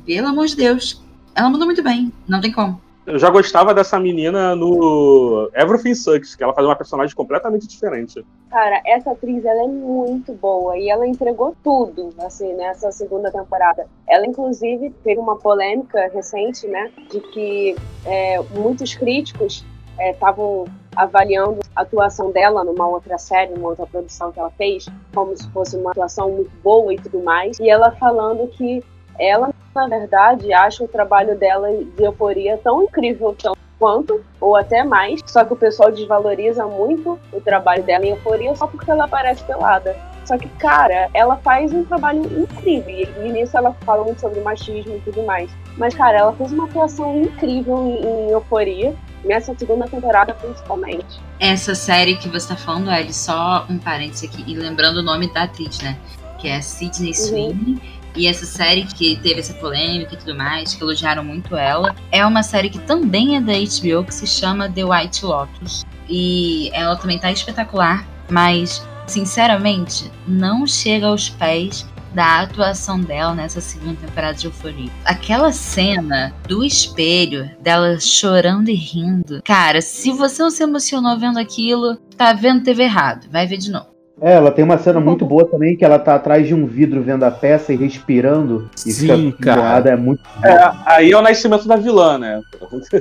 pelo 0.05 0.27
amor 0.27 0.47
de 0.47 0.57
Deus, 0.57 1.01
ela 1.33 1.49
mandou 1.49 1.65
muito 1.65 1.81
bem, 1.81 2.11
não 2.27 2.41
tem 2.41 2.51
como. 2.51 2.81
Eu 3.05 3.19
já 3.19 3.29
gostava 3.29 3.73
dessa 3.73 3.99
menina 3.99 4.55
no 4.55 5.49
Everything 5.53 5.93
Sucks, 5.93 6.35
que 6.35 6.43
ela 6.43 6.53
faz 6.53 6.65
uma 6.65 6.75
personagem 6.75 7.13
completamente 7.13 7.67
diferente. 7.67 8.25
Cara, 8.49 8.81
essa 8.85 9.11
atriz 9.11 9.43
ela 9.43 9.63
é 9.63 9.67
muito 9.67 10.31
boa 10.33 10.77
e 10.77 10.89
ela 10.89 11.05
entregou 11.05 11.53
tudo, 11.61 12.11
assim, 12.19 12.53
nessa 12.53 12.91
segunda 12.93 13.29
temporada. 13.29 13.87
Ela, 14.07 14.25
inclusive, 14.25 14.89
teve 15.03 15.19
uma 15.19 15.35
polêmica 15.37 16.09
recente, 16.13 16.65
né, 16.67 16.91
de 17.11 17.19
que 17.19 17.75
é, 18.05 18.39
muitos 18.55 18.95
críticos 18.95 19.65
estavam 19.99 20.65
é, 20.65 20.71
avaliando 20.95 21.59
a 21.75 21.81
atuação 21.81 22.31
dela 22.31 22.63
numa 22.63 22.87
outra 22.87 23.17
série, 23.17 23.53
numa 23.53 23.69
outra 23.69 23.85
produção 23.85 24.31
que 24.31 24.39
ela 24.39 24.51
fez, 24.51 24.85
como 25.13 25.35
se 25.35 25.49
fosse 25.49 25.75
uma 25.75 25.91
atuação 25.91 26.31
muito 26.31 26.51
boa 26.63 26.93
e 26.93 26.97
tudo 26.97 27.21
mais. 27.21 27.59
E 27.59 27.69
ela 27.69 27.91
falando 27.91 28.47
que 28.49 28.81
ela, 29.19 29.51
na 29.75 29.87
verdade, 29.87 30.53
acha 30.53 30.83
o 30.83 30.87
trabalho 30.87 31.37
dela 31.37 31.69
de 31.71 32.03
euforia 32.03 32.57
tão 32.57 32.83
incrível 32.83 33.35
tão 33.41 33.53
quanto, 33.79 34.23
ou 34.39 34.55
até 34.55 34.83
mais, 34.83 35.19
só 35.25 35.43
que 35.43 35.51
o 35.51 35.57
pessoal 35.57 35.91
desvaloriza 35.91 36.65
muito 36.65 37.19
o 37.33 37.41
trabalho 37.41 37.83
dela 37.83 38.05
em 38.05 38.11
euforia 38.11 38.55
só 38.55 38.65
porque 38.65 38.89
ela 38.89 39.05
aparece 39.05 39.43
pelada. 39.43 39.95
Só 40.25 40.37
que, 40.37 40.47
cara, 40.47 41.09
ela 41.13 41.35
faz 41.37 41.73
um 41.73 41.83
trabalho 41.83 42.21
incrível. 42.41 43.25
E 43.25 43.29
nisso 43.29 43.57
ela 43.57 43.75
fala 43.85 44.05
muito 44.05 44.21
sobre 44.21 44.39
machismo 44.39 44.95
e 44.95 44.99
tudo 45.01 45.23
mais. 45.23 45.51
Mas, 45.77 45.93
cara, 45.93 46.19
ela 46.19 46.33
fez 46.33 46.53
uma 46.53 46.63
atuação 46.63 47.21
incrível 47.21 47.77
em, 47.77 48.05
em 48.05 48.29
euforia 48.31 48.95
nessa 49.23 49.53
segunda 49.57 49.85
temporada 49.87 50.33
principalmente. 50.33 51.19
Essa 51.39 51.75
série 51.75 52.15
que 52.15 52.29
você 52.29 52.49
tá 52.49 52.55
falando, 52.55 52.89
é 52.89 53.05
só 53.11 53.65
um 53.69 53.77
parênteses 53.77 54.29
aqui, 54.29 54.43
e 54.47 54.55
lembrando 54.55 54.97
o 54.97 55.03
nome 55.03 55.31
da 55.33 55.43
atriz, 55.43 55.81
né? 55.81 55.97
Que 56.39 56.47
é 56.47 56.61
Sidney 56.61 57.09
uhum. 57.09 57.13
Sweeney. 57.13 57.81
E 58.15 58.27
essa 58.27 58.45
série 58.45 58.83
que 58.83 59.15
teve 59.17 59.39
essa 59.39 59.53
polêmica 59.55 60.13
e 60.13 60.17
tudo 60.17 60.35
mais, 60.35 60.73
que 60.73 60.83
elogiaram 60.83 61.23
muito 61.23 61.55
ela, 61.55 61.95
é 62.11 62.25
uma 62.25 62.43
série 62.43 62.69
que 62.69 62.79
também 62.79 63.37
é 63.37 63.41
da 63.41 63.53
HBO, 63.53 64.03
que 64.05 64.13
se 64.13 64.27
chama 64.27 64.69
The 64.69 64.85
White 64.85 65.25
Lotus. 65.25 65.85
E 66.07 66.69
ela 66.73 66.95
também 66.95 67.17
tá 67.17 67.31
espetacular, 67.31 68.05
mas, 68.29 68.85
sinceramente, 69.07 70.11
não 70.27 70.67
chega 70.67 71.07
aos 71.07 71.29
pés 71.29 71.85
da 72.13 72.41
atuação 72.41 72.99
dela 72.99 73.33
nessa 73.33 73.59
segunda 73.59 73.95
temporada 73.95 74.37
de 74.37 74.45
Euforia. 74.45 74.91
Aquela 75.03 75.51
cena 75.51 76.33
do 76.47 76.63
espelho, 76.63 77.49
dela 77.59 77.99
chorando 77.99 78.69
e 78.69 78.75
rindo. 78.75 79.41
Cara, 79.43 79.81
se 79.81 80.11
você 80.11 80.43
não 80.43 80.51
se 80.51 80.63
emocionou 80.63 81.17
vendo 81.17 81.39
aquilo, 81.39 81.95
tá 82.15 82.33
vendo 82.33 82.63
TV 82.63 82.83
errado. 82.83 83.27
Vai 83.31 83.47
ver 83.47 83.57
de 83.57 83.71
novo. 83.71 83.92
É, 84.23 84.35
ela 84.35 84.51
tem 84.51 84.63
uma 84.63 84.77
cena 84.77 85.01
muito 85.01 85.25
boa 85.25 85.45
também, 85.45 85.75
que 85.75 85.83
ela 85.83 85.99
tá 85.99 86.15
atrás 86.15 86.47
de 86.47 86.55
um 86.55 86.65
vidro 86.65 87.03
vendo 87.03 87.23
a 87.23 87.31
peça 87.31 87.73
e 87.73 87.75
respirando. 87.75 88.69
E 88.85 88.93
Sim, 88.93 89.33
fica 89.33 89.53
cara. 89.53 89.89
É 89.89 89.95
muito 89.97 90.23
é, 90.41 90.71
aí 90.85 91.11
é 91.11 91.17
o 91.17 91.21
nascimento 91.21 91.67
da 91.67 91.75
vilã, 91.75 92.17
né? 92.17 92.41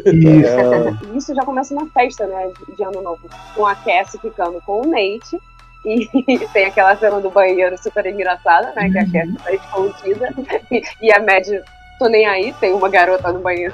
Isso. 0.05 1.17
Isso 1.17 1.33
já 1.33 1.45
começa 1.45 1.73
na 1.77 1.87
festa, 1.87 2.27
né, 2.27 2.51
de 2.77 2.83
Ano 2.83 3.01
Novo. 3.03 3.21
Com 3.55 3.65
a 3.65 3.77
Cassie 3.77 4.19
ficando 4.21 4.61
com 4.67 4.81
o 4.81 4.91
Nate 4.91 5.39
e 5.87 6.09
tem 6.53 6.67
aquela 6.67 6.97
cena 6.97 7.21
do 7.21 7.31
banheiro 7.31 7.81
super 7.81 8.05
engraçada, 8.05 8.73
né? 8.75 8.91
Que 8.91 8.99
a 8.99 9.05
Cassie 9.05 9.39
tá 9.45 9.53
escondida. 9.55 10.35
E 11.01 11.13
a 11.13 11.21
Mad 11.21 11.47
tô 12.03 12.09
nem 12.09 12.27
aí, 12.27 12.53
tem 12.61 12.73
uma 12.73 12.89
garota 12.89 13.33
no 13.33 13.39
banheiro, 13.41 13.73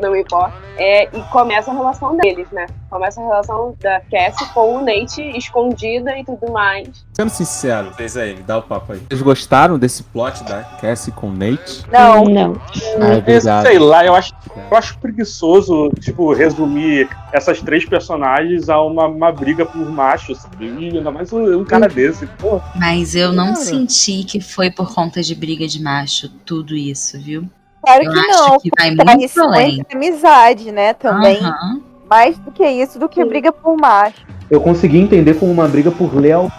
não 0.00 0.16
importa. 0.16 0.54
É, 0.78 1.04
e 1.04 1.22
começa 1.30 1.70
a 1.70 1.74
relação 1.74 2.16
deles, 2.16 2.48
né? 2.50 2.66
Começa 2.88 3.20
a 3.20 3.24
relação 3.24 3.74
da 3.80 4.00
Cassie 4.00 4.46
com 4.54 4.76
o 4.76 4.80
Nate 4.80 5.20
escondida 5.36 6.16
e 6.16 6.24
tudo 6.24 6.50
mais. 6.50 7.04
Sendo 7.12 7.28
sincero, 7.28 7.92
vocês 7.92 8.16
aí, 8.16 8.34
dá 8.46 8.58
o 8.58 8.62
papo 8.62 8.92
aí. 8.92 9.02
Vocês 9.08 9.20
gostaram 9.20 9.78
desse 9.78 10.02
plot 10.04 10.44
da 10.44 10.62
Cassie 10.62 11.12
com 11.12 11.28
o 11.28 11.32
Nate? 11.32 11.84
Não. 11.90 12.24
Não. 12.24 12.60
Ah, 13.00 13.30
é 13.30 13.40
sei 13.62 13.78
lá, 13.78 14.06
eu 14.06 14.14
acho, 14.14 14.32
eu 14.70 14.76
acho 14.76 14.98
preguiçoso, 14.98 15.90
tipo, 16.00 16.32
resumir 16.32 17.08
essas 17.32 17.60
três 17.60 17.84
personagens 17.84 18.68
a 18.68 18.80
uma, 18.80 19.06
uma 19.06 19.32
briga 19.32 19.66
por 19.66 19.90
macho, 19.90 20.34
sabe? 20.34 20.66
E 20.78 20.96
ainda 20.96 21.10
mais 21.10 21.32
um, 21.32 21.60
um 21.60 21.64
cara 21.64 21.88
desse, 21.88 22.26
pô. 22.38 22.60
Mas 22.76 23.14
eu 23.14 23.32
não 23.32 23.52
cara. 23.52 23.56
senti 23.56 24.22
que 24.24 24.40
foi 24.40 24.70
por 24.70 24.94
conta 24.94 25.22
de 25.22 25.34
briga 25.34 25.66
de 25.66 25.82
macho 25.82 26.28
tudo 26.46 26.76
isso, 26.76 27.18
viu? 27.20 27.48
Claro 27.82 28.04
eu 28.04 28.12
que 28.12 28.26
não. 28.28 28.58
Que 28.58 28.70
vai 28.76 28.90
muito 28.90 29.40
além. 29.40 29.84
amizade, 29.92 30.72
né, 30.72 30.94
também. 30.94 31.42
Uhum. 31.42 31.82
Mais 32.08 32.38
do 32.38 32.50
que 32.50 32.66
isso, 32.66 32.98
do 32.98 33.08
que 33.08 33.22
Sim. 33.22 33.28
briga 33.28 33.52
por 33.52 33.76
macho. 33.76 34.26
Eu 34.50 34.60
consegui 34.60 34.98
entender 34.98 35.34
como 35.34 35.52
uma 35.52 35.68
briga 35.68 35.90
por 35.90 36.14
lealdade. 36.14 36.54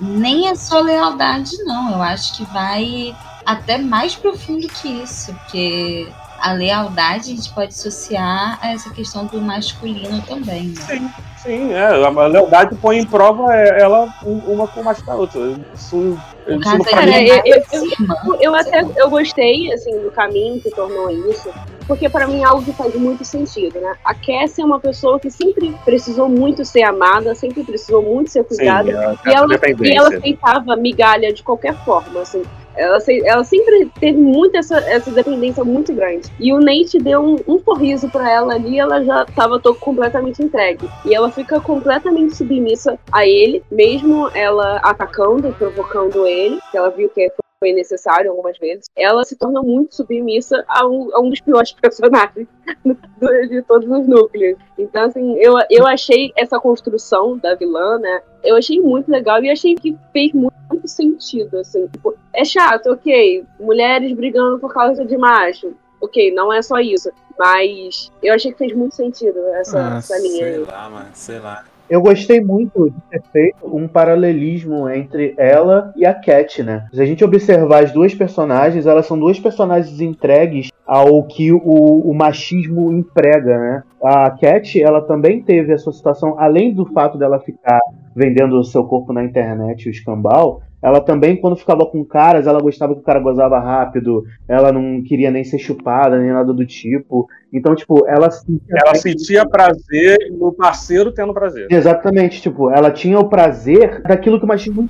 Nem 0.00 0.48
é 0.48 0.54
só 0.54 0.80
lealdade, 0.80 1.56
não. 1.64 1.92
Eu 1.92 2.02
acho 2.02 2.36
que 2.36 2.44
vai 2.52 3.14
até 3.44 3.78
mais 3.78 4.14
profundo 4.14 4.66
que 4.66 4.88
isso, 4.88 5.32
porque 5.34 6.08
a 6.40 6.52
lealdade 6.52 7.32
a 7.32 7.36
gente 7.36 7.52
pode 7.52 7.68
associar 7.68 8.58
a 8.60 8.72
essa 8.72 8.90
questão 8.90 9.26
do 9.26 9.40
masculino 9.40 10.20
também. 10.22 10.68
Né? 10.68 10.82
Sim, 10.86 11.10
sim, 11.44 11.72
é. 11.72 11.86
A 11.86 12.26
lealdade 12.26 12.74
põe 12.76 12.98
em 12.98 13.06
prova 13.06 13.54
é, 13.54 13.80
ela 13.80 14.08
uma 14.24 14.66
com 14.66 14.82
mais 14.82 15.00
da 15.02 15.14
outra. 15.14 15.40
Isso, 15.74 16.18
isso 16.48 16.84
cara, 16.90 17.22
eu, 17.22 17.42
eu, 17.44 17.62
eu, 17.72 18.40
eu, 18.40 18.54
até 18.54 18.84
eu 18.96 19.10
gostei 19.10 19.72
assim 19.72 20.00
do 20.00 20.10
caminho 20.10 20.60
que 20.60 20.70
tornou 20.70 21.10
isso, 21.10 21.52
porque 21.86 22.08
para 22.08 22.26
mim 22.26 22.40
é 22.40 22.44
algo 22.44 22.64
que 22.64 22.72
faz 22.72 22.94
muito 22.94 23.24
sentido, 23.24 23.80
né? 23.80 23.94
A 24.04 24.14
Cassie 24.14 24.62
é 24.62 24.64
uma 24.64 24.80
pessoa 24.80 25.20
que 25.20 25.30
sempre 25.30 25.74
precisou 25.84 26.28
muito 26.28 26.64
ser 26.64 26.82
amada, 26.82 27.34
sempre 27.34 27.62
precisou 27.62 28.02
muito 28.02 28.30
ser 28.30 28.44
cuidada, 28.44 28.90
sim, 28.90 29.30
e, 29.30 29.32
ela, 29.32 29.48
e 29.82 29.96
ela 29.96 30.08
aceitava 30.08 30.76
migalha 30.76 31.32
de 31.32 31.42
qualquer 31.42 31.74
forma, 31.84 32.20
assim. 32.20 32.42
Ela, 32.76 32.98
ela 33.24 33.44
sempre 33.44 33.90
teve 34.00 34.18
muito 34.18 34.56
essa, 34.56 34.78
essa 34.78 35.10
dependência 35.10 35.64
muito 35.64 35.92
grande. 35.92 36.30
E 36.38 36.52
o 36.52 36.60
Nate 36.60 36.98
deu 36.98 37.20
um, 37.20 37.36
um 37.46 37.58
sorriso 37.58 38.08
para 38.08 38.30
ela 38.30 38.54
ali, 38.54 38.78
ela 38.78 39.02
já 39.04 39.22
estava 39.22 39.60
completamente 39.80 40.42
entregue. 40.42 40.88
E 41.04 41.14
ela 41.14 41.30
fica 41.30 41.60
completamente 41.60 42.36
submissa 42.36 42.98
a 43.12 43.26
ele, 43.26 43.62
mesmo 43.70 44.28
ela 44.34 44.76
atacando, 44.78 45.54
provocando 45.58 46.26
ele, 46.26 46.58
que 46.70 46.76
ela 46.76 46.90
viu 46.90 47.08
que 47.08 47.30
foi 47.58 47.72
necessário 47.72 48.30
algumas 48.30 48.58
vezes, 48.58 48.86
ela 48.96 49.24
se 49.24 49.36
torna 49.36 49.62
muito 49.62 49.94
submissa 49.94 50.64
a 50.68 50.86
um, 50.86 51.14
a 51.14 51.20
um 51.20 51.30
dos 51.30 51.40
piores 51.40 51.72
personagens 51.80 52.46
de 53.48 53.62
todos 53.62 53.88
os 53.88 54.06
núcleos. 54.06 54.58
Então, 54.78 55.04
assim, 55.04 55.36
eu, 55.38 55.54
eu 55.70 55.86
achei 55.86 56.32
essa 56.36 56.58
construção 56.58 57.38
da 57.38 57.54
vilã, 57.54 57.98
né? 57.98 58.22
Eu 58.42 58.56
achei 58.56 58.80
muito 58.80 59.10
legal 59.10 59.42
e 59.42 59.50
achei 59.50 59.74
que 59.74 59.96
fez 60.12 60.32
muito, 60.32 60.54
muito 60.70 60.88
sentido, 60.88 61.58
assim. 61.58 61.86
Tipo, 61.88 62.14
é 62.32 62.44
chato, 62.44 62.90
ok, 62.90 63.44
mulheres 63.58 64.12
brigando 64.12 64.58
por 64.58 64.72
causa 64.72 65.04
de 65.04 65.16
macho. 65.16 65.74
Ok, 66.00 66.32
não 66.32 66.52
é 66.52 66.60
só 66.60 66.78
isso. 66.80 67.10
Mas 67.38 68.12
eu 68.22 68.34
achei 68.34 68.52
que 68.52 68.58
fez 68.58 68.72
muito 68.74 68.94
sentido 68.94 69.38
essa, 69.54 69.94
ah, 69.94 69.96
essa 69.96 70.18
linha. 70.18 70.44
Sei 70.44 70.58
lá, 70.58 70.90
mano, 70.90 71.10
sei 71.14 71.38
lá. 71.38 71.64
Eu 71.88 72.00
gostei 72.00 72.40
muito 72.40 72.88
de 72.88 72.96
ter 73.10 73.22
feito 73.30 73.56
um 73.64 73.86
paralelismo 73.86 74.88
entre 74.88 75.34
ela 75.36 75.92
e 75.96 76.06
a 76.06 76.14
Cat, 76.14 76.62
né? 76.62 76.86
Se 76.92 77.00
a 77.00 77.04
gente 77.04 77.22
observar 77.22 77.84
as 77.84 77.92
duas 77.92 78.14
personagens, 78.14 78.86
elas 78.86 79.06
são 79.06 79.18
duas 79.18 79.38
personagens 79.38 80.00
entregues 80.00 80.70
ao 80.86 81.22
que 81.24 81.52
o, 81.52 81.60
o 81.60 82.14
machismo 82.14 82.90
emprega, 82.90 83.58
né? 83.58 83.82
A 84.02 84.30
Cat, 84.30 84.80
ela 84.82 85.02
também 85.02 85.42
teve 85.42 85.72
a 85.72 85.78
sua 85.78 85.92
situação, 85.92 86.38
além 86.38 86.72
do 86.72 86.86
fato 86.86 87.18
dela 87.18 87.38
ficar 87.38 87.80
vendendo 88.16 88.58
o 88.58 88.64
seu 88.64 88.84
corpo 88.84 89.12
na 89.12 89.22
internet, 89.22 89.86
o 89.86 89.90
escambau, 89.90 90.62
ela 90.84 91.00
também, 91.00 91.34
quando 91.34 91.56
ficava 91.56 91.86
com 91.86 92.04
caras, 92.04 92.46
ela 92.46 92.60
gostava 92.60 92.94
que 92.94 93.00
o 93.00 93.04
cara 93.04 93.18
gozava 93.18 93.58
rápido, 93.58 94.22
ela 94.46 94.70
não 94.70 95.02
queria 95.02 95.30
nem 95.30 95.42
ser 95.42 95.58
chupada, 95.58 96.18
nem 96.18 96.30
nada 96.30 96.52
do 96.52 96.66
tipo. 96.66 97.26
Então, 97.54 97.74
tipo, 97.74 98.06
ela 98.06 98.30
sentia. 98.30 98.78
Ela 98.84 98.94
sentia 98.94 99.48
prazer 99.48 100.18
no 100.32 100.52
parceiro 100.52 101.12
tendo 101.12 101.32
prazer. 101.32 101.68
Exatamente, 101.70 102.42
tipo, 102.42 102.70
ela 102.70 102.90
tinha 102.90 103.18
o 103.18 103.28
prazer 103.28 104.02
daquilo 104.02 104.38
que 104.38 104.44
o 104.44 104.48
machismo 104.48 104.88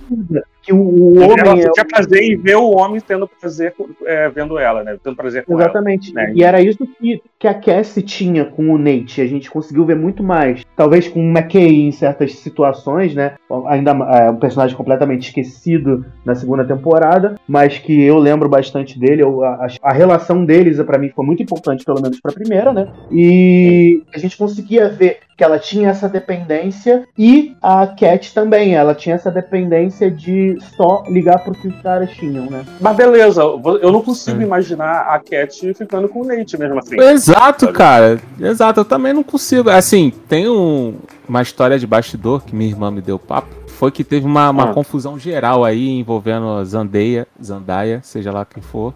que 0.65 0.73
o, 0.73 0.79
o 0.79 1.15
homem. 1.19 1.37
Ela 1.39 1.55
tinha 1.57 1.73
é... 1.79 1.85
prazer 1.85 2.23
em 2.23 2.37
ver 2.37 2.57
o 2.57 2.71
homem 2.71 3.01
tendo 3.01 3.29
prazer 3.29 3.75
é, 4.05 4.29
vendo 4.31 4.59
ela, 4.59 4.83
né? 4.83 4.97
Tendo 5.03 5.15
prazer 5.15 5.45
com 5.45 5.55
Exatamente. 5.55 6.11
ela. 6.17 6.27
Né? 6.27 6.33
E 6.35 6.43
era 6.43 6.61
isso 6.61 6.87
que, 6.87 7.23
que 7.39 7.47
a 7.47 7.55
Cassie 7.55 8.03
tinha 8.03 8.47
com 8.47 8.73
o 8.73 8.79
Nate. 8.79 9.21
A 9.21 9.27
gente 9.27 9.51
conseguiu 9.51 9.85
ver 9.85 9.97
muito 9.97 10.23
mais. 10.23 10.65
Talvez 10.75 11.07
com 11.07 11.21
o 11.21 11.31
McKay 11.31 11.87
em 11.87 11.93
certas 11.93 12.37
situações, 12.37 13.15
né? 13.15 13.35
Ainda 13.67 13.91
é 13.91 14.31
um 14.31 14.37
personagem 14.37 14.77
completamente 14.77 15.29
esquecido 15.29 16.05
na 16.25 16.35
segunda 16.35 16.65
temporada, 16.65 17.35
mas 17.47 17.79
que 17.79 18.03
eu 18.03 18.19
lembro 18.19 18.49
bastante 18.49 18.99
dele. 18.99 19.23
Eu, 19.23 19.45
a, 19.45 19.67
a, 19.83 19.93
relação 19.93 20.45
deles, 20.45 20.81
para 20.83 20.99
mim, 20.99 21.11
foi 21.11 21.27
muito 21.27 21.43
importante, 21.43 21.85
pelo 21.85 22.01
menos 22.01 22.19
pra 22.21 22.33
primeira, 22.33 22.53
né? 22.72 22.88
E 23.11 24.02
a 24.14 24.18
gente 24.18 24.36
conseguia 24.36 24.88
ver 24.88 25.20
que 25.36 25.42
ela 25.42 25.59
tinha 25.59 25.88
essa 25.88 26.09
dependência 26.09 27.07
e 27.18 27.57
a 27.61 27.86
Cat 27.86 28.32
também, 28.32 28.74
ela 28.74 28.94
tinha 28.94 29.16
essa 29.16 29.30
dependência 29.30 30.11
de 30.11 30.59
só 30.76 31.05
ligar 31.09 31.42
pro 31.42 31.55
que 31.55 31.68
os 31.68 31.82
caras 31.82 32.11
tinham, 32.11 32.46
né? 32.46 32.64
Mas 32.80 32.96
beleza, 32.96 33.42
eu 33.42 33.90
não 33.90 34.00
consigo 34.00 34.38
Sim. 34.38 34.44
imaginar 34.44 35.00
a 35.09 35.18
Cat 35.18 35.74
ficando 35.74 36.09
com 36.09 36.20
o 36.20 36.24
Nate 36.24 36.57
mesmo 36.57 36.78
assim. 36.78 37.00
Exato, 37.00 37.66
sabe? 37.66 37.76
cara. 37.76 38.20
Exato, 38.40 38.80
eu 38.80 38.84
também 38.84 39.12
não 39.12 39.24
consigo. 39.24 39.70
Assim, 39.70 40.12
tem 40.28 40.48
um, 40.48 40.94
uma 41.28 41.42
história 41.42 41.78
de 41.78 41.86
bastidor 41.86 42.42
que 42.44 42.55
minha 42.55 42.70
irmã 42.70 42.90
me 42.90 43.00
deu 43.00 43.18
papo. 43.18 43.48
Foi 43.66 43.90
que 43.90 44.05
teve 44.05 44.24
uma, 44.24 44.50
uma 44.50 44.70
ah. 44.70 44.72
confusão 44.72 45.18
geral 45.18 45.64
aí 45.64 45.88
envolvendo 45.98 46.64
Zandeia, 46.64 47.26
Zandaia, 47.42 48.00
seja 48.05 48.30
lá 48.30 48.44
quem 48.44 48.62
for, 48.62 48.94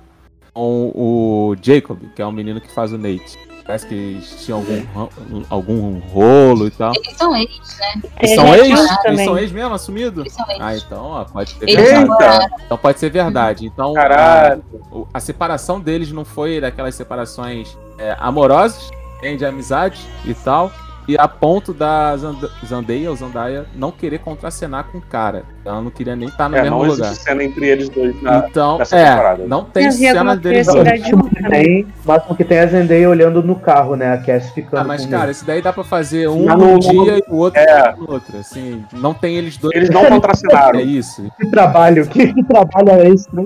com 0.54 0.92
o 0.94 1.56
Jacob, 1.61 1.98
que 2.14 2.22
é 2.22 2.26
o 2.26 2.30
menino 2.30 2.61
que 2.61 2.70
faz 2.70 2.92
o 2.92 2.98
Nate. 2.98 3.47
Parece 3.69 3.87
que 3.87 3.95
eles 3.95 4.45
tinham 4.47 4.61
algum, 4.61 5.45
algum 5.51 5.99
rolo 6.09 6.66
e 6.69 6.71
tal. 6.71 6.91
Eles 6.95 7.19
são 7.19 7.37
ex, 7.37 7.49
né? 7.79 8.03
Eles 8.19 8.33
É, 8.33 8.35
são 8.35 8.47
já 8.47 8.57
ex? 8.57 8.66
tinha 8.66 8.79
Eles 8.79 9.03
também. 9.03 9.25
são 9.27 9.39
ex 9.39 9.53
mesmo, 9.53 9.75
assumido? 9.75 10.23
Eles 10.23 10.33
são 10.33 10.51
ex. 10.51 10.59
Ah, 10.59 10.75
então, 10.75 11.05
ó, 11.05 11.25
pode 11.27 11.51
ser 11.51 11.64
Eles 11.69 11.75
verdade. 11.77 12.07
namoraram. 12.09 12.47
Então 12.64 12.79
pode 12.79 12.99
ser 12.99 13.11
verdade. 13.11 13.66
Então, 13.66 13.93
Caralho. 13.93 14.64
a, 15.12 15.19
a 15.19 15.21
separação 15.21 15.79
deles 15.79 16.11
não 16.11 16.25
foi 16.25 16.62
daquelas 16.62 16.95
separações 16.95 17.77
é, 17.99 18.16
amorosas, 18.19 18.91
nem 19.21 19.37
de 19.37 19.45
amizade 19.45 20.01
e 20.25 20.33
tal. 20.33 20.73
E 21.07 21.19
a 21.19 21.29
ponto 21.29 21.75
da 21.75 22.16
Zand- 22.16 22.51
Zandeia 22.66 23.11
ou 23.11 23.16
Zandaia 23.16 23.66
não 23.75 23.91
querer 23.93 24.19
contracenar 24.21 24.85
com 24.85 24.97
o 24.99 25.03
cara. 25.03 25.45
Ela 25.64 25.82
não 25.82 25.90
queria 25.90 26.16
nem 26.16 26.28
estar 26.28 26.48
no 26.48 26.56
É, 26.56 26.62
mesmo 26.62 26.78
não 26.78 26.84
lugar. 26.86 27.06
existe 27.09 27.24
cena 27.24 27.44
entre 27.44 27.66
eles 27.66 27.88
dois 27.88 28.20
na, 28.22 28.46
Então, 28.48 28.78
nessa 28.78 28.96
é, 28.96 29.11
temporada. 29.11 29.44
não 29.46 29.64
tem 29.64 29.86
Eu 29.86 29.92
cena 29.92 30.36
deles 30.36 30.66
dois. 30.66 30.88
Que 31.02 31.48
tem, 31.50 31.82
o 32.04 32.09
máximo 32.09 32.36
que 32.36 32.44
tem 32.44 32.59
é 32.59 32.62
a 32.62 32.66
Zendaya 32.66 33.11
olhando 33.11 33.42
no 33.42 33.54
carro, 33.56 33.94
né? 33.96 34.12
A 34.14 34.18
Cass 34.18 34.50
ficando 34.50 34.80
Ah, 34.80 34.84
mas 34.84 35.04
com 35.04 35.11
cara, 35.11 35.30
esse 35.30 35.44
daí 35.44 35.61
dá 35.61 35.72
pra 35.72 35.84
fazer 35.84 36.28
um 36.28 36.44
não- 36.46 36.78
dia 36.78 37.18
e 37.18 37.24
o 37.28 37.36
outro 37.36 37.61
É. 37.61 37.94
no 37.98 38.11
outro. 38.11 38.38
Assim, 38.38 38.84
não 38.92 39.12
tem 39.12 39.36
eles 39.36 39.56
dois. 39.59 39.74
Eles 39.76 39.90
não 39.90 40.06
contracenaram. 40.06 40.78
É 40.78 40.82
isso. 40.82 41.30
Que 41.38 41.50
trabalho, 41.50 42.06
que, 42.06 42.32
que 42.32 42.44
trabalho 42.48 42.90
é 42.90 43.09
esse, 43.11 43.28
né? 43.34 43.44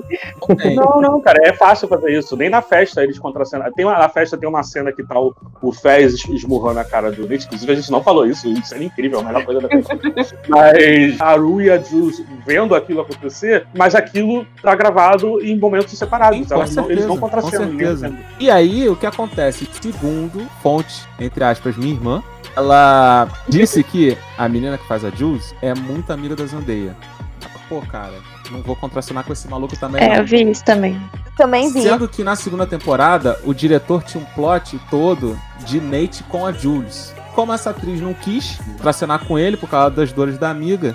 Não 0.49 0.57
tem. 0.57 0.77
Não, 0.77 1.01
não, 1.01 1.21
cara, 1.21 1.39
é 1.43 1.53
fácil 1.55 1.89
fazer 1.89 2.17
isso. 2.17 2.37
Nem 2.37 2.49
na 2.51 2.63
festa 2.63 3.03
eles 3.03 3.19
contracenam. 3.19 3.73
Tem 3.73 3.85
uma, 3.85 3.99
na 3.99 4.09
festa 4.09 4.37
tem 4.37 4.49
uma 4.49 4.63
cena 4.63 4.93
que 4.93 5.03
tá 5.03 5.19
o, 5.19 5.35
o 5.61 5.73
Fez 5.73 6.15
es- 6.15 6.29
esmurrando 6.29 6.79
a 6.79 6.85
cara 6.85 7.11
do 7.11 7.23
Nate. 7.29 7.47
Inclusive, 7.47 7.73
a 7.73 7.75
gente 7.75 7.91
não 7.91 8.03
falou 8.03 8.27
isso. 8.27 8.47
Isso 8.49 8.75
é 8.75 8.83
incrível, 8.85 9.21
a 9.21 9.25
melhor 9.25 9.45
coisa 9.45 9.61
da 9.63 9.69
festa. 9.69 9.99
Mas 10.49 11.21
a 11.21 11.27
Aru 11.27 11.61
e 11.63 11.71
a 11.71 11.79
Jules 11.79 12.12
vendo 12.47 12.75
aquilo 12.75 13.01
acontecer, 13.01 13.67
mas 13.77 13.95
aquilo 13.95 14.47
tá 14.63 14.75
gravado 14.75 15.41
em 15.41 15.59
momentos 15.59 15.97
separados. 15.97 16.39
Sim, 16.39 16.45
com 16.45 16.55
Elas 16.55 16.75
não- 16.75 16.91
eles 16.91 17.07
não 17.07 17.17
certeza, 17.17 17.21
contracenam. 17.21 17.67
com 17.73 17.79
certeza. 17.79 18.15
E 18.39 18.51
aí, 18.51 18.89
o 18.89 18.97
que 18.97 19.07
acontece? 19.07 19.69
Segundo 19.81 20.47
fonte, 20.63 21.03
entre 21.19 21.45
aspas, 21.45 21.77
minha 21.77 21.93
irmã, 21.95 22.23
ela 22.57 23.29
disse 23.49 23.83
que 23.83 24.17
a 24.37 24.49
menina 24.49 24.77
que 24.79 24.87
faz 24.87 25.05
a 25.05 25.11
Jules 25.11 25.55
é 25.63 25.75
muito 25.75 26.13
amiga 26.13 26.37
da 26.37 26.45
Zandeia. 26.47 26.97
Pô, 27.69 27.81
cara, 27.81 28.13
não 28.51 28.61
vou 28.61 28.77
contracenar 28.77 29.25
com 29.25 29.33
esse 29.33 29.49
maluco 29.49 29.75
também. 29.79 30.03
É, 30.03 30.19
eu 30.19 30.25
vi 30.27 30.43
isso 30.51 30.63
também. 30.63 31.01
Também 31.39 31.73
vi. 31.73 31.81
Sendo 31.81 32.07
que 32.07 32.23
na 32.23 32.37
segunda 32.37 32.67
temporada, 32.67 33.41
o 33.45 33.55
diretor 33.55 34.03
tinha 34.03 34.23
um 34.23 34.27
plot 34.35 34.79
todo 34.91 35.39
de 35.65 35.81
Nate 35.81 36.23
com 36.25 36.45
a 36.47 36.53
Jules. 36.53 37.15
Como 37.35 37.51
essa 37.51 37.71
atriz 37.71 37.99
não 38.03 38.13
quis 38.13 38.59
contracenar 38.77 39.25
com 39.25 39.39
ele 39.39 39.57
por 39.57 39.71
causa 39.71 39.91
das 39.97 40.13
dores 40.13 40.37
da 40.37 40.51
amiga, 40.51 40.95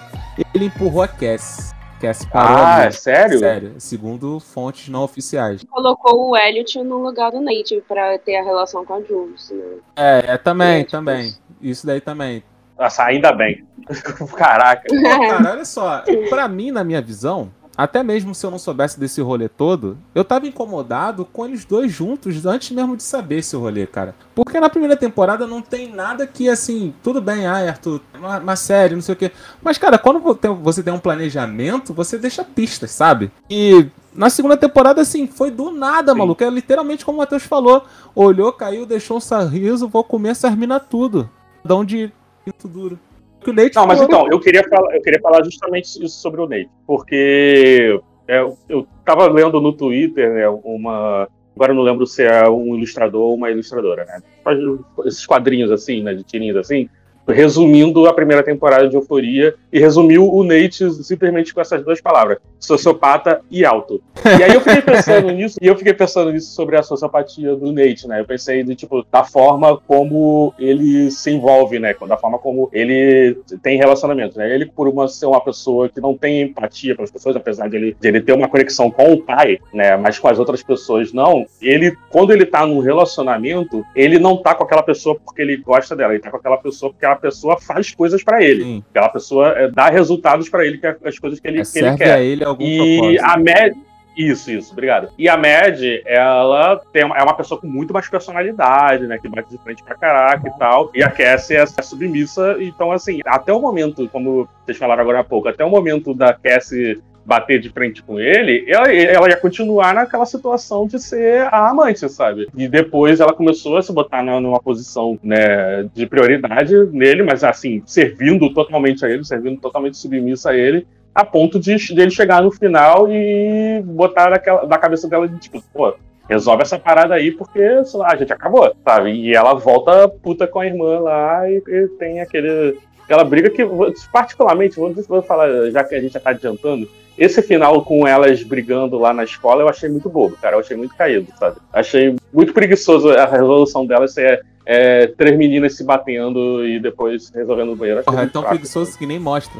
ele 0.53 0.65
empurrou 0.65 1.01
a 1.03 1.07
Cass. 1.07 1.73
Cass 1.99 2.23
parou 2.25 2.57
Ah, 2.57 2.75
ali. 2.77 2.87
é 2.87 2.91
sério? 2.91 3.39
Sério, 3.39 3.73
segundo 3.79 4.39
fontes 4.39 4.87
não 4.89 5.01
oficiais. 5.03 5.63
Colocou 5.69 6.29
o 6.29 6.37
Elliot 6.37 6.83
no 6.83 6.97
lugar 6.99 7.31
do 7.31 7.41
Nate 7.41 7.83
pra 7.87 8.17
ter 8.19 8.37
a 8.37 8.43
relação 8.43 8.85
com 8.85 8.93
a 8.93 9.01
Jules, 9.01 9.49
né? 9.51 9.63
É, 9.95 10.33
é 10.33 10.37
também, 10.37 10.75
É, 10.75 10.79
tipo 10.81 10.91
também. 10.91 11.25
isso. 11.27 11.41
Isso 11.59 11.87
daí 11.87 11.99
também. 11.99 12.43
Nossa, 12.77 13.03
ainda 13.05 13.33
bem. 13.33 13.65
Caraca. 14.37 14.83
Cara, 14.87 15.51
olha 15.51 15.65
só. 15.65 16.03
Pra 16.29 16.47
mim, 16.47 16.69
na 16.69 16.83
minha 16.83 17.01
visão, 17.01 17.51
até 17.77 18.01
mesmo 18.01 18.33
se 18.33 18.43
eu 18.43 18.49
não 18.49 18.57
soubesse 18.57 18.99
desse 18.99 19.21
rolê 19.21 19.47
todo, 19.47 19.97
eu 20.15 20.25
tava 20.25 20.47
incomodado 20.47 21.23
com 21.25 21.45
eles 21.45 21.63
dois 21.63 21.91
juntos 21.91 22.43
antes 22.45 22.71
mesmo 22.71 22.97
de 22.97 23.03
saber 23.03 23.37
esse 23.37 23.55
rolê, 23.55 23.85
cara. 23.85 24.15
Porque 24.33 24.59
na 24.59 24.69
primeira 24.69 24.97
temporada 24.97 25.45
não 25.45 25.61
tem 25.61 25.93
nada 25.93 26.25
que, 26.25 26.49
assim, 26.49 26.93
tudo 27.03 27.21
bem, 27.21 27.45
ai, 27.45 27.67
Arthur, 27.67 28.01
uma, 28.17 28.39
uma 28.39 28.55
série, 28.55 28.95
não 28.95 29.01
sei 29.01 29.13
o 29.13 29.15
quê. 29.15 29.31
Mas, 29.61 29.77
cara, 29.77 29.99
quando 29.99 30.19
você 30.63 30.81
tem 30.81 30.91
um 30.91 30.99
planejamento, 30.99 31.93
você 31.93 32.17
deixa 32.17 32.43
pistas, 32.43 32.89
sabe? 32.89 33.31
E 33.47 33.87
na 34.17 34.31
segunda 34.31 34.57
temporada, 34.57 34.99
assim, 34.99 35.27
foi 35.27 35.51
do 35.51 35.69
nada, 35.69 36.13
Sim. 36.13 36.17
maluco. 36.17 36.43
É 36.43 36.49
literalmente 36.49 37.05
como 37.05 37.19
o 37.19 37.21
Matheus 37.21 37.43
falou. 37.43 37.85
Olhou, 38.15 38.51
caiu, 38.51 38.87
deixou 38.87 39.17
um 39.17 39.21
sorriso, 39.21 39.87
vou 39.87 40.03
comer 40.03 40.29
essas 40.29 40.55
minas 40.55 40.81
tudo. 40.89 41.29
Dá 41.63 41.75
um 41.75 41.85
de 41.85 42.11
pinto 42.43 42.67
duro. 42.67 42.99
Que 43.47 43.51
o 43.51 43.53
Nate 43.53 43.75
Não, 43.77 43.87
mas 43.87 44.01
então, 44.01 44.27
eu 44.29 44.41
queria 44.41 44.61
falar, 44.67 44.93
eu 44.93 45.01
queria 45.01 45.21
falar 45.21 45.41
justamente 45.41 45.85
isso 45.85 46.19
sobre 46.19 46.41
o 46.41 46.49
Nate. 46.49 46.69
Porque 46.85 47.97
é, 48.27 48.41
eu 48.67 48.85
tava 49.05 49.25
lendo 49.27 49.61
no 49.61 49.71
Twitter, 49.71 50.33
né, 50.33 50.49
uma. 50.65 51.29
Agora 51.55 51.71
eu 51.71 51.75
não 51.75 51.81
lembro 51.81 52.05
se 52.05 52.23
é 52.23 52.47
um 52.49 52.75
ilustrador 52.75 53.21
ou 53.21 53.35
uma 53.35 53.49
ilustradora, 53.49 54.03
né? 54.03 54.21
Faz 54.43 54.59
Esses 55.05 55.25
quadrinhos 55.25 55.71
assim, 55.71 56.03
né? 56.03 56.13
De 56.13 56.23
tirinhas 56.23 56.57
assim, 56.57 56.89
resumindo 57.27 58.07
a 58.07 58.13
primeira 58.13 58.43
temporada 58.43 58.87
de 58.87 58.95
Euforia 58.95 59.55
e 59.71 59.79
resumiu 59.79 60.31
o 60.31 60.43
Nate 60.43 60.89
simplesmente 61.03 61.53
com 61.53 61.61
essas 61.61 61.83
duas 61.83 61.99
palavras: 61.99 62.39
sociopata 62.59 63.41
e 63.51 63.65
alto. 63.65 64.01
E 64.25 64.43
aí 64.43 64.53
eu 64.53 64.61
fiquei 64.61 64.81
pensando 64.81 65.29
nisso, 65.31 65.57
e 65.61 65.67
eu 65.67 65.77
fiquei 65.77 65.93
pensando 65.93 66.31
nisso 66.31 66.53
sobre 66.53 66.77
a 66.77 66.83
sociopatia 66.83 67.55
do 67.55 67.71
Nate, 67.71 68.07
né? 68.07 68.21
Eu 68.21 68.25
pensei 68.25 68.63
de, 68.63 68.75
tipo, 68.75 69.05
da 69.11 69.23
forma 69.23 69.77
como 69.87 70.53
ele 70.57 71.11
se 71.11 71.31
envolve, 71.31 71.79
né? 71.79 71.95
Da 72.07 72.17
forma 72.17 72.39
como 72.39 72.69
ele 72.71 73.37
tem 73.61 73.77
relacionamento, 73.77 74.37
né? 74.37 74.53
Ele, 74.53 74.65
por 74.65 74.87
uma, 74.87 75.07
ser 75.07 75.25
uma 75.25 75.41
pessoa 75.41 75.89
que 75.89 75.99
não 75.99 76.15
tem 76.17 76.41
empatia 76.41 76.95
pelas 76.95 77.11
pessoas, 77.11 77.35
apesar 77.35 77.69
de 77.69 77.75
ele, 77.75 77.97
de 77.99 78.07
ele 78.07 78.21
ter 78.21 78.33
uma 78.33 78.47
conexão 78.47 78.89
com 78.89 79.13
o 79.13 79.21
pai, 79.21 79.59
né? 79.73 79.97
Mas 79.97 80.19
com 80.19 80.27
as 80.27 80.39
outras 80.39 80.63
pessoas 80.63 81.11
não, 81.11 81.45
ele, 81.61 81.95
quando 82.09 82.31
ele 82.31 82.45
tá 82.45 82.65
num 82.65 82.79
relacionamento, 82.79 83.85
ele 83.95 84.19
não 84.19 84.37
tá 84.37 84.55
com 84.55 84.63
aquela 84.63 84.83
pessoa 84.83 85.15
porque 85.15 85.41
ele 85.41 85.57
gosta 85.57 85.95
dela, 85.95 86.13
ele 86.13 86.21
tá 86.21 86.31
com 86.31 86.37
aquela 86.37 86.57
pessoa 86.57 86.91
porque 86.91 87.05
aquela 87.05 87.16
pessoa 87.17 87.59
faz 87.59 87.93
coisas 87.93 88.23
pra 88.23 88.41
ele. 88.43 88.63
Sim. 88.63 88.83
Aquela 88.89 89.09
pessoa 89.09 89.49
é, 89.57 89.69
dá 89.69 89.89
resultados 89.89 90.49
pra 90.49 90.65
ele, 90.65 90.77
que 90.77 90.87
é 90.87 90.95
as 91.03 91.19
coisas 91.19 91.39
que 91.39 91.47
ele, 91.47 91.61
É, 91.61 91.63
que 91.63 91.79
ele 91.79 91.97
quer. 91.97 92.13
a 92.13 92.21
ele 92.21 92.43
algum 92.43 92.63
E 92.63 93.19
a 93.19 93.37
Mad. 93.37 93.73
Isso, 94.17 94.49
isso, 94.49 94.71
obrigado. 94.73 95.09
E 95.15 95.29
a 95.29 95.37
Mad, 95.37 95.79
ela 96.03 96.81
tem 96.91 97.03
é 97.03 97.23
uma 97.23 97.35
pessoa 97.35 97.61
com 97.61 97.67
muito 97.67 97.93
mais 97.93 98.09
personalidade, 98.09 99.05
né? 99.05 99.19
Que 99.19 99.29
bate 99.29 99.49
de 99.51 99.59
frente 99.59 99.83
pra 99.83 99.93
caraca 99.95 100.47
e 100.47 100.57
tal. 100.57 100.89
E 100.95 101.03
a 101.03 101.11
Cassie 101.11 101.55
é, 101.55 101.61
é 101.61 101.81
submissa. 101.83 102.57
Então, 102.59 102.91
assim, 102.91 103.19
até 103.27 103.53
o 103.53 103.61
momento, 103.61 104.09
como 104.09 104.49
vocês 104.65 104.77
falaram 104.77 105.03
agora 105.03 105.19
há 105.19 105.23
pouco, 105.23 105.47
até 105.47 105.63
o 105.63 105.69
momento 105.69 106.15
da 106.15 106.33
Cassie 106.33 106.99
bater 107.27 107.59
de 107.59 107.69
frente 107.69 108.01
com 108.01 108.17
ele, 108.17 108.63
ela, 108.69 108.89
ela 108.89 109.27
ia 109.27 109.35
continuar 109.35 109.93
naquela 109.93 110.25
situação 110.25 110.87
de 110.87 110.97
ser 110.97 111.41
a 111.51 111.69
amante, 111.69 112.07
sabe? 112.07 112.47
E 112.55 112.69
depois 112.69 113.19
ela 113.19 113.33
começou 113.33 113.75
a 113.75 113.81
se 113.81 113.91
botar 113.91 114.23
na- 114.23 114.39
numa 114.39 114.61
posição 114.61 115.19
né, 115.21 115.89
de 115.93 116.05
prioridade 116.07 116.73
nele, 116.93 117.23
mas 117.23 117.43
assim, 117.43 117.83
servindo 117.85 118.53
totalmente 118.53 119.05
a 119.05 119.09
ele, 119.09 119.25
servindo 119.25 119.59
totalmente 119.59 119.97
submissa 119.97 120.51
a 120.51 120.55
ele, 120.57 120.87
a 121.13 121.25
ponto 121.25 121.59
de, 121.59 121.75
de 121.75 122.01
ele 122.01 122.11
chegar 122.11 122.41
no 122.41 122.49
final 122.49 123.11
e 123.11 123.81
botar 123.83 124.29
naquela, 124.29 124.65
na 124.65 124.77
cabeça 124.77 125.09
dela 125.09 125.27
de 125.27 125.37
tipo, 125.37 125.61
pô, 125.73 125.93
resolve 126.29 126.61
essa 126.61 126.79
parada 126.79 127.13
aí 127.13 127.31
porque, 127.31 127.83
sei 127.83 127.99
lá, 127.99 128.13
a 128.13 128.15
gente 128.15 128.31
acabou, 128.31 128.73
sabe? 128.85 129.11
E 129.11 129.35
ela 129.35 129.53
volta 129.53 130.07
puta 130.07 130.47
com 130.47 130.61
a 130.61 130.65
irmã 130.65 130.99
lá 130.99 131.49
e, 131.49 131.61
e 131.67 131.87
tem 131.99 132.21
aquele. 132.21 132.77
Aquela 133.03 133.23
briga 133.23 133.49
que, 133.49 133.63
particularmente, 134.11 134.75
vou, 134.75 134.93
vou 135.07 135.21
falar, 135.21 135.71
já 135.71 135.81
que 135.83 135.95
a 135.95 135.99
gente 136.01 136.11
já 136.13 136.19
tá 136.19 136.31
adiantando, 136.31 136.89
esse 137.17 137.41
final 137.41 137.83
com 137.83 138.07
elas 138.07 138.43
brigando 138.43 138.97
lá 138.99 139.13
na 139.13 139.23
escola 139.23 139.61
eu 139.63 139.69
achei 139.69 139.89
muito 139.89 140.09
bobo, 140.09 140.37
cara. 140.41 140.55
Eu 140.55 140.59
achei 140.59 140.77
muito 140.77 140.95
caído, 140.95 141.27
sabe? 141.39 141.57
Achei 141.73 142.15
muito 142.33 142.53
preguiçoso 142.53 143.09
a 143.09 143.25
resolução 143.25 143.85
delas 143.85 144.13
ser 144.13 144.45
é, 144.65 145.07
três 145.07 145.37
meninas 145.37 145.75
se 145.75 145.83
batendo 145.83 146.65
e 146.65 146.79
depois 146.79 147.29
resolvendo 147.33 147.71
o 147.71 147.75
banheiro. 147.75 148.03
Porra, 148.03 148.23
é 148.23 148.27
tão 148.27 148.41
fraco. 148.41 148.55
preguiçoso 148.55 148.97
que 148.97 149.05
nem 149.05 149.19
mostra. 149.19 149.59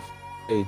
Ei. 0.50 0.66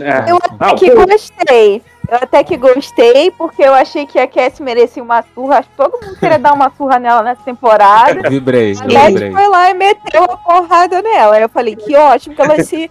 É. 0.00 0.30
Eu 0.30 0.36
até 0.36 0.66
Não, 0.66 0.74
que 0.74 0.90
gostei. 0.90 1.82
Eu 2.08 2.16
até 2.20 2.42
que 2.44 2.56
gostei, 2.56 3.30
porque 3.30 3.62
eu 3.62 3.74
achei 3.74 4.06
que 4.06 4.18
a 4.18 4.26
Cassie 4.26 4.62
merecia 4.62 5.02
uma 5.02 5.22
surra. 5.34 5.58
Acho 5.58 5.68
que 5.68 5.76
todo 5.76 6.00
mundo 6.02 6.18
queria 6.18 6.38
dar 6.38 6.52
uma 6.54 6.70
surra 6.70 6.98
nela 6.98 7.22
nessa 7.22 7.42
temporada. 7.42 8.20
Vibrei, 8.28 8.72
A 8.80 9.08
vibrei. 9.08 9.30
foi 9.30 9.48
lá 9.48 9.70
e 9.70 9.74
meteu 9.74 10.24
a 10.24 10.36
porrada 10.36 11.00
nela. 11.02 11.36
Aí 11.36 11.42
eu 11.42 11.48
falei, 11.48 11.76
que 11.76 11.94
ótimo 11.94 12.34
que 12.34 12.42
elas 12.42 12.66
se, 12.66 12.90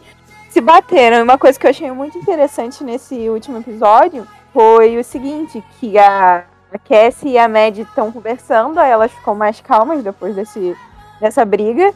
se 0.51 0.59
bateram. 0.59 1.23
Uma 1.23 1.37
coisa 1.37 1.57
que 1.57 1.65
eu 1.65 1.71
achei 1.71 1.89
muito 1.91 2.17
interessante 2.17 2.83
nesse 2.83 3.29
último 3.29 3.59
episódio 3.59 4.27
foi 4.53 4.97
o 4.97 5.03
seguinte, 5.03 5.63
que 5.79 5.97
a, 5.97 6.43
a 6.71 6.77
Cassie 6.77 7.31
e 7.31 7.37
a 7.37 7.47
Mad 7.47 7.77
estão 7.79 8.11
conversando, 8.11 8.77
aí 8.77 8.91
elas 8.91 9.11
ficam 9.11 9.33
mais 9.33 9.61
calmas 9.61 10.03
depois 10.03 10.35
desse, 10.35 10.75
dessa 11.21 11.45
briga. 11.45 11.93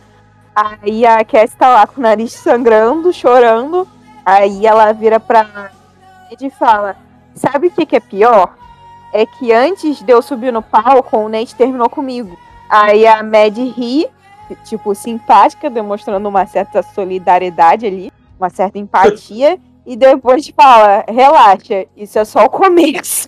Aí 0.55 1.05
a 1.05 1.23
Cassie 1.25 1.57
tá 1.57 1.67
lá 1.67 1.85
com 1.85 1.99
o 1.99 2.03
nariz 2.03 2.31
sangrando, 2.31 3.11
chorando. 3.11 3.85
Aí 4.25 4.65
ela 4.65 4.93
vira 4.93 5.19
pra 5.19 5.43
Mad 5.43 6.41
e 6.41 6.49
fala: 6.49 6.95
Sabe 7.35 7.67
o 7.67 7.71
que, 7.71 7.85
que 7.85 7.97
é 7.97 7.99
pior? 7.99 8.55
É 9.13 9.25
que 9.25 9.51
antes 9.51 10.01
de 10.01 10.11
eu 10.11 10.21
subir 10.21 10.53
no 10.53 10.61
palco, 10.61 11.17
o 11.17 11.27
Nate 11.27 11.55
terminou 11.55 11.89
comigo. 11.89 12.37
Aí 12.69 13.05
a 13.05 13.21
Mad 13.21 13.57
ri, 13.57 14.07
tipo, 14.63 14.95
simpática, 14.95 15.69
demonstrando 15.69 16.27
uma 16.27 16.45
certa 16.45 16.81
solidariedade 16.81 17.85
ali, 17.85 18.11
uma 18.45 18.49
certa 18.49 18.77
empatia. 18.77 19.57
E 19.85 19.95
depois 19.95 20.47
fala: 20.55 21.03
relaxa, 21.07 21.85
isso 21.95 22.17
é 22.17 22.25
só 22.25 22.45
o 22.45 22.49
começo. 22.49 23.27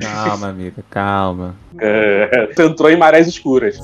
Calma, 0.00 0.48
amiga, 0.48 0.84
calma. 0.88 1.56
É, 1.78 2.48
você 2.52 2.64
entrou 2.64 2.90
em 2.90 2.96
marés 2.96 3.26
escuras. 3.26 3.78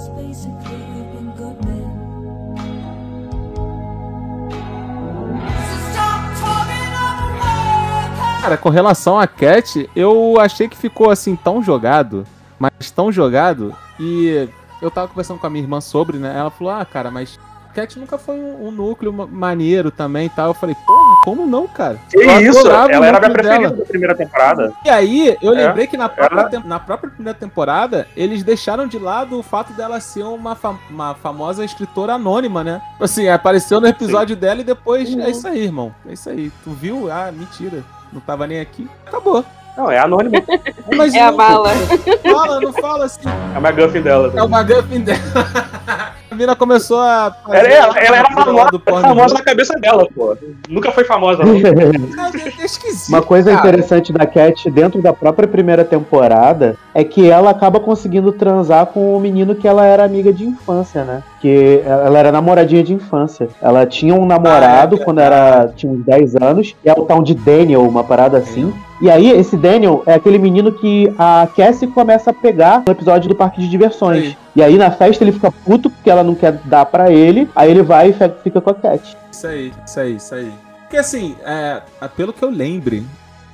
Cara, 8.40 8.56
com 8.56 8.68
relação 8.68 9.18
a 9.18 9.26
Cat, 9.26 9.90
eu 9.94 10.36
achei 10.40 10.68
que 10.68 10.76
ficou 10.76 11.10
assim 11.10 11.34
tão 11.36 11.62
jogado, 11.62 12.24
mas 12.58 12.90
tão 12.90 13.12
jogado, 13.12 13.74
e 13.98 14.48
eu 14.80 14.90
tava 14.90 15.08
conversando 15.08 15.40
com 15.40 15.46
a 15.46 15.50
minha 15.50 15.62
irmã 15.62 15.80
sobre, 15.80 16.18
né? 16.18 16.34
Ela 16.38 16.50
falou, 16.50 16.72
ah, 16.72 16.84
cara, 16.84 17.10
mas 17.10 17.38
Cat 17.80 17.98
nunca 17.98 18.18
foi 18.18 18.36
um, 18.36 18.68
um 18.68 18.70
núcleo 18.70 19.12
ma- 19.12 19.26
maneiro 19.26 19.90
também 19.90 20.26
e 20.26 20.30
tal. 20.30 20.48
Eu 20.48 20.54
falei, 20.54 20.74
porra, 20.86 21.16
como 21.24 21.46
não, 21.46 21.66
cara? 21.68 21.98
Que 22.10 22.18
Eu 22.18 22.40
isso? 22.40 22.66
Ela 22.66 22.84
era 22.84 22.96
a 22.96 23.00
minha 23.00 23.20
preferida 23.20 23.58
dela. 23.58 23.70
da 23.76 23.84
primeira 23.84 24.14
temporada. 24.14 24.72
E 24.84 24.88
aí, 24.90 25.36
eu 25.42 25.52
É, 25.54 25.66
lembrei 25.66 25.86
que 25.86 25.96
na 25.96 26.08
própria, 26.08 26.40
ela- 26.56 26.64
na 26.64 26.80
própria 26.80 27.10
primeira 27.10 27.38
temporada, 27.38 28.06
eles 28.16 28.42
deixaram 28.42 28.86
de 28.86 28.98
lado 28.98 29.38
o 29.38 29.42
fato 29.42 29.72
dela 29.72 30.00
ser 30.00 30.22
uma, 30.24 30.56
uma 30.90 31.14
famosa 31.14 31.64
escritora 31.64 32.14
anônima, 32.14 32.62
né? 32.64 32.80
Assim, 33.00 33.28
apareceu 33.28 33.80
no 33.80 33.86
episódio 33.86 34.34
dela 34.36 34.60
e 34.60 34.64
depois. 34.64 35.08
É 35.16 35.30
isso 35.30 35.46
aí, 35.46 35.62
irmão. 35.64 35.94
É 36.08 36.12
isso 36.12 36.28
aí. 36.28 36.50
Tu 36.64 36.70
viu? 36.70 37.10
Ah, 37.10 37.30
mentira. 37.32 37.82
Não 38.12 38.20
tava 38.20 38.46
nem 38.46 38.58
aqui. 38.60 38.88
Acabou. 39.06 39.44
Não, 39.78 39.88
é 39.88 39.98
anônima. 39.98 40.42
Mas 40.96 41.14
É 41.14 41.20
a 41.20 41.30
não, 41.30 41.38
mala. 41.38 41.70
pô. 41.70 42.30
Fala, 42.32 42.60
não 42.60 42.72
fala 42.72 43.04
assim. 43.04 43.20
É 43.54 43.58
uma 43.58 43.68
McGuffin 43.68 44.02
dela. 44.02 44.32
É 44.34 44.42
o 44.42 44.46
McGuffin 44.46 45.00
dela. 45.00 45.20
A 46.30 46.34
mina 46.34 46.54
começou 46.54 47.00
a. 47.00 47.34
Ela, 47.48 47.68
ela, 47.68 47.98
ela 47.98 48.16
era 48.18 48.20
a 48.20 48.24
cultura 48.26 48.44
famosa, 48.44 48.70
do 48.70 48.80
porn 48.80 49.00
famosa 49.00 49.34
na 49.34 49.42
cabeça 49.42 49.72
dela, 49.80 50.06
pô. 50.14 50.36
Nunca 50.68 50.92
foi 50.92 51.04
famosa, 51.04 51.42
não. 51.42 51.54
É 51.56 52.64
esquisito. 52.66 53.08
Uma 53.08 53.22
coisa 53.22 53.50
cara. 53.50 53.60
interessante 53.66 54.12
da 54.12 54.26
Cat 54.26 54.70
dentro 54.70 55.00
da 55.00 55.14
própria 55.14 55.48
primeira 55.48 55.86
temporada 55.86 56.76
é 56.94 57.02
que 57.02 57.30
ela 57.30 57.48
acaba 57.50 57.80
conseguindo 57.80 58.30
transar 58.30 58.86
com 58.86 59.16
o 59.16 59.20
menino 59.20 59.54
que 59.54 59.66
ela 59.66 59.86
era 59.86 60.04
amiga 60.04 60.30
de 60.30 60.44
infância, 60.44 61.02
né? 61.02 61.22
Que 61.40 61.82
ela 61.86 62.18
era 62.18 62.30
namoradinha 62.30 62.84
de 62.84 62.92
infância. 62.92 63.48
Ela 63.62 63.86
tinha 63.86 64.14
um 64.14 64.26
namorado 64.26 64.96
Ah, 64.96 65.00
é 65.00 65.04
quando 65.04 65.20
era 65.20 65.68
tinha 65.74 65.90
uns 65.90 66.04
10 66.04 66.36
anos, 66.36 66.76
e 66.84 66.90
é 66.90 66.92
o 66.92 67.06
tal 67.06 67.22
de 67.22 67.34
Daniel, 67.34 67.88
uma 67.88 68.04
parada 68.04 68.36
assim. 68.36 68.70
E 69.00 69.08
aí, 69.10 69.30
esse 69.30 69.56
Daniel 69.56 70.02
é 70.06 70.14
aquele 70.14 70.38
menino 70.38 70.72
que 70.72 71.12
a 71.18 71.46
Cassie 71.56 71.86
começa 71.88 72.30
a 72.30 72.32
pegar 72.32 72.82
no 72.84 72.92
episódio 72.92 73.28
do 73.28 73.34
parque 73.34 73.60
de 73.60 73.68
diversões. 73.68 74.24
Sim. 74.30 74.36
E 74.56 74.62
aí, 74.62 74.76
na 74.76 74.90
festa, 74.90 75.22
ele 75.22 75.30
fica 75.32 75.52
puto 75.52 75.88
porque 75.88 76.10
ela 76.10 76.24
não 76.24 76.34
quer 76.34 76.52
dar 76.64 76.84
pra 76.86 77.10
ele. 77.12 77.48
Aí 77.54 77.70
ele 77.70 77.82
vai 77.82 78.08
e 78.10 78.14
fica 78.42 78.60
com 78.60 78.70
a 78.70 78.74
Cat. 78.74 79.16
Isso 79.30 79.46
aí, 79.46 79.72
isso 79.86 80.00
aí, 80.00 80.16
isso 80.16 80.34
aí. 80.34 80.52
Porque 80.80 80.96
assim, 80.96 81.36
é, 81.44 81.80
pelo 82.16 82.32
que 82.32 82.42
eu 82.42 82.50
lembre, 82.50 83.06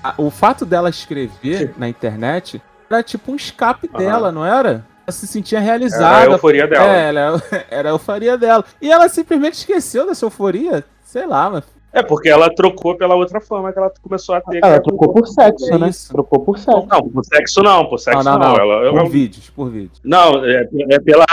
a- 0.02 0.14
o 0.16 0.30
fato 0.30 0.64
dela 0.64 0.88
escrever 0.88 1.74
na 1.76 1.88
internet 1.88 2.62
era 2.88 3.02
tipo 3.02 3.30
um 3.32 3.36
escape 3.36 3.90
Aham. 3.92 4.02
dela, 4.04 4.32
não 4.32 4.46
era? 4.46 4.84
Ela 5.06 5.12
se 5.12 5.26
sentia 5.26 5.58
Era 5.58 5.64
realizada. 5.66 6.30
a 6.30 6.32
euforia 6.32 6.66
dela. 6.66 6.96
É, 6.96 7.08
ela, 7.08 7.42
era 7.70 7.88
a 7.90 7.92
euforia 7.92 8.38
dela. 8.38 8.64
E 8.80 8.90
ela 8.90 9.08
simplesmente 9.10 9.54
esqueceu 9.54 10.06
dessa 10.06 10.24
euforia. 10.24 10.82
Sei 11.04 11.26
lá, 11.26 11.50
mas. 11.50 11.64
É, 11.94 12.02
porque 12.02 12.28
ela 12.28 12.52
trocou 12.52 12.96
pela 12.96 13.14
outra 13.14 13.40
fama 13.40 13.72
que 13.72 13.78
ela 13.78 13.90
começou 14.02 14.34
a 14.34 14.40
ter. 14.40 14.60
que 14.60 14.66
Ela 14.66 14.80
trocou 14.80 15.12
por- 15.12 15.20
por 15.22 15.26
sexo, 15.28 15.72
É 15.72 15.78
né? 15.78 15.88
isso. 15.88 16.12
Trocou 16.12 16.40
por 16.40 16.58
sexo. 16.58 16.86
Não, 16.90 17.08
por 17.08 17.24
sexo 17.24 17.62
não, 17.62 17.86
por 17.86 17.98
sexo 17.98 18.24
não, 18.24 18.32
não. 18.32 18.38
não, 18.40 18.48
não. 18.56 18.60
Ela, 18.60 18.90
por 18.90 18.98
ela- 19.00 19.08
vídeos, 19.08 19.50
por 19.50 19.70
vídeos. 19.70 20.00
Não, 20.04 20.44
é, 20.44 20.68
é 20.90 20.98
pela. 20.98 21.24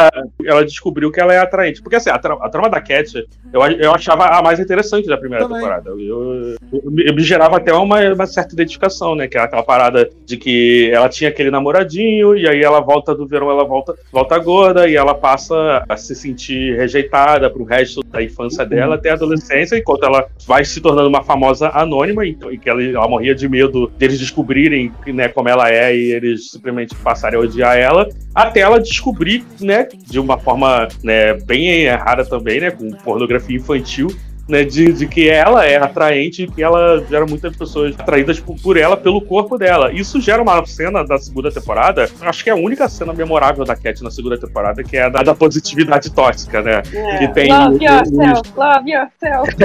Ela 0.45 0.63
descobriu 0.63 1.11
que 1.11 1.19
ela 1.19 1.33
é 1.33 1.39
atraente. 1.39 1.81
Porque 1.81 1.95
assim, 1.95 2.09
a, 2.11 2.19
tra- 2.19 2.37
a 2.39 2.49
trama 2.49 2.69
da 2.69 2.79
Cat, 2.79 3.27
eu, 3.51 3.61
eu 3.61 3.91
achava 3.93 4.25
a 4.25 4.41
mais 4.43 4.59
interessante 4.59 5.07
da 5.07 5.17
primeira 5.17 5.45
Também. 5.45 5.59
temporada. 5.61 5.89
Eu, 5.89 5.99
eu, 5.99 6.55
eu 6.83 6.91
me- 6.91 7.07
eu 7.09 7.15
me 7.15 7.21
gerava 7.23 7.57
até 7.57 7.73
uma, 7.73 7.99
uma 8.13 8.27
certa 8.27 8.53
identificação, 8.53 9.15
né? 9.15 9.27
Que 9.27 9.37
é 9.37 9.41
aquela 9.41 9.63
parada 9.63 10.09
de 10.25 10.37
que 10.37 10.91
ela 10.93 11.09
tinha 11.09 11.29
aquele 11.29 11.49
namoradinho, 11.49 12.35
e 12.37 12.47
aí 12.47 12.61
ela 12.61 12.79
volta 12.81 13.15
do 13.15 13.25
verão, 13.27 13.49
ela 13.49 13.63
volta, 13.65 13.95
volta 14.11 14.37
gorda, 14.37 14.87
e 14.87 14.95
ela 14.95 15.15
passa 15.15 15.83
a 15.89 15.97
se 15.97 16.13
sentir 16.15 16.75
rejeitada 16.77 17.49
pro 17.49 17.63
resto 17.63 18.01
da 18.03 18.21
infância 18.21 18.65
dela 18.65 18.95
até 18.95 19.09
a 19.09 19.13
adolescência, 19.13 19.77
enquanto 19.77 20.03
ela 20.05 20.27
vai 20.51 20.65
se 20.65 20.81
tornando 20.81 21.07
uma 21.07 21.23
famosa 21.23 21.69
anônima, 21.69 22.27
então, 22.27 22.51
e 22.51 22.57
que 22.57 22.69
ela, 22.69 22.83
ela 22.83 23.07
morria 23.07 23.33
de 23.33 23.47
medo 23.47 23.89
deles 23.97 24.19
descobrirem 24.19 24.91
né, 25.07 25.29
como 25.29 25.47
ela 25.47 25.71
é 25.71 25.95
e 25.95 26.11
eles 26.11 26.51
simplesmente 26.51 26.93
passarem 26.93 27.39
a 27.39 27.41
odiar 27.41 27.77
ela 27.77 28.09
até 28.35 28.59
ela 28.59 28.77
descobrir, 28.77 29.45
né, 29.61 29.87
de 30.09 30.19
uma 30.19 30.37
forma 30.37 30.89
né, 31.01 31.35
bem 31.35 31.69
errada 31.83 32.25
também, 32.25 32.59
né, 32.59 32.69
com 32.69 32.91
pornografia 32.91 33.55
infantil, 33.55 34.09
né, 34.51 34.65
de, 34.65 34.91
de 34.91 35.07
que 35.07 35.29
ela 35.29 35.65
é 35.65 35.77
atraente 35.77 36.43
e 36.43 36.47
que 36.47 36.61
ela 36.61 37.01
gera 37.09 37.25
muitas 37.25 37.55
pessoas 37.55 37.97
atraídas 37.97 38.37
por, 38.37 38.59
por 38.61 38.75
ela 38.75 38.97
pelo 38.97 39.21
corpo 39.21 39.57
dela. 39.57 39.93
Isso 39.93 40.19
gera 40.19 40.41
uma 40.41 40.65
cena 40.65 41.05
da 41.05 41.17
segunda 41.17 41.49
temporada, 41.49 42.09
acho 42.19 42.43
que 42.43 42.49
é 42.49 42.53
a 42.53 42.57
única 42.57 42.89
cena 42.89 43.13
memorável 43.13 43.63
da 43.63 43.77
Cat 43.77 44.03
na 44.03 44.11
segunda 44.11 44.37
temporada, 44.37 44.83
que 44.83 44.97
é 44.97 45.03
a 45.03 45.09
da, 45.09 45.23
da 45.23 45.33
positividade 45.33 46.11
tóxica, 46.11 46.61
né? 46.61 46.81
Que 47.17 47.29
tem 47.29 47.49
Love 47.49 47.85
yourself, 47.85 48.51
love 48.57 48.91
yourself. 48.91 49.55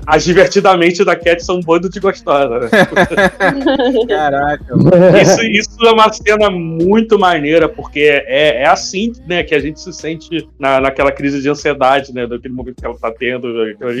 as 0.06 0.24
divertidamente 0.24 1.04
da 1.04 1.14
Cat 1.14 1.44
são 1.44 1.58
um 1.58 1.60
bando 1.60 1.88
de 1.88 2.00
gostosa, 2.00 2.58
né? 2.58 2.68
Caraca. 4.08 4.74
Isso, 5.22 5.42
isso 5.44 5.86
é 5.86 5.92
uma 5.92 6.12
cena 6.12 6.50
muito 6.50 7.16
maneira, 7.16 7.68
porque 7.68 8.24
é, 8.26 8.62
é 8.62 8.68
assim 8.68 9.12
né, 9.28 9.44
que 9.44 9.54
a 9.54 9.60
gente 9.60 9.80
se 9.80 9.92
sente 9.92 10.48
na, 10.58 10.80
naquela 10.80 11.12
crise 11.12 11.40
de 11.40 11.48
ansiedade, 11.48 12.12
né? 12.12 12.26
Daquele 12.26 12.54
momento 12.54 12.76
que 12.76 12.86
ela 12.86 12.98
tá 12.98 13.19
tendo. 13.20 13.48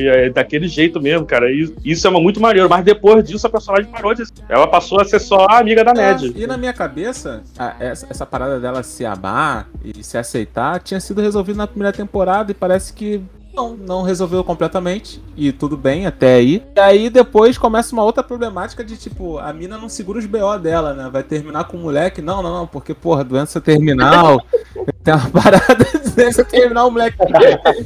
É 0.08 0.30
daquele 0.30 0.66
jeito 0.66 1.00
mesmo, 1.00 1.26
cara. 1.26 1.52
E 1.52 1.72
Isso 1.84 2.08
é 2.08 2.10
muito 2.10 2.40
maneiro. 2.40 2.68
Mas 2.68 2.82
depois 2.84 3.22
disso, 3.22 3.46
a 3.46 3.50
personagem 3.50 3.90
parou 3.92 4.14
de. 4.14 4.24
Ela 4.48 4.66
passou 4.66 5.00
a 5.00 5.04
ser 5.04 5.20
só 5.20 5.46
a 5.46 5.58
amiga 5.58 5.84
da 5.84 5.92
Ned. 5.92 6.32
É, 6.34 6.42
e 6.42 6.46
na 6.46 6.56
minha 6.56 6.72
cabeça, 6.72 7.42
a- 7.58 7.76
essa, 7.78 8.06
essa 8.10 8.24
parada 8.26 8.58
dela 8.58 8.82
se 8.82 9.04
amar 9.04 9.68
e 9.84 10.02
se 10.02 10.16
aceitar 10.16 10.80
tinha 10.80 10.98
sido 10.98 11.20
resolvido 11.20 11.56
na 11.56 11.66
primeira 11.66 11.92
temporada 11.96 12.50
e 12.50 12.54
parece 12.54 12.92
que 12.94 13.20
não, 13.60 13.76
não 13.76 14.02
resolveu 14.02 14.42
completamente. 14.42 15.22
E 15.36 15.52
tudo 15.52 15.76
bem 15.76 16.06
até 16.06 16.34
aí. 16.34 16.62
E 16.76 16.80
aí 16.80 17.10
depois 17.10 17.58
começa 17.58 17.92
uma 17.92 18.02
outra 18.02 18.22
problemática 18.22 18.82
de 18.84 18.96
tipo, 18.96 19.38
a 19.38 19.52
mina 19.52 19.76
não 19.76 19.88
segura 19.88 20.18
os 20.18 20.26
BO 20.26 20.58
dela, 20.58 20.94
né? 20.94 21.08
Vai 21.12 21.22
terminar 21.22 21.64
com 21.64 21.76
o 21.76 21.80
moleque. 21.80 22.22
Não, 22.22 22.42
não, 22.42 22.52
não, 22.52 22.66
porque, 22.66 22.94
porra, 22.94 23.22
doença 23.22 23.60
terminal. 23.60 24.40
tem 25.04 25.14
uma 25.14 25.30
parada 25.30 25.84
de 26.02 26.10
doença 26.10 26.44
terminal, 26.44 26.88
o 26.88 26.90
moleque. 26.90 27.16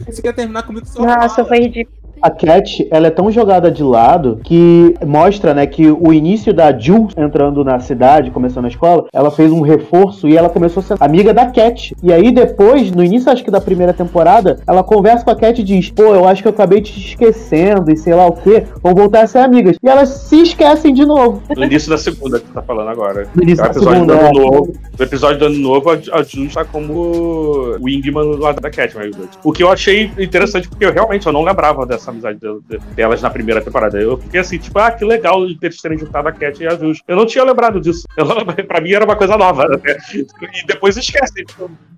Você 0.07 0.23
quer 0.23 0.33
terminar 0.33 0.63
comigo? 0.63 0.87
Nossa, 0.99 1.45
foi 1.45 1.61
ridículo. 1.61 2.04
A 2.25 2.31
Cat, 2.31 2.89
ela 2.91 3.09
é 3.09 3.11
tão 3.11 3.31
jogada 3.31 3.71
de 3.71 3.83
lado 3.83 4.41
que 4.43 4.95
mostra, 5.05 5.53
né, 5.53 5.67
que 5.67 5.91
o 5.91 6.11
início 6.11 6.55
da 6.55 6.73
Jules 6.73 7.13
entrando 7.19 7.63
na 7.63 7.79
cidade, 7.81 8.31
começando 8.31 8.65
a 8.65 8.69
escola, 8.69 9.05
ela 9.13 9.31
fez 9.31 9.53
um 9.53 9.61
reforço 9.61 10.27
e 10.27 10.35
ela 10.35 10.49
começou 10.49 10.81
a 10.81 10.85
ser 10.85 10.97
amiga 11.01 11.35
da 11.35 11.45
Cat. 11.45 11.95
E 12.03 12.11
aí 12.11 12.33
depois, 12.33 12.91
no 12.91 13.05
início 13.05 13.31
acho 13.31 13.45
que 13.45 13.51
da 13.51 13.61
primeira 13.61 13.93
temporada, 13.93 14.59
ela 14.67 14.83
conversa 14.83 15.23
com 15.23 15.33
a 15.33 15.37
Cat 15.37 15.61
e 15.61 15.65
diz: 15.65 15.91
"Pô, 15.91 16.15
eu 16.15 16.27
acho 16.27 16.41
que 16.41 16.49
eu 16.49 16.53
acabei 16.53 16.81
te 16.81 16.99
esquecendo 16.99 17.93
e 17.93 17.97
sei 17.99 18.15
lá 18.15 18.27
o 18.27 18.33
quê, 18.33 18.65
vamos 18.83 18.99
voltar 18.99 19.25
a 19.25 19.27
ser 19.27 19.41
amigas". 19.41 19.77
E 19.83 19.87
elas 19.87 20.09
se 20.09 20.41
esquecem 20.41 20.95
de 20.95 21.05
novo. 21.05 21.43
No 21.55 21.65
início 21.65 21.91
da 21.91 21.99
segunda 21.99 22.41
que 22.41 22.47
tu 22.47 22.55
tá 22.55 22.63
falando 22.63 22.89
agora. 22.89 23.29
No 23.35 23.43
início 23.43 23.63
É 23.63 23.69
o 23.69 23.69
da 23.69 23.71
episódio 23.73 24.01
segunda, 24.01 24.15
do 24.15 24.21
ano 24.21 24.39
é. 24.39 24.51
novo. 24.51 24.73
No 24.99 25.05
episódio 25.05 25.39
do 25.39 25.45
ano 25.45 25.59
novo, 25.59 25.91
a, 25.91 26.23
June 26.23 26.49
tá 26.49 26.65
como 26.65 27.77
Wingman 27.83 28.31
do 28.31 28.39
lado 28.39 28.63
da 28.63 28.71
Cat. 28.71 28.97
Mas, 28.97 29.15
o 29.45 29.53
que 29.53 29.63
eu 29.63 29.71
achei 29.71 30.11
interessante, 30.19 30.71
porque 30.71 30.87
eu 30.87 30.93
realmente 30.93 31.27
eu 31.27 31.33
não 31.33 31.43
lembrava 31.43 31.85
dessa 31.85 32.14
amizade 32.15 32.39
de- 32.39 32.61
de- 32.79 32.85
delas 32.95 33.21
na 33.21 33.31
primeira 33.31 33.61
temporada. 33.61 34.01
Eu 34.01 34.17
fiquei 34.17 34.41
assim, 34.41 34.59
tipo, 34.59 34.79
ah, 34.79 34.91
que 34.91 35.05
legal 35.05 35.47
de 35.47 35.59
eles 35.61 35.81
terem 35.81 35.99
juntado 35.99 36.29
a 36.29 36.33
Cat 36.33 36.63
e 36.63 36.67
a 36.67 36.75
Jules. 36.77 37.01
Eu 37.07 37.17
não 37.17 37.27
tinha 37.27 37.45
lembrado 37.45 37.81
disso. 37.81 38.07
Eu, 38.17 38.27
pra 38.67 38.81
mim 38.81 38.93
era 38.93 39.05
uma 39.05 39.17
coisa 39.17 39.37
nova. 39.37 39.67
né? 39.69 39.79
E 40.15 40.67
depois 40.67 40.97
esquece. 40.97 41.45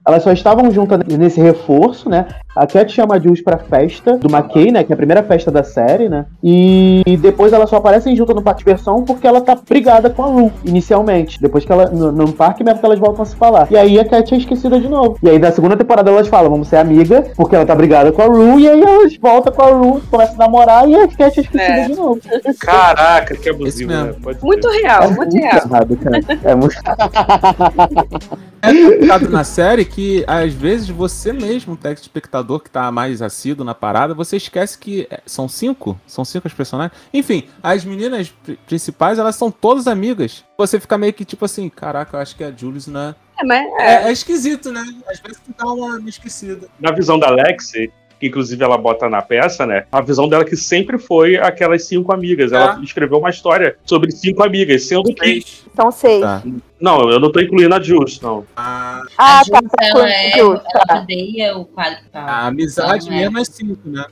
Elas 0.06 0.22
só 0.22 0.32
estavam 0.32 0.70
juntas 0.70 1.00
nesse 1.18 1.40
reforço, 1.40 2.08
né? 2.08 2.26
A 2.54 2.66
Cat 2.66 2.90
chama 2.92 3.16
a 3.16 3.18
Jules 3.18 3.42
pra 3.42 3.58
festa 3.58 4.16
do 4.16 4.28
McKay, 4.34 4.70
né? 4.70 4.84
Que 4.84 4.92
é 4.92 4.94
a 4.94 4.96
primeira 4.96 5.22
festa 5.22 5.50
da 5.50 5.62
série, 5.64 6.08
né? 6.08 6.26
E 6.42 7.02
depois 7.20 7.52
elas 7.52 7.68
só 7.68 7.76
aparecem 7.76 8.14
juntas 8.16 8.34
no 8.34 8.42
parque 8.42 8.64
de 8.64 8.76
porque 9.06 9.26
ela 9.26 9.40
tá 9.40 9.54
brigada 9.54 10.08
com 10.10 10.22
a 10.22 10.26
Ru, 10.26 10.52
inicialmente. 10.64 11.40
Depois 11.40 11.64
que 11.64 11.72
ela. 11.72 11.86
No, 11.90 12.12
no 12.12 12.32
parque 12.32 12.62
mesmo 12.62 12.78
que 12.80 12.86
elas 12.86 12.98
voltam 12.98 13.22
a 13.22 13.26
se 13.26 13.34
falar. 13.36 13.66
E 13.70 13.76
aí 13.76 13.98
a 13.98 14.04
Cat 14.04 14.32
é 14.32 14.38
esquecida 14.38 14.78
de 14.80 14.88
novo. 14.88 15.18
E 15.22 15.28
aí 15.28 15.38
na 15.38 15.50
segunda 15.50 15.76
temporada 15.76 16.10
elas 16.10 16.28
falam, 16.28 16.50
vamos 16.50 16.68
ser 16.68 16.76
amiga, 16.76 17.24
porque 17.36 17.56
ela 17.56 17.66
tá 17.66 17.74
brigada 17.74 18.12
com 18.12 18.22
a 18.22 18.26
Ru, 18.26 18.60
e 18.60 18.68
aí 18.68 18.80
elas 18.80 19.16
voltam 19.16 19.52
com 19.52 19.62
a 19.62 19.66
Ru, 19.70 20.02
começam 20.06 20.34
a 20.34 20.38
namorar 20.38 20.88
e 20.88 20.94
a 20.94 21.08
Cat 21.08 21.20
é 21.38 21.42
esquecida 21.42 21.62
É. 21.62 21.86
de 21.88 21.94
novo. 21.94 22.20
Caraca, 22.58 23.36
que 23.36 23.48
abusivo, 23.48 23.90
né? 23.90 24.14
Muito 24.42 24.70
ser. 24.70 24.80
real, 24.82 25.02
É 25.02 25.06
muito 25.08 25.18
muito 25.18 25.34
real. 25.36 25.56
errado, 25.66 25.96
cara. 25.96 26.18
É 26.44 26.54
muito. 26.54 26.76
É 28.62 28.72
complicado 28.72 29.28
na 29.28 29.44
série 29.44 29.84
que, 29.84 30.24
às 30.26 30.52
vezes, 30.52 30.88
você 30.88 31.32
mesmo, 31.32 31.74
o 31.74 31.76
telespectador 31.76 32.58
que 32.60 32.70
tá 32.70 32.90
mais 32.90 33.22
assíduo 33.22 33.64
na 33.64 33.74
parada, 33.74 34.12
você 34.14 34.36
esquece 34.38 34.76
que 34.76 35.06
é, 35.08 35.20
são 35.24 35.48
cinco? 35.48 35.96
São 36.06 36.24
cinco 36.24 36.48
as 36.48 36.54
personagens? 36.54 36.98
Enfim, 37.12 37.44
as 37.62 37.84
meninas 37.84 38.28
pri- 38.42 38.58
principais, 38.66 39.18
elas 39.20 39.36
são 39.36 39.50
todas 39.52 39.86
amigas. 39.86 40.42
Você 40.58 40.80
fica 40.80 40.98
meio 40.98 41.12
que 41.12 41.24
tipo 41.24 41.44
assim, 41.44 41.68
caraca, 41.68 42.16
eu 42.16 42.20
acho 42.20 42.34
que 42.34 42.42
a 42.42 42.50
Julius, 42.50 42.88
né? 42.88 43.14
É, 43.38 43.44
mas 43.44 43.66
é. 43.78 43.82
É, 44.04 44.08
é 44.08 44.12
esquisito, 44.12 44.72
né? 44.72 44.82
Às 45.08 45.20
vezes 45.20 45.38
tu 45.44 45.54
dá 45.56 45.66
uma 45.66 45.98
uma 45.98 46.08
esquecida. 46.08 46.66
Na 46.80 46.90
visão 46.90 47.18
da 47.20 47.30
Lexi, 47.30 47.92
que 48.18 48.26
inclusive 48.28 48.62
ela 48.62 48.78
bota 48.78 49.08
na 49.08 49.20
peça, 49.22 49.66
né? 49.66 49.84
A 49.92 50.00
visão 50.00 50.28
dela 50.28 50.44
que 50.44 50.56
sempre 50.56 50.98
foi 50.98 51.36
aquelas 51.36 51.84
cinco 51.84 52.12
amigas. 52.14 52.52
Ela 52.52 52.80
escreveu 52.82 53.18
uma 53.18 53.30
história 53.30 53.76
sobre 53.84 54.10
cinco 54.12 54.42
amigas, 54.42 54.84
sendo 54.84 55.12
que. 55.14 55.44
São 55.74 55.90
seis. 55.90 56.22
Tá. 56.22 56.42
Não, 56.80 57.10
eu 57.10 57.20
não 57.20 57.30
tô 57.30 57.40
incluindo 57.40 57.74
a 57.74 57.80
Jules, 57.82 58.20
não. 58.20 58.44
A, 58.56 59.02
Ah, 59.18 59.40
a 59.40 59.44
tá. 59.44 59.58
Jules, 59.58 59.70
tá 59.70 59.86
ela, 59.86 60.10
é, 60.10 60.38
ela 60.38 60.58
tá. 60.58 61.00
odeia 61.00 61.56
o 61.56 61.64
quadro 61.66 61.98
que 62.02 62.08
tá. 62.10 62.20
a 62.20 62.46
amizade 62.46 63.08
Não, 63.10 63.16
é. 63.16 63.20
mesmo 63.20 63.38
é 63.38 63.44
cinco, 63.44 63.80
né? 63.88 64.04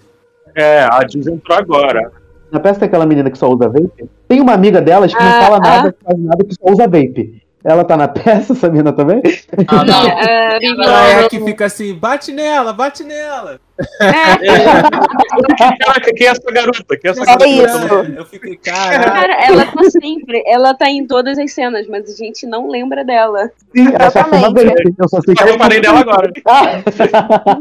É, 0.55 0.81
a 0.85 1.01
Jules 1.11 1.27
entrou 1.27 1.57
agora. 1.59 2.13
Na 2.53 2.61
peça 2.61 2.79
tem 2.79 2.87
aquela 2.87 3.05
menina 3.07 3.31
que 3.31 3.39
só 3.39 3.49
usa 3.51 3.69
vape. 3.69 4.09
Tem 4.29 4.41
uma 4.41 4.53
amiga 4.53 4.81
delas 4.81 5.13
que 5.13 5.21
não 5.21 5.29
Ah, 5.29 5.43
fala 5.43 5.57
ah. 5.57 5.61
nada, 5.61 5.93
que 5.93 6.05
faz 6.05 6.19
nada, 6.19 6.45
que 6.45 6.55
só 6.55 6.71
usa 6.73 6.85
vape. 6.87 7.43
Ela 7.65 7.83
tá 7.83 7.97
na 7.97 8.07
peça, 8.13 8.53
essa 8.53 8.69
mina 8.69 8.93
também? 8.93 9.23
Ah, 9.67 9.85
não. 9.85 10.07
É, 10.07 10.59
Ela 10.63 11.09
é 11.09 11.25
a 11.25 11.29
que 11.29 11.41
fica 11.41 11.65
assim, 11.65 11.95
bate 11.95 12.31
nela, 12.31 12.73
bate 12.75 13.03
nela. 13.03 13.59
Caraca, 15.59 16.13
quem 16.15 16.27
é 16.27 16.31
essa 16.31 16.53
garota? 16.53 16.97
Quem 16.97 17.09
é 17.09 17.11
essa 17.11 17.23
É 17.23 17.27
garota? 17.27 17.49
isso. 17.49 18.13
Eu 18.19 18.25
fiquei, 18.27 18.57
cara. 18.57 19.03
Cara, 19.11 19.45
ela 19.45 19.67
tá 19.67 19.83
sempre, 19.91 20.43
ela 20.47 20.75
tá 20.75 20.89
em 20.89 21.07
todas 21.07 21.39
as 21.39 21.53
cenas, 21.53 21.87
mas 21.89 22.09
a 22.13 22.17
gente 22.17 22.47
não 22.47 22.69
lembra 22.69 23.05
dela. 23.05 23.51
Sim, 23.75 23.89
Exatamente. 23.89 24.95
Eu 24.99 25.09
só 25.09 25.21
sei 25.23 25.35
que 25.35 25.43
Eu 25.43 25.47
reparei 25.53 25.81
nela 25.81 26.01
agora. 26.01 26.31
Ah, 26.47 26.83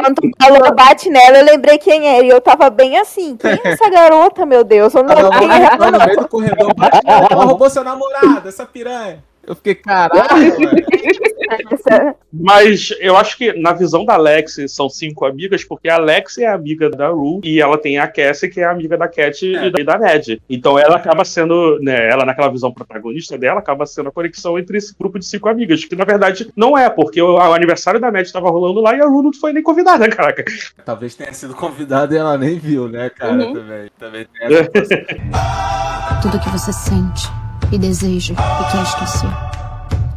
Quando 0.00 0.14
tu 0.16 0.30
falou 0.42 0.74
bate 0.74 1.08
nela, 1.10 1.38
eu 1.38 1.44
lembrei 1.44 1.78
quem 1.78 2.08
era. 2.08 2.24
E 2.24 2.28
eu 2.28 2.40
tava 2.40 2.70
bem 2.70 2.96
assim. 2.98 3.36
Quem 3.36 3.52
é 3.52 3.60
essa 3.72 3.88
garota, 3.90 4.44
meu 4.46 4.64
Deus? 4.64 4.94
Eu 4.94 5.02
não 5.04 5.12
Ela 5.12 5.38
quem 5.38 5.50
é 5.50 5.62
ela 5.64 5.90
no 5.90 5.98
meio 6.04 6.16
do 6.18 6.28
corredor, 6.28 6.74
bate 6.74 7.00
nela, 7.04 7.28
ela 7.30 7.44
roubou 7.44 7.70
seu 7.70 7.84
namorado, 7.84 8.48
essa 8.48 8.64
piranha. 8.66 9.22
Eu 9.46 9.54
fiquei, 9.56 9.74
caralho? 9.74 10.54
Mas 12.32 12.90
eu 13.00 13.16
acho 13.16 13.36
que 13.36 13.52
na 13.54 13.72
visão 13.72 14.04
da 14.04 14.14
Alex 14.14 14.56
são 14.68 14.88
cinco 14.88 15.24
amigas, 15.26 15.64
porque 15.64 15.88
a 15.88 15.96
Alex 15.96 16.38
é 16.38 16.46
amiga 16.46 16.88
da 16.88 17.08
Rue 17.08 17.40
e 17.42 17.60
ela 17.60 17.76
tem 17.76 17.98
a 17.98 18.06
Cassie, 18.06 18.48
que 18.48 18.60
é 18.60 18.64
amiga 18.64 18.96
da 18.96 19.08
Cat 19.08 19.44
e 19.44 19.70
da- 19.70 19.80
e 19.80 19.84
da 19.84 19.98
Ned. 19.98 20.40
Então 20.48 20.78
ela 20.78 20.96
acaba 20.96 21.24
sendo, 21.24 21.78
né, 21.80 22.08
ela 22.08 22.24
naquela 22.24 22.48
visão 22.48 22.72
protagonista 22.72 23.36
dela, 23.36 23.58
acaba 23.58 23.84
sendo 23.86 24.10
a 24.10 24.12
conexão 24.12 24.58
entre 24.58 24.78
esse 24.78 24.94
grupo 24.96 25.18
de 25.18 25.26
cinco 25.26 25.48
amigas, 25.48 25.84
que 25.84 25.96
na 25.96 26.04
verdade 26.04 26.50
não 26.56 26.78
é, 26.78 26.88
porque 26.88 27.20
o, 27.20 27.34
o 27.34 27.52
aniversário 27.52 27.98
da 28.00 28.10
Ned 28.12 28.26
estava 28.26 28.48
rolando 28.50 28.80
lá 28.80 28.94
e 28.96 29.00
a 29.00 29.06
Rue 29.06 29.24
não 29.24 29.32
foi 29.32 29.52
nem 29.52 29.62
convidada, 29.62 30.06
caraca. 30.14 30.44
Talvez 30.84 31.14
tenha 31.16 31.32
sido 31.32 31.54
convidado 31.54 32.14
e 32.14 32.16
ela 32.18 32.38
nem 32.38 32.58
viu, 32.58 32.88
né, 32.88 33.10
cara? 33.10 33.32
Uhum. 33.32 33.52
Também, 33.54 33.90
também 33.98 34.26
tem 34.26 34.56
essa. 34.56 34.70
Tudo 36.22 36.38
que 36.38 36.48
você 36.50 36.72
sente 36.72 37.26
e 37.72 37.78
deseja 37.78 38.34
e 38.34 38.72
quer 38.72 38.82
esquecer. 38.82 39.30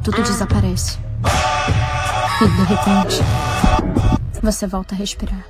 Tudo 0.04 0.22
desaparece. 0.22 0.98
E 2.42 2.48
de 2.48 2.64
repente, 2.64 3.22
você 4.42 4.68
volta 4.68 4.96
a 4.96 4.98
respirar. 4.98 5.46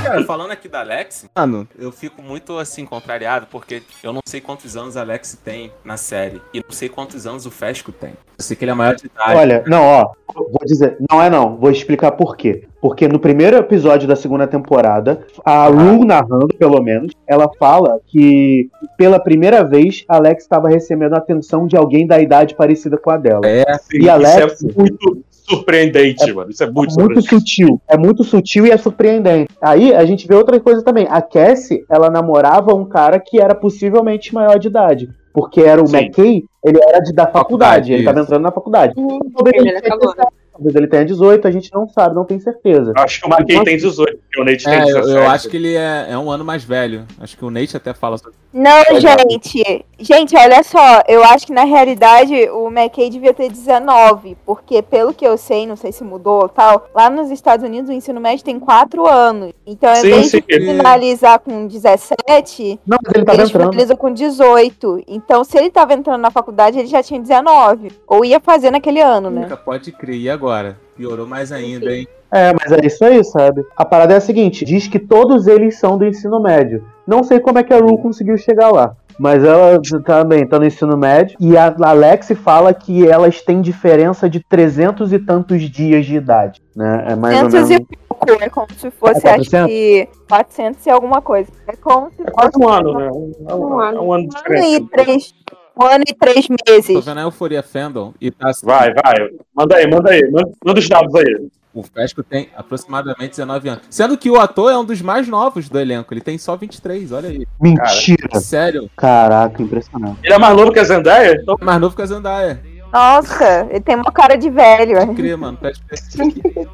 Mas, 0.00 0.08
cara, 0.08 0.24
falando 0.24 0.50
aqui 0.50 0.68
da 0.68 0.80
Alex, 0.80 1.26
Mano, 1.36 1.68
eu 1.78 1.92
fico 1.92 2.22
muito 2.22 2.58
assim, 2.58 2.84
contrariado, 2.84 3.46
porque 3.50 3.82
eu 4.02 4.12
não 4.12 4.20
sei 4.26 4.40
quantos 4.40 4.76
anos 4.76 4.96
a 4.96 5.00
Alex 5.02 5.38
tem 5.44 5.72
na 5.84 5.96
série. 5.96 6.40
E 6.54 6.58
não 6.58 6.70
sei 6.70 6.88
quantos 6.88 7.26
anos 7.26 7.46
o 7.46 7.50
Fesco 7.50 7.92
tem. 7.92 8.10
Eu 8.10 8.44
sei 8.44 8.56
que 8.56 8.64
ele 8.64 8.70
é 8.70 8.74
maior 8.74 8.94
de 8.94 9.06
idade. 9.06 9.36
Olha, 9.36 9.64
não, 9.66 9.82
ó, 9.82 10.12
vou 10.34 10.60
dizer, 10.64 10.96
não 11.10 11.22
é 11.22 11.28
não, 11.28 11.56
vou 11.56 11.70
explicar 11.70 12.12
por 12.12 12.36
quê. 12.36 12.64
Porque 12.80 13.06
no 13.06 13.18
primeiro 13.18 13.56
episódio 13.58 14.08
da 14.08 14.16
segunda 14.16 14.46
temporada, 14.46 15.26
a 15.44 15.66
Rue 15.66 16.06
narrando, 16.06 16.48
pelo 16.58 16.80
menos, 16.82 17.12
ela 17.26 17.50
fala 17.58 18.00
que 18.06 18.70
pela 18.96 19.20
primeira 19.20 19.62
vez 19.62 20.02
Alex 20.08 20.44
estava 20.44 20.68
recebendo 20.68 21.12
a 21.14 21.18
atenção 21.18 21.66
de 21.66 21.76
alguém 21.76 22.06
da 22.06 22.18
idade 22.18 22.54
parecida 22.54 22.96
com 22.96 23.10
a 23.10 23.18
dela. 23.18 23.42
é. 23.44 23.64
E 23.92 24.08
Alex- 24.08 24.62
Isso 24.62 24.70
é 24.70 24.72
muito 24.80 25.22
surpreendente, 25.50 26.32
mano. 26.32 26.50
Isso 26.50 26.62
é 26.62 26.66
muito, 26.66 26.94
muito 26.98 27.20
surpreendente. 27.20 27.28
sutil, 27.28 27.80
é 27.88 27.96
muito 27.98 28.24
sutil 28.24 28.66
e 28.66 28.70
é 28.70 28.76
surpreendente. 28.76 29.52
Aí 29.60 29.94
a 29.94 30.04
gente 30.04 30.26
vê 30.26 30.34
outra 30.34 30.58
coisa 30.60 30.82
também. 30.82 31.06
A 31.10 31.20
Cassie, 31.20 31.84
ela 31.90 32.10
namorava 32.10 32.74
um 32.74 32.84
cara 32.84 33.18
que 33.20 33.40
era 33.40 33.54
possivelmente 33.54 34.32
maior 34.34 34.58
de 34.58 34.68
idade. 34.68 35.10
Porque 35.32 35.60
era 35.60 35.80
o 35.82 35.86
Sim. 35.86 35.96
McKay, 35.96 36.44
ele 36.64 36.78
era 36.82 36.98
de, 36.98 37.12
da 37.12 37.24
faculdade, 37.26 37.42
Faculdade, 37.42 37.92
ele 37.92 38.04
tava 38.04 38.18
isso. 38.18 38.26
entrando 38.26 38.42
na 38.42 38.50
faculdade. 38.52 38.94
Talvez 38.96 39.56
Ele 39.56 39.68
ele, 39.68 39.78
acabou, 39.78 40.12
tenha 40.12 40.26
17, 40.26 40.32
talvez 40.60 40.74
ele 40.76 40.86
tenha 40.86 41.04
18, 41.04 41.48
a 41.48 41.50
gente 41.50 41.72
não 41.72 41.88
sabe, 41.88 42.14
não 42.14 42.24
tem 42.24 42.38
certeza. 42.38 42.92
Acho 42.96 43.20
que 43.20 43.26
o 43.26 43.32
McKay 43.32 43.64
tem 43.64 43.76
18, 43.76 44.18
porque 44.18 44.40
o 44.40 44.44
Nate 44.44 44.64
tem 44.64 44.74
É, 44.74 44.82
eu, 44.82 44.86
17. 44.86 45.10
eu 45.10 45.28
acho 45.30 45.48
que 45.48 45.56
ele 45.56 45.74
é, 45.74 46.06
é 46.10 46.18
um 46.18 46.30
ano 46.30 46.44
mais 46.44 46.62
velho. 46.62 47.06
Acho 47.20 47.36
que 47.36 47.44
o 47.44 47.50
Nate 47.50 47.76
até 47.76 47.92
fala 47.94 48.18
sobre 48.18 48.34
Não, 48.52 48.82
gente. 49.00 49.84
Gente, 49.98 50.36
olha 50.36 50.62
só. 50.62 51.02
Eu 51.08 51.22
acho 51.24 51.46
que 51.46 51.52
na 51.52 51.64
realidade 51.64 52.34
o 52.50 52.68
McKay 52.68 53.10
devia 53.10 53.32
ter 53.34 53.50
19. 53.50 54.36
Porque, 54.46 54.82
pelo 54.82 55.12
que 55.12 55.26
eu 55.26 55.36
sei, 55.36 55.66
não 55.66 55.76
sei 55.76 55.92
se 55.92 56.02
mudou 56.04 56.42
ou 56.42 56.48
tal, 56.48 56.88
lá 56.94 57.08
nos 57.10 57.30
Estados 57.30 57.64
Unidos 57.64 57.90
o 57.90 57.92
ensino 57.92 58.20
médio 58.20 58.44
tem 58.44 58.58
4 58.58 59.06
anos. 59.06 59.52
Então, 59.66 59.90
ao 59.90 59.96
Sim, 59.96 60.06
invés 60.08 60.30
sim. 60.30 60.42
de 60.46 60.60
finalizar 60.60 61.38
com 61.40 61.66
17, 61.66 62.80
Não, 62.86 62.98
mas 63.04 63.14
ele 63.14 63.24
tava 63.24 63.38
eles 63.38 63.50
entrando. 63.50 63.70
finalizam 63.70 63.96
com 63.96 64.12
18. 64.12 65.04
Então, 65.06 65.44
se 65.44 65.58
ele 65.58 65.70
tava 65.70 65.94
entrando 65.94 66.20
na 66.20 66.30
faculdade, 66.30 66.78
ele 66.78 66.88
já 66.88 67.02
tinha 67.02 67.20
19. 67.20 67.92
Ou 68.06 68.24
ia 68.24 68.40
fazer 68.40 68.70
naquele 68.70 69.00
ano, 69.00 69.30
né? 69.30 69.42
Nunca 69.42 69.56
pode 69.56 69.92
crer. 69.92 70.16
E 70.16 70.30
agora? 70.30 70.49
Piorou 70.96 71.26
mais 71.26 71.50
ainda, 71.52 71.94
hein? 71.94 72.06
É, 72.32 72.52
mas 72.52 72.70
é 72.70 72.86
isso 72.86 73.04
aí, 73.04 73.24
sabe? 73.24 73.64
A 73.76 73.84
parada 73.84 74.14
é 74.14 74.16
a 74.16 74.20
seguinte: 74.20 74.64
diz 74.64 74.86
que 74.86 74.98
todos 74.98 75.46
eles 75.46 75.78
são 75.78 75.98
do 75.98 76.06
ensino 76.06 76.40
médio. 76.40 76.84
Não 77.06 77.24
sei 77.24 77.40
como 77.40 77.58
é 77.58 77.62
que 77.62 77.74
a 77.74 77.78
Ru 77.78 77.98
conseguiu 77.98 78.36
chegar 78.38 78.70
lá. 78.70 78.94
Mas 79.18 79.44
ela 79.44 79.78
também 80.04 80.46
tá 80.46 80.58
no 80.58 80.64
ensino 80.64 80.96
médio. 80.96 81.36
E 81.38 81.54
a 81.54 81.74
Alex 81.82 82.32
fala 82.42 82.72
que 82.72 83.06
elas 83.06 83.42
têm 83.42 83.60
diferença 83.60 84.30
de 84.30 84.40
300 84.40 85.12
e 85.12 85.18
tantos 85.18 85.60
dias 85.62 86.06
de 86.06 86.16
idade. 86.16 86.62
Né? 86.74 87.04
É 87.08 87.16
mais 87.16 87.36
ou 87.36 87.50
400 87.50 87.68
menos. 87.68 87.86
e 87.90 87.96
pouco. 88.08 88.42
É 88.42 88.48
como 88.48 88.66
se 88.74 88.90
fosse, 88.90 89.26
É 89.26 89.30
acho 89.32 89.50
400? 89.50 89.66
que 89.66 90.08
400 90.26 90.86
e 90.86 90.90
alguma 90.90 91.20
coisa. 91.20 91.50
É 91.66 91.76
como 91.76 92.10
se 92.10 92.22
É 92.22 92.30
quase 92.30 92.52
fosse 92.52 92.64
um 92.64 92.68
ano, 92.68 92.98
né? 92.98 93.10
Um, 93.12 93.32
um, 93.40 93.50
é 93.50 93.54
um 93.54 93.80
ano 93.80 93.98
de 93.98 94.04
um 94.04 94.12
ano 94.12 94.28
e 94.64 94.80
três, 94.88 95.34
um 95.80 95.86
ano 95.86 96.04
e 96.06 96.14
três 96.14 96.46
Tô 96.46 96.54
meses. 96.68 97.04
vendo 97.04 97.18
a 97.18 97.22
Euforia 97.22 97.62
Fandom 97.62 98.12
e 98.20 98.30
tá 98.30 98.50
assim. 98.50 98.66
Vai, 98.66 98.92
vai. 98.92 99.30
Manda 99.54 99.76
aí, 99.76 99.90
manda 99.90 100.10
aí. 100.10 100.30
Manda, 100.30 100.50
manda 100.64 100.78
os 100.78 100.88
dados 100.88 101.14
aí. 101.14 101.48
O 101.72 101.84
Fesco 101.84 102.22
tem 102.22 102.48
aproximadamente 102.56 103.30
19 103.30 103.68
anos. 103.68 103.82
Sendo 103.88 104.18
que 104.18 104.28
o 104.28 104.40
ator 104.40 104.72
é 104.72 104.76
um 104.76 104.84
dos 104.84 105.00
mais 105.00 105.28
novos 105.28 105.68
do 105.68 105.78
elenco. 105.78 106.12
Ele 106.12 106.20
tem 106.20 106.36
só 106.36 106.56
23, 106.56 107.12
olha 107.12 107.28
aí. 107.28 107.46
Mentira! 107.60 108.40
Sério, 108.40 108.90
Caraca, 108.96 109.62
impressionante. 109.62 110.18
Ele 110.24 110.34
é 110.34 110.38
mais 110.38 110.56
novo 110.56 110.72
que 110.72 110.80
a 110.80 110.84
Zendaya? 110.84 111.38
Então, 111.40 111.56
é 111.60 111.64
mais 111.64 111.80
novo 111.80 111.94
que 111.94 112.02
a 112.02 112.06
Zendaya. 112.06 112.60
Nossa, 112.92 113.66
ele 113.70 113.80
tem 113.80 113.94
uma 113.96 114.10
cara 114.12 114.36
de 114.36 114.50
velho. 114.50 114.96
Pode 114.98 115.14
crer, 115.14 115.36
mano. 115.36 115.58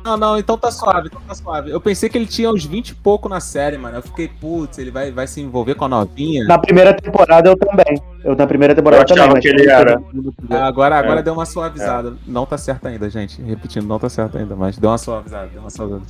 Não, 0.05 0.17
não, 0.17 0.39
então 0.39 0.57
tá 0.57 0.71
suave, 0.71 1.09
então 1.09 1.21
tá 1.27 1.35
suave. 1.35 1.71
Eu 1.71 1.81
pensei 1.81 2.09
que 2.09 2.17
ele 2.17 2.27
tinha 2.27 2.51
uns 2.51 2.65
20 2.65 2.89
e 2.91 2.95
pouco 2.95 3.29
na 3.29 3.39
série, 3.41 3.77
mano. 3.77 3.97
Eu 3.99 4.03
fiquei, 4.03 4.29
putz, 4.29 4.79
ele 4.79 4.91
vai, 4.91 5.11
vai 5.13 5.27
se 5.27 5.41
envolver 5.41 5.75
com 5.75 5.85
a 5.85 5.89
novinha. 5.89 6.45
Na 6.45 6.59
primeira 6.59 6.95
temporada 6.95 7.49
eu 7.51 7.57
também. 7.57 8.01
Eu 8.25 8.35
na 8.35 8.47
primeira 8.47 8.75
temporada 8.75 9.03
Eu 9.03 9.07
também. 9.07 9.31
mas 9.31 9.41
que 9.41 9.49
ele 9.49 9.69
era. 9.69 10.01
Ah, 10.51 10.67
Agora, 10.67 10.99
agora 10.99 11.21
É. 11.21 11.23
deu 11.23 11.33
uma 11.35 11.47
suavizada. 11.47 12.15
Não 12.27 12.45
tá 12.47 12.57
certo 12.59 12.87
ainda, 12.89 13.09
gente. 13.11 13.41
Repetindo, 13.43 13.87
não 13.87 13.99
tá 13.99 14.09
certo 14.09 14.39
ainda, 14.39 14.57
mas 14.57 14.79
deu 14.79 14.91
uma 14.91 14.99
suavizada, 14.99 15.49
deu 15.53 15.61
uma 15.61 15.71
suavizada. 15.71 16.03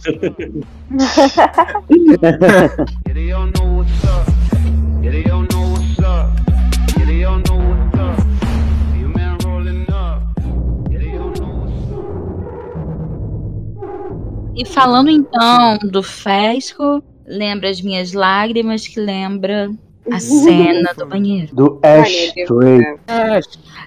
E 14.57 14.65
falando 14.65 15.11
então 15.11 15.79
do 15.83 16.03
Fesco, 16.03 17.03
lembra 17.27 17.69
as 17.69 17.81
minhas 17.81 18.13
lágrimas, 18.15 18.89
que 18.89 18.99
lembra 18.99 19.71
a 20.11 20.19
cena 20.19 20.95
do 20.95 21.07
banheiro. 21.07 21.55
Do 21.55 21.81
Ashtray. 21.83 22.81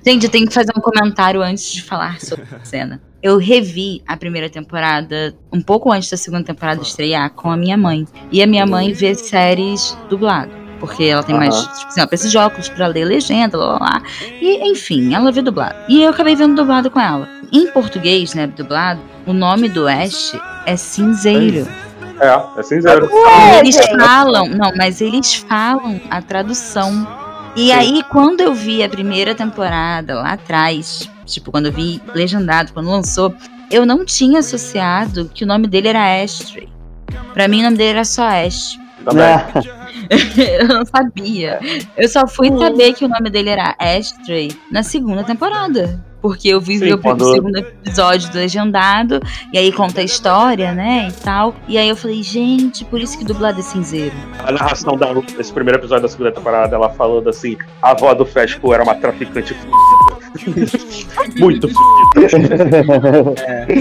Gente, 0.06 0.26
eu 0.26 0.30
tenho 0.30 0.48
que 0.48 0.54
fazer 0.54 0.72
um 0.78 0.82
comentário 0.82 1.42
antes 1.42 1.72
de 1.72 1.82
falar 1.82 2.20
sobre 2.20 2.46
a 2.56 2.64
cena. 2.64 3.02
Eu 3.22 3.38
revi 3.38 4.02
a 4.08 4.16
primeira 4.16 4.50
temporada 4.50 5.36
um 5.52 5.62
pouco 5.62 5.92
antes 5.92 6.10
da 6.10 6.18
segunda 6.18 6.44
temporada 6.44 6.82
estrear 6.82 7.32
com 7.32 7.50
a 7.50 7.58
minha 7.58 7.76
mãe. 7.76 8.06
E 8.32 8.42
a 8.42 8.48
minha 8.48 8.66
mãe 8.66 8.94
vê 8.94 9.16
séries 9.16 9.98
dublado. 10.10 10.52
Porque 10.80 11.04
ela 11.04 11.24
tem 11.24 11.36
mais. 11.36 11.54
Tipo 11.56 11.88
assim, 11.88 12.00
ela 12.00 12.08
precisa 12.08 12.30
de 12.30 12.38
óculos 12.38 12.70
pra 12.70 12.88
ler 12.88 13.04
legenda, 13.04 13.58
lá, 13.58 13.74
lá, 13.74 13.80
lá. 13.80 14.04
E, 14.40 14.72
enfim, 14.72 15.14
ela 15.14 15.32
vê 15.32 15.42
dublado. 15.42 15.76
E 15.90 16.02
eu 16.04 16.12
acabei 16.12 16.36
vendo 16.36 16.56
dublado 16.56 16.90
com 16.90 17.00
ela. 17.00 17.28
Em 17.52 17.72
português, 17.72 18.34
né, 18.34 18.48
dublado, 18.48 19.02
o 19.26 19.34
nome 19.34 19.70
do 19.70 19.88
Ash 19.88 20.34
é 20.66 20.76
Cinzeiro. 20.76 21.68
É, 22.20 22.60
é 22.60 22.64
cinzeiro. 22.64 23.10
Ué, 23.12 23.60
eles 23.60 23.78
falam, 23.78 24.48
não, 24.50 24.74
mas 24.76 25.00
eles 25.00 25.36
falam 25.36 26.00
a 26.10 26.22
tradução. 26.22 27.08
E 27.56 27.72
aí, 27.72 28.04
quando 28.10 28.42
eu 28.42 28.54
vi 28.54 28.84
a 28.84 28.90
primeira 28.90 29.34
temporada 29.34 30.16
lá 30.16 30.34
atrás, 30.34 31.10
tipo, 31.26 31.52
quando 31.52 31.68
eu 31.68 31.72
vi 31.72 32.02
legendado, 32.14 32.74
quando 32.74 32.90
lançou, 32.90 33.34
eu 33.72 33.86
não 33.86 34.04
tinha 34.04 34.40
associado 34.40 35.30
que 35.34 35.44
o 35.44 35.48
nome 35.48 35.68
dele 35.68 35.88
era 35.88 36.22
Ashtray. 36.22 36.70
Pra 37.34 37.48
mim, 37.48 37.62
o 37.62 37.64
nome 37.64 37.78
dele 37.78 37.92
era 37.92 38.06
só 38.06 38.24
Ash. 38.24 38.78
Também. 39.06 39.26
eu 40.60 40.68
não 40.68 40.86
sabia. 40.86 41.60
Eu 41.98 42.10
só 42.10 42.28
fui 42.28 42.50
saber 42.58 42.94
que 42.94 43.06
o 43.06 43.10
nome 43.10 43.30
dele 43.30 43.50
era 43.50 43.76
Ashtray 43.80 44.52
na 44.70 44.84
segunda 44.84 45.24
temporada. 45.24 46.04
Porque 46.22 46.50
eu 46.50 46.60
vi 46.60 46.78
Sim, 46.80 46.92
o 46.94 46.98
quando- 46.98 47.32
segundo 47.32 47.58
episódio 47.58 48.30
do 48.32 48.38
Legendado, 48.38 49.22
e 49.54 49.58
aí 49.58 49.72
conta 49.72 50.02
a 50.02 50.04
história, 50.04 50.74
né, 50.74 51.08
e 51.10 51.14
tal. 51.24 51.56
E 51.68 51.78
aí 51.78 51.88
eu 51.88 51.96
falei, 51.96 52.22
gente, 52.22 52.84
por 52.86 53.00
isso 53.00 53.18
que 53.18 53.24
dublado 53.24 53.60
é 53.60 53.64
cinzeiro. 53.64 54.16
A 54.46 54.52
narração 54.52 54.98
da 54.98 55.12
Ru, 55.12 55.24
nesse 55.38 55.54
primeiro 55.54 55.80
episódio 55.80 56.04
da 56.04 56.10
segunda 56.10 56.32
temporada, 56.32 56.76
ela 56.76 56.90
falando 56.90 57.30
assim: 57.30 57.58
a 57.82 57.92
avó 57.92 58.14
do 58.14 58.26
Fesco 58.26 58.74
era 58.74 58.84
uma 58.84 58.96
traficante 58.96 59.54
f***. 59.54 59.68
Muito 61.38 61.68
O 61.68 61.72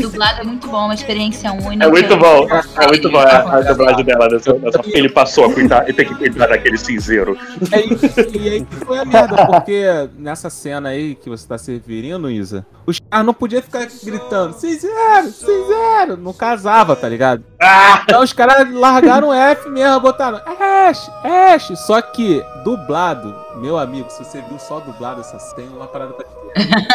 dublado 0.03 0.41
é 0.41 0.45
muito 0.45 0.69
bom, 0.69 0.85
uma 0.85 0.95
experiência 0.95 1.53
única. 1.53 1.85
É 1.85 1.89
muito 1.89 2.17
bom, 2.17 2.47
é 2.49 2.87
muito 2.87 3.11
bom 3.11 3.19
a, 3.19 3.57
a 3.57 3.61
dublagem 3.61 4.05
dela, 4.05 4.29
dessa, 4.29 4.53
dessa 4.55 4.79
que 4.79 4.97
ele 4.97 5.09
passou 5.09 5.47
a 5.47 5.53
cuidar 5.53 5.89
e 5.89 5.93
tem 5.93 6.07
que 6.07 6.15
cuidar 6.15 6.47
daquele 6.47 6.79
cinzeiro. 6.79 7.37
É 7.73 7.81
isso, 7.81 8.21
e 8.35 8.49
aí 8.49 8.65
que 8.65 8.77
foi 8.77 8.99
a 8.99 9.05
merda, 9.05 9.47
porque 9.47 10.09
nessa 10.17 10.51
cena 10.51 10.91
aí 10.91 11.15
que 11.15 11.29
você 11.29 11.47
tá 11.47 11.59
se 11.59 11.73
referindo, 11.73 12.31
Isa, 12.31 12.67
os 12.87 12.99
caras 12.99 13.27
não 13.27 13.35
podiam 13.35 13.63
ficar 13.63 13.87
gritando 14.05 14.55
6-0, 14.55 14.89
6-0, 15.27 16.17
não 16.17 16.33
casava, 16.33 16.97
tá 16.97 17.09
ligado? 17.09 17.45
Ah! 17.61 18.03
Então 18.05 18.23
os 18.23 18.33
caras 18.33 18.73
largaram 18.73 19.29
o 19.29 19.33
F 19.33 19.69
mesmo, 19.69 20.01
botaram 20.01 20.41
Ash, 20.61 21.11
Ash, 21.25 21.73
só 21.87 22.01
que 22.01 22.43
dublado, 22.65 23.35
meu 23.59 23.79
amigo, 23.79 24.11
se 24.11 24.25
você 24.25 24.41
viu 24.43 24.59
só 24.59 24.81
dublado 24.81 25.21
essa 25.21 25.39
tem 25.55 25.69
uma 25.69 25.87
parada 25.87 26.15
pra 26.15 26.27
dizer. 26.27 26.87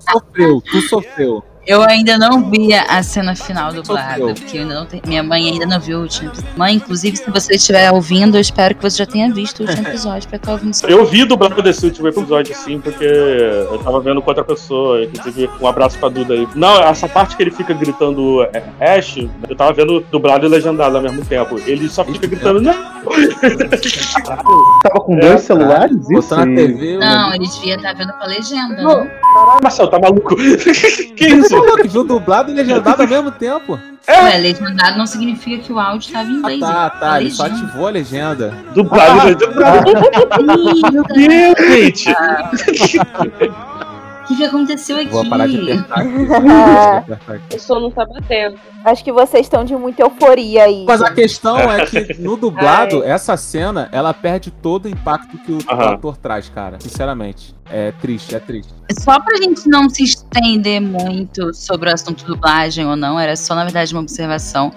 sofreu, 0.10 0.60
tu 0.60 0.80
sofreu. 0.82 1.44
Eu 1.64 1.80
ainda 1.82 2.18
não 2.18 2.50
vi 2.50 2.74
a 2.74 3.02
cena 3.04 3.36
final 3.36 3.72
dublada, 3.72 4.34
porque 4.34 4.58
ainda 4.58 4.74
não 4.74 4.84
tenho- 4.84 5.02
minha 5.06 5.22
mãe 5.22 5.48
ainda 5.48 5.64
não 5.64 5.78
viu 5.78 5.98
o 5.98 6.02
último 6.02 6.28
episódio. 6.30 6.50
Mãe, 6.58 6.74
inclusive, 6.74 7.16
se 7.16 7.30
você 7.30 7.54
estiver 7.54 7.88
ouvindo, 7.92 8.36
eu 8.36 8.40
espero 8.40 8.74
que 8.74 8.82
você 8.82 8.96
já 8.98 9.06
tenha 9.06 9.32
visto 9.32 9.60
o 9.60 9.66
último 9.68 9.86
episódio 9.86 10.28
pra 10.28 10.36
estar 10.38 10.52
ouvindo 10.52 10.72
isso. 10.74 10.84
Eu 10.86 11.06
vi 11.06 11.24
dublado 11.24 11.62
desse 11.62 11.86
último 11.86 12.08
episódio, 12.08 12.52
sim, 12.56 12.80
porque 12.80 13.04
eu 13.04 13.78
tava 13.78 14.00
vendo 14.00 14.20
com 14.20 14.28
outra 14.30 14.42
pessoa. 14.44 15.04
Inclusive, 15.04 15.48
um 15.60 15.66
abraço 15.68 15.96
pra 15.98 16.08
Duda 16.08 16.34
aí. 16.34 16.48
Não, 16.56 16.82
essa 16.82 17.08
parte 17.08 17.36
que 17.36 17.42
ele 17.44 17.52
fica 17.52 17.72
gritando 17.74 18.42
é, 18.52 18.96
Ash, 18.98 19.18
eu 19.48 19.54
tava 19.56 19.72
vendo 19.72 20.00
dublado 20.10 20.44
e 20.44 20.48
legendado 20.48 20.96
ao 20.96 21.02
mesmo 21.02 21.24
tempo. 21.24 21.60
Ele 21.64 21.88
só 21.88 22.04
fica 22.04 22.26
gritando, 22.26 22.60
não! 22.60 22.74
Tava 24.82 25.00
com 25.04 25.16
dois 25.16 25.40
celulares? 25.42 25.96
Isso? 25.96 26.10
Botou 26.30 26.38
na 26.38 26.54
TV. 26.54 26.98
Não, 26.98 27.34
ele 27.34 27.46
devia 27.48 27.74
estar 27.76 27.94
vendo 27.94 28.12
com 28.12 28.22
a 28.22 28.26
legenda, 28.26 28.82
não? 28.82 29.10
Marcel, 29.62 29.88
tá 29.88 29.98
maluco? 29.98 30.36
que 31.16 31.24
Ele 31.24 31.42
isso? 31.58 31.76
que 31.76 31.88
viu 31.88 32.04
dublado 32.04 32.50
e 32.50 32.54
legendado 32.54 33.02
ao 33.02 33.08
mesmo 33.08 33.30
tempo. 33.30 33.78
Ué, 34.08 34.38
legendado 34.38 34.98
não 34.98 35.06
significa 35.06 35.62
que 35.62 35.72
o 35.72 35.78
áudio 35.78 36.06
estava 36.06 36.28
em 36.28 36.34
inglês. 36.34 36.60
Tá, 36.60 36.90
tá, 36.90 37.20
ele 37.20 37.30
só 37.30 37.46
ativou 37.46 37.86
a 37.86 37.90
legenda. 37.90 38.52
Dublado 38.74 39.28
e 39.28 39.34
legendado. 39.34 39.92
Meu 40.44 41.54
Deus, 41.54 41.68
gente! 41.68 42.10
O 44.22 44.24
que, 44.24 44.36
que 44.36 44.44
aconteceu 44.44 44.96
aqui? 44.96 45.06
Vou 45.06 45.28
parar 45.28 45.48
de 45.48 45.60
apertar 45.60 46.00
aqui. 46.00 46.12
O 47.56 47.58
som 47.58 47.80
não 47.80 47.90
tá 47.90 48.04
batendo. 48.06 48.56
Acho 48.84 49.02
que 49.02 49.12
vocês 49.12 49.46
estão 49.46 49.64
de 49.64 49.74
muita 49.76 50.02
euforia 50.02 50.64
aí. 50.64 50.84
Mas 50.86 51.02
a 51.02 51.10
questão 51.10 51.58
é 51.58 51.84
que 51.86 52.14
no 52.22 52.36
dublado, 52.36 53.02
essa 53.02 53.36
cena, 53.36 53.88
ela 53.92 54.14
perde 54.14 54.50
todo 54.50 54.86
o 54.86 54.88
impacto 54.88 55.36
que 55.38 55.52
o 55.52 55.58
Aham. 55.68 55.94
ator 55.94 56.16
traz, 56.16 56.48
cara. 56.48 56.78
Sinceramente. 56.80 57.54
É 57.70 57.92
triste, 57.92 58.34
é 58.34 58.38
triste. 58.38 58.72
Só 58.98 59.18
pra 59.18 59.36
gente 59.38 59.66
não 59.68 59.88
se 59.88 60.04
estender 60.04 60.80
muito 60.80 61.54
sobre 61.54 61.88
o 61.88 61.94
assunto 61.94 62.24
dublagem 62.24 62.86
ou 62.86 62.96
não, 62.96 63.18
era 63.18 63.34
só, 63.34 63.54
na 63.54 63.64
verdade, 63.64 63.94
uma 63.94 64.02
observação. 64.02 64.72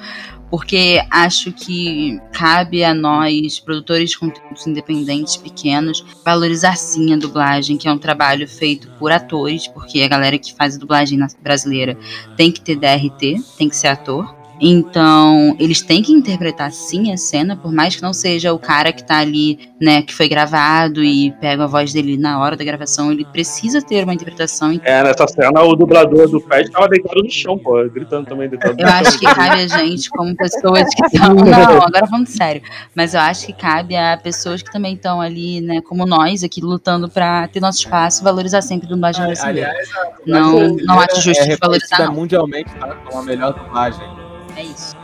Porque 0.56 1.06
acho 1.11 1.52
que 1.52 2.18
cabe 2.32 2.82
a 2.82 2.94
nós, 2.94 3.60
produtores 3.60 4.11
de 4.11 4.18
conteúdos 4.18 4.65
independentes 4.65 5.36
pequenos, 5.36 6.06
valorizar 6.23 6.77
sim 6.77 7.14
a 7.14 7.18
dublagem, 7.18 7.76
que 7.76 7.90
é 7.90 7.91
um 7.91 7.98
trabalho 7.98 8.48
feito 8.48 8.90
por 8.98 9.11
atores, 9.11 9.68
porque 9.68 10.02
a 10.02 10.07
galera 10.07 10.40
que 10.40 10.53
faz 10.53 10.77
a 10.77 10.80
dublagem 10.80 11.19
brasileira 11.44 11.98
tem 12.38 12.53
que 12.53 12.61
ter 12.61 12.77
DRT, 12.77 13.44
tem 13.57 13.68
que 13.68 13.76
ser 13.76 13.88
ator. 13.88 14.34
Então, 14.60 15.56
eles 15.60 15.82
têm 15.82 16.02
que 16.02 16.11
interpretar 16.11 16.72
sim 16.72 17.11
a 17.11 17.18
cena, 17.18 17.56
por 17.56 17.72
mais 17.72 17.95
que 17.95 18.02
não 18.02 18.14
seja 18.14 18.53
o 18.53 18.60
cara 18.60 18.91
que 18.94 19.03
tá 19.03 19.19
ali, 19.19 19.60
né, 19.82 20.02
que 20.02 20.14
foi 20.14 20.27
gravado 20.27 21.03
e 21.03 21.32
pega 21.41 21.65
a 21.65 21.68
voz 21.68 21.91
dele 21.94 22.18
na 22.18 22.40
hora 22.40 22.56
da 22.56 22.64
gravação, 22.64 23.11
ele 23.11 23.26
precisa 23.26 23.82
ter 23.82 24.03
uma 24.03 24.14
interpretação. 24.14 24.80
É, 24.84 25.03
nessa 25.03 25.27
cena 25.27 25.61
o 25.61 25.76
dublador 25.76 26.30
do 26.30 26.40
Fed 26.40 26.72
tava 26.72 26.88
deitado 26.88 27.22
no 27.22 27.30
chão, 27.30 27.57
pô, 27.57 27.84
gritando 27.90 28.27
também, 28.27 28.49
deitado 28.49 28.80
Eu 28.80 28.88
acho 28.88 29.19
que 29.19 29.26
cabe 29.26 29.61
a 29.61 29.68
gente, 29.68 30.10
como 30.10 30.36
pessoas 30.36 30.88
que 30.95 31.06
estão. 31.06 31.36
Não, 31.45 31.82
agora 31.82 32.07
falando 32.07 32.27
sério. 32.27 32.61
Mas 32.95 33.14
eu 33.14 33.19
acho 33.19 33.45
que 33.45 33.53
cabe 33.53 33.95
a 33.95 34.18
pessoas 34.18 34.61
que 34.61 34.72
também 34.72 34.95
estão 34.95 35.19
ali, 35.22 35.61
né, 35.61 35.82
como 35.82 36.06
nós, 36.06 36.44
aqui 36.44 36.61
lutando 36.61 37.10
pra 37.10 37.48
ter 37.48 37.60
nosso 37.60 37.80
espaço, 37.80 38.23
valorizar 38.23 38.61
sempre 38.61 38.88
a 38.88 38.90
dublagem 38.90 39.26
brasileira. 39.26 39.69
Aliás, 39.69 39.90
a 39.95 40.11
Não, 40.26 40.52
dublagem 40.52 40.86
não 40.86 40.99
acho 40.99 41.22
justo 41.22 41.44
é 41.44 41.48
de 41.48 41.56
valorizar, 41.57 42.06
não. 42.06 42.14
mundialmente 42.14 42.73
tá, 42.76 42.95
como 43.06 43.19
a 43.19 43.23
melhor 43.23 43.53
dublagem. 43.53 44.24
É 44.56 44.64
isso. 44.64 44.95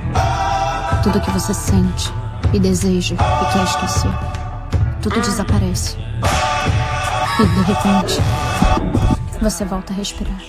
Tudo 1.03 1.19
que 1.19 1.31
você 1.31 1.53
sente 1.53 2.09
e 2.53 2.59
deseja 2.59 3.15
e 3.15 3.53
quer 3.53 3.63
esquecer, 3.63 4.11
tudo 5.01 5.19
desaparece. 5.19 5.97
E 7.39 7.45
de 7.45 7.61
repente, 7.61 8.17
você 9.41 9.65
volta 9.65 9.91
a 9.91 9.95
respirar. 9.95 10.41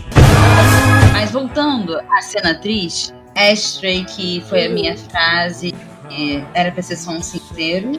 Mas 1.13 1.33
voltando 1.33 1.99
à 1.99 2.21
cena 2.21 2.55
triste, 2.55 3.13
Ashtray, 3.35 4.05
que 4.05 4.45
foi 4.49 4.67
a 4.67 4.71
minha 4.71 4.97
frase, 4.97 5.75
é, 6.11 6.45
era 6.55 6.71
pra 6.71 6.83
ser 6.83 6.97
só 6.97 7.13
um 7.13 7.23
cinzeiro, 7.23 7.93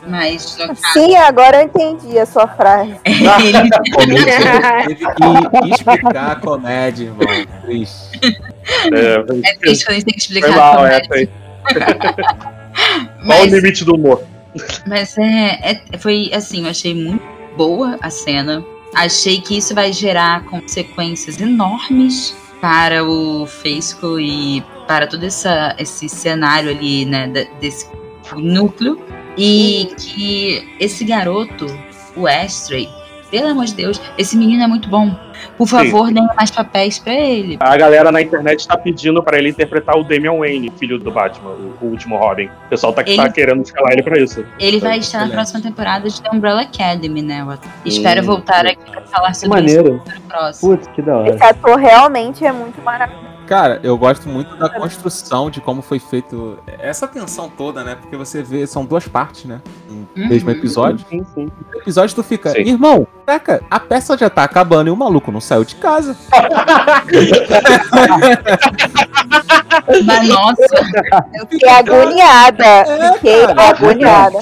trocado. 0.00 0.78
Sim, 0.92 1.16
agora 1.16 1.58
eu 1.58 1.66
entendi 1.66 2.18
a 2.18 2.26
sua 2.26 2.46
frase. 2.48 2.94
ele 3.04 4.94
Teve 4.94 5.06
que 5.62 5.70
explicar 5.70 6.30
a 6.32 6.36
comédia, 6.36 7.04
irmão. 7.04 7.46
Triste. 7.62 8.20
É, 8.92 9.48
É 9.48 9.54
triste 9.56 9.84
quando 9.84 9.96
a 9.96 10.00
gente 10.00 10.04
tem 10.04 10.14
que 10.14 10.20
explicar 10.20 10.48
Foi 10.48 10.56
mal, 10.56 10.74
como 10.74 10.86
é, 10.86 10.96
é. 10.98 11.04
foi. 11.06 11.28
Qual 11.66 11.84
o 13.16 13.26
Mas, 13.26 13.52
limite 13.52 13.84
do 13.84 13.94
humor? 13.94 14.22
mas 14.86 15.16
é, 15.16 15.80
é- 15.92 15.98
foi 15.98 16.30
assim, 16.34 16.64
eu 16.64 16.70
achei 16.70 16.94
muito 16.94 17.22
boa 17.56 17.98
a 18.02 18.10
cena. 18.10 18.64
Achei 18.94 19.40
que 19.40 19.56
isso 19.56 19.74
vai 19.74 19.92
gerar 19.92 20.44
consequências 20.46 21.40
enormes 21.40 22.34
para 22.60 23.04
o 23.04 23.46
Feisco 23.46 24.18
e 24.18 24.62
para 24.88 25.06
todo 25.06 25.24
essa, 25.24 25.74
esse 25.78 26.08
cenário 26.08 26.70
ali, 26.70 27.04
né, 27.04 27.28
desse 27.60 27.88
núcleo. 28.34 29.00
E 29.42 29.88
que 29.96 30.68
esse 30.78 31.04
garoto, 31.04 31.66
o 32.16 32.26
Astray, 32.26 32.88
pelo 33.30 33.48
amor 33.48 33.64
de 33.64 33.74
Deus, 33.74 34.00
esse 34.18 34.36
menino 34.36 34.62
é 34.62 34.66
muito 34.66 34.88
bom. 34.88 35.14
Por 35.56 35.66
favor, 35.66 36.12
deem 36.12 36.26
mais 36.36 36.50
papéis 36.50 36.98
pra 36.98 37.14
ele. 37.14 37.56
A 37.60 37.74
galera 37.76 38.12
na 38.12 38.20
internet 38.20 38.68
tá 38.68 38.76
pedindo 38.76 39.22
pra 39.22 39.38
ele 39.38 39.48
interpretar 39.48 39.96
o 39.96 40.04
Damian 40.04 40.34
Wayne, 40.38 40.70
filho 40.78 40.98
do 40.98 41.10
Batman, 41.10 41.50
o, 41.52 41.76
o 41.80 41.86
último 41.86 42.18
Robin. 42.18 42.46
O 42.66 42.68
pessoal 42.68 42.92
tá, 42.92 43.02
Ele- 43.06 43.16
tá 43.16 43.30
querendo 43.30 43.62
escalar 43.62 43.92
ele 43.92 44.02
pra 44.02 44.18
isso. 44.20 44.44
Ele 44.58 44.78
vai 44.78 44.98
estar 44.98 45.26
na 45.26 45.32
próxima 45.32 45.62
temporada 45.62 46.06
de 46.08 46.20
The 46.20 46.28
Umbrella 46.30 46.62
Academy, 46.62 47.22
né? 47.22 47.40
Eu 47.42 47.58
espero 47.86 48.20
Hum, 48.22 48.26
voltar 48.26 48.66
aqui 48.66 48.90
pra 48.90 49.00
falar 49.02 49.28
Que 49.30 49.36
sobre 49.38 49.64
isso 49.64 49.76
maneiro. 49.82 50.02
no 50.14 50.20
próximo. 50.28 50.70
Putz, 50.76 50.88
que 50.88 51.00
da 51.00 51.16
hora. 51.16 51.30
Esse 51.34 51.42
ator 51.44 51.76
realmente 51.78 52.44
é 52.44 52.52
muito 52.52 52.82
maravilhoso. 52.82 53.39
Cara, 53.50 53.80
eu 53.82 53.98
gosto 53.98 54.28
muito 54.28 54.54
da 54.54 54.68
construção 54.68 55.50
de 55.50 55.60
como 55.60 55.82
foi 55.82 55.98
feito. 55.98 56.56
Essa 56.78 57.08
tensão 57.08 57.48
toda, 57.48 57.82
né? 57.82 57.96
Porque 57.96 58.16
você 58.16 58.44
vê, 58.44 58.64
são 58.64 58.84
duas 58.84 59.08
partes, 59.08 59.44
né? 59.44 59.60
No 59.88 59.96
Uhum. 60.16 60.28
mesmo 60.28 60.50
episódio. 60.52 61.04
Sim, 61.10 61.26
sim. 61.34 61.50
No 61.74 61.80
episódio 61.80 62.14
tu 62.14 62.22
fica, 62.22 62.50
Sim. 62.50 62.60
irmão, 62.60 63.08
caraca, 63.26 63.60
a 63.68 63.80
peça 63.80 64.16
já 64.16 64.30
tá 64.30 64.44
acabando 64.44 64.86
e 64.86 64.90
o 64.92 64.96
maluco 64.96 65.32
não 65.32 65.40
saiu 65.40 65.64
de 65.64 65.74
casa. 65.74 66.16
Mas 70.04 70.28
nossa, 70.28 70.62
Eu 71.34 71.46
fiquei 71.46 71.68
agoniada. 71.68 72.64
Fiquei 73.14 73.44
agoniada. 73.44 74.38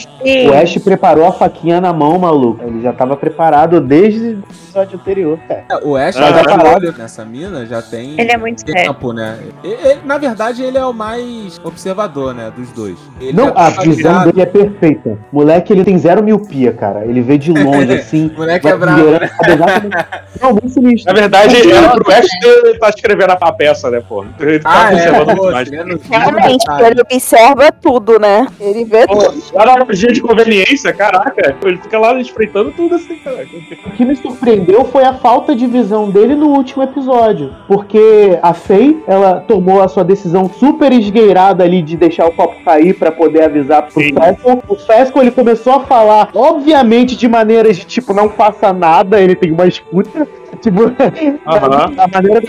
O 0.49 0.53
Ash 0.55 0.79
preparou 0.79 1.27
a 1.27 1.33
faquinha 1.33 1.81
na 1.81 1.93
mão, 1.93 2.19
maluco. 2.19 2.65
Ele 2.65 2.83
já 2.83 2.93
tava 2.93 3.17
preparado 3.17 3.81
desde 3.81 4.21
o 4.21 4.39
episódio 4.41 4.99
anterior. 4.99 5.39
É. 5.49 5.63
É, 5.71 5.77
O 5.85 5.97
Ash 5.97 6.17
Ah, 6.17 6.33
já 6.33 6.75
olho 6.77 6.95
nessa 6.97 7.25
mina, 7.25 7.65
já 7.67 7.81
tem 7.83 8.21
Ele 8.21 8.31
é 8.33 8.37
muito 8.37 8.61
sério. 8.61 8.75
tempo, 8.93 9.13
né? 9.13 9.39
E- 9.65 9.69
e- 9.69 9.99
na 10.05 10.19
verdade, 10.19 10.63
ele 10.63 10.79
é 10.79 10.85
o 10.85 10.93
mais 10.93 11.59
observador, 11.65 12.35
né? 12.35 12.53
Dos 12.57 12.71
dois. 12.73 12.99
Ele 13.21 13.33
Não, 13.33 13.47
já 13.47 13.53
tá 13.53 13.67
a 13.67 13.71
visão 13.83 14.25
dele 14.25 14.43
é 14.43 14.47
perfeita. 14.47 15.19
Moleque, 15.33 15.73
ele 15.73 15.85
tem 15.85 15.97
zero 15.99 16.23
miopia, 16.23 16.73
cara. 16.73 17.05
Ele 17.05 17.21
vê 17.21 17.39
de 17.39 17.53
longe, 17.53 17.93
assim. 17.93 18.31
Moleque 18.37 18.69
é 18.69 18.77
bravo, 18.77 19.11
né? 19.11 19.31
a 19.41 20.21
Não, 20.41 20.53
muito 20.53 20.69
sinistro. 20.69 21.13
Na 21.13 21.19
verdade, 21.21 21.71
era 21.71 21.91
pro 21.91 22.09
West 22.11 22.29
ele 22.43 22.79
tá 22.79 22.89
escrevendo 22.89 23.31
a 23.41 23.53
peça, 23.53 23.91
né, 23.91 24.03
pô? 24.07 24.25
Ele 24.39 24.59
tá 24.61 24.89
Ah, 24.89 24.93
é, 24.95 25.28
é 25.33 26.19
Realmente, 26.19 26.65
ele 26.85 27.01
observa 27.01 27.73
tudo, 27.73 28.19
né? 28.19 28.47
Ele 28.61 28.85
vê 28.85 29.07
Pô, 29.07 29.17
tudo. 29.17 29.43
lá 29.55 29.67
na 29.67 29.85
lojinha 29.85 30.13
de 30.13 30.21
conveniência, 30.21 30.93
caraca, 30.93 31.57
ele 31.65 31.79
fica 31.79 31.99
lá 31.99 32.19
espreitando 32.21 32.71
tudo 32.73 32.95
assim, 32.95 33.17
cara. 33.19 33.47
O 33.87 33.91
que 33.91 34.05
me 34.05 34.17
surpreendeu 34.17 34.85
foi 34.85 35.05
a 35.05 35.15
falta 35.15 35.55
de 35.55 35.67
visão 35.67 36.11
dele 36.11 36.35
no 36.35 36.49
último 36.49 36.83
episódio. 36.83 37.55
Porque 37.67 38.39
a 38.43 38.55
Faye, 38.55 39.03
ela 39.07 39.41
tomou 39.47 39.83
a 39.83 39.89
sua 39.89 40.05
decisão 40.05 40.49
super 40.49 40.93
esgueirada 40.93 41.65
ali 41.65 41.83
de 41.83 41.97
deixar 41.97 42.27
o 42.27 42.33
copo 42.33 42.63
cair 42.65 42.95
pra 42.95 43.11
poder 43.13 43.45
avisar 43.45 43.83
pro 43.83 44.03
Sim. 44.03 44.15
Fesco. 44.15 44.63
O 44.69 44.75
Fesco, 44.77 45.21
ele 45.21 45.31
começou 45.31 45.75
a 45.75 45.81
falar, 45.81 46.31
obviamente, 46.35 47.17
de 47.17 47.29
maneiras 47.29 47.77
de 47.77 47.85
tipo, 47.85 48.13
não 48.13 48.29
faça 48.29 48.73
nada, 48.73 49.21
ele 49.21 49.35
tem 49.35 49.51
uma 49.51 49.67
escuta. 49.67 50.27
Tipo, 50.61 50.91
da 50.91 52.09
maneira. 52.09 52.43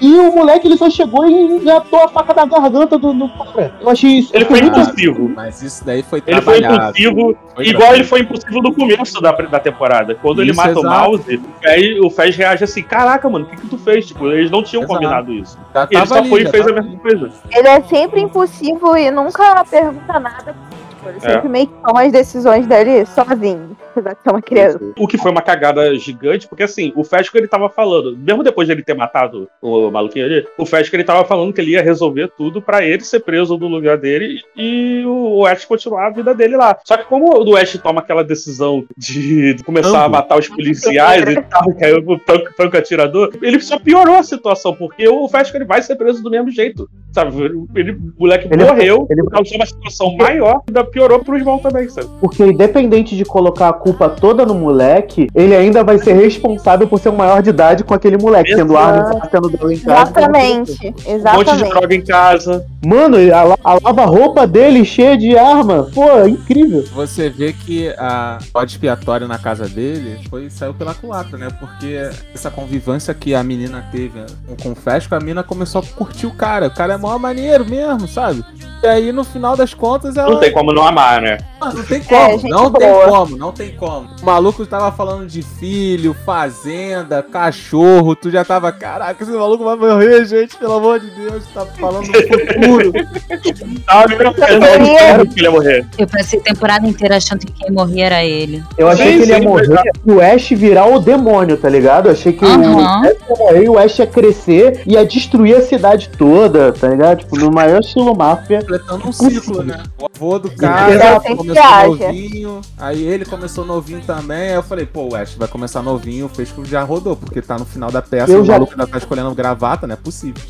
E 0.00 0.14
o 0.18 0.32
moleque 0.34 0.66
ele 0.66 0.76
só 0.76 0.90
chegou 0.90 1.28
e 1.28 1.32
engatou 1.32 2.02
a 2.04 2.08
faca 2.08 2.34
da 2.34 2.44
garganta 2.44 2.98
do, 2.98 3.12
do 3.12 3.28
cara. 3.28 3.74
Eu 3.80 3.88
achei 3.90 4.18
isso. 4.18 4.34
Ele 4.34 4.44
foi 4.44 4.58
impulsivo. 4.60 5.28
Mas 5.28 5.62
isso 5.62 5.84
daí 5.84 6.02
foi 6.02 6.22
Ele 6.26 6.40
foi 6.42 6.58
impulsivo, 6.58 7.36
Foi 7.54 7.64
igual 7.64 7.64
trabalhado. 7.64 7.94
ele 7.94 8.04
foi 8.04 8.20
impulsivo 8.20 8.62
no 8.62 8.74
começo 8.74 9.20
da, 9.20 9.32
da 9.32 9.60
temporada. 9.60 10.14
Quando 10.14 10.42
ele 10.42 10.50
Isso, 10.50 10.60
mata 10.60 10.78
o 10.78 10.82
mouse, 10.82 11.40
aí 11.64 12.00
o 12.00 12.10
Fez 12.10 12.36
reage 12.36 12.64
assim: 12.64 12.82
Caraca, 12.82 13.28
mano, 13.28 13.44
o 13.44 13.48
que, 13.48 13.56
que 13.56 13.66
tu 13.68 13.78
fez? 13.78 14.06
Tipo, 14.06 14.28
eles 14.28 14.50
não 14.50 14.62
tinham 14.62 14.82
Exato. 14.82 14.94
combinado 14.98 15.32
isso. 15.32 15.58
Já 15.74 15.88
Ele 15.90 16.06
só 16.06 16.18
ali, 16.18 16.28
foi 16.28 16.42
e 16.42 16.48
fez 16.48 16.66
a 16.66 16.72
mesma 16.72 16.98
coisa. 16.98 17.30
Ele 17.50 17.68
é 17.68 17.80
sempre 17.82 18.20
impulsivo 18.20 18.96
e 18.96 19.10
nunca 19.10 19.64
pergunta 19.64 20.18
nada. 20.20 20.54
Tipo, 21.00 21.08
ele 21.08 21.18
É. 21.18 21.20
sempre 21.32 21.48
meio 21.48 21.66
que 21.66 21.72
toma 21.82 22.02
as 22.02 22.12
decisões 22.12 22.66
dele 22.66 23.06
sozinho, 23.06 23.76
apesar 23.90 24.12
de 24.14 24.22
ser 24.22 24.30
uma 24.30 24.42
criança. 24.42 24.80
O 24.98 25.06
que 25.08 25.16
foi 25.16 25.30
uma 25.30 25.40
cagada 25.42 25.94
gigante, 25.96 26.46
porque 26.46 26.62
assim, 26.62 26.92
o 26.94 27.02
Fesco 27.02 27.36
ele 27.38 27.48
tava 27.48 27.68
falando, 27.70 28.16
mesmo 28.16 28.42
depois 28.42 28.66
de 28.68 28.72
ele 28.74 28.82
ter 28.82 28.94
matado 28.94 29.48
o 29.62 29.90
maluquinho 29.90 30.26
ali, 30.26 30.46
o 30.58 30.66
Fesco 30.66 30.94
ele 30.94 31.04
tava 31.04 31.24
falando 31.24 31.52
que 31.52 31.60
ele 31.60 31.72
ia 31.72 31.82
resolver 31.82 32.28
tudo 32.36 32.60
pra 32.60 32.84
ele 32.84 33.02
ser 33.02 33.20
preso 33.20 33.56
no 33.56 33.66
lugar 33.66 33.96
dele 33.96 34.40
e 34.56 35.02
o 35.06 35.46
Ash 35.46 35.64
continuar 35.64 36.06
a 36.08 36.10
vida 36.10 36.34
dele 36.34 36.56
lá. 36.56 36.78
Só 36.84 36.96
que 36.96 37.04
como 37.04 37.42
o 37.48 37.56
Ash 37.56 37.78
toma 37.82 38.00
aquela 38.00 38.22
decisão 38.22 38.84
de 38.96 39.56
começar 39.64 39.98
a 40.00 40.06
Ambos. 40.06 40.12
matar 40.18 40.38
os 40.38 40.48
policiais 40.48 41.24
e 41.28 41.40
tal, 41.42 41.72
que 41.72 41.84
é 41.84 41.94
o 41.94 42.18
tanque, 42.18 42.56
tanque 42.56 42.76
atirador, 42.76 43.32
ele 43.42 43.60
só 43.60 43.78
piorou 43.78 44.16
a 44.16 44.22
situação, 44.22 44.74
porque 44.74 45.08
o 45.08 45.26
Fesco 45.28 45.56
ele 45.56 45.64
vai 45.64 45.80
ser 45.82 45.96
preso 45.96 46.22
do 46.22 46.30
mesmo 46.30 46.50
jeito. 46.50 46.88
Sabe, 47.12 47.32
ele, 47.74 47.92
o 47.92 48.12
moleque 48.20 48.46
Ele- 48.50 48.64
morreu, 48.64 49.06
ele- 49.10 49.22
causou 49.30 49.56
uma 49.56 49.66
situação 49.66 50.16
maior, 50.16 50.62
ainda 50.68 50.84
piorou 50.90 51.20
pro 51.20 51.36
irmão 51.36 51.58
também, 51.58 51.88
sabe? 51.88 52.08
Porque 52.20 52.44
independente 52.44 53.16
de 53.16 53.24
colocar 53.24 53.68
a 53.68 53.72
culpa 53.72 54.08
toda 54.08 54.44
no 54.44 54.54
moleque, 54.54 55.28
ele 55.34 55.54
ainda 55.54 55.82
vai 55.84 55.98
ser 55.98 56.14
responsável 56.14 56.86
por 56.86 56.98
ser 56.98 57.10
um 57.10 57.16
maior 57.16 57.42
de 57.42 57.50
idade 57.50 57.84
com 57.84 57.94
aquele 57.94 58.16
moleque, 58.16 58.54
tendo 58.54 58.74
Exato. 58.74 59.08
arma, 59.08 59.28
tendo 59.30 59.50
droga 59.50 59.74
em 59.74 59.78
casa. 59.78 60.02
Exatamente, 60.02 60.72
Um 60.72 60.90
monte 60.90 61.04
de 61.04 61.10
exatamente. 61.12 61.68
droga 61.68 61.94
em 61.94 62.02
casa. 62.02 62.66
Mano, 62.84 63.16
a, 63.32 63.70
a 63.72 63.78
lava-roupa 63.82 64.46
dele 64.46 64.84
cheia 64.84 65.16
de 65.16 65.36
arma. 65.36 65.88
Pô, 65.94 66.10
é 66.10 66.28
incrível. 66.28 66.84
Você 66.94 67.28
vê 67.28 67.52
que 67.52 67.88
a 67.98 68.38
bode 68.52 68.72
expiatório 68.72 69.28
na 69.28 69.38
casa 69.38 69.68
dele 69.68 70.18
foi, 70.28 70.48
saiu 70.50 70.74
pela 70.74 70.94
culatra, 70.94 71.36
né? 71.36 71.48
Porque 71.58 72.10
essa 72.34 72.50
convivência 72.50 73.12
que 73.14 73.34
a 73.34 73.42
menina 73.42 73.84
teve 73.92 74.20
com, 74.62 74.72
o 74.72 74.74
Fesco, 74.74 75.14
a 75.14 75.20
menina 75.20 75.42
começou 75.42 75.80
a 75.80 75.96
curtir 75.96 76.26
o 76.26 76.34
cara. 76.34 76.68
O 76.68 76.74
cara 76.74 76.94
é 76.94 76.96
mó 76.96 77.16
maneiro 77.18 77.64
mesmo, 77.64 78.08
sabe? 78.08 78.42
E 78.82 78.86
aí, 78.86 79.12
no 79.12 79.24
final 79.24 79.56
das 79.56 79.74
contas, 79.74 80.16
ela. 80.16 80.30
Não 80.30 80.40
tem 80.40 80.52
como 80.52 80.72
não 80.72 80.79
amar, 80.82 81.20
né? 81.20 81.38
Ah, 81.60 81.72
não 81.74 81.82
tem 81.84 82.02
como, 82.02 82.30
gente 82.38 82.48
não 82.50 82.72
tem 82.72 82.88
boa. 82.88 83.08
como, 83.08 83.36
não 83.36 83.52
tem 83.52 83.70
como. 83.76 84.08
O 84.22 84.24
maluco 84.24 84.64
tava 84.66 84.90
falando 84.92 85.26
de 85.26 85.42
filho, 85.42 86.16
fazenda, 86.24 87.22
cachorro, 87.22 88.16
tu 88.16 88.30
já 88.30 88.44
tava, 88.44 88.72
caraca, 88.72 89.22
esse 89.22 89.32
maluco 89.32 89.64
vai 89.64 89.76
morrer, 89.76 90.24
gente, 90.24 90.56
pelo 90.56 90.74
amor 90.74 91.00
de 91.00 91.10
Deus, 91.10 91.44
tá 91.52 91.66
falando 91.66 92.06
no 92.06 92.14
futuro. 92.14 92.92
Ah, 93.86 94.04
eu 94.08 94.24
não 94.24 94.32
quero 94.34 95.26
que 95.28 95.40
ele 95.40 95.44
ia 95.44 95.50
morrer. 95.50 95.86
Eu 95.98 96.06
passei 96.06 96.38
a 96.38 96.42
temporada 96.42 96.86
inteira 96.86 97.16
achando 97.16 97.40
que 97.40 97.52
quem 97.52 97.70
morria 97.70 98.06
era 98.06 98.24
ele. 98.24 98.62
Eu 98.78 98.88
achei 98.88 99.12
Sim, 99.12 99.16
que 99.16 99.22
ele 99.22 99.32
ia 99.32 99.38
sim, 99.38 99.44
morrer 99.44 99.82
e 100.06 100.10
o 100.12 100.20
Ash 100.20 100.48
virar 100.50 100.86
o 100.86 100.98
demônio, 101.00 101.56
tá 101.56 101.68
ligado? 101.68 102.06
Eu 102.06 102.12
achei 102.12 102.32
que 102.32 102.44
Aham. 102.44 102.76
o 102.76 102.80
Ash 102.80 103.16
ia 103.28 103.36
morrer 103.36 103.64
e 103.64 103.68
o 103.68 103.78
Ash 103.78 103.98
ia 103.98 104.06
crescer 104.06 104.82
e 104.86 104.92
ia 104.92 105.04
destruir 105.04 105.56
a 105.56 105.62
cidade 105.62 106.08
toda, 106.16 106.72
tá 106.72 106.88
ligado? 106.88 107.18
Tipo, 107.20 107.36
no 107.38 107.50
maior 107.50 107.80
estilo 107.80 108.14
máfia. 108.16 108.60
completando 108.60 109.08
um 109.08 109.12
ciclo, 109.12 109.62
né? 109.62 109.82
O 109.98 110.08
avô 110.20 110.38
do 110.38 110.50
cara 110.50 111.20
sempre 111.20 111.36
começou 111.36 111.96
novinho, 111.98 112.60
aí 112.78 113.02
ele 113.06 113.24
começou 113.24 113.64
novinho 113.64 114.00
também, 114.06 114.48
aí 114.50 114.54
eu 114.54 114.62
falei, 114.62 114.84
pô, 114.84 115.08
o 115.08 115.16
Ash 115.16 115.34
vai 115.34 115.48
começar 115.48 115.82
novinho, 115.82 116.26
o 116.26 116.28
Fesco 116.28 116.62
já 116.64 116.82
rodou, 116.82 117.16
porque 117.16 117.40
tá 117.40 117.58
no 117.58 117.64
final 117.64 117.90
da 117.90 118.02
peça 118.02 118.30
Eu 118.30 118.42
o 118.42 118.44
já- 118.44 118.52
maluco 118.52 118.72
ainda 118.72 118.86
tá 118.86 118.98
escolhendo 118.98 119.34
gravata, 119.34 119.86
não 119.86 119.94
é 119.94 119.96
possível. 119.96 120.42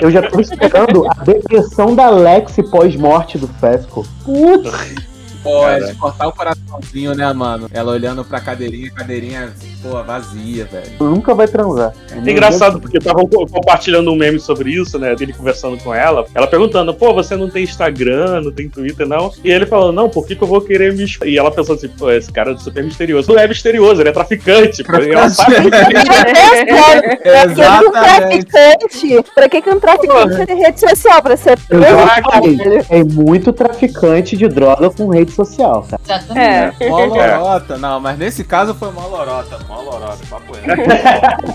Eu 0.00 0.10
já 0.10 0.22
tô 0.28 0.40
esperando 0.40 1.06
a 1.10 1.14
depressão 1.24 1.94
da 1.94 2.10
Lexi 2.10 2.62
pós-morte 2.64 3.38
do 3.38 3.48
Fesco. 3.48 4.06
Putz, 4.24 4.94
Pô, 5.44 5.68
é 5.68 5.78
Cara. 5.78 5.92
de 5.92 5.98
cortar 5.98 6.26
o 6.26 6.32
coraçãozinho, 6.32 7.14
né, 7.14 7.30
mano? 7.32 7.68
Ela 7.72 7.92
olhando 7.92 8.24
pra 8.24 8.40
cadeirinha, 8.40 8.90
cadeirinha, 8.90 9.52
pô, 9.82 10.02
vazia, 10.02 10.64
velho. 10.64 10.90
nunca 10.98 11.34
vai 11.34 11.46
transar. 11.46 11.92
É 12.10 12.30
engraçado 12.30 12.80
porque 12.80 12.96
estavam 12.98 13.26
co- 13.28 13.46
compartilhando 13.46 14.10
um 14.10 14.16
meme 14.16 14.40
sobre 14.40 14.70
isso, 14.70 14.98
né? 14.98 15.14
Dele 15.14 15.32
conversando 15.34 15.76
com 15.78 15.94
ela. 15.94 16.24
Ela 16.34 16.46
perguntando, 16.46 16.94
pô, 16.94 17.12
você 17.12 17.36
não 17.36 17.50
tem 17.50 17.62
Instagram, 17.64 18.40
não 18.40 18.50
tem 18.50 18.68
Twitter, 18.70 19.06
não? 19.06 19.30
E 19.44 19.50
ele 19.50 19.66
falando, 19.66 19.94
não, 19.94 20.08
por 20.08 20.26
que, 20.26 20.34
que 20.34 20.42
eu 20.42 20.48
vou 20.48 20.62
querer 20.62 20.94
me. 20.94 21.04
expor?" 21.04 21.28
E 21.28 21.36
ela 21.38 21.50
pensando 21.50 21.76
assim, 21.76 21.88
pô, 21.88 22.10
esse 22.10 22.32
cara 22.32 22.52
é 22.52 22.56
super 22.56 22.82
misterioso. 22.82 23.30
Não 23.30 23.38
é 23.38 23.46
misterioso, 23.46 24.00
ele 24.00 24.08
é 24.08 24.12
traficante. 24.12 24.82
Pô, 24.82 24.96
e 24.96 25.10
ela 25.12 25.28
sabe 25.28 25.54
que 25.70 25.70
Pra 27.24 27.48
que 27.48 27.60
que 27.60 27.86
um 27.86 27.90
traficante? 27.92 29.24
Pra 29.34 29.48
que 29.48 29.62
que 29.62 29.70
um 29.70 29.80
traficante 29.80 30.46
tem 30.46 30.56
rede 30.58 30.80
social? 30.80 31.22
Pra 31.22 31.36
ser 31.36 31.58
é 32.90 33.04
muito 33.04 33.52
traficante 33.52 34.36
de 34.36 34.48
droga 34.48 34.90
com 34.90 35.08
rede 35.08 35.32
social, 35.34 35.86
cara. 35.88 36.00
Exatamente. 36.04 36.82
É. 36.84 36.88
Mó 36.88 37.04
lorota, 37.04 37.76
não, 37.78 38.00
mas 38.00 38.18
nesse 38.18 38.42
caso 38.44 38.74
foi 38.74 38.90
mó 38.90 39.06
lorota, 39.06 39.58
mó 39.68 39.80
lorota, 39.82 40.18
papo 40.30 40.52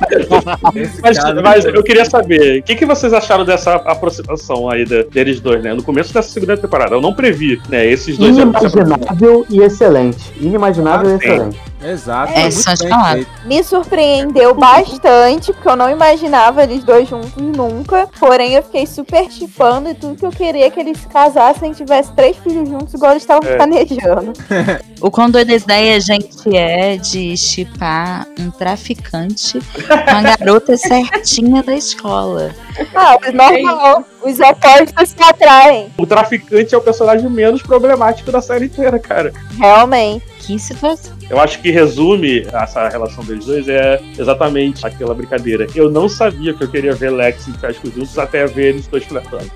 Mas, 1.02 1.18
caso, 1.20 1.42
mas 1.42 1.66
eu 1.66 1.84
queria 1.84 2.06
saber, 2.06 2.60
o 2.60 2.64
que, 2.64 2.76
que 2.76 2.86
vocês 2.86 3.14
acharam 3.14 3.46
dessa 3.46 3.76
aproximação 3.76 4.70
aí 4.70 4.86
de- 4.86 5.04
deles 5.06 5.40
dois, 5.40 5.64
né? 5.64 5.74
No 5.74 5.84
começo 5.84 6.14
dessa 6.14 6.30
segunda 6.30 6.58
temporada. 6.58 6.96
Eu 6.96 7.02
não 7.02 7.14
previ, 7.14 7.62
né? 7.70 7.86
Esses 7.86 8.18
dois. 8.18 8.36
Inimaginável 8.38 9.46
e 9.50 9.62
excelente. 9.62 10.32
Inimaginável 10.40 11.12
Ah, 11.12 11.16
e 11.16 11.20
sim. 11.20 11.26
excelente. 11.28 11.60
Exato, 11.82 12.34
É, 12.34 12.52
só 12.52 12.74
te 12.76 12.80
bem 12.84 12.90
falar. 12.90 13.14
feito. 13.14 13.30
Me 13.46 13.64
surpreendeu 13.64 14.54
bastante, 14.54 15.54
porque 15.54 15.68
eu 15.70 15.76
não 15.76 15.90
imaginava 15.90 16.64
eles 16.64 16.84
dois 16.84 17.08
juntos 17.08 17.32
nunca. 17.38 18.08
Porém, 18.20 18.54
eu 18.54 18.64
fiquei 18.64 18.86
super 18.86 19.30
chipando 19.32 19.90
e 19.90 19.94
tudo 19.94 20.16
que 20.18 20.26
eu 20.26 20.32
queria 20.32 20.66
é 20.66 20.70
que 20.70 20.80
eles 20.80 20.98
se 21.00 21.08
casassem 21.08 21.72
e 21.72 21.76
tivessem 21.76 22.14
três 22.16 22.38
filhos 22.38 22.68
juntos, 22.68 22.94
igual 22.94 23.12
eles 23.12 23.24
estavam 23.24 23.48
É. 23.50 23.56
planejando. 23.56 24.34
O 25.02 25.10
quão 25.10 25.30
doida 25.32 25.54
ideia, 25.54 25.98
gente, 26.02 26.58
é 26.58 26.98
de 26.98 27.38
chipar 27.38 28.28
um 28.38 28.52
traficante 28.52 29.58
com 29.88 29.94
a 30.18 30.22
garota 30.36 30.76
certinha 30.76 31.64
da 31.64 31.74
escola. 31.74 32.54
Ah, 32.94 33.16
o 33.26 33.32
normal. 33.32 34.04
Os 34.22 34.38
opostos 34.42 35.10
se 35.12 35.24
atraem. 35.24 35.88
O 35.98 36.06
traficante 36.06 36.76
é 36.76 36.78
o 36.78 36.82
personagem 36.82 37.30
menos 37.30 37.62
problemático 37.62 38.30
da 38.30 38.42
série 38.42 38.66
inteira, 38.66 39.00
cara. 39.00 39.32
Realmente. 39.58 40.26
Que 40.40 40.60
situação. 40.60 41.14
Eu 41.30 41.40
acho 41.40 41.62
que 41.62 41.70
resume 41.70 42.48
essa 42.52 42.90
relação 42.90 43.24
deles 43.24 43.46
dois 43.46 43.68
é 43.70 44.02
exatamente 44.18 44.86
aquela 44.86 45.14
brincadeira. 45.14 45.68
Eu 45.76 45.90
não 45.90 46.10
sabia 46.10 46.54
que 46.54 46.64
eu 46.64 46.68
queria 46.68 46.94
ver 46.94 47.12
Lex 47.12 47.48
e 47.48 47.52
Fesco 47.54 47.90
juntos 47.92 48.18
até 48.18 48.48
ver 48.48 48.70
eles 48.70 48.88
dois 48.88 49.04
flertando. 49.06 49.50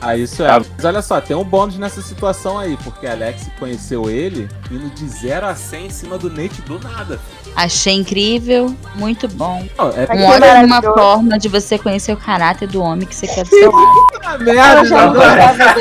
Ah, 0.00 0.16
isso 0.16 0.42
é. 0.42 0.48
Mas 0.48 0.84
olha 0.84 1.00
só, 1.02 1.20
tem 1.20 1.36
um 1.36 1.44
bônus 1.44 1.78
nessa 1.78 2.02
situação 2.02 2.58
aí, 2.58 2.76
porque 2.82 3.06
a 3.06 3.12
Alex 3.12 3.48
conheceu 3.58 4.10
ele 4.10 4.48
indo 4.70 4.88
de 4.90 5.06
0 5.08 5.46
a 5.46 5.54
100 5.54 5.86
em 5.86 5.90
cima 5.90 6.18
do 6.18 6.28
Nate 6.28 6.60
do 6.62 6.78
nada. 6.80 7.20
Achei 7.56 7.94
incrível, 7.94 8.74
muito 8.94 9.26
bom. 9.28 9.64
Não, 9.76 9.88
é 9.90 10.06
Um 10.14 10.24
ótima 10.26 10.82
forma 10.82 11.38
de 11.38 11.48
você 11.48 11.78
conhecer 11.78 12.12
o 12.12 12.16
caráter 12.16 12.68
do 12.68 12.80
homem 12.80 13.06
que 13.06 13.14
você 13.14 13.26
quer 13.26 13.42
do 13.44 13.48
seu 13.50 13.70
lado. 13.72 13.94
puta 14.12 14.38
merda, 14.38 14.80
Eu 14.80 14.84
já 14.84 15.06
não. 15.06 15.14
gostava 15.14 15.74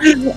dele. 0.00 0.32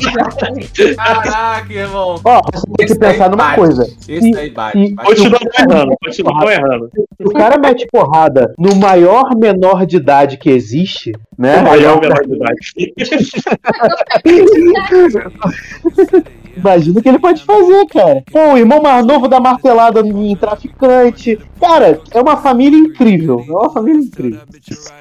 Caraca, 0.95 1.73
irmão. 1.73 2.21
Ó, 2.23 2.41
você 2.53 2.65
tem 2.77 2.87
que 2.87 2.95
pensar 2.95 3.29
numa 3.29 3.55
bate. 3.55 3.84
Esse 4.07 4.31
daí 4.31 4.49
bate. 4.49 4.77
e- 4.77 4.93
bate. 4.93 5.07
Continua 5.09 5.39
errando, 5.59 5.95
continua 6.03 6.53
errando. 6.53 6.89
Se 6.95 7.27
o 7.27 7.31
cara 7.31 7.57
mete 7.57 7.85
porrada 7.91 8.53
no 8.57 8.75
maior 8.75 9.35
menor 9.35 9.85
de 9.85 9.97
idade 9.97 10.37
que 10.37 10.49
existe, 10.49 11.11
né? 11.37 11.57
O 11.59 11.63
maior 11.63 11.99
menor 11.99 12.21
de 12.25 12.35
idade. 12.35 12.93
Imagina 16.55 16.99
o 16.99 17.03
que 17.03 17.09
ele 17.09 17.19
pode 17.19 17.43
fazer, 17.43 17.85
cara. 17.87 18.23
Pô, 18.31 18.53
o 18.53 18.57
irmão 18.57 18.81
mais 18.81 19.05
novo 19.05 19.27
da 19.27 19.39
martelada 19.41 19.99
em 19.99 20.35
traficante. 20.37 21.37
Cara, 21.59 21.99
é 22.11 22.21
uma 22.21 22.37
família 22.37 22.77
incrível. 22.79 23.43
É 23.47 23.51
uma 23.51 23.69
família 23.69 23.99
incrível. 24.01 24.39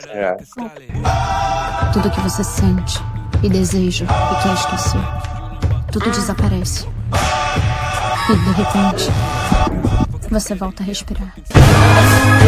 É. 0.09 0.36
Tudo 1.93 2.11
que 2.11 2.20
você 2.20 2.43
sente 2.43 2.98
e 3.43 3.48
deseja 3.48 4.05
e 4.05 4.43
quer 4.43 4.55
esquecer. 4.55 5.01
Tudo 5.93 6.11
desaparece. 6.11 6.86
E 8.26 8.36
de 8.36 8.52
repente, 8.52 9.10
você 10.30 10.55
volta 10.55 10.82
a 10.82 10.86
respirar. 10.86 11.34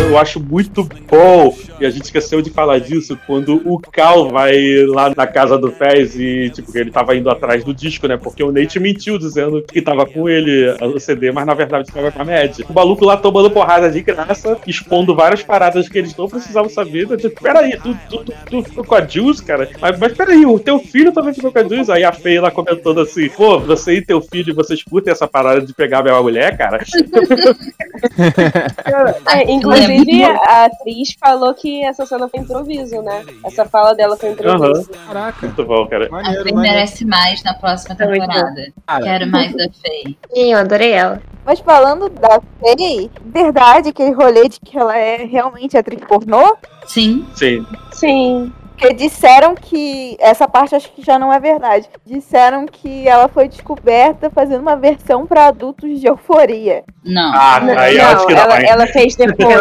Eu 0.00 0.18
acho 0.18 0.40
muito 0.40 0.84
bom, 1.08 1.56
e 1.80 1.86
a 1.86 1.90
gente 1.90 2.04
esqueceu 2.04 2.40
de 2.40 2.50
falar 2.50 2.78
disso, 2.78 3.18
quando 3.26 3.60
o 3.64 3.78
Cal 3.78 4.30
vai 4.30 4.84
lá 4.86 5.12
na 5.14 5.26
casa 5.26 5.58
do 5.58 5.70
Fez 5.70 6.14
e, 6.18 6.50
tipo, 6.50 6.76
ele 6.76 6.90
tava 6.90 7.16
indo 7.16 7.28
atrás 7.30 7.64
do 7.64 7.74
disco, 7.74 8.06
né? 8.06 8.16
Porque 8.16 8.42
o 8.42 8.52
Nate 8.52 8.78
mentiu 8.78 9.18
dizendo 9.18 9.62
que 9.62 9.82
tava 9.82 10.06
com 10.06 10.28
ele 10.28 10.68
o 10.94 10.98
CD, 10.98 11.32
mas 11.32 11.46
na 11.46 11.54
verdade 11.54 11.90
tava 11.92 12.10
com 12.10 12.22
a 12.22 12.24
Mad. 12.24 12.60
O 12.68 12.72
maluco 12.72 13.04
lá 13.04 13.16
tomando 13.16 13.50
porrada 13.50 13.90
de 13.90 14.00
graça, 14.02 14.58
expondo 14.66 15.14
várias 15.14 15.42
paradas 15.42 15.88
que 15.88 15.98
eles 15.98 16.16
não 16.16 16.28
precisavam 16.28 16.70
saber. 16.70 17.06
Eu, 17.10 17.16
Tipo, 17.16 17.42
peraí, 17.42 17.76
tu, 17.76 17.96
tu, 18.08 18.24
tu, 18.24 18.32
tu 18.50 18.62
ficou 18.62 18.84
com 18.84 18.94
a 18.94 19.06
Jules, 19.06 19.40
cara? 19.40 19.68
Mas, 19.80 19.98
mas 19.98 20.12
peraí, 20.12 20.44
o 20.46 20.58
teu 20.58 20.78
filho 20.78 21.12
também 21.12 21.34
ficou 21.34 21.50
com 21.50 21.58
a 21.58 21.62
Jules? 21.62 21.90
Aí 21.90 22.04
a 22.04 22.12
Fei 22.12 22.38
lá 22.38 22.50
comentando 22.50 23.00
assim, 23.00 23.28
pô, 23.28 23.58
você 23.58 23.94
e 23.94 24.02
teu 24.02 24.20
filho, 24.20 24.54
vocês 24.54 24.82
curtem 24.82 25.12
essa 25.12 25.26
parada 25.26 25.60
de 25.60 25.72
pegar 25.74 26.02
minha 26.02 26.20
mulher, 26.20 26.56
cara? 26.56 26.82
É, 29.28 29.50
inclusive, 29.50 30.24
a 30.24 30.64
atriz 30.66 31.16
falou 31.18 31.52
que 31.54 31.82
essa 31.84 32.06
cena 32.06 32.28
foi 32.28 32.40
improviso, 32.40 33.02
né? 33.02 33.24
Essa 33.44 33.64
fala 33.64 33.94
dela 33.94 34.16
foi 34.16 34.30
improviso. 34.30 34.88
Caraca. 35.06 35.46
Muito 35.46 35.64
bom, 35.64 35.86
cara. 35.86 36.08
A 36.12 36.22
Faye 36.22 36.54
merece 36.54 37.04
mais 37.04 37.42
na 37.42 37.54
próxima 37.54 37.94
temporada. 37.94 38.72
Quero 39.02 39.26
mais 39.26 39.52
da 39.52 39.68
Faye. 39.82 40.16
Sim, 40.32 40.52
eu 40.52 40.58
adorei 40.58 40.92
ela. 40.92 41.20
Mas 41.44 41.60
falando 41.60 42.08
da 42.08 42.40
Faye, 42.60 43.10
verdade 43.24 43.90
aquele 43.90 44.12
rolê 44.12 44.48
de 44.48 44.60
que 44.60 44.78
ela 44.78 44.96
é 44.96 45.24
realmente 45.24 45.76
atriz 45.76 46.00
pornô? 46.06 46.56
Sim. 46.86 47.26
Sim. 47.34 47.66
Sim. 47.92 48.52
Porque 48.78 48.92
disseram 48.92 49.54
que. 49.54 50.16
Essa 50.20 50.46
parte 50.46 50.74
acho 50.74 50.92
que 50.92 51.02
já 51.02 51.18
não 51.18 51.32
é 51.32 51.40
verdade. 51.40 51.88
Disseram 52.04 52.66
que 52.66 53.08
ela 53.08 53.26
foi 53.26 53.48
descoberta 53.48 54.28
fazendo 54.28 54.60
uma 54.60 54.76
versão 54.76 55.26
pra 55.26 55.46
adultos 55.46 55.98
de 55.98 56.06
euforia. 56.06 56.84
Não. 57.02 57.32
Ah, 57.34 57.58
Não, 57.60 57.78
aí 57.78 57.96
eu 57.96 58.04
não, 58.04 58.10
acho 58.10 58.26
que 58.26 58.34
não, 58.34 58.40
ela, 58.42 58.60
hein? 58.60 58.66
ela 58.68 58.86
fez 58.88 59.16
depois. 59.16 59.56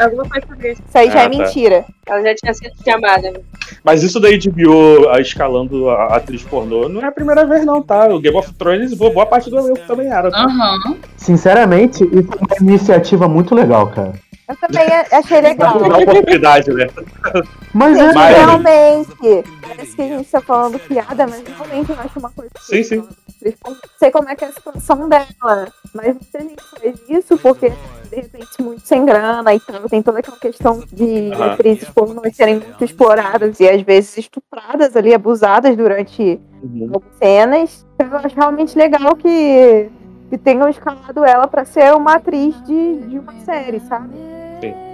Alguma 0.00 0.28
coisa 0.28 0.46
sobre 0.46 0.72
isso. 0.72 0.82
Isso 0.86 0.96
aí 0.98 1.10
já 1.10 1.18
Ah, 1.20 1.22
é 1.24 1.28
tá. 1.28 1.38
mentira. 1.38 1.84
Ela 2.08 2.22
já 2.22 2.34
tinha 2.36 2.54
sido 2.54 2.72
chamada. 2.84 3.32
Mas 3.82 4.04
isso 4.04 4.20
daí 4.20 4.38
de 4.38 4.48
Bio 4.48 5.10
a- 5.10 5.20
escalando 5.20 5.90
a 5.90 6.16
atriz 6.16 6.42
pornô 6.44 6.88
não 6.88 7.02
é 7.02 7.06
a 7.06 7.12
primeira 7.12 7.44
vez, 7.44 7.64
não, 7.66 7.82
tá? 7.82 8.06
O 8.06 8.20
Game 8.20 8.36
of 8.36 8.52
Thrones, 8.54 8.94
boa 8.94 9.10
boa 9.12 9.26
parte 9.26 9.50
do 9.50 9.58
elenco 9.58 9.80
também 9.88 10.06
era. 10.06 10.30
tá? 10.30 10.38
Aham. 10.44 10.96
Sinceramente, 11.16 12.04
isso 12.04 12.28
é 12.32 12.44
uma 12.62 12.70
iniciativa 12.70 13.26
muito 13.28 13.56
legal, 13.56 13.88
cara. 13.88 14.12
Eu 14.48 14.54
também 14.58 14.86
achei 15.10 15.40
legal. 15.40 15.76
Dá 15.80 15.98
oportunidade, 15.98 16.70
né? 16.72 16.86
Mas 17.74 17.98
é. 17.98 18.12
Mas- 18.12 18.35
realmente. 18.38 19.44
Parece 19.68 19.96
que 19.96 20.02
a 20.02 20.08
gente 20.08 20.30
tá 20.30 20.40
falando 20.40 20.78
piada, 20.80 21.26
mas 21.26 21.42
realmente 21.46 21.90
eu 21.90 22.00
acho 22.00 22.18
uma 22.18 22.30
coisa. 22.30 22.50
Sim, 22.60 22.82
sim. 22.82 22.96
Não 23.64 23.76
sei 23.98 24.10
como 24.10 24.28
é 24.28 24.34
que 24.34 24.44
é 24.44 24.48
a 24.48 24.52
situação 24.52 25.08
dela. 25.08 25.66
Mas 25.94 26.14
muita 26.14 26.40
gente 26.40 26.56
faz 26.78 26.94
isso 27.08 27.38
porque, 27.38 27.70
de 28.10 28.16
repente, 28.16 28.62
muito 28.62 28.86
sem 28.86 29.04
grana 29.04 29.54
e 29.54 29.60
tal. 29.60 29.88
Tem 29.88 30.02
toda 30.02 30.18
aquela 30.20 30.36
questão 30.38 30.82
de 30.92 31.32
Aham. 31.32 31.52
atrizes 31.52 31.88
pornôs 31.90 32.34
serem 32.34 32.56
muito 32.56 32.82
exploradas 32.84 33.60
e 33.60 33.68
às 33.68 33.82
vezes 33.82 34.16
estupradas 34.18 34.96
ali, 34.96 35.14
abusadas 35.14 35.76
durante 35.76 36.40
Uhum. 36.62 37.00
cenas. 37.18 37.86
Então, 37.94 38.08
eu 38.08 38.16
acho 38.16 38.34
realmente 38.34 38.76
legal 38.76 39.14
que, 39.14 39.90
que 40.30 40.38
tenham 40.38 40.68
escalado 40.68 41.24
ela 41.24 41.46
pra 41.46 41.64
ser 41.64 41.94
uma 41.94 42.14
atriz 42.14 42.60
de, 42.64 42.96
de 43.08 43.18
uma 43.18 43.32
série, 43.44 43.78
sabe? 43.80 44.14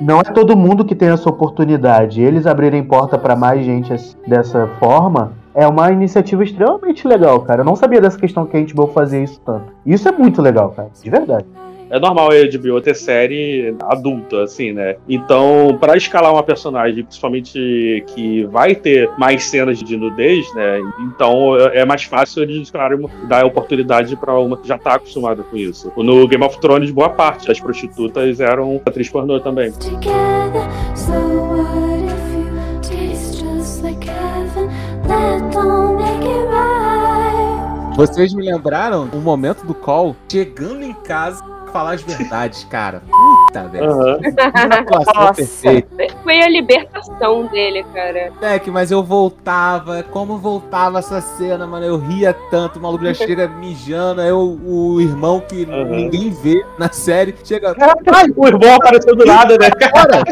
Não 0.01 0.21
é 0.21 0.25
todo 0.25 0.57
mundo 0.57 0.85
que 0.85 0.95
tem 0.95 1.09
essa 1.09 1.29
oportunidade. 1.29 2.23
Eles 2.23 2.47
abrirem 2.47 2.83
porta 2.83 3.19
pra 3.19 3.37
mais 3.37 3.65
gente 3.65 3.95
dessa 4.27 4.67
forma 4.79 5.33
é 5.55 5.67
uma 5.67 5.91
iniciativa 5.91 6.43
extremamente 6.43 7.07
legal, 7.07 7.41
cara. 7.41 7.61
Eu 7.61 7.65
não 7.65 7.77
sabia 7.77 8.01
dessa 8.01 8.19
questão 8.19 8.47
que 8.47 8.57
a 8.57 8.61
HBO 8.61 8.87
fazia 8.89 9.23
isso 9.23 9.41
tanto. 9.45 9.73
Isso 9.85 10.09
é 10.09 10.13
muito 10.13 10.41
legal, 10.41 10.71
cara. 10.71 10.89
De 11.01 11.11
verdade. 11.11 11.45
É 11.93 12.01
normal 12.01 12.31
a 12.31 12.59
HBO 12.59 12.81
ter 12.81 12.97
série 12.97 13.75
adulta, 13.83 14.45
assim, 14.45 14.73
né? 14.73 14.97
Então, 15.07 15.77
pra 15.79 15.95
escalar 15.97 16.33
uma 16.33 16.43
personagem, 16.43 17.05
principalmente 17.05 18.03
que 18.15 18.45
vai 18.47 18.75
ter 18.75 19.11
mais 19.19 19.45
cenas 19.45 19.79
de 19.79 19.97
nudez, 19.97 20.53
né? 20.55 20.81
Então 21.01 21.55
é 21.59 21.83
é 21.83 21.85
mais 21.85 22.05
fácil 22.05 22.43
eles, 22.45 22.71
claro, 22.71 23.11
dar 23.25 23.45
oportunidade 23.45 24.17
pra 24.17 24.39
uma 24.39 24.57
que 24.57 24.67
já 24.67 24.79
tá 24.79 24.95
acostumada 24.95 25.43
com 25.43 25.57
isso. 25.57 25.93
No 25.97 26.27
Game 26.27 26.45
of 26.45 26.59
Thrones, 26.61 26.91
boa 26.91 27.11
parte 27.11 27.47
das 27.49 27.61
prostitutas 27.61 28.41
eram 28.41 28.81
atriz 28.87 29.11
pornô 29.11 29.39
também. 29.41 29.73
together. 29.73 30.63
So 30.95 31.13
what 31.13 32.05
if 32.05 32.35
you 32.35 32.81
taste 32.81 33.41
just 33.43 33.83
like 33.83 34.05
heaven? 34.05 34.69
That 35.09 35.51
don't 35.53 35.97
make 35.97 36.25
it 36.25 36.47
right. 36.47 37.97
Vocês 37.97 38.33
me 38.33 38.45
lembraram 38.51 39.09
o 39.13 39.19
momento 39.19 39.67
do 39.67 39.75
call 39.75 40.17
Chegando 40.31 40.83
em 40.83 40.95
casa, 40.95 41.43
falar 41.73 41.93
as 41.95 42.03
verdades, 42.03 42.65
cara. 42.65 43.03
Puta, 43.11 43.69
velho. 43.69 44.19
Que 44.21 45.15
Nossa. 45.15 45.35
perfeita. 45.35 46.07
Foi 46.23 46.43
a 46.43 46.49
libertação 46.49 47.47
dele, 47.47 47.85
cara. 47.95 48.31
Moleque, 48.41 48.71
mas 48.71 48.91
eu 48.91 49.03
voltava, 49.03 50.03
como 50.05 50.37
voltava 50.39 50.99
essa 50.99 51.21
cena, 51.21 51.67
mano, 51.67 51.85
eu 51.87 51.97
ria 51.99 52.35
tanto, 52.51 52.79
o 52.79 52.83
maluco 52.83 53.05
já 53.05 53.15
chega 53.15 53.49
mijando, 53.59 54.21
aí 54.21 54.33
o, 54.33 54.59
o 54.65 55.01
irmão 55.01 55.41
que 55.41 55.65
Aham. 55.65 55.85
ninguém 55.85 56.31
vê 56.31 56.65
na 56.79 56.91
série, 56.93 57.35
chega, 57.45 57.75
Ai, 57.81 58.27
o 58.37 58.47
irmão 58.47 58.75
apareceu 58.75 59.17
do 59.17 59.25
nada, 59.25 59.57
né? 59.59 59.71
cara, 59.71 60.23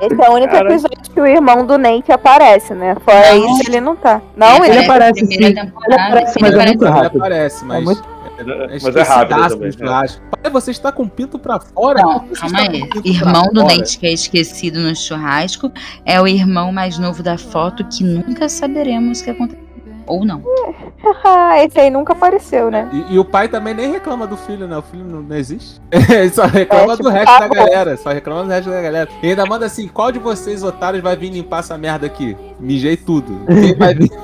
Esse 0.00 0.22
é 0.22 0.30
o 0.30 0.32
único 0.34 0.52
Cara. 0.52 0.68
episódio 0.70 0.98
que 1.12 1.20
o 1.20 1.26
irmão 1.26 1.64
do 1.64 1.78
Nate 1.78 2.10
aparece, 2.12 2.74
né? 2.74 2.96
Fora 3.04 3.34
Não. 3.34 3.46
isso, 3.52 3.70
ele 3.70 3.80
não 3.80 3.94
tá. 3.96 4.20
Não, 4.36 4.64
ele 4.64 4.74
Ele 4.76 4.84
aparece, 4.84 5.22
na 5.22 5.28
primeira 5.28 5.60
sim. 5.60 5.66
temporada. 5.66 5.94
Ele 5.94 6.00
aparece, 6.02 6.38
Ele 6.38 6.42
mas 6.42 6.50
é 6.50 6.54
aparece- 6.54 6.68
muito 6.78 6.84
ele 6.84 6.90
rápido. 7.02 7.18
aparece, 7.20 7.64
mas... 7.64 7.78
É 7.78 7.84
muito- 7.84 8.13
Mas 8.36 8.96
é 8.96 9.02
rápido 9.02 9.38
esquecidaço 9.40 9.56
também. 9.56 9.70
do 9.70 9.78
né? 9.78 9.86
churrasco. 9.86 10.22
Pai, 10.42 10.50
você 10.50 10.70
está 10.70 10.92
com 10.92 11.04
o 11.04 11.08
pinto 11.08 11.38
pra 11.38 11.60
fora? 11.60 12.02
Não, 12.02 12.28
calma 12.28 12.60
aí. 12.60 12.88
Irmão 13.04 13.48
do 13.52 13.62
fora? 13.62 13.76
Nate 13.76 13.98
que 13.98 14.06
é 14.06 14.12
esquecido 14.12 14.80
no 14.80 14.94
churrasco 14.94 15.72
é 16.04 16.20
o 16.20 16.26
irmão 16.26 16.72
mais 16.72 16.98
novo 16.98 17.22
da 17.22 17.38
foto 17.38 17.84
que 17.84 18.04
nunca 18.04 18.48
saberemos 18.48 19.20
o 19.20 19.24
que 19.24 19.30
aconteceu. 19.30 19.64
Ou 20.06 20.24
não. 20.24 20.42
Ah, 21.26 21.62
esse 21.62 21.78
aí 21.78 21.90
nunca 21.90 22.14
apareceu, 22.14 22.70
né? 22.70 22.88
E, 22.92 23.14
e 23.14 23.18
o 23.18 23.24
pai 23.24 23.46
também 23.46 23.74
nem 23.74 23.92
reclama 23.92 24.26
do 24.26 24.36
filho, 24.38 24.66
né? 24.66 24.78
O 24.78 24.82
filho 24.82 25.04
não, 25.04 25.20
não 25.22 25.36
existe. 25.36 25.78
Ele 25.90 26.28
só 26.32 26.46
reclama 26.46 26.94
É, 26.94 26.96
do 26.96 26.96
tipo, 26.96 27.08
resto 27.10 27.30
ah, 27.30 27.40
da 27.40 27.48
bom. 27.48 27.54
galera. 27.54 27.96
Só 27.98 28.10
reclama 28.10 28.44
do 28.44 28.48
resto 28.48 28.70
da 28.70 28.80
galera. 28.80 29.08
E 29.22 29.28
ainda 29.28 29.44
manda 29.44 29.66
assim: 29.66 29.86
qual 29.86 30.10
de 30.10 30.18
vocês, 30.18 30.62
otários, 30.62 31.02
vai 31.02 31.14
vir 31.14 31.30
limpar 31.30 31.58
essa 31.60 31.76
merda 31.76 32.06
aqui? 32.06 32.34
Mijei 32.58 32.96
tudo. 32.96 33.38
Quem 33.46 33.74
vai 33.74 33.94
vir? 33.94 34.10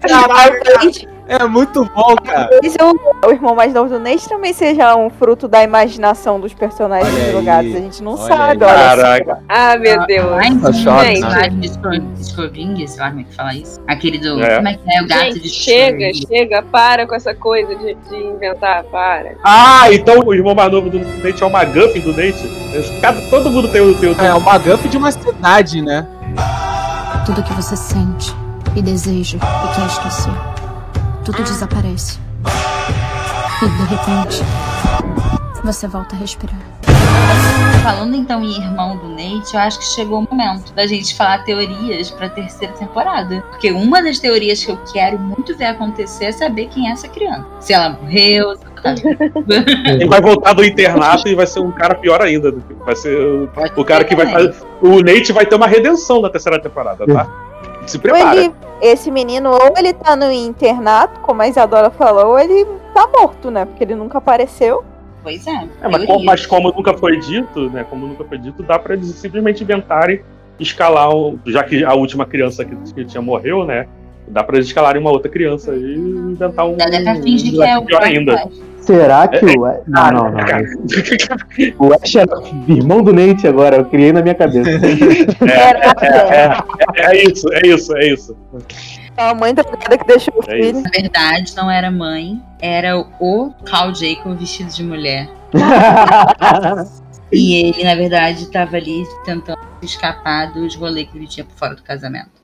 Caralho, 0.00 0.62
cara. 0.62 1.15
É 1.28 1.44
muito 1.44 1.84
bom, 1.84 2.14
cara. 2.24 2.48
Talvez 2.48 2.76
o, 2.80 3.26
o 3.26 3.30
irmão 3.32 3.54
mais 3.56 3.74
novo 3.74 3.88
do 3.90 3.98
Nate 3.98 4.28
também 4.28 4.52
seja 4.52 4.94
um 4.94 5.10
fruto 5.10 5.48
da 5.48 5.62
imaginação 5.64 6.38
dos 6.38 6.54
personagens 6.54 7.12
Olha 7.12 7.24
aí, 7.24 7.32
jogados. 7.32 7.74
A 7.74 7.78
gente 7.78 8.02
não 8.02 8.12
olha 8.14 8.22
sabe, 8.36 8.64
aí. 8.64 8.70
olha 8.70 8.84
Caraca. 8.96 9.38
Ah, 9.48 9.76
meu 9.76 10.06
Deus. 10.06 10.32
Ai, 10.34 10.54
Tá 10.60 10.72
chato, 10.72 11.04
Gente. 11.04 11.20
personagem 11.20 11.58
de 11.60 11.68
Scro- 11.68 12.02
Scroving, 12.22 12.86
sei 12.86 13.00
lá 13.00 13.08
como 13.08 13.20
é 13.20 13.24
que 13.24 13.34
fala 13.34 13.54
isso. 13.54 13.80
Aquele 13.88 14.18
do. 14.18 14.40
É. 14.40 14.56
Como 14.56 14.68
é 14.68 14.74
que 14.74 14.80
é? 14.96 15.02
O 15.02 15.06
gato 15.08 15.22
Gente, 15.24 15.40
de 15.40 15.48
chega, 15.48 16.10
chega, 16.14 16.62
para 16.62 17.06
com 17.08 17.14
essa 17.16 17.34
coisa 17.34 17.74
de, 17.74 17.94
de 17.94 18.16
inventar, 18.16 18.84
para. 18.84 19.32
Ah, 19.42 19.92
então 19.92 20.20
o 20.24 20.32
irmão 20.32 20.54
mais 20.54 20.70
novo 20.70 20.88
do 20.88 20.98
Nate 21.00 21.42
é 21.42 21.46
o 21.46 21.50
McGuffin 21.50 22.00
do 22.02 22.10
Nate? 22.12 23.00
Cada, 23.00 23.20
todo 23.30 23.50
mundo 23.50 23.66
tem 23.72 23.80
o 23.80 23.98
teu. 23.98 24.12
É 24.20 24.32
uma 24.32 24.58
Guff 24.58 24.88
de 24.88 24.96
uma 24.96 25.10
cidade, 25.10 25.82
né? 25.82 26.06
Tudo 27.26 27.42
que 27.42 27.52
você 27.54 27.74
sente 27.76 28.32
e 28.76 28.82
deseja 28.82 29.38
e 29.38 29.74
quer 29.74 29.86
esquecer, 29.86 30.32
tudo 31.26 31.42
desaparece. 31.42 32.20
E 33.60 33.68
de 33.68 33.82
repente, 33.96 34.44
você 35.64 35.88
volta 35.88 36.14
a 36.14 36.18
respirar. 36.20 36.56
Falando 37.82 38.14
então 38.14 38.44
em 38.44 38.56
irmão 38.56 38.96
do 38.96 39.08
Nate, 39.08 39.54
eu 39.54 39.60
acho 39.60 39.80
que 39.80 39.86
chegou 39.86 40.20
o 40.20 40.28
momento 40.30 40.72
da 40.72 40.86
gente 40.86 41.16
falar 41.16 41.42
teorias 41.42 42.12
pra 42.12 42.28
terceira 42.28 42.72
temporada. 42.74 43.42
Porque 43.50 43.72
uma 43.72 44.00
das 44.00 44.20
teorias 44.20 44.64
que 44.64 44.70
eu 44.70 44.78
quero 44.92 45.18
muito 45.18 45.56
ver 45.56 45.64
acontecer 45.64 46.26
é 46.26 46.32
saber 46.32 46.68
quem 46.68 46.88
é 46.88 46.92
essa 46.92 47.08
criança. 47.08 47.44
Se 47.58 47.72
ela 47.72 47.90
morreu, 47.90 48.56
se 48.56 48.64
ela 48.64 48.82
tá 48.82 48.94
Ele 49.90 50.06
vai 50.06 50.20
voltar 50.20 50.52
do 50.52 50.64
internato 50.64 51.26
e 51.26 51.34
vai 51.34 51.46
ser 51.48 51.58
um 51.58 51.72
cara 51.72 51.96
pior 51.96 52.22
ainda. 52.22 52.54
Vai 52.84 52.94
ser 52.94 53.16
o, 53.18 53.50
o 53.76 53.84
cara 53.84 54.04
que 54.04 54.14
vai 54.14 54.30
fazer. 54.30 54.54
O 54.80 55.00
Nate 55.00 55.32
vai 55.32 55.44
ter 55.44 55.56
uma 55.56 55.66
redenção 55.66 56.20
na 56.20 56.30
terceira 56.30 56.60
temporada, 56.60 57.04
tá? 57.04 57.45
Se 57.86 57.98
prepara. 57.98 58.36
ele, 58.36 58.52
esse 58.80 59.10
menino, 59.10 59.50
ou 59.50 59.72
ele 59.76 59.92
tá 59.92 60.16
no 60.16 60.30
internato, 60.30 61.20
como 61.20 61.42
a 61.42 61.48
Isadora 61.48 61.90
falou, 61.90 62.32
ou 62.32 62.38
ele 62.38 62.66
tá 62.92 63.06
morto, 63.06 63.50
né? 63.50 63.64
Porque 63.64 63.84
ele 63.84 63.94
nunca 63.94 64.18
apareceu. 64.18 64.84
Pois 65.22 65.46
é. 65.46 65.68
É, 65.82 65.88
mas, 65.88 66.04
como, 66.04 66.24
mas 66.24 66.46
como 66.46 66.72
nunca 66.72 66.94
foi 66.94 67.18
dito, 67.18 67.70
né? 67.70 67.84
Como 67.88 68.06
nunca 68.06 68.24
foi 68.24 68.38
dito, 68.38 68.62
dá 68.62 68.78
pra 68.78 68.94
eles 68.94 69.08
simplesmente 69.08 69.62
inventarem 69.62 70.20
escalar, 70.58 71.14
um, 71.14 71.38
já 71.46 71.62
que 71.62 71.84
a 71.84 71.94
última 71.94 72.24
criança 72.24 72.64
que, 72.64 72.74
que 72.92 73.04
tinha 73.04 73.20
morreu, 73.20 73.64
né? 73.64 73.86
Dá 74.28 74.42
pra 74.42 74.56
eles 74.56 74.66
escalarem 74.66 75.00
uma 75.00 75.10
outra 75.10 75.30
criança 75.30 75.74
e 75.74 75.94
inventar 75.94 76.66
um. 76.66 76.76
Dá 76.76 76.86
até 76.86 77.02
pra 77.02 77.14
fingir 77.16 77.50
que 77.50 77.56
moleque 77.56 77.72
é 77.72 77.78
o 77.78 77.84
pior 77.84 78.02
ainda. 78.02 78.50
Será 78.86 79.26
que 79.26 79.44
o. 79.44 79.66
Não, 79.86 80.10
não, 80.12 80.30
não. 80.30 80.46
Cara, 80.46 80.62
O 81.78 81.92
Ash 81.92 82.14
é 82.14 82.24
irmão 82.72 83.02
do 83.02 83.12
Nate 83.12 83.48
agora, 83.48 83.76
eu 83.76 83.84
criei 83.86 84.12
na 84.12 84.22
minha 84.22 84.34
cabeça. 84.34 84.70
Era 84.70 85.92
é, 86.00 87.02
é, 87.02 87.16
é 87.16 87.24
isso, 87.24 87.52
é 87.52 87.66
isso, 87.66 87.96
é 87.96 88.06
isso. 88.12 88.36
a 89.16 89.34
mãe 89.34 89.52
da 89.52 89.64
que 89.64 90.06
deixou 90.06 90.34
o 90.36 90.50
É 90.50 90.62
filho. 90.62 90.82
Na 90.82 90.90
verdade, 90.90 91.54
não 91.56 91.70
era 91.70 91.90
mãe, 91.90 92.40
era 92.60 92.96
o 92.98 93.52
Carl 93.64 93.92
Jacob 93.94 94.38
vestido 94.38 94.70
de 94.70 94.84
mulher. 94.84 95.28
E 97.32 97.56
ele, 97.56 97.82
na 97.82 97.94
verdade, 97.94 98.46
tava 98.50 98.76
ali 98.76 99.04
tentando 99.24 99.58
escapar 99.82 100.52
dos 100.52 100.76
rolês 100.76 101.08
que 101.10 101.18
ele 101.18 101.26
tinha 101.26 101.44
por 101.44 101.56
fora 101.56 101.74
do 101.74 101.82
casamento. 101.82 102.35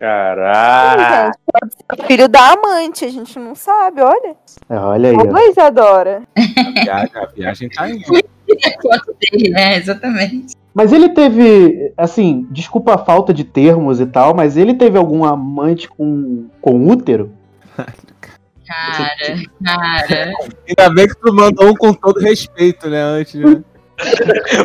Caraca. 0.00 1.26
Gente, 1.26 1.38
pode 1.52 1.74
ser 1.74 2.02
o 2.02 2.06
filho 2.06 2.28
da 2.28 2.52
amante, 2.54 3.04
a 3.04 3.10
gente 3.10 3.38
não 3.38 3.54
sabe, 3.54 4.00
olha. 4.00 4.34
É, 4.70 4.76
olha 4.76 5.10
aí. 5.10 5.16
ó. 5.16 5.20
Ô, 5.20 5.50
Isadora. 5.50 6.22
A 6.34 6.82
viagem, 6.82 7.10
a 7.14 7.26
viagem 7.26 7.68
tá 7.68 7.90
indo. 7.90 8.02
A 8.06 8.82
foto 8.82 9.14
dele, 9.20 9.50
né? 9.50 9.76
Exatamente. 9.76 10.56
Mas 10.72 10.92
ele 10.92 11.10
teve, 11.10 11.92
assim, 11.98 12.46
desculpa 12.50 12.94
a 12.94 12.98
falta 12.98 13.34
de 13.34 13.44
termos 13.44 14.00
e 14.00 14.06
tal, 14.06 14.34
mas 14.34 14.56
ele 14.56 14.72
teve 14.72 14.96
algum 14.96 15.22
amante 15.22 15.86
com, 15.86 16.46
com 16.62 16.88
útero? 16.88 17.32
Cara, 17.76 19.42
cara. 19.64 20.32
Ainda 20.66 20.94
bem 20.94 21.08
que 21.08 21.16
tu 21.16 21.34
mandou 21.34 21.70
um 21.70 21.74
com 21.74 21.92
todo 21.92 22.20
respeito, 22.20 22.88
né? 22.88 23.02
Antes, 23.02 23.34
né? 23.34 23.62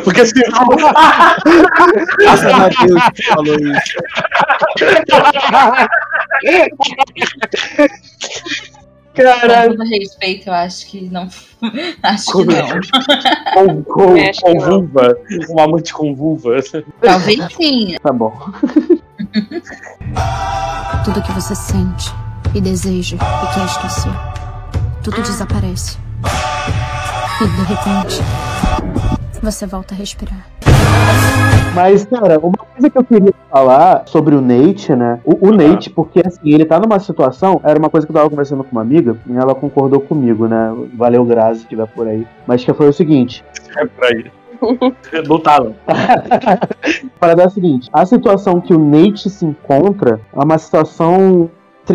Porque 0.04 0.20
assim. 0.20 0.40
Graças 2.18 2.52
a 2.52 2.68
Deus 2.68 3.02
que 3.14 3.22
falou 3.24 3.56
isso. 3.56 3.96
Com 9.16 9.22
todo 9.66 9.88
respeito, 9.88 10.48
eu 10.48 10.52
acho 10.52 10.86
que 10.86 11.08
não. 11.08 11.28
Acho 12.02 12.32
que 12.32 12.44
não. 12.44 12.80
Com, 13.54 13.82
com, 13.84 14.14
Acho 14.20 14.40
com 14.42 14.52
que 14.52 14.58
não. 14.58 14.66
vulva. 14.66 15.16
Um 15.48 15.60
amante 15.60 15.94
com 15.94 16.14
vulva. 16.14 16.58
Talvez 17.00 17.40
sim. 17.54 17.96
Tá 18.02 18.12
bom. 18.12 18.32
Tudo 21.04 21.22
que 21.22 21.32
você 21.32 21.54
sente 21.54 22.12
e 22.54 22.60
deseja 22.60 23.16
e 23.16 23.54
quer 23.54 23.64
esquecer, 23.64 24.12
tudo 25.02 25.22
desaparece. 25.22 25.98
E 27.40 27.46
de 27.46 27.62
repente, 27.64 28.22
você 29.50 29.64
volta 29.64 29.94
a 29.94 29.96
respirar. 29.96 30.44
Mas, 31.72 32.04
cara, 32.04 32.38
uma 32.38 32.56
coisa 32.56 32.90
que 32.90 32.98
eu 32.98 33.04
queria 33.04 33.34
falar 33.50 34.02
sobre 34.06 34.34
o 34.34 34.40
Nate, 34.40 34.94
né? 34.94 35.20
O, 35.24 35.48
o 35.48 35.52
Nate, 35.52 35.88
porque 35.88 36.20
assim, 36.24 36.52
ele 36.52 36.64
tá 36.64 36.80
numa 36.80 36.98
situação. 36.98 37.60
Era 37.62 37.78
uma 37.78 37.88
coisa 37.88 38.06
que 38.06 38.10
eu 38.10 38.16
tava 38.16 38.30
conversando 38.30 38.64
com 38.64 38.72
uma 38.72 38.80
amiga 38.80 39.16
e 39.26 39.36
ela 39.36 39.54
concordou 39.54 40.00
comigo, 40.00 40.48
né? 40.48 40.74
Valeu, 40.94 41.24
Grazi, 41.24 41.60
se 41.60 41.64
estiver 41.64 41.86
por 41.86 42.08
aí. 42.08 42.26
Mas 42.46 42.64
que 42.64 42.72
foi 42.72 42.88
o 42.88 42.92
seguinte: 42.92 43.44
É 43.76 43.86
pra 43.86 44.10
ir. 44.10 44.32
Não 45.28 45.38
tá, 45.38 45.60
não. 45.60 45.74
A 45.86 47.18
parada 47.20 47.42
é 47.42 47.46
a 47.46 47.50
seguinte: 47.50 47.88
a 47.92 48.04
situação 48.06 48.60
que 48.60 48.74
o 48.74 48.78
Nate 48.78 49.28
se 49.28 49.44
encontra 49.44 50.20
é 50.32 50.42
uma 50.42 50.58
situação 50.58 51.50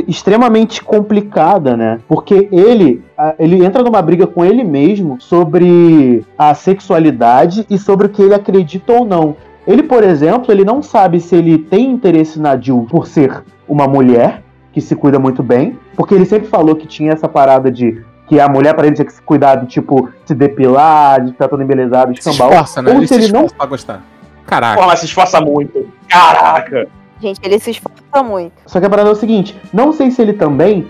extremamente 0.07 0.83
complicada, 0.83 1.75
né? 1.75 1.99
Porque 2.07 2.47
ele, 2.51 3.03
ele 3.37 3.63
entra 3.65 3.83
numa 3.83 4.01
briga 4.01 4.25
com 4.27 4.43
ele 4.45 4.63
mesmo 4.63 5.17
sobre 5.19 6.25
a 6.37 6.53
sexualidade 6.53 7.65
e 7.69 7.77
sobre 7.77 8.07
o 8.07 8.09
que 8.09 8.21
ele 8.21 8.33
acredita 8.33 8.93
ou 8.93 9.05
não. 9.05 9.35
Ele, 9.67 9.83
por 9.83 10.03
exemplo, 10.03 10.51
ele 10.51 10.65
não 10.65 10.81
sabe 10.81 11.19
se 11.19 11.35
ele 11.35 11.57
tem 11.57 11.91
interesse 11.91 12.39
na 12.39 12.57
Jill 12.57 12.87
por 12.89 13.05
ser 13.07 13.43
uma 13.67 13.87
mulher 13.87 14.41
que 14.73 14.81
se 14.81 14.95
cuida 14.95 15.19
muito 15.19 15.43
bem, 15.43 15.77
porque 15.95 16.15
ele 16.15 16.25
sempre 16.25 16.47
falou 16.47 16.75
que 16.75 16.87
tinha 16.87 17.11
essa 17.11 17.27
parada 17.27 17.69
de 17.69 18.01
que 18.27 18.39
a 18.39 18.47
mulher 18.47 18.73
para 18.73 18.87
ele 18.87 18.95
tinha 18.95 19.05
que 19.05 19.11
se 19.13 19.21
cuidar 19.21 19.55
de 19.55 19.67
tipo 19.67 20.09
se 20.25 20.33
depilar, 20.33 21.21
de 21.25 21.31
ficar 21.33 21.49
toda 21.49 21.61
embelezada, 21.63 22.13
Se 22.13 22.19
escambau. 22.19 22.49
esforça, 22.51 22.81
né? 22.81 22.91
Ou 22.91 22.97
Ele 22.97 23.07
se 23.07 23.13
se 23.13 23.19
ele 23.21 23.31
não 23.33 23.39
esforça 23.41 23.55
pra 23.57 23.65
gostar. 23.65 24.01
Caraca. 24.47 24.81
Pô, 24.81 24.87
mas 24.87 24.99
se 24.99 25.05
esforça 25.05 25.41
muito. 25.41 25.85
Caraca! 26.07 26.87
Gente, 27.21 27.39
ele 27.43 27.59
se 27.59 27.71
esforça 27.71 28.23
muito. 28.23 28.53
Só 28.65 28.79
que 28.79 28.85
a 28.85 28.89
parada 28.89 29.09
é 29.09 29.11
o 29.11 29.15
seguinte: 29.15 29.55
não 29.71 29.93
sei 29.93 30.09
se 30.09 30.21
ele 30.21 30.33
também 30.33 30.87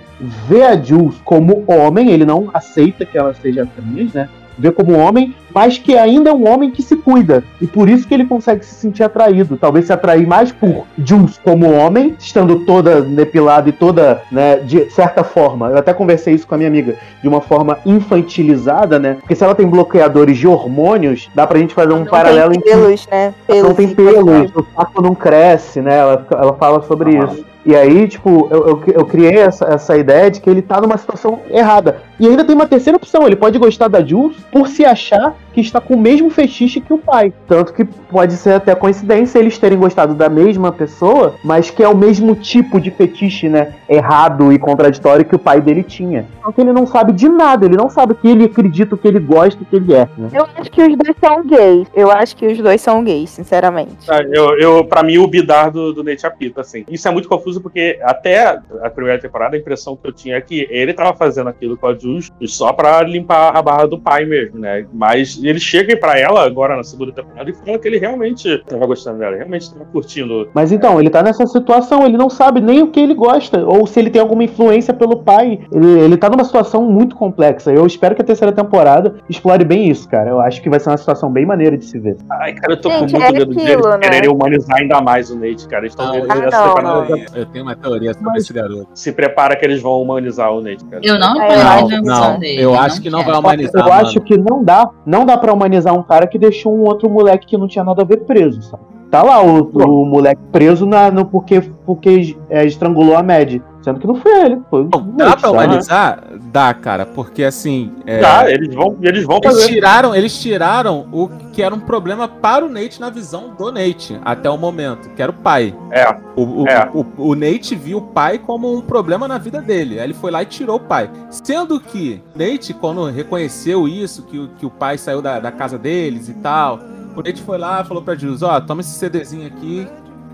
vê 0.48 0.64
a 0.64 0.82
Jules 0.82 1.20
como 1.26 1.66
homem, 1.68 2.10
ele 2.12 2.26
não 2.26 2.50
aceita 2.54 3.06
que 3.06 3.18
ela 3.18 3.34
seja 3.34 3.66
trans, 3.66 4.14
né? 4.14 4.30
Vê 4.58 4.72
como 4.72 4.98
homem, 4.98 5.34
mas 5.54 5.78
que 5.78 5.98
ainda 5.98 6.30
é 6.30 6.34
um 6.34 6.48
homem 6.48 6.72
que 6.72 6.82
se 6.82 6.96
cuida. 6.96 7.44
E 7.60 7.68
por 7.68 7.90
isso 7.90 8.08
que 8.08 8.14
ele 8.14 8.26
consegue 8.26 8.66
se 8.66 8.76
sentir 8.76 9.04
atraído. 9.04 9.58
Talvez 9.58 9.86
se 9.86 9.94
atrair 9.94 10.26
mais 10.26 10.52
por 10.52 10.86
Jules 10.98 11.40
como 11.44 11.72
homem, 11.72 12.16
estando 12.20 12.66
toda 12.66 13.02
depilada 13.02 13.70
e 13.70 13.72
toda, 13.72 14.22
né, 14.32 14.58
de 14.58 14.90
certa 14.92 15.24
forma. 15.24 15.70
Eu 15.70 15.78
até 15.78 15.94
conversei 15.94 16.34
isso 16.34 16.48
com 16.48 16.56
a 16.56 16.58
minha 16.58 16.70
amiga, 16.70 16.96
de 17.22 17.28
uma 17.28 17.42
forma 17.42 17.80
infantilizada, 17.86 18.98
né? 19.00 19.18
Porque 19.20 19.36
se 19.36 19.44
ela 19.44 19.56
tem 19.56 19.68
bloqueadores 19.68 20.38
de 20.38 20.48
hormônios, 20.48 21.30
dá 21.36 21.46
pra 21.46 21.60
gente 21.60 21.74
fazer 21.74 21.94
um 21.94 22.00
Não 22.00 22.06
paralelo 22.06 22.52
tem 22.52 22.60
entre 22.60 22.72
pelos, 22.72 23.08
né? 23.08 23.34
não 23.48 23.74
tem 23.74 23.88
pelos, 23.90 24.52
o 24.56 24.66
saco 24.76 25.02
não 25.02 25.14
cresce, 25.16 25.82
né? 25.82 25.98
Ela, 25.98 26.26
ela 26.32 26.54
fala 26.54 26.82
sobre 26.84 27.18
isso. 27.18 27.52
E 27.64 27.76
aí, 27.76 28.08
tipo, 28.08 28.48
eu, 28.50 28.68
eu, 28.68 28.84
eu 28.88 29.06
criei 29.06 29.38
essa, 29.38 29.66
essa 29.66 29.96
ideia 29.96 30.32
de 30.32 30.42
que 30.42 30.50
ele 30.50 30.62
tá 30.62 30.82
numa 30.82 30.98
situação 30.98 31.40
errada. 31.50 32.02
E 32.22 32.28
ainda 32.28 32.46
tem 32.46 32.54
uma 32.54 32.68
terceira 32.68 32.98
opção, 32.98 33.26
ele 33.26 33.36
pode 33.36 33.58
gostar 33.58 33.88
da 33.88 34.06
Jules 34.06 34.38
por 34.52 34.68
se 34.68 34.86
achar 34.86 35.36
que 35.52 35.60
está 35.60 35.82
com 35.82 35.96
o 35.96 36.00
mesmo 36.00 36.30
fetiche 36.30 36.80
que 36.80 36.94
o 36.94 36.98
pai. 37.00 37.34
Tanto 37.48 37.74
que 37.74 37.84
pode 37.84 38.34
ser 38.34 38.54
até 38.54 38.76
coincidência 38.76 39.40
eles 39.40 39.58
terem 39.58 39.78
gostado 39.78 40.14
da 40.14 40.30
mesma 40.30 40.72
pessoa, 40.72 41.34
mas 41.44 41.72
que 41.72 41.82
é 41.84 41.88
o 41.88 41.98
mesmo 41.98 42.36
tipo 42.36 42.80
de 42.80 42.92
fetiche, 42.92 43.50
né? 43.50 43.74
Errado 43.90 44.54
e 44.54 44.60
contraditório 44.60 45.26
que 45.26 45.36
o 45.36 45.40
pai 45.40 45.60
dele 45.60 45.82
tinha. 45.82 46.28
Só 46.44 46.52
que 46.52 46.62
ele 46.62 46.72
não 46.72 46.86
sabe 46.86 47.12
de 47.12 47.28
nada, 47.28 47.66
ele 47.66 47.76
não 47.76 47.90
sabe 47.90 48.14
o 48.14 48.16
que 48.16 48.28
ele 48.28 48.46
acredita, 48.46 48.94
o 48.94 48.98
que 48.98 49.08
ele 49.08 49.20
gosta, 49.20 49.62
o 49.62 49.66
que 49.66 49.76
ele 49.76 49.94
é. 49.94 50.08
Né? 50.16 50.30
Eu 50.32 50.48
acho 50.56 50.70
que 50.70 50.82
os 50.82 50.96
dois 50.96 51.16
são 51.20 51.44
gays. 51.44 51.88
Eu 51.94 52.12
acho 52.12 52.36
que 52.36 52.46
os 52.46 52.58
dois 52.60 52.80
são 52.82 53.04
gays, 53.04 53.32
sinceramente. 53.32 53.98
Ah, 54.08 54.22
Eu, 54.22 54.60
eu, 54.60 54.86
pra 54.86 55.02
mim, 55.02 55.18
o 55.18 55.28
bidar 55.28 55.72
do, 55.72 55.92
do 55.92 56.04
Nate 56.04 56.26
apita, 56.28 56.62
assim. 56.62 56.86
Isso 56.88 57.08
é 57.08 57.12
muito 57.12 57.28
confuso 57.28 57.60
porque 57.60 58.00
até 58.04 58.62
a 58.84 58.90
primeira 58.90 59.20
temporada, 59.20 59.56
a 59.56 59.60
impressão 59.60 59.96
que 59.96 60.08
eu 60.08 60.14
tinha 60.14 60.36
é 60.36 60.42
que 60.42 60.68
ele 60.70 60.94
tava 60.94 61.14
fazendo 61.18 61.50
aquilo 61.50 61.76
com 61.76 61.88
a 61.88 61.94
Jules 61.94 62.11
só 62.46 62.74
pra 62.74 63.02
limpar 63.04 63.56
a 63.56 63.62
barra 63.62 63.86
do 63.88 64.00
pai 64.00 64.26
mesmo, 64.26 64.60
né? 64.60 64.86
Mas 64.94 65.40
ele 65.44 65.60
chega 65.60 65.96
pra 65.98 66.18
ela 66.20 66.46
agora 66.46 66.76
na 66.76 66.84
segunda 66.84 67.12
temporada 67.12 67.50
e 67.50 67.54
fala 67.54 67.78
que 67.80 67.88
ele 67.88 67.98
realmente 67.98 68.58
tava 68.68 68.86
gostando 68.86 69.20
dela, 69.20 69.36
realmente 69.36 69.72
tava 69.74 69.86
curtindo. 69.86 70.50
Mas 70.54 70.72
então, 70.72 71.00
ele 71.00 71.10
tá 71.10 71.22
nessa 71.24 71.46
situação, 71.46 72.06
ele 72.06 72.18
não 72.18 72.30
sabe 72.30 72.62
nem 72.62 72.82
o 72.82 72.88
que 72.88 73.00
ele 73.00 73.14
gosta, 73.14 73.66
ou 73.66 73.86
se 73.86 74.00
ele 74.00 74.10
tem 74.10 74.22
alguma 74.22 74.44
influência 74.44 74.94
pelo 74.94 75.18
pai. 75.18 75.60
Ele, 75.72 76.00
ele 76.00 76.18
tá 76.18 76.30
numa 76.30 76.44
situação 76.44 76.84
muito 76.90 77.16
complexa. 77.16 77.72
Eu 77.72 77.86
espero 77.86 78.16
que 78.16 78.22
a 78.22 78.26
terceira 78.26 78.52
temporada 78.52 79.16
explore 79.30 79.64
bem 79.64 79.90
isso, 79.90 80.08
cara. 80.10 80.30
Eu 80.30 80.40
acho 80.42 80.62
que 80.62 80.70
vai 80.70 80.80
ser 80.80 80.90
uma 80.90 80.98
situação 80.98 81.30
bem 81.32 81.46
maneira 81.46 81.78
de 81.78 81.86
se 81.86 82.00
ver. 82.00 82.18
Ai, 82.30 82.54
cara, 82.54 82.74
eu 82.74 82.82
tô 82.82 82.90
Gente, 82.90 83.14
com 83.14 83.20
muito 83.20 83.24
é 83.26 83.32
medo 83.32 83.52
aquilo, 83.52 83.66
deles 83.66 83.86
né? 83.88 83.98
quererem 84.00 84.30
humanizar 84.30 84.78
ainda 84.78 85.02
mais 85.02 85.30
o 85.30 85.36
Nate, 85.40 85.68
cara. 85.68 85.84
Eles 85.84 85.94
estão 85.94 86.16
eles- 86.16 86.30
Ah, 86.30 86.50
já 86.50 87.40
Eu 87.40 87.46
tenho 87.48 87.66
uma 87.66 87.76
teoria 87.76 88.14
sobre 88.14 88.38
esse 88.38 88.54
garoto. 88.54 88.88
se 88.94 89.12
prepara 89.12 89.56
que 89.56 89.66
eles 89.66 89.82
vão 89.82 90.02
humanizar 90.02 90.52
o 90.52 90.62
Nate, 90.62 90.84
cara. 90.86 91.02
Eu 91.04 91.20
não 91.20 91.42
É, 91.42 92.01
Não, 92.06 92.40
dele. 92.40 92.62
eu 92.62 92.76
acho 92.76 93.02
que 93.02 93.10
não 93.10 93.24
vai 93.24 93.38
humanizar, 93.38 93.82
eu 93.82 93.90
mano. 93.90 94.08
acho 94.08 94.22
que 94.22 94.38
não 94.38 94.64
dá, 94.64 94.90
não 95.06 95.26
dá 95.26 95.38
para 95.38 95.54
humanizar 95.54 95.94
um 95.94 96.04
cara 96.04 96.28
que 96.28 96.38
deixou 96.38 96.76
um 96.76 96.82
outro 96.82 97.10
moleque 97.10 97.48
que 97.48 97.58
não 97.58 97.68
tinha 97.68 97.84
nada 97.84 98.02
a 98.02 98.06
ver 98.06 98.18
preso, 98.22 98.62
sabe? 98.62 98.84
Tá 99.10 99.22
lá 99.22 99.44
o, 99.44 99.64
o 99.64 100.06
moleque 100.06 100.42
preso 100.54 100.86
na, 100.86 101.12
no, 101.12 101.26
porque, 101.26 101.62
porque 101.86 102.38
é, 102.50 102.66
estrangulou 102.66 103.18
a 103.18 103.22
Mad. 103.22 103.62
Sendo 103.82 104.00
que 104.00 104.06
não 104.06 104.16
foi 104.16 104.32
ele. 104.46 104.62
Foi 104.70 104.84
Não, 104.84 105.02
dá 105.18 105.32
pra 105.36 105.40
sabe? 105.40 105.54
humanizar? 105.54 106.24
Dá, 106.52 106.74
cara, 106.74 107.06
porque 107.06 107.44
assim. 107.44 107.92
é, 108.06 108.20
Tá, 108.20 108.50
eles 108.52 108.74
vão, 108.76 108.96
eles 109.02 109.24
vão 109.26 109.40
Eles 109.44 109.56
fazer. 109.56 109.68
tiraram, 109.74 110.14
eles 110.16 110.40
tiraram 110.40 111.08
o 111.12 111.28
que 111.52 111.64
era 111.64 111.74
um 111.74 111.80
problema 111.80 112.28
para 112.28 112.64
o 112.66 112.70
Nate 112.70 113.00
na 113.02 113.10
visão 113.10 113.56
do 113.58 113.72
Nate, 113.72 114.20
até 114.24 114.50
o 114.50 114.58
momento, 114.58 115.10
que 115.16 115.22
era 115.22 115.32
o 115.32 115.36
pai. 115.36 115.76
É, 115.92 116.06
O, 116.36 116.62
o, 116.64 116.68
É. 116.68 116.90
o, 116.94 117.06
o 117.32 117.36
Nate 117.36 117.76
viu 117.76 117.98
o 117.98 118.02
pai 118.02 118.38
como 118.38 118.72
um 118.72 118.82
problema 118.82 119.28
na 119.28 119.38
vida 119.38 119.60
dele. 119.62 119.98
Aí 120.00 120.06
ele 120.06 120.14
foi 120.14 120.30
lá 120.32 120.44
e 120.44 120.46
tirou 120.46 120.76
o 120.76 120.80
pai. 120.80 121.10
Sendo 121.30 121.80
que 121.80 122.22
Nate, 122.36 122.74
quando 122.76 123.04
reconheceu 123.06 123.88
isso, 123.88 124.24
que, 124.24 124.38
o- 124.38 124.50
que 124.60 124.66
o 124.66 124.70
pai 124.70 124.98
saiu 124.98 125.22
da, 125.22 125.40
da 125.40 125.52
casa 125.52 125.78
deles 125.80 126.30
e 126.30 126.34
tal, 126.36 126.80
o 127.16 127.18
Nate 127.18 127.42
foi 127.42 127.58
lá 127.58 127.82
e 127.82 127.86
falou 127.86 128.04
pra 128.04 128.14
Jules, 128.16 128.44
ó, 128.44 128.60
toma 128.62 128.82
esse 128.82 128.92
CDzinho 128.92 129.48
aqui, 129.48 129.88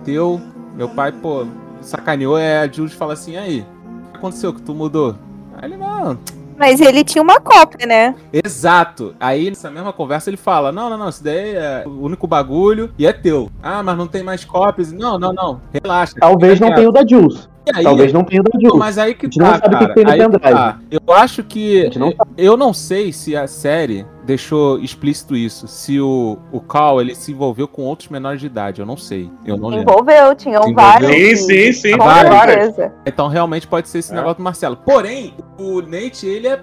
teu. 0.03 0.41
Meu 0.76 0.90
pai, 0.90 1.11
pô, 1.11 1.45
sacaneou. 1.88 2.36
Aí 2.36 2.58
a 2.58 2.68
Jules 2.68 2.94
fala 2.94 3.14
assim, 3.14 3.38
aí, 3.38 3.66
o 4.10 4.12
que 4.12 4.18
aconteceu 4.18 4.54
que 4.54 4.62
tu 4.62 4.74
mudou? 4.74 5.16
Aí 5.56 5.70
ele, 5.70 5.78
não, 5.78 6.18
Mas 6.58 6.80
ele 6.80 7.04
tinha 7.04 7.22
uma 7.22 7.40
cópia, 7.40 7.88
né? 7.88 8.16
Exato. 8.32 9.16
Aí 9.20 9.50
nessa 9.50 9.72
mesma 9.72 9.92
conversa 9.92 10.30
ele 10.30 10.38
fala: 10.38 10.72
Não, 10.72 10.90
não, 10.90 10.98
não, 10.98 11.10
isso 11.10 11.24
daí 11.24 11.56
é 11.56 11.84
o 11.86 12.02
único 12.02 12.28
bagulho 12.28 12.92
e 12.98 13.08
é 13.08 13.14
teu. 13.14 13.50
Ah, 13.62 13.82
mas 13.82 13.98
não 13.98 14.08
tem 14.08 14.24
mais 14.24 14.46
cópias. 14.46 14.92
Não, 14.92 15.18
não, 15.18 15.34
não. 15.34 15.62
Relaxa. 15.74 16.16
Talvez 16.20 16.60
não 16.60 16.74
tenha 16.74 16.90
o 16.90 16.92
da 16.92 17.06
Jules. 17.08 17.50
Aí, 17.76 17.84
Talvez 17.84 18.14
não 18.14 18.23
tenha 18.23 18.41
o 18.41 18.44
da 18.44 18.60
Jules. 18.60 18.77
Mas 18.80 18.98
aí 18.98 19.14
que 19.14 19.26
A 19.26 19.30
gente 19.30 19.39
não 19.39 19.45
tá, 19.48 19.60
sabe 19.60 19.68
o 19.68 19.77
que 19.77 19.84
cara. 19.84 19.94
tem 19.94 20.03
no 20.06 20.11
Aí 20.11 20.30
que 20.30 20.39
tá. 20.39 20.80
Eu 20.91 21.14
acho 21.14 21.44
que. 21.44 21.85
A 21.95 21.99
não 21.99 22.14
Eu 22.38 22.57
não 22.57 22.73
sei 22.73 23.11
se 23.14 23.35
a 23.35 23.48
série 23.48 24.06
deixou 24.26 24.80
explícito 24.80 25.35
isso. 25.35 25.68
Se 25.68 25.99
o, 25.99 26.38
o 26.52 26.60
Cal 26.60 26.99
ele 27.02 27.15
se 27.15 27.31
envolveu 27.31 27.68
com 27.68 27.84
outros 27.84 28.10
menores 28.10 28.39
de 28.39 28.45
idade. 28.45 28.80
Eu 28.81 28.85
não 28.85 28.98
sei. 28.98 29.30
Eu 29.45 29.57
não 29.57 29.69
lembro. 29.69 29.91
Envolveu, 29.91 30.35
tinham 30.35 30.61
Envolveu? 30.69 30.76
vários. 30.76 31.11
Sim, 31.11 31.35
sim, 31.35 31.72
sim. 31.73 31.91
Com 31.98 32.03
vários. 32.06 32.56
certeza. 32.76 32.94
Então 33.06 33.27
realmente 33.27 33.68
pode 33.68 33.88
ser 33.89 33.99
esse 33.99 34.11
É. 34.11 34.15
negócio 34.15 34.38
do 34.38 34.44
Marcelo. 34.44 34.77
Porém, 34.77 35.34
o 35.57 35.81
Nate, 35.81 36.26
ele 36.27 36.48
é 36.48 36.60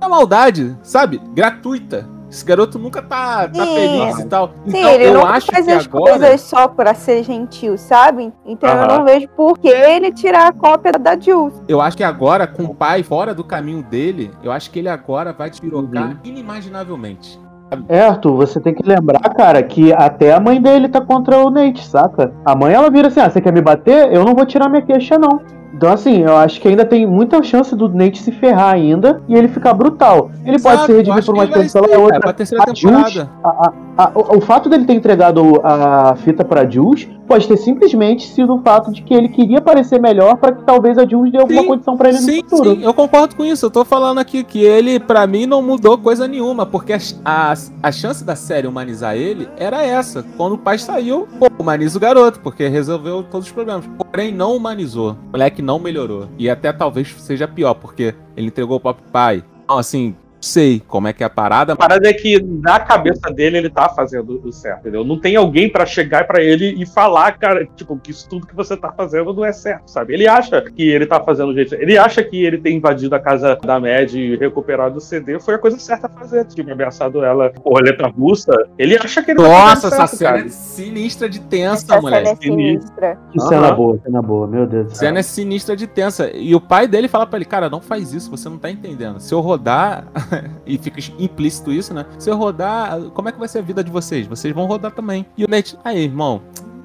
uma 0.00 0.08
maldade, 0.08 0.76
sabe? 0.82 1.20
Gratuita. 1.34 2.08
Esse 2.30 2.44
garoto 2.44 2.78
nunca 2.78 3.00
tá, 3.00 3.48
tá 3.48 3.64
Sim. 3.66 3.72
feliz 3.74 4.18
e 4.18 4.26
tal. 4.26 4.48
Sim, 4.48 4.52
então 4.78 4.90
ele 4.90 5.04
eu 5.06 5.14
não 5.14 5.24
acho 5.26 5.50
faz 5.50 5.64
que 5.64 5.70
as 5.72 5.86
agora. 5.86 6.10
coisas 6.18 6.40
só 6.42 6.68
pra 6.68 6.92
ser 6.94 7.22
gentil, 7.24 7.78
sabe? 7.78 8.32
Então 8.44 8.68
eu 8.70 8.86
não 8.86 9.04
vejo 9.04 9.26
por 9.28 9.58
que 9.58 9.68
ele 9.68 10.12
tirar 10.12 10.48
a 10.48 10.52
cópia 10.52 10.92
da 10.92 11.18
Jules. 11.18 11.54
Eu 11.66 11.80
acho 11.80 11.96
que 11.96 12.04
agora, 12.04 12.46
com 12.46 12.64
o 12.64 12.74
pai 12.74 13.02
fora 13.02 13.34
do 13.34 13.42
caminho 13.42 13.82
dele, 13.82 14.30
eu 14.42 14.52
acho 14.52 14.70
que 14.70 14.78
ele 14.78 14.88
agora 14.90 15.32
vai 15.32 15.48
despirocar 15.48 16.08
Uhum. 16.10 16.16
inimaginavelmente. 16.24 17.40
É, 17.88 18.00
Arthur, 18.06 18.34
você 18.36 18.58
tem 18.60 18.72
que 18.74 18.82
lembrar, 18.82 19.20
cara, 19.34 19.62
que 19.62 19.92
até 19.92 20.32
a 20.32 20.40
mãe 20.40 20.60
dele 20.60 20.88
tá 20.88 21.00
contra 21.02 21.38
o 21.38 21.50
Nate, 21.50 21.86
saca? 21.86 22.32
A 22.44 22.54
mãe, 22.56 22.72
ela 22.72 22.90
vira 22.90 23.08
assim, 23.08 23.20
ah, 23.20 23.28
você 23.28 23.42
quer 23.42 23.52
me 23.52 23.60
bater? 23.60 24.10
Eu 24.12 24.24
não 24.24 24.34
vou 24.34 24.46
tirar 24.46 24.70
minha 24.70 24.80
queixa, 24.80 25.18
não. 25.18 25.40
Então, 25.78 25.92
assim, 25.92 26.22
eu 26.22 26.36
acho 26.36 26.60
que 26.60 26.66
ainda 26.66 26.84
tem 26.84 27.06
muita 27.06 27.40
chance 27.40 27.72
do 27.76 27.88
Nate 27.88 28.20
se 28.20 28.32
ferrar 28.32 28.74
ainda 28.74 29.22
e 29.28 29.34
ele 29.36 29.46
ficar 29.46 29.72
brutal. 29.74 30.28
Ele 30.44 30.58
pode 30.58 30.74
Exato, 30.74 30.86
se 30.86 30.90
eu 30.92 30.96
redimir 30.96 31.18
acho 31.18 31.26
por 31.26 31.34
uma 31.36 31.46
pela 31.46 31.68
ser, 31.68 31.78
outra. 31.78 31.96
cara, 32.08 32.20
pra 32.20 32.32
terceira 32.32 32.64
A 32.66 32.74
Jules, 32.74 33.18
a- 33.44 33.72
a- 33.96 34.10
o, 34.12 34.38
o 34.38 34.40
fato 34.40 34.68
dele 34.68 34.84
ter 34.86 34.94
entregado 34.94 35.60
a 35.62 36.16
fita 36.16 36.44
pra 36.44 36.68
Jules 36.68 37.08
pode 37.28 37.46
ter 37.46 37.56
simplesmente 37.58 38.26
sido 38.26 38.54
o 38.56 38.58
fato 38.62 38.90
de 38.90 39.02
que 39.02 39.14
ele 39.14 39.28
queria 39.28 39.60
parecer 39.60 40.00
melhor 40.00 40.36
para 40.38 40.50
que 40.52 40.64
talvez 40.64 40.98
a 40.98 41.06
Jules 41.06 41.30
dê 41.30 41.38
alguma 41.38 41.60
Sim, 41.60 41.68
condição 41.68 41.96
para 41.96 42.08
ele 42.08 42.18
Sim, 42.18 42.42
no 42.42 42.48
futuro. 42.48 42.70
sim, 42.76 42.82
eu 42.82 42.92
concordo 42.94 43.36
com 43.36 43.44
isso. 43.44 43.66
Eu 43.66 43.70
tô 43.70 43.84
falando 43.84 44.18
aqui 44.18 44.42
que 44.42 44.60
ele, 44.64 44.98
pra 44.98 45.28
mim, 45.28 45.46
não 45.46 45.62
mudou 45.62 45.96
coisa 45.96 46.26
nenhuma, 46.26 46.66
porque 46.66 46.92
a, 46.94 46.98
a, 47.24 47.54
a 47.84 47.92
chance 47.92 48.24
da 48.24 48.34
série 48.34 48.66
humanizar 48.66 49.14
ele 49.14 49.48
era 49.56 49.80
essa. 49.84 50.24
Quando 50.36 50.54
o 50.54 50.58
pai 50.58 50.76
saiu, 50.78 51.28
pô, 51.38 51.46
humaniza 51.56 51.96
o 51.96 52.00
garoto, 52.00 52.40
porque 52.40 52.66
resolveu 52.66 53.22
todos 53.22 53.46
os 53.46 53.52
problemas. 53.52 53.84
Porém, 54.10 54.32
não 54.32 54.56
humanizou. 54.56 55.12
O 55.12 55.32
moleque 55.32 55.62
não 55.62 55.78
melhorou. 55.78 56.28
E 56.38 56.48
até 56.48 56.72
talvez 56.72 57.14
seja 57.18 57.46
pior, 57.46 57.74
porque 57.74 58.14
ele 58.36 58.48
entregou 58.48 58.80
o 58.82 58.94
pai. 58.94 59.44
Então, 59.64 59.78
assim, 59.78 60.16
sei 60.40 60.80
como 60.86 61.08
é 61.08 61.12
que 61.12 61.22
é 61.22 61.26
a 61.26 61.30
parada. 61.30 61.72
A 61.72 61.76
parada 61.76 62.08
é 62.08 62.12
que 62.12 62.40
na 62.42 62.78
cabeça 62.80 63.30
dele 63.32 63.58
ele 63.58 63.70
tá 63.70 63.88
fazendo 63.88 64.40
o 64.44 64.52
certo, 64.52 64.80
entendeu? 64.80 65.04
Não 65.04 65.18
tem 65.18 65.36
alguém 65.36 65.68
pra 65.68 65.84
chegar 65.86 66.26
pra 66.26 66.42
ele 66.42 66.74
e 66.80 66.86
falar, 66.86 67.32
cara, 67.38 67.66
tipo, 67.76 67.98
que 67.98 68.10
isso 68.10 68.28
tudo 68.28 68.46
que 68.46 68.54
você 68.54 68.76
tá 68.76 68.92
fazendo 68.92 69.32
não 69.32 69.44
é 69.44 69.52
certo, 69.52 69.90
sabe? 69.90 70.14
Ele 70.14 70.26
acha 70.28 70.60
que 70.62 70.88
ele 70.88 71.06
tá 71.06 71.20
fazendo 71.20 71.50
o 71.50 71.54
jeito. 71.54 71.74
Ele 71.74 71.96
acha 71.96 72.22
que 72.22 72.44
ele 72.44 72.58
ter 72.58 72.70
invadido 72.70 73.14
a 73.14 73.20
casa 73.20 73.56
da 73.56 73.80
Mad 73.80 74.12
e 74.12 74.36
recuperado 74.36 74.98
o 74.98 75.00
CD 75.00 75.38
foi 75.40 75.54
a 75.54 75.58
coisa 75.58 75.78
certa 75.78 76.06
a 76.06 76.10
fazer. 76.10 76.44
Tipo, 76.44 76.70
ameaçado 76.70 77.24
ela 77.24 77.50
com 77.50 77.70
roleta 77.70 78.06
russa. 78.06 78.52
Ele 78.78 78.96
acha 78.96 79.22
que 79.22 79.30
ele 79.32 79.38
tá 79.40 79.48
Nossa, 79.48 79.90
fazendo 79.90 80.02
essa 80.02 80.16
certo, 80.16 80.18
cena 80.18 80.30
cara. 80.32 80.46
é 80.46 80.48
sinistra 80.48 81.28
de 81.28 81.40
tensa, 81.40 81.84
Essa 81.84 82.00
moleque. 82.00 82.26
cena 82.26 82.32
é 82.32 82.36
sinistra. 82.36 83.18
Que 83.32 83.40
cena 83.40 83.72
boa, 83.72 83.98
cena 84.04 84.22
boa, 84.22 84.46
meu 84.46 84.66
Deus 84.66 84.96
cena 84.96 85.18
é 85.18 85.22
sinistra 85.22 85.76
de 85.76 85.86
tensa. 85.86 86.30
E 86.34 86.54
o 86.54 86.60
pai 86.60 86.86
dele 86.86 87.08
fala 87.08 87.26
pra 87.26 87.38
ele, 87.38 87.44
cara, 87.44 87.70
não 87.70 87.80
faz 87.80 88.12
isso, 88.12 88.30
você 88.30 88.48
não 88.48 88.58
tá 88.58 88.70
entendendo. 88.70 89.20
Se 89.20 89.32
eu 89.32 89.40
rodar, 89.40 90.04
e 90.66 90.78
fica 90.78 91.00
implícito 91.18 91.72
isso, 91.72 91.92
né? 91.94 92.04
Se 92.18 92.30
eu 92.30 92.36
rodar, 92.36 92.98
como 93.14 93.28
é 93.28 93.32
que 93.32 93.38
vai 93.38 93.48
ser 93.48 93.58
a 93.58 93.62
vida 93.62 93.82
de 93.82 93.90
vocês? 93.90 94.26
Vocês 94.26 94.54
vão 94.54 94.66
rodar 94.66 94.92
também. 94.92 95.26
E 95.36 95.44
o 95.44 95.48
Nate, 95.48 95.76
aí, 95.84 96.04
irmão, 96.04 96.40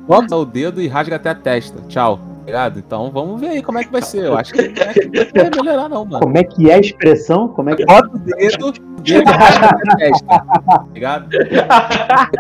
bota 0.08 0.36
o 0.36 0.46
dedo 0.46 0.82
e 0.82 0.88
rasga 0.88 1.16
até 1.16 1.30
a 1.30 1.36
testa. 1.36 1.82
Tchau. 1.88 2.20
Ligado? 2.46 2.78
Então 2.78 3.10
vamos 3.10 3.40
ver 3.40 3.48
aí 3.48 3.62
como 3.62 3.78
é 3.80 3.86
que 3.86 3.92
vai 3.92 4.02
ser. 4.02 4.26
Eu 4.26 4.38
acho 4.38 4.52
que 4.52 4.62
não 4.68 5.44
é- 5.44 5.50
vai 5.50 5.64
melhorar, 5.64 5.88
não, 5.88 6.04
mano. 6.04 6.20
Como 6.20 6.38
é 6.38 6.44
que 6.44 6.70
é 6.70 6.74
a 6.74 6.80
expressão? 6.80 7.48
Como 7.48 7.70
é 7.70 7.76
que 7.76 7.86
Bota 7.86 8.10
o 8.14 8.20
dedo, 8.20 8.68
o 8.68 9.02
dedo 9.02 9.30
e 9.30 9.34
rasga 9.34 9.66
até 9.68 9.92
a 9.92 9.96
testa. 9.96 10.46
Ligado? 10.94 11.30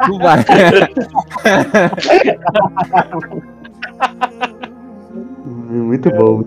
Tu 0.06 0.20
vai. 0.20 0.44
Muito 5.46 6.10
bom. 6.12 6.42
O 6.42 6.44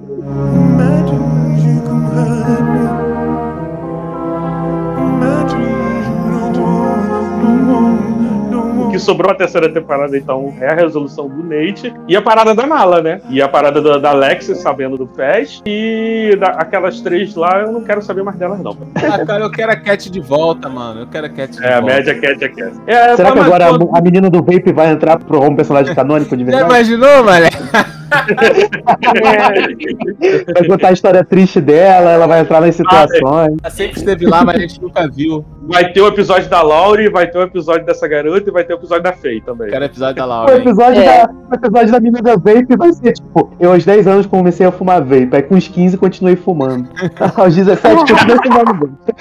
que 8.90 8.98
sobrou 9.00 9.30
a 9.30 9.34
terceira 9.34 9.68
temporada, 9.68 10.16
então, 10.16 10.54
é 10.60 10.68
a 10.70 10.74
resolução 10.74 11.28
do 11.28 11.42
Nate 11.42 11.92
e 12.08 12.16
a 12.16 12.22
parada 12.22 12.54
da 12.54 12.66
Mala, 12.66 13.02
né? 13.02 13.20
E 13.28 13.42
a 13.42 13.48
parada 13.48 13.82
da, 13.82 13.98
da 13.98 14.10
Alexis 14.10 14.58
sabendo 14.58 14.96
do 14.96 15.06
Fest 15.06 15.62
e 15.66 16.34
da- 16.40 16.50
aquelas 16.52 17.00
três 17.02 17.34
lá, 17.34 17.60
eu 17.60 17.72
não 17.72 17.82
quero 17.82 18.00
saber 18.00 18.22
mais 18.22 18.38
delas, 18.38 18.58
não. 18.60 18.74
Ah, 18.94 19.24
cara, 19.26 19.44
eu 19.44 19.50
quero 19.50 19.72
a 19.72 19.76
Cat 19.76 20.08
de 20.10 20.20
volta, 20.20 20.68
mano. 20.68 21.00
Eu 21.00 21.06
quero 21.08 21.26
a 21.26 21.28
Cat 21.30 21.52
de 21.58 21.64
É, 21.64 21.74
a 21.74 21.80
volta. 21.80 21.94
média 21.96 22.14
Cat 22.18 22.42
é 22.44 22.48
Cat. 22.48 22.72
É, 22.86 23.16
Será 23.16 23.32
que 23.32 23.38
mas- 23.38 23.46
agora 23.46 23.66
a, 23.66 23.98
a 23.98 24.00
menina 24.00 24.30
do 24.30 24.38
Vape 24.42 24.72
vai 24.72 24.88
entrar 24.90 25.18
pro 25.18 25.42
um 25.42 25.54
personagem 25.54 25.94
canônico 25.94 26.34
de 26.36 26.44
Já 26.44 26.50
verdade? 26.50 26.74
imaginou, 26.74 27.24
mano? 27.24 27.46
Vai 30.54 30.66
contar 30.66 30.88
a 30.88 30.92
história 30.92 31.24
triste 31.24 31.60
dela, 31.60 32.10
ela 32.12 32.26
vai 32.26 32.40
entrar 32.40 32.60
nas 32.60 32.74
situações. 32.76 33.56
Ela 33.62 33.70
sempre 33.70 33.98
esteve 33.98 34.26
lá, 34.26 34.44
mas 34.44 34.56
a 34.56 34.60
gente 34.60 34.80
nunca 34.80 35.08
viu. 35.08 35.44
Vai 35.68 35.92
ter 35.92 36.00
o 36.00 36.06
episódio 36.06 36.48
da 36.48 36.62
Laurie, 36.62 37.10
vai 37.10 37.26
ter 37.26 37.38
o 37.38 37.42
episódio 37.42 37.84
dessa 37.84 38.06
garota 38.06 38.48
e 38.48 38.52
vai 38.52 38.64
ter 38.64 38.74
o 38.74 38.76
episódio 38.76 39.02
da 39.02 39.12
Faye 39.12 39.40
também. 39.40 39.68
Quero 39.70 39.84
episódio 39.84 40.16
da 40.16 40.24
O 40.24 40.28
Laura. 40.28 40.54
hein? 40.54 40.60
episódio, 40.60 41.02
É. 41.02 41.26
da, 41.26 41.30
o 41.50 41.54
episódio 41.54 41.92
da 41.92 42.00
menina 42.00 42.22
da 42.22 42.36
Vape 42.36 42.76
vai 42.76 42.92
ser 42.92 43.12
tipo: 43.12 43.52
eu 43.58 43.72
aos 43.72 43.84
10 43.84 44.06
anos 44.06 44.26
comecei 44.26 44.66
a 44.66 44.72
fumar 44.72 45.00
Vape, 45.02 45.30
aí 45.32 45.42
com 45.42 45.56
os 45.56 45.66
15 45.68 45.96
continuei 45.98 46.36
fumando. 46.36 46.88
aos 47.36 47.54
17 47.54 47.96
continuei 47.96 48.36
fumando 48.44 48.74
Vape. 48.74 49.14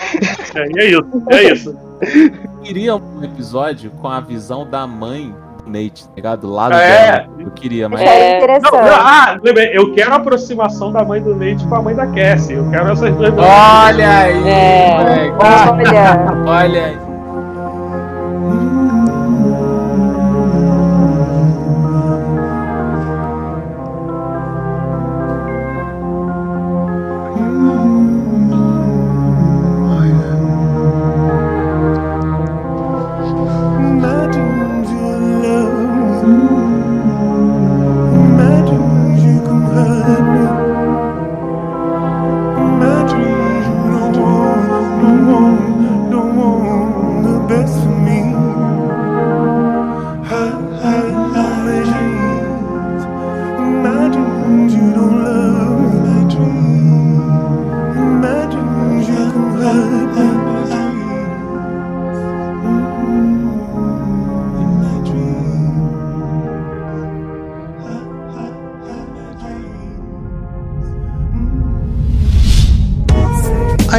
É, 0.55 0.65
e 0.67 0.79
é 0.79 0.89
isso, 0.91 1.23
é 1.29 1.43
isso. 1.53 1.75
Eu 2.01 2.61
queria 2.61 2.95
um 2.95 3.23
episódio 3.23 3.89
com 4.01 4.07
a 4.07 4.19
visão 4.19 4.67
da 4.69 4.85
mãe 4.85 5.33
Nate, 5.65 6.05
tá 6.07 6.11
ligado? 6.15 6.41
Do 6.41 6.51
lado 6.53 6.73
É. 6.75 7.11
dela. 7.11 7.27
Eu 7.39 7.51
queria, 7.51 7.87
mas. 7.89 8.01
É 8.01 8.31
Não, 8.31 8.37
interessante. 8.37 8.71
não, 8.71 8.95
ah, 8.95 9.37
lembrei, 9.43 9.69
eu 9.73 9.93
quero 9.93 10.13
a 10.13 10.15
aproximação 10.15 10.91
da 10.91 11.03
mãe 11.03 11.21
do 11.21 11.35
Nate 11.35 11.65
com 11.67 11.75
a 11.75 11.81
mãe 11.81 11.95
da 11.95 12.07
Cassie. 12.07 12.55
Eu 12.55 12.69
quero 12.69 12.91
essas 12.91 13.15
duas 13.15 13.33
Olha 13.37 14.17
aí, 14.17 14.47
É. 14.47 14.97
moleque. 14.97 15.35
Olha, 15.39 16.43
Olha 16.45 16.85
aí. 16.85 17.04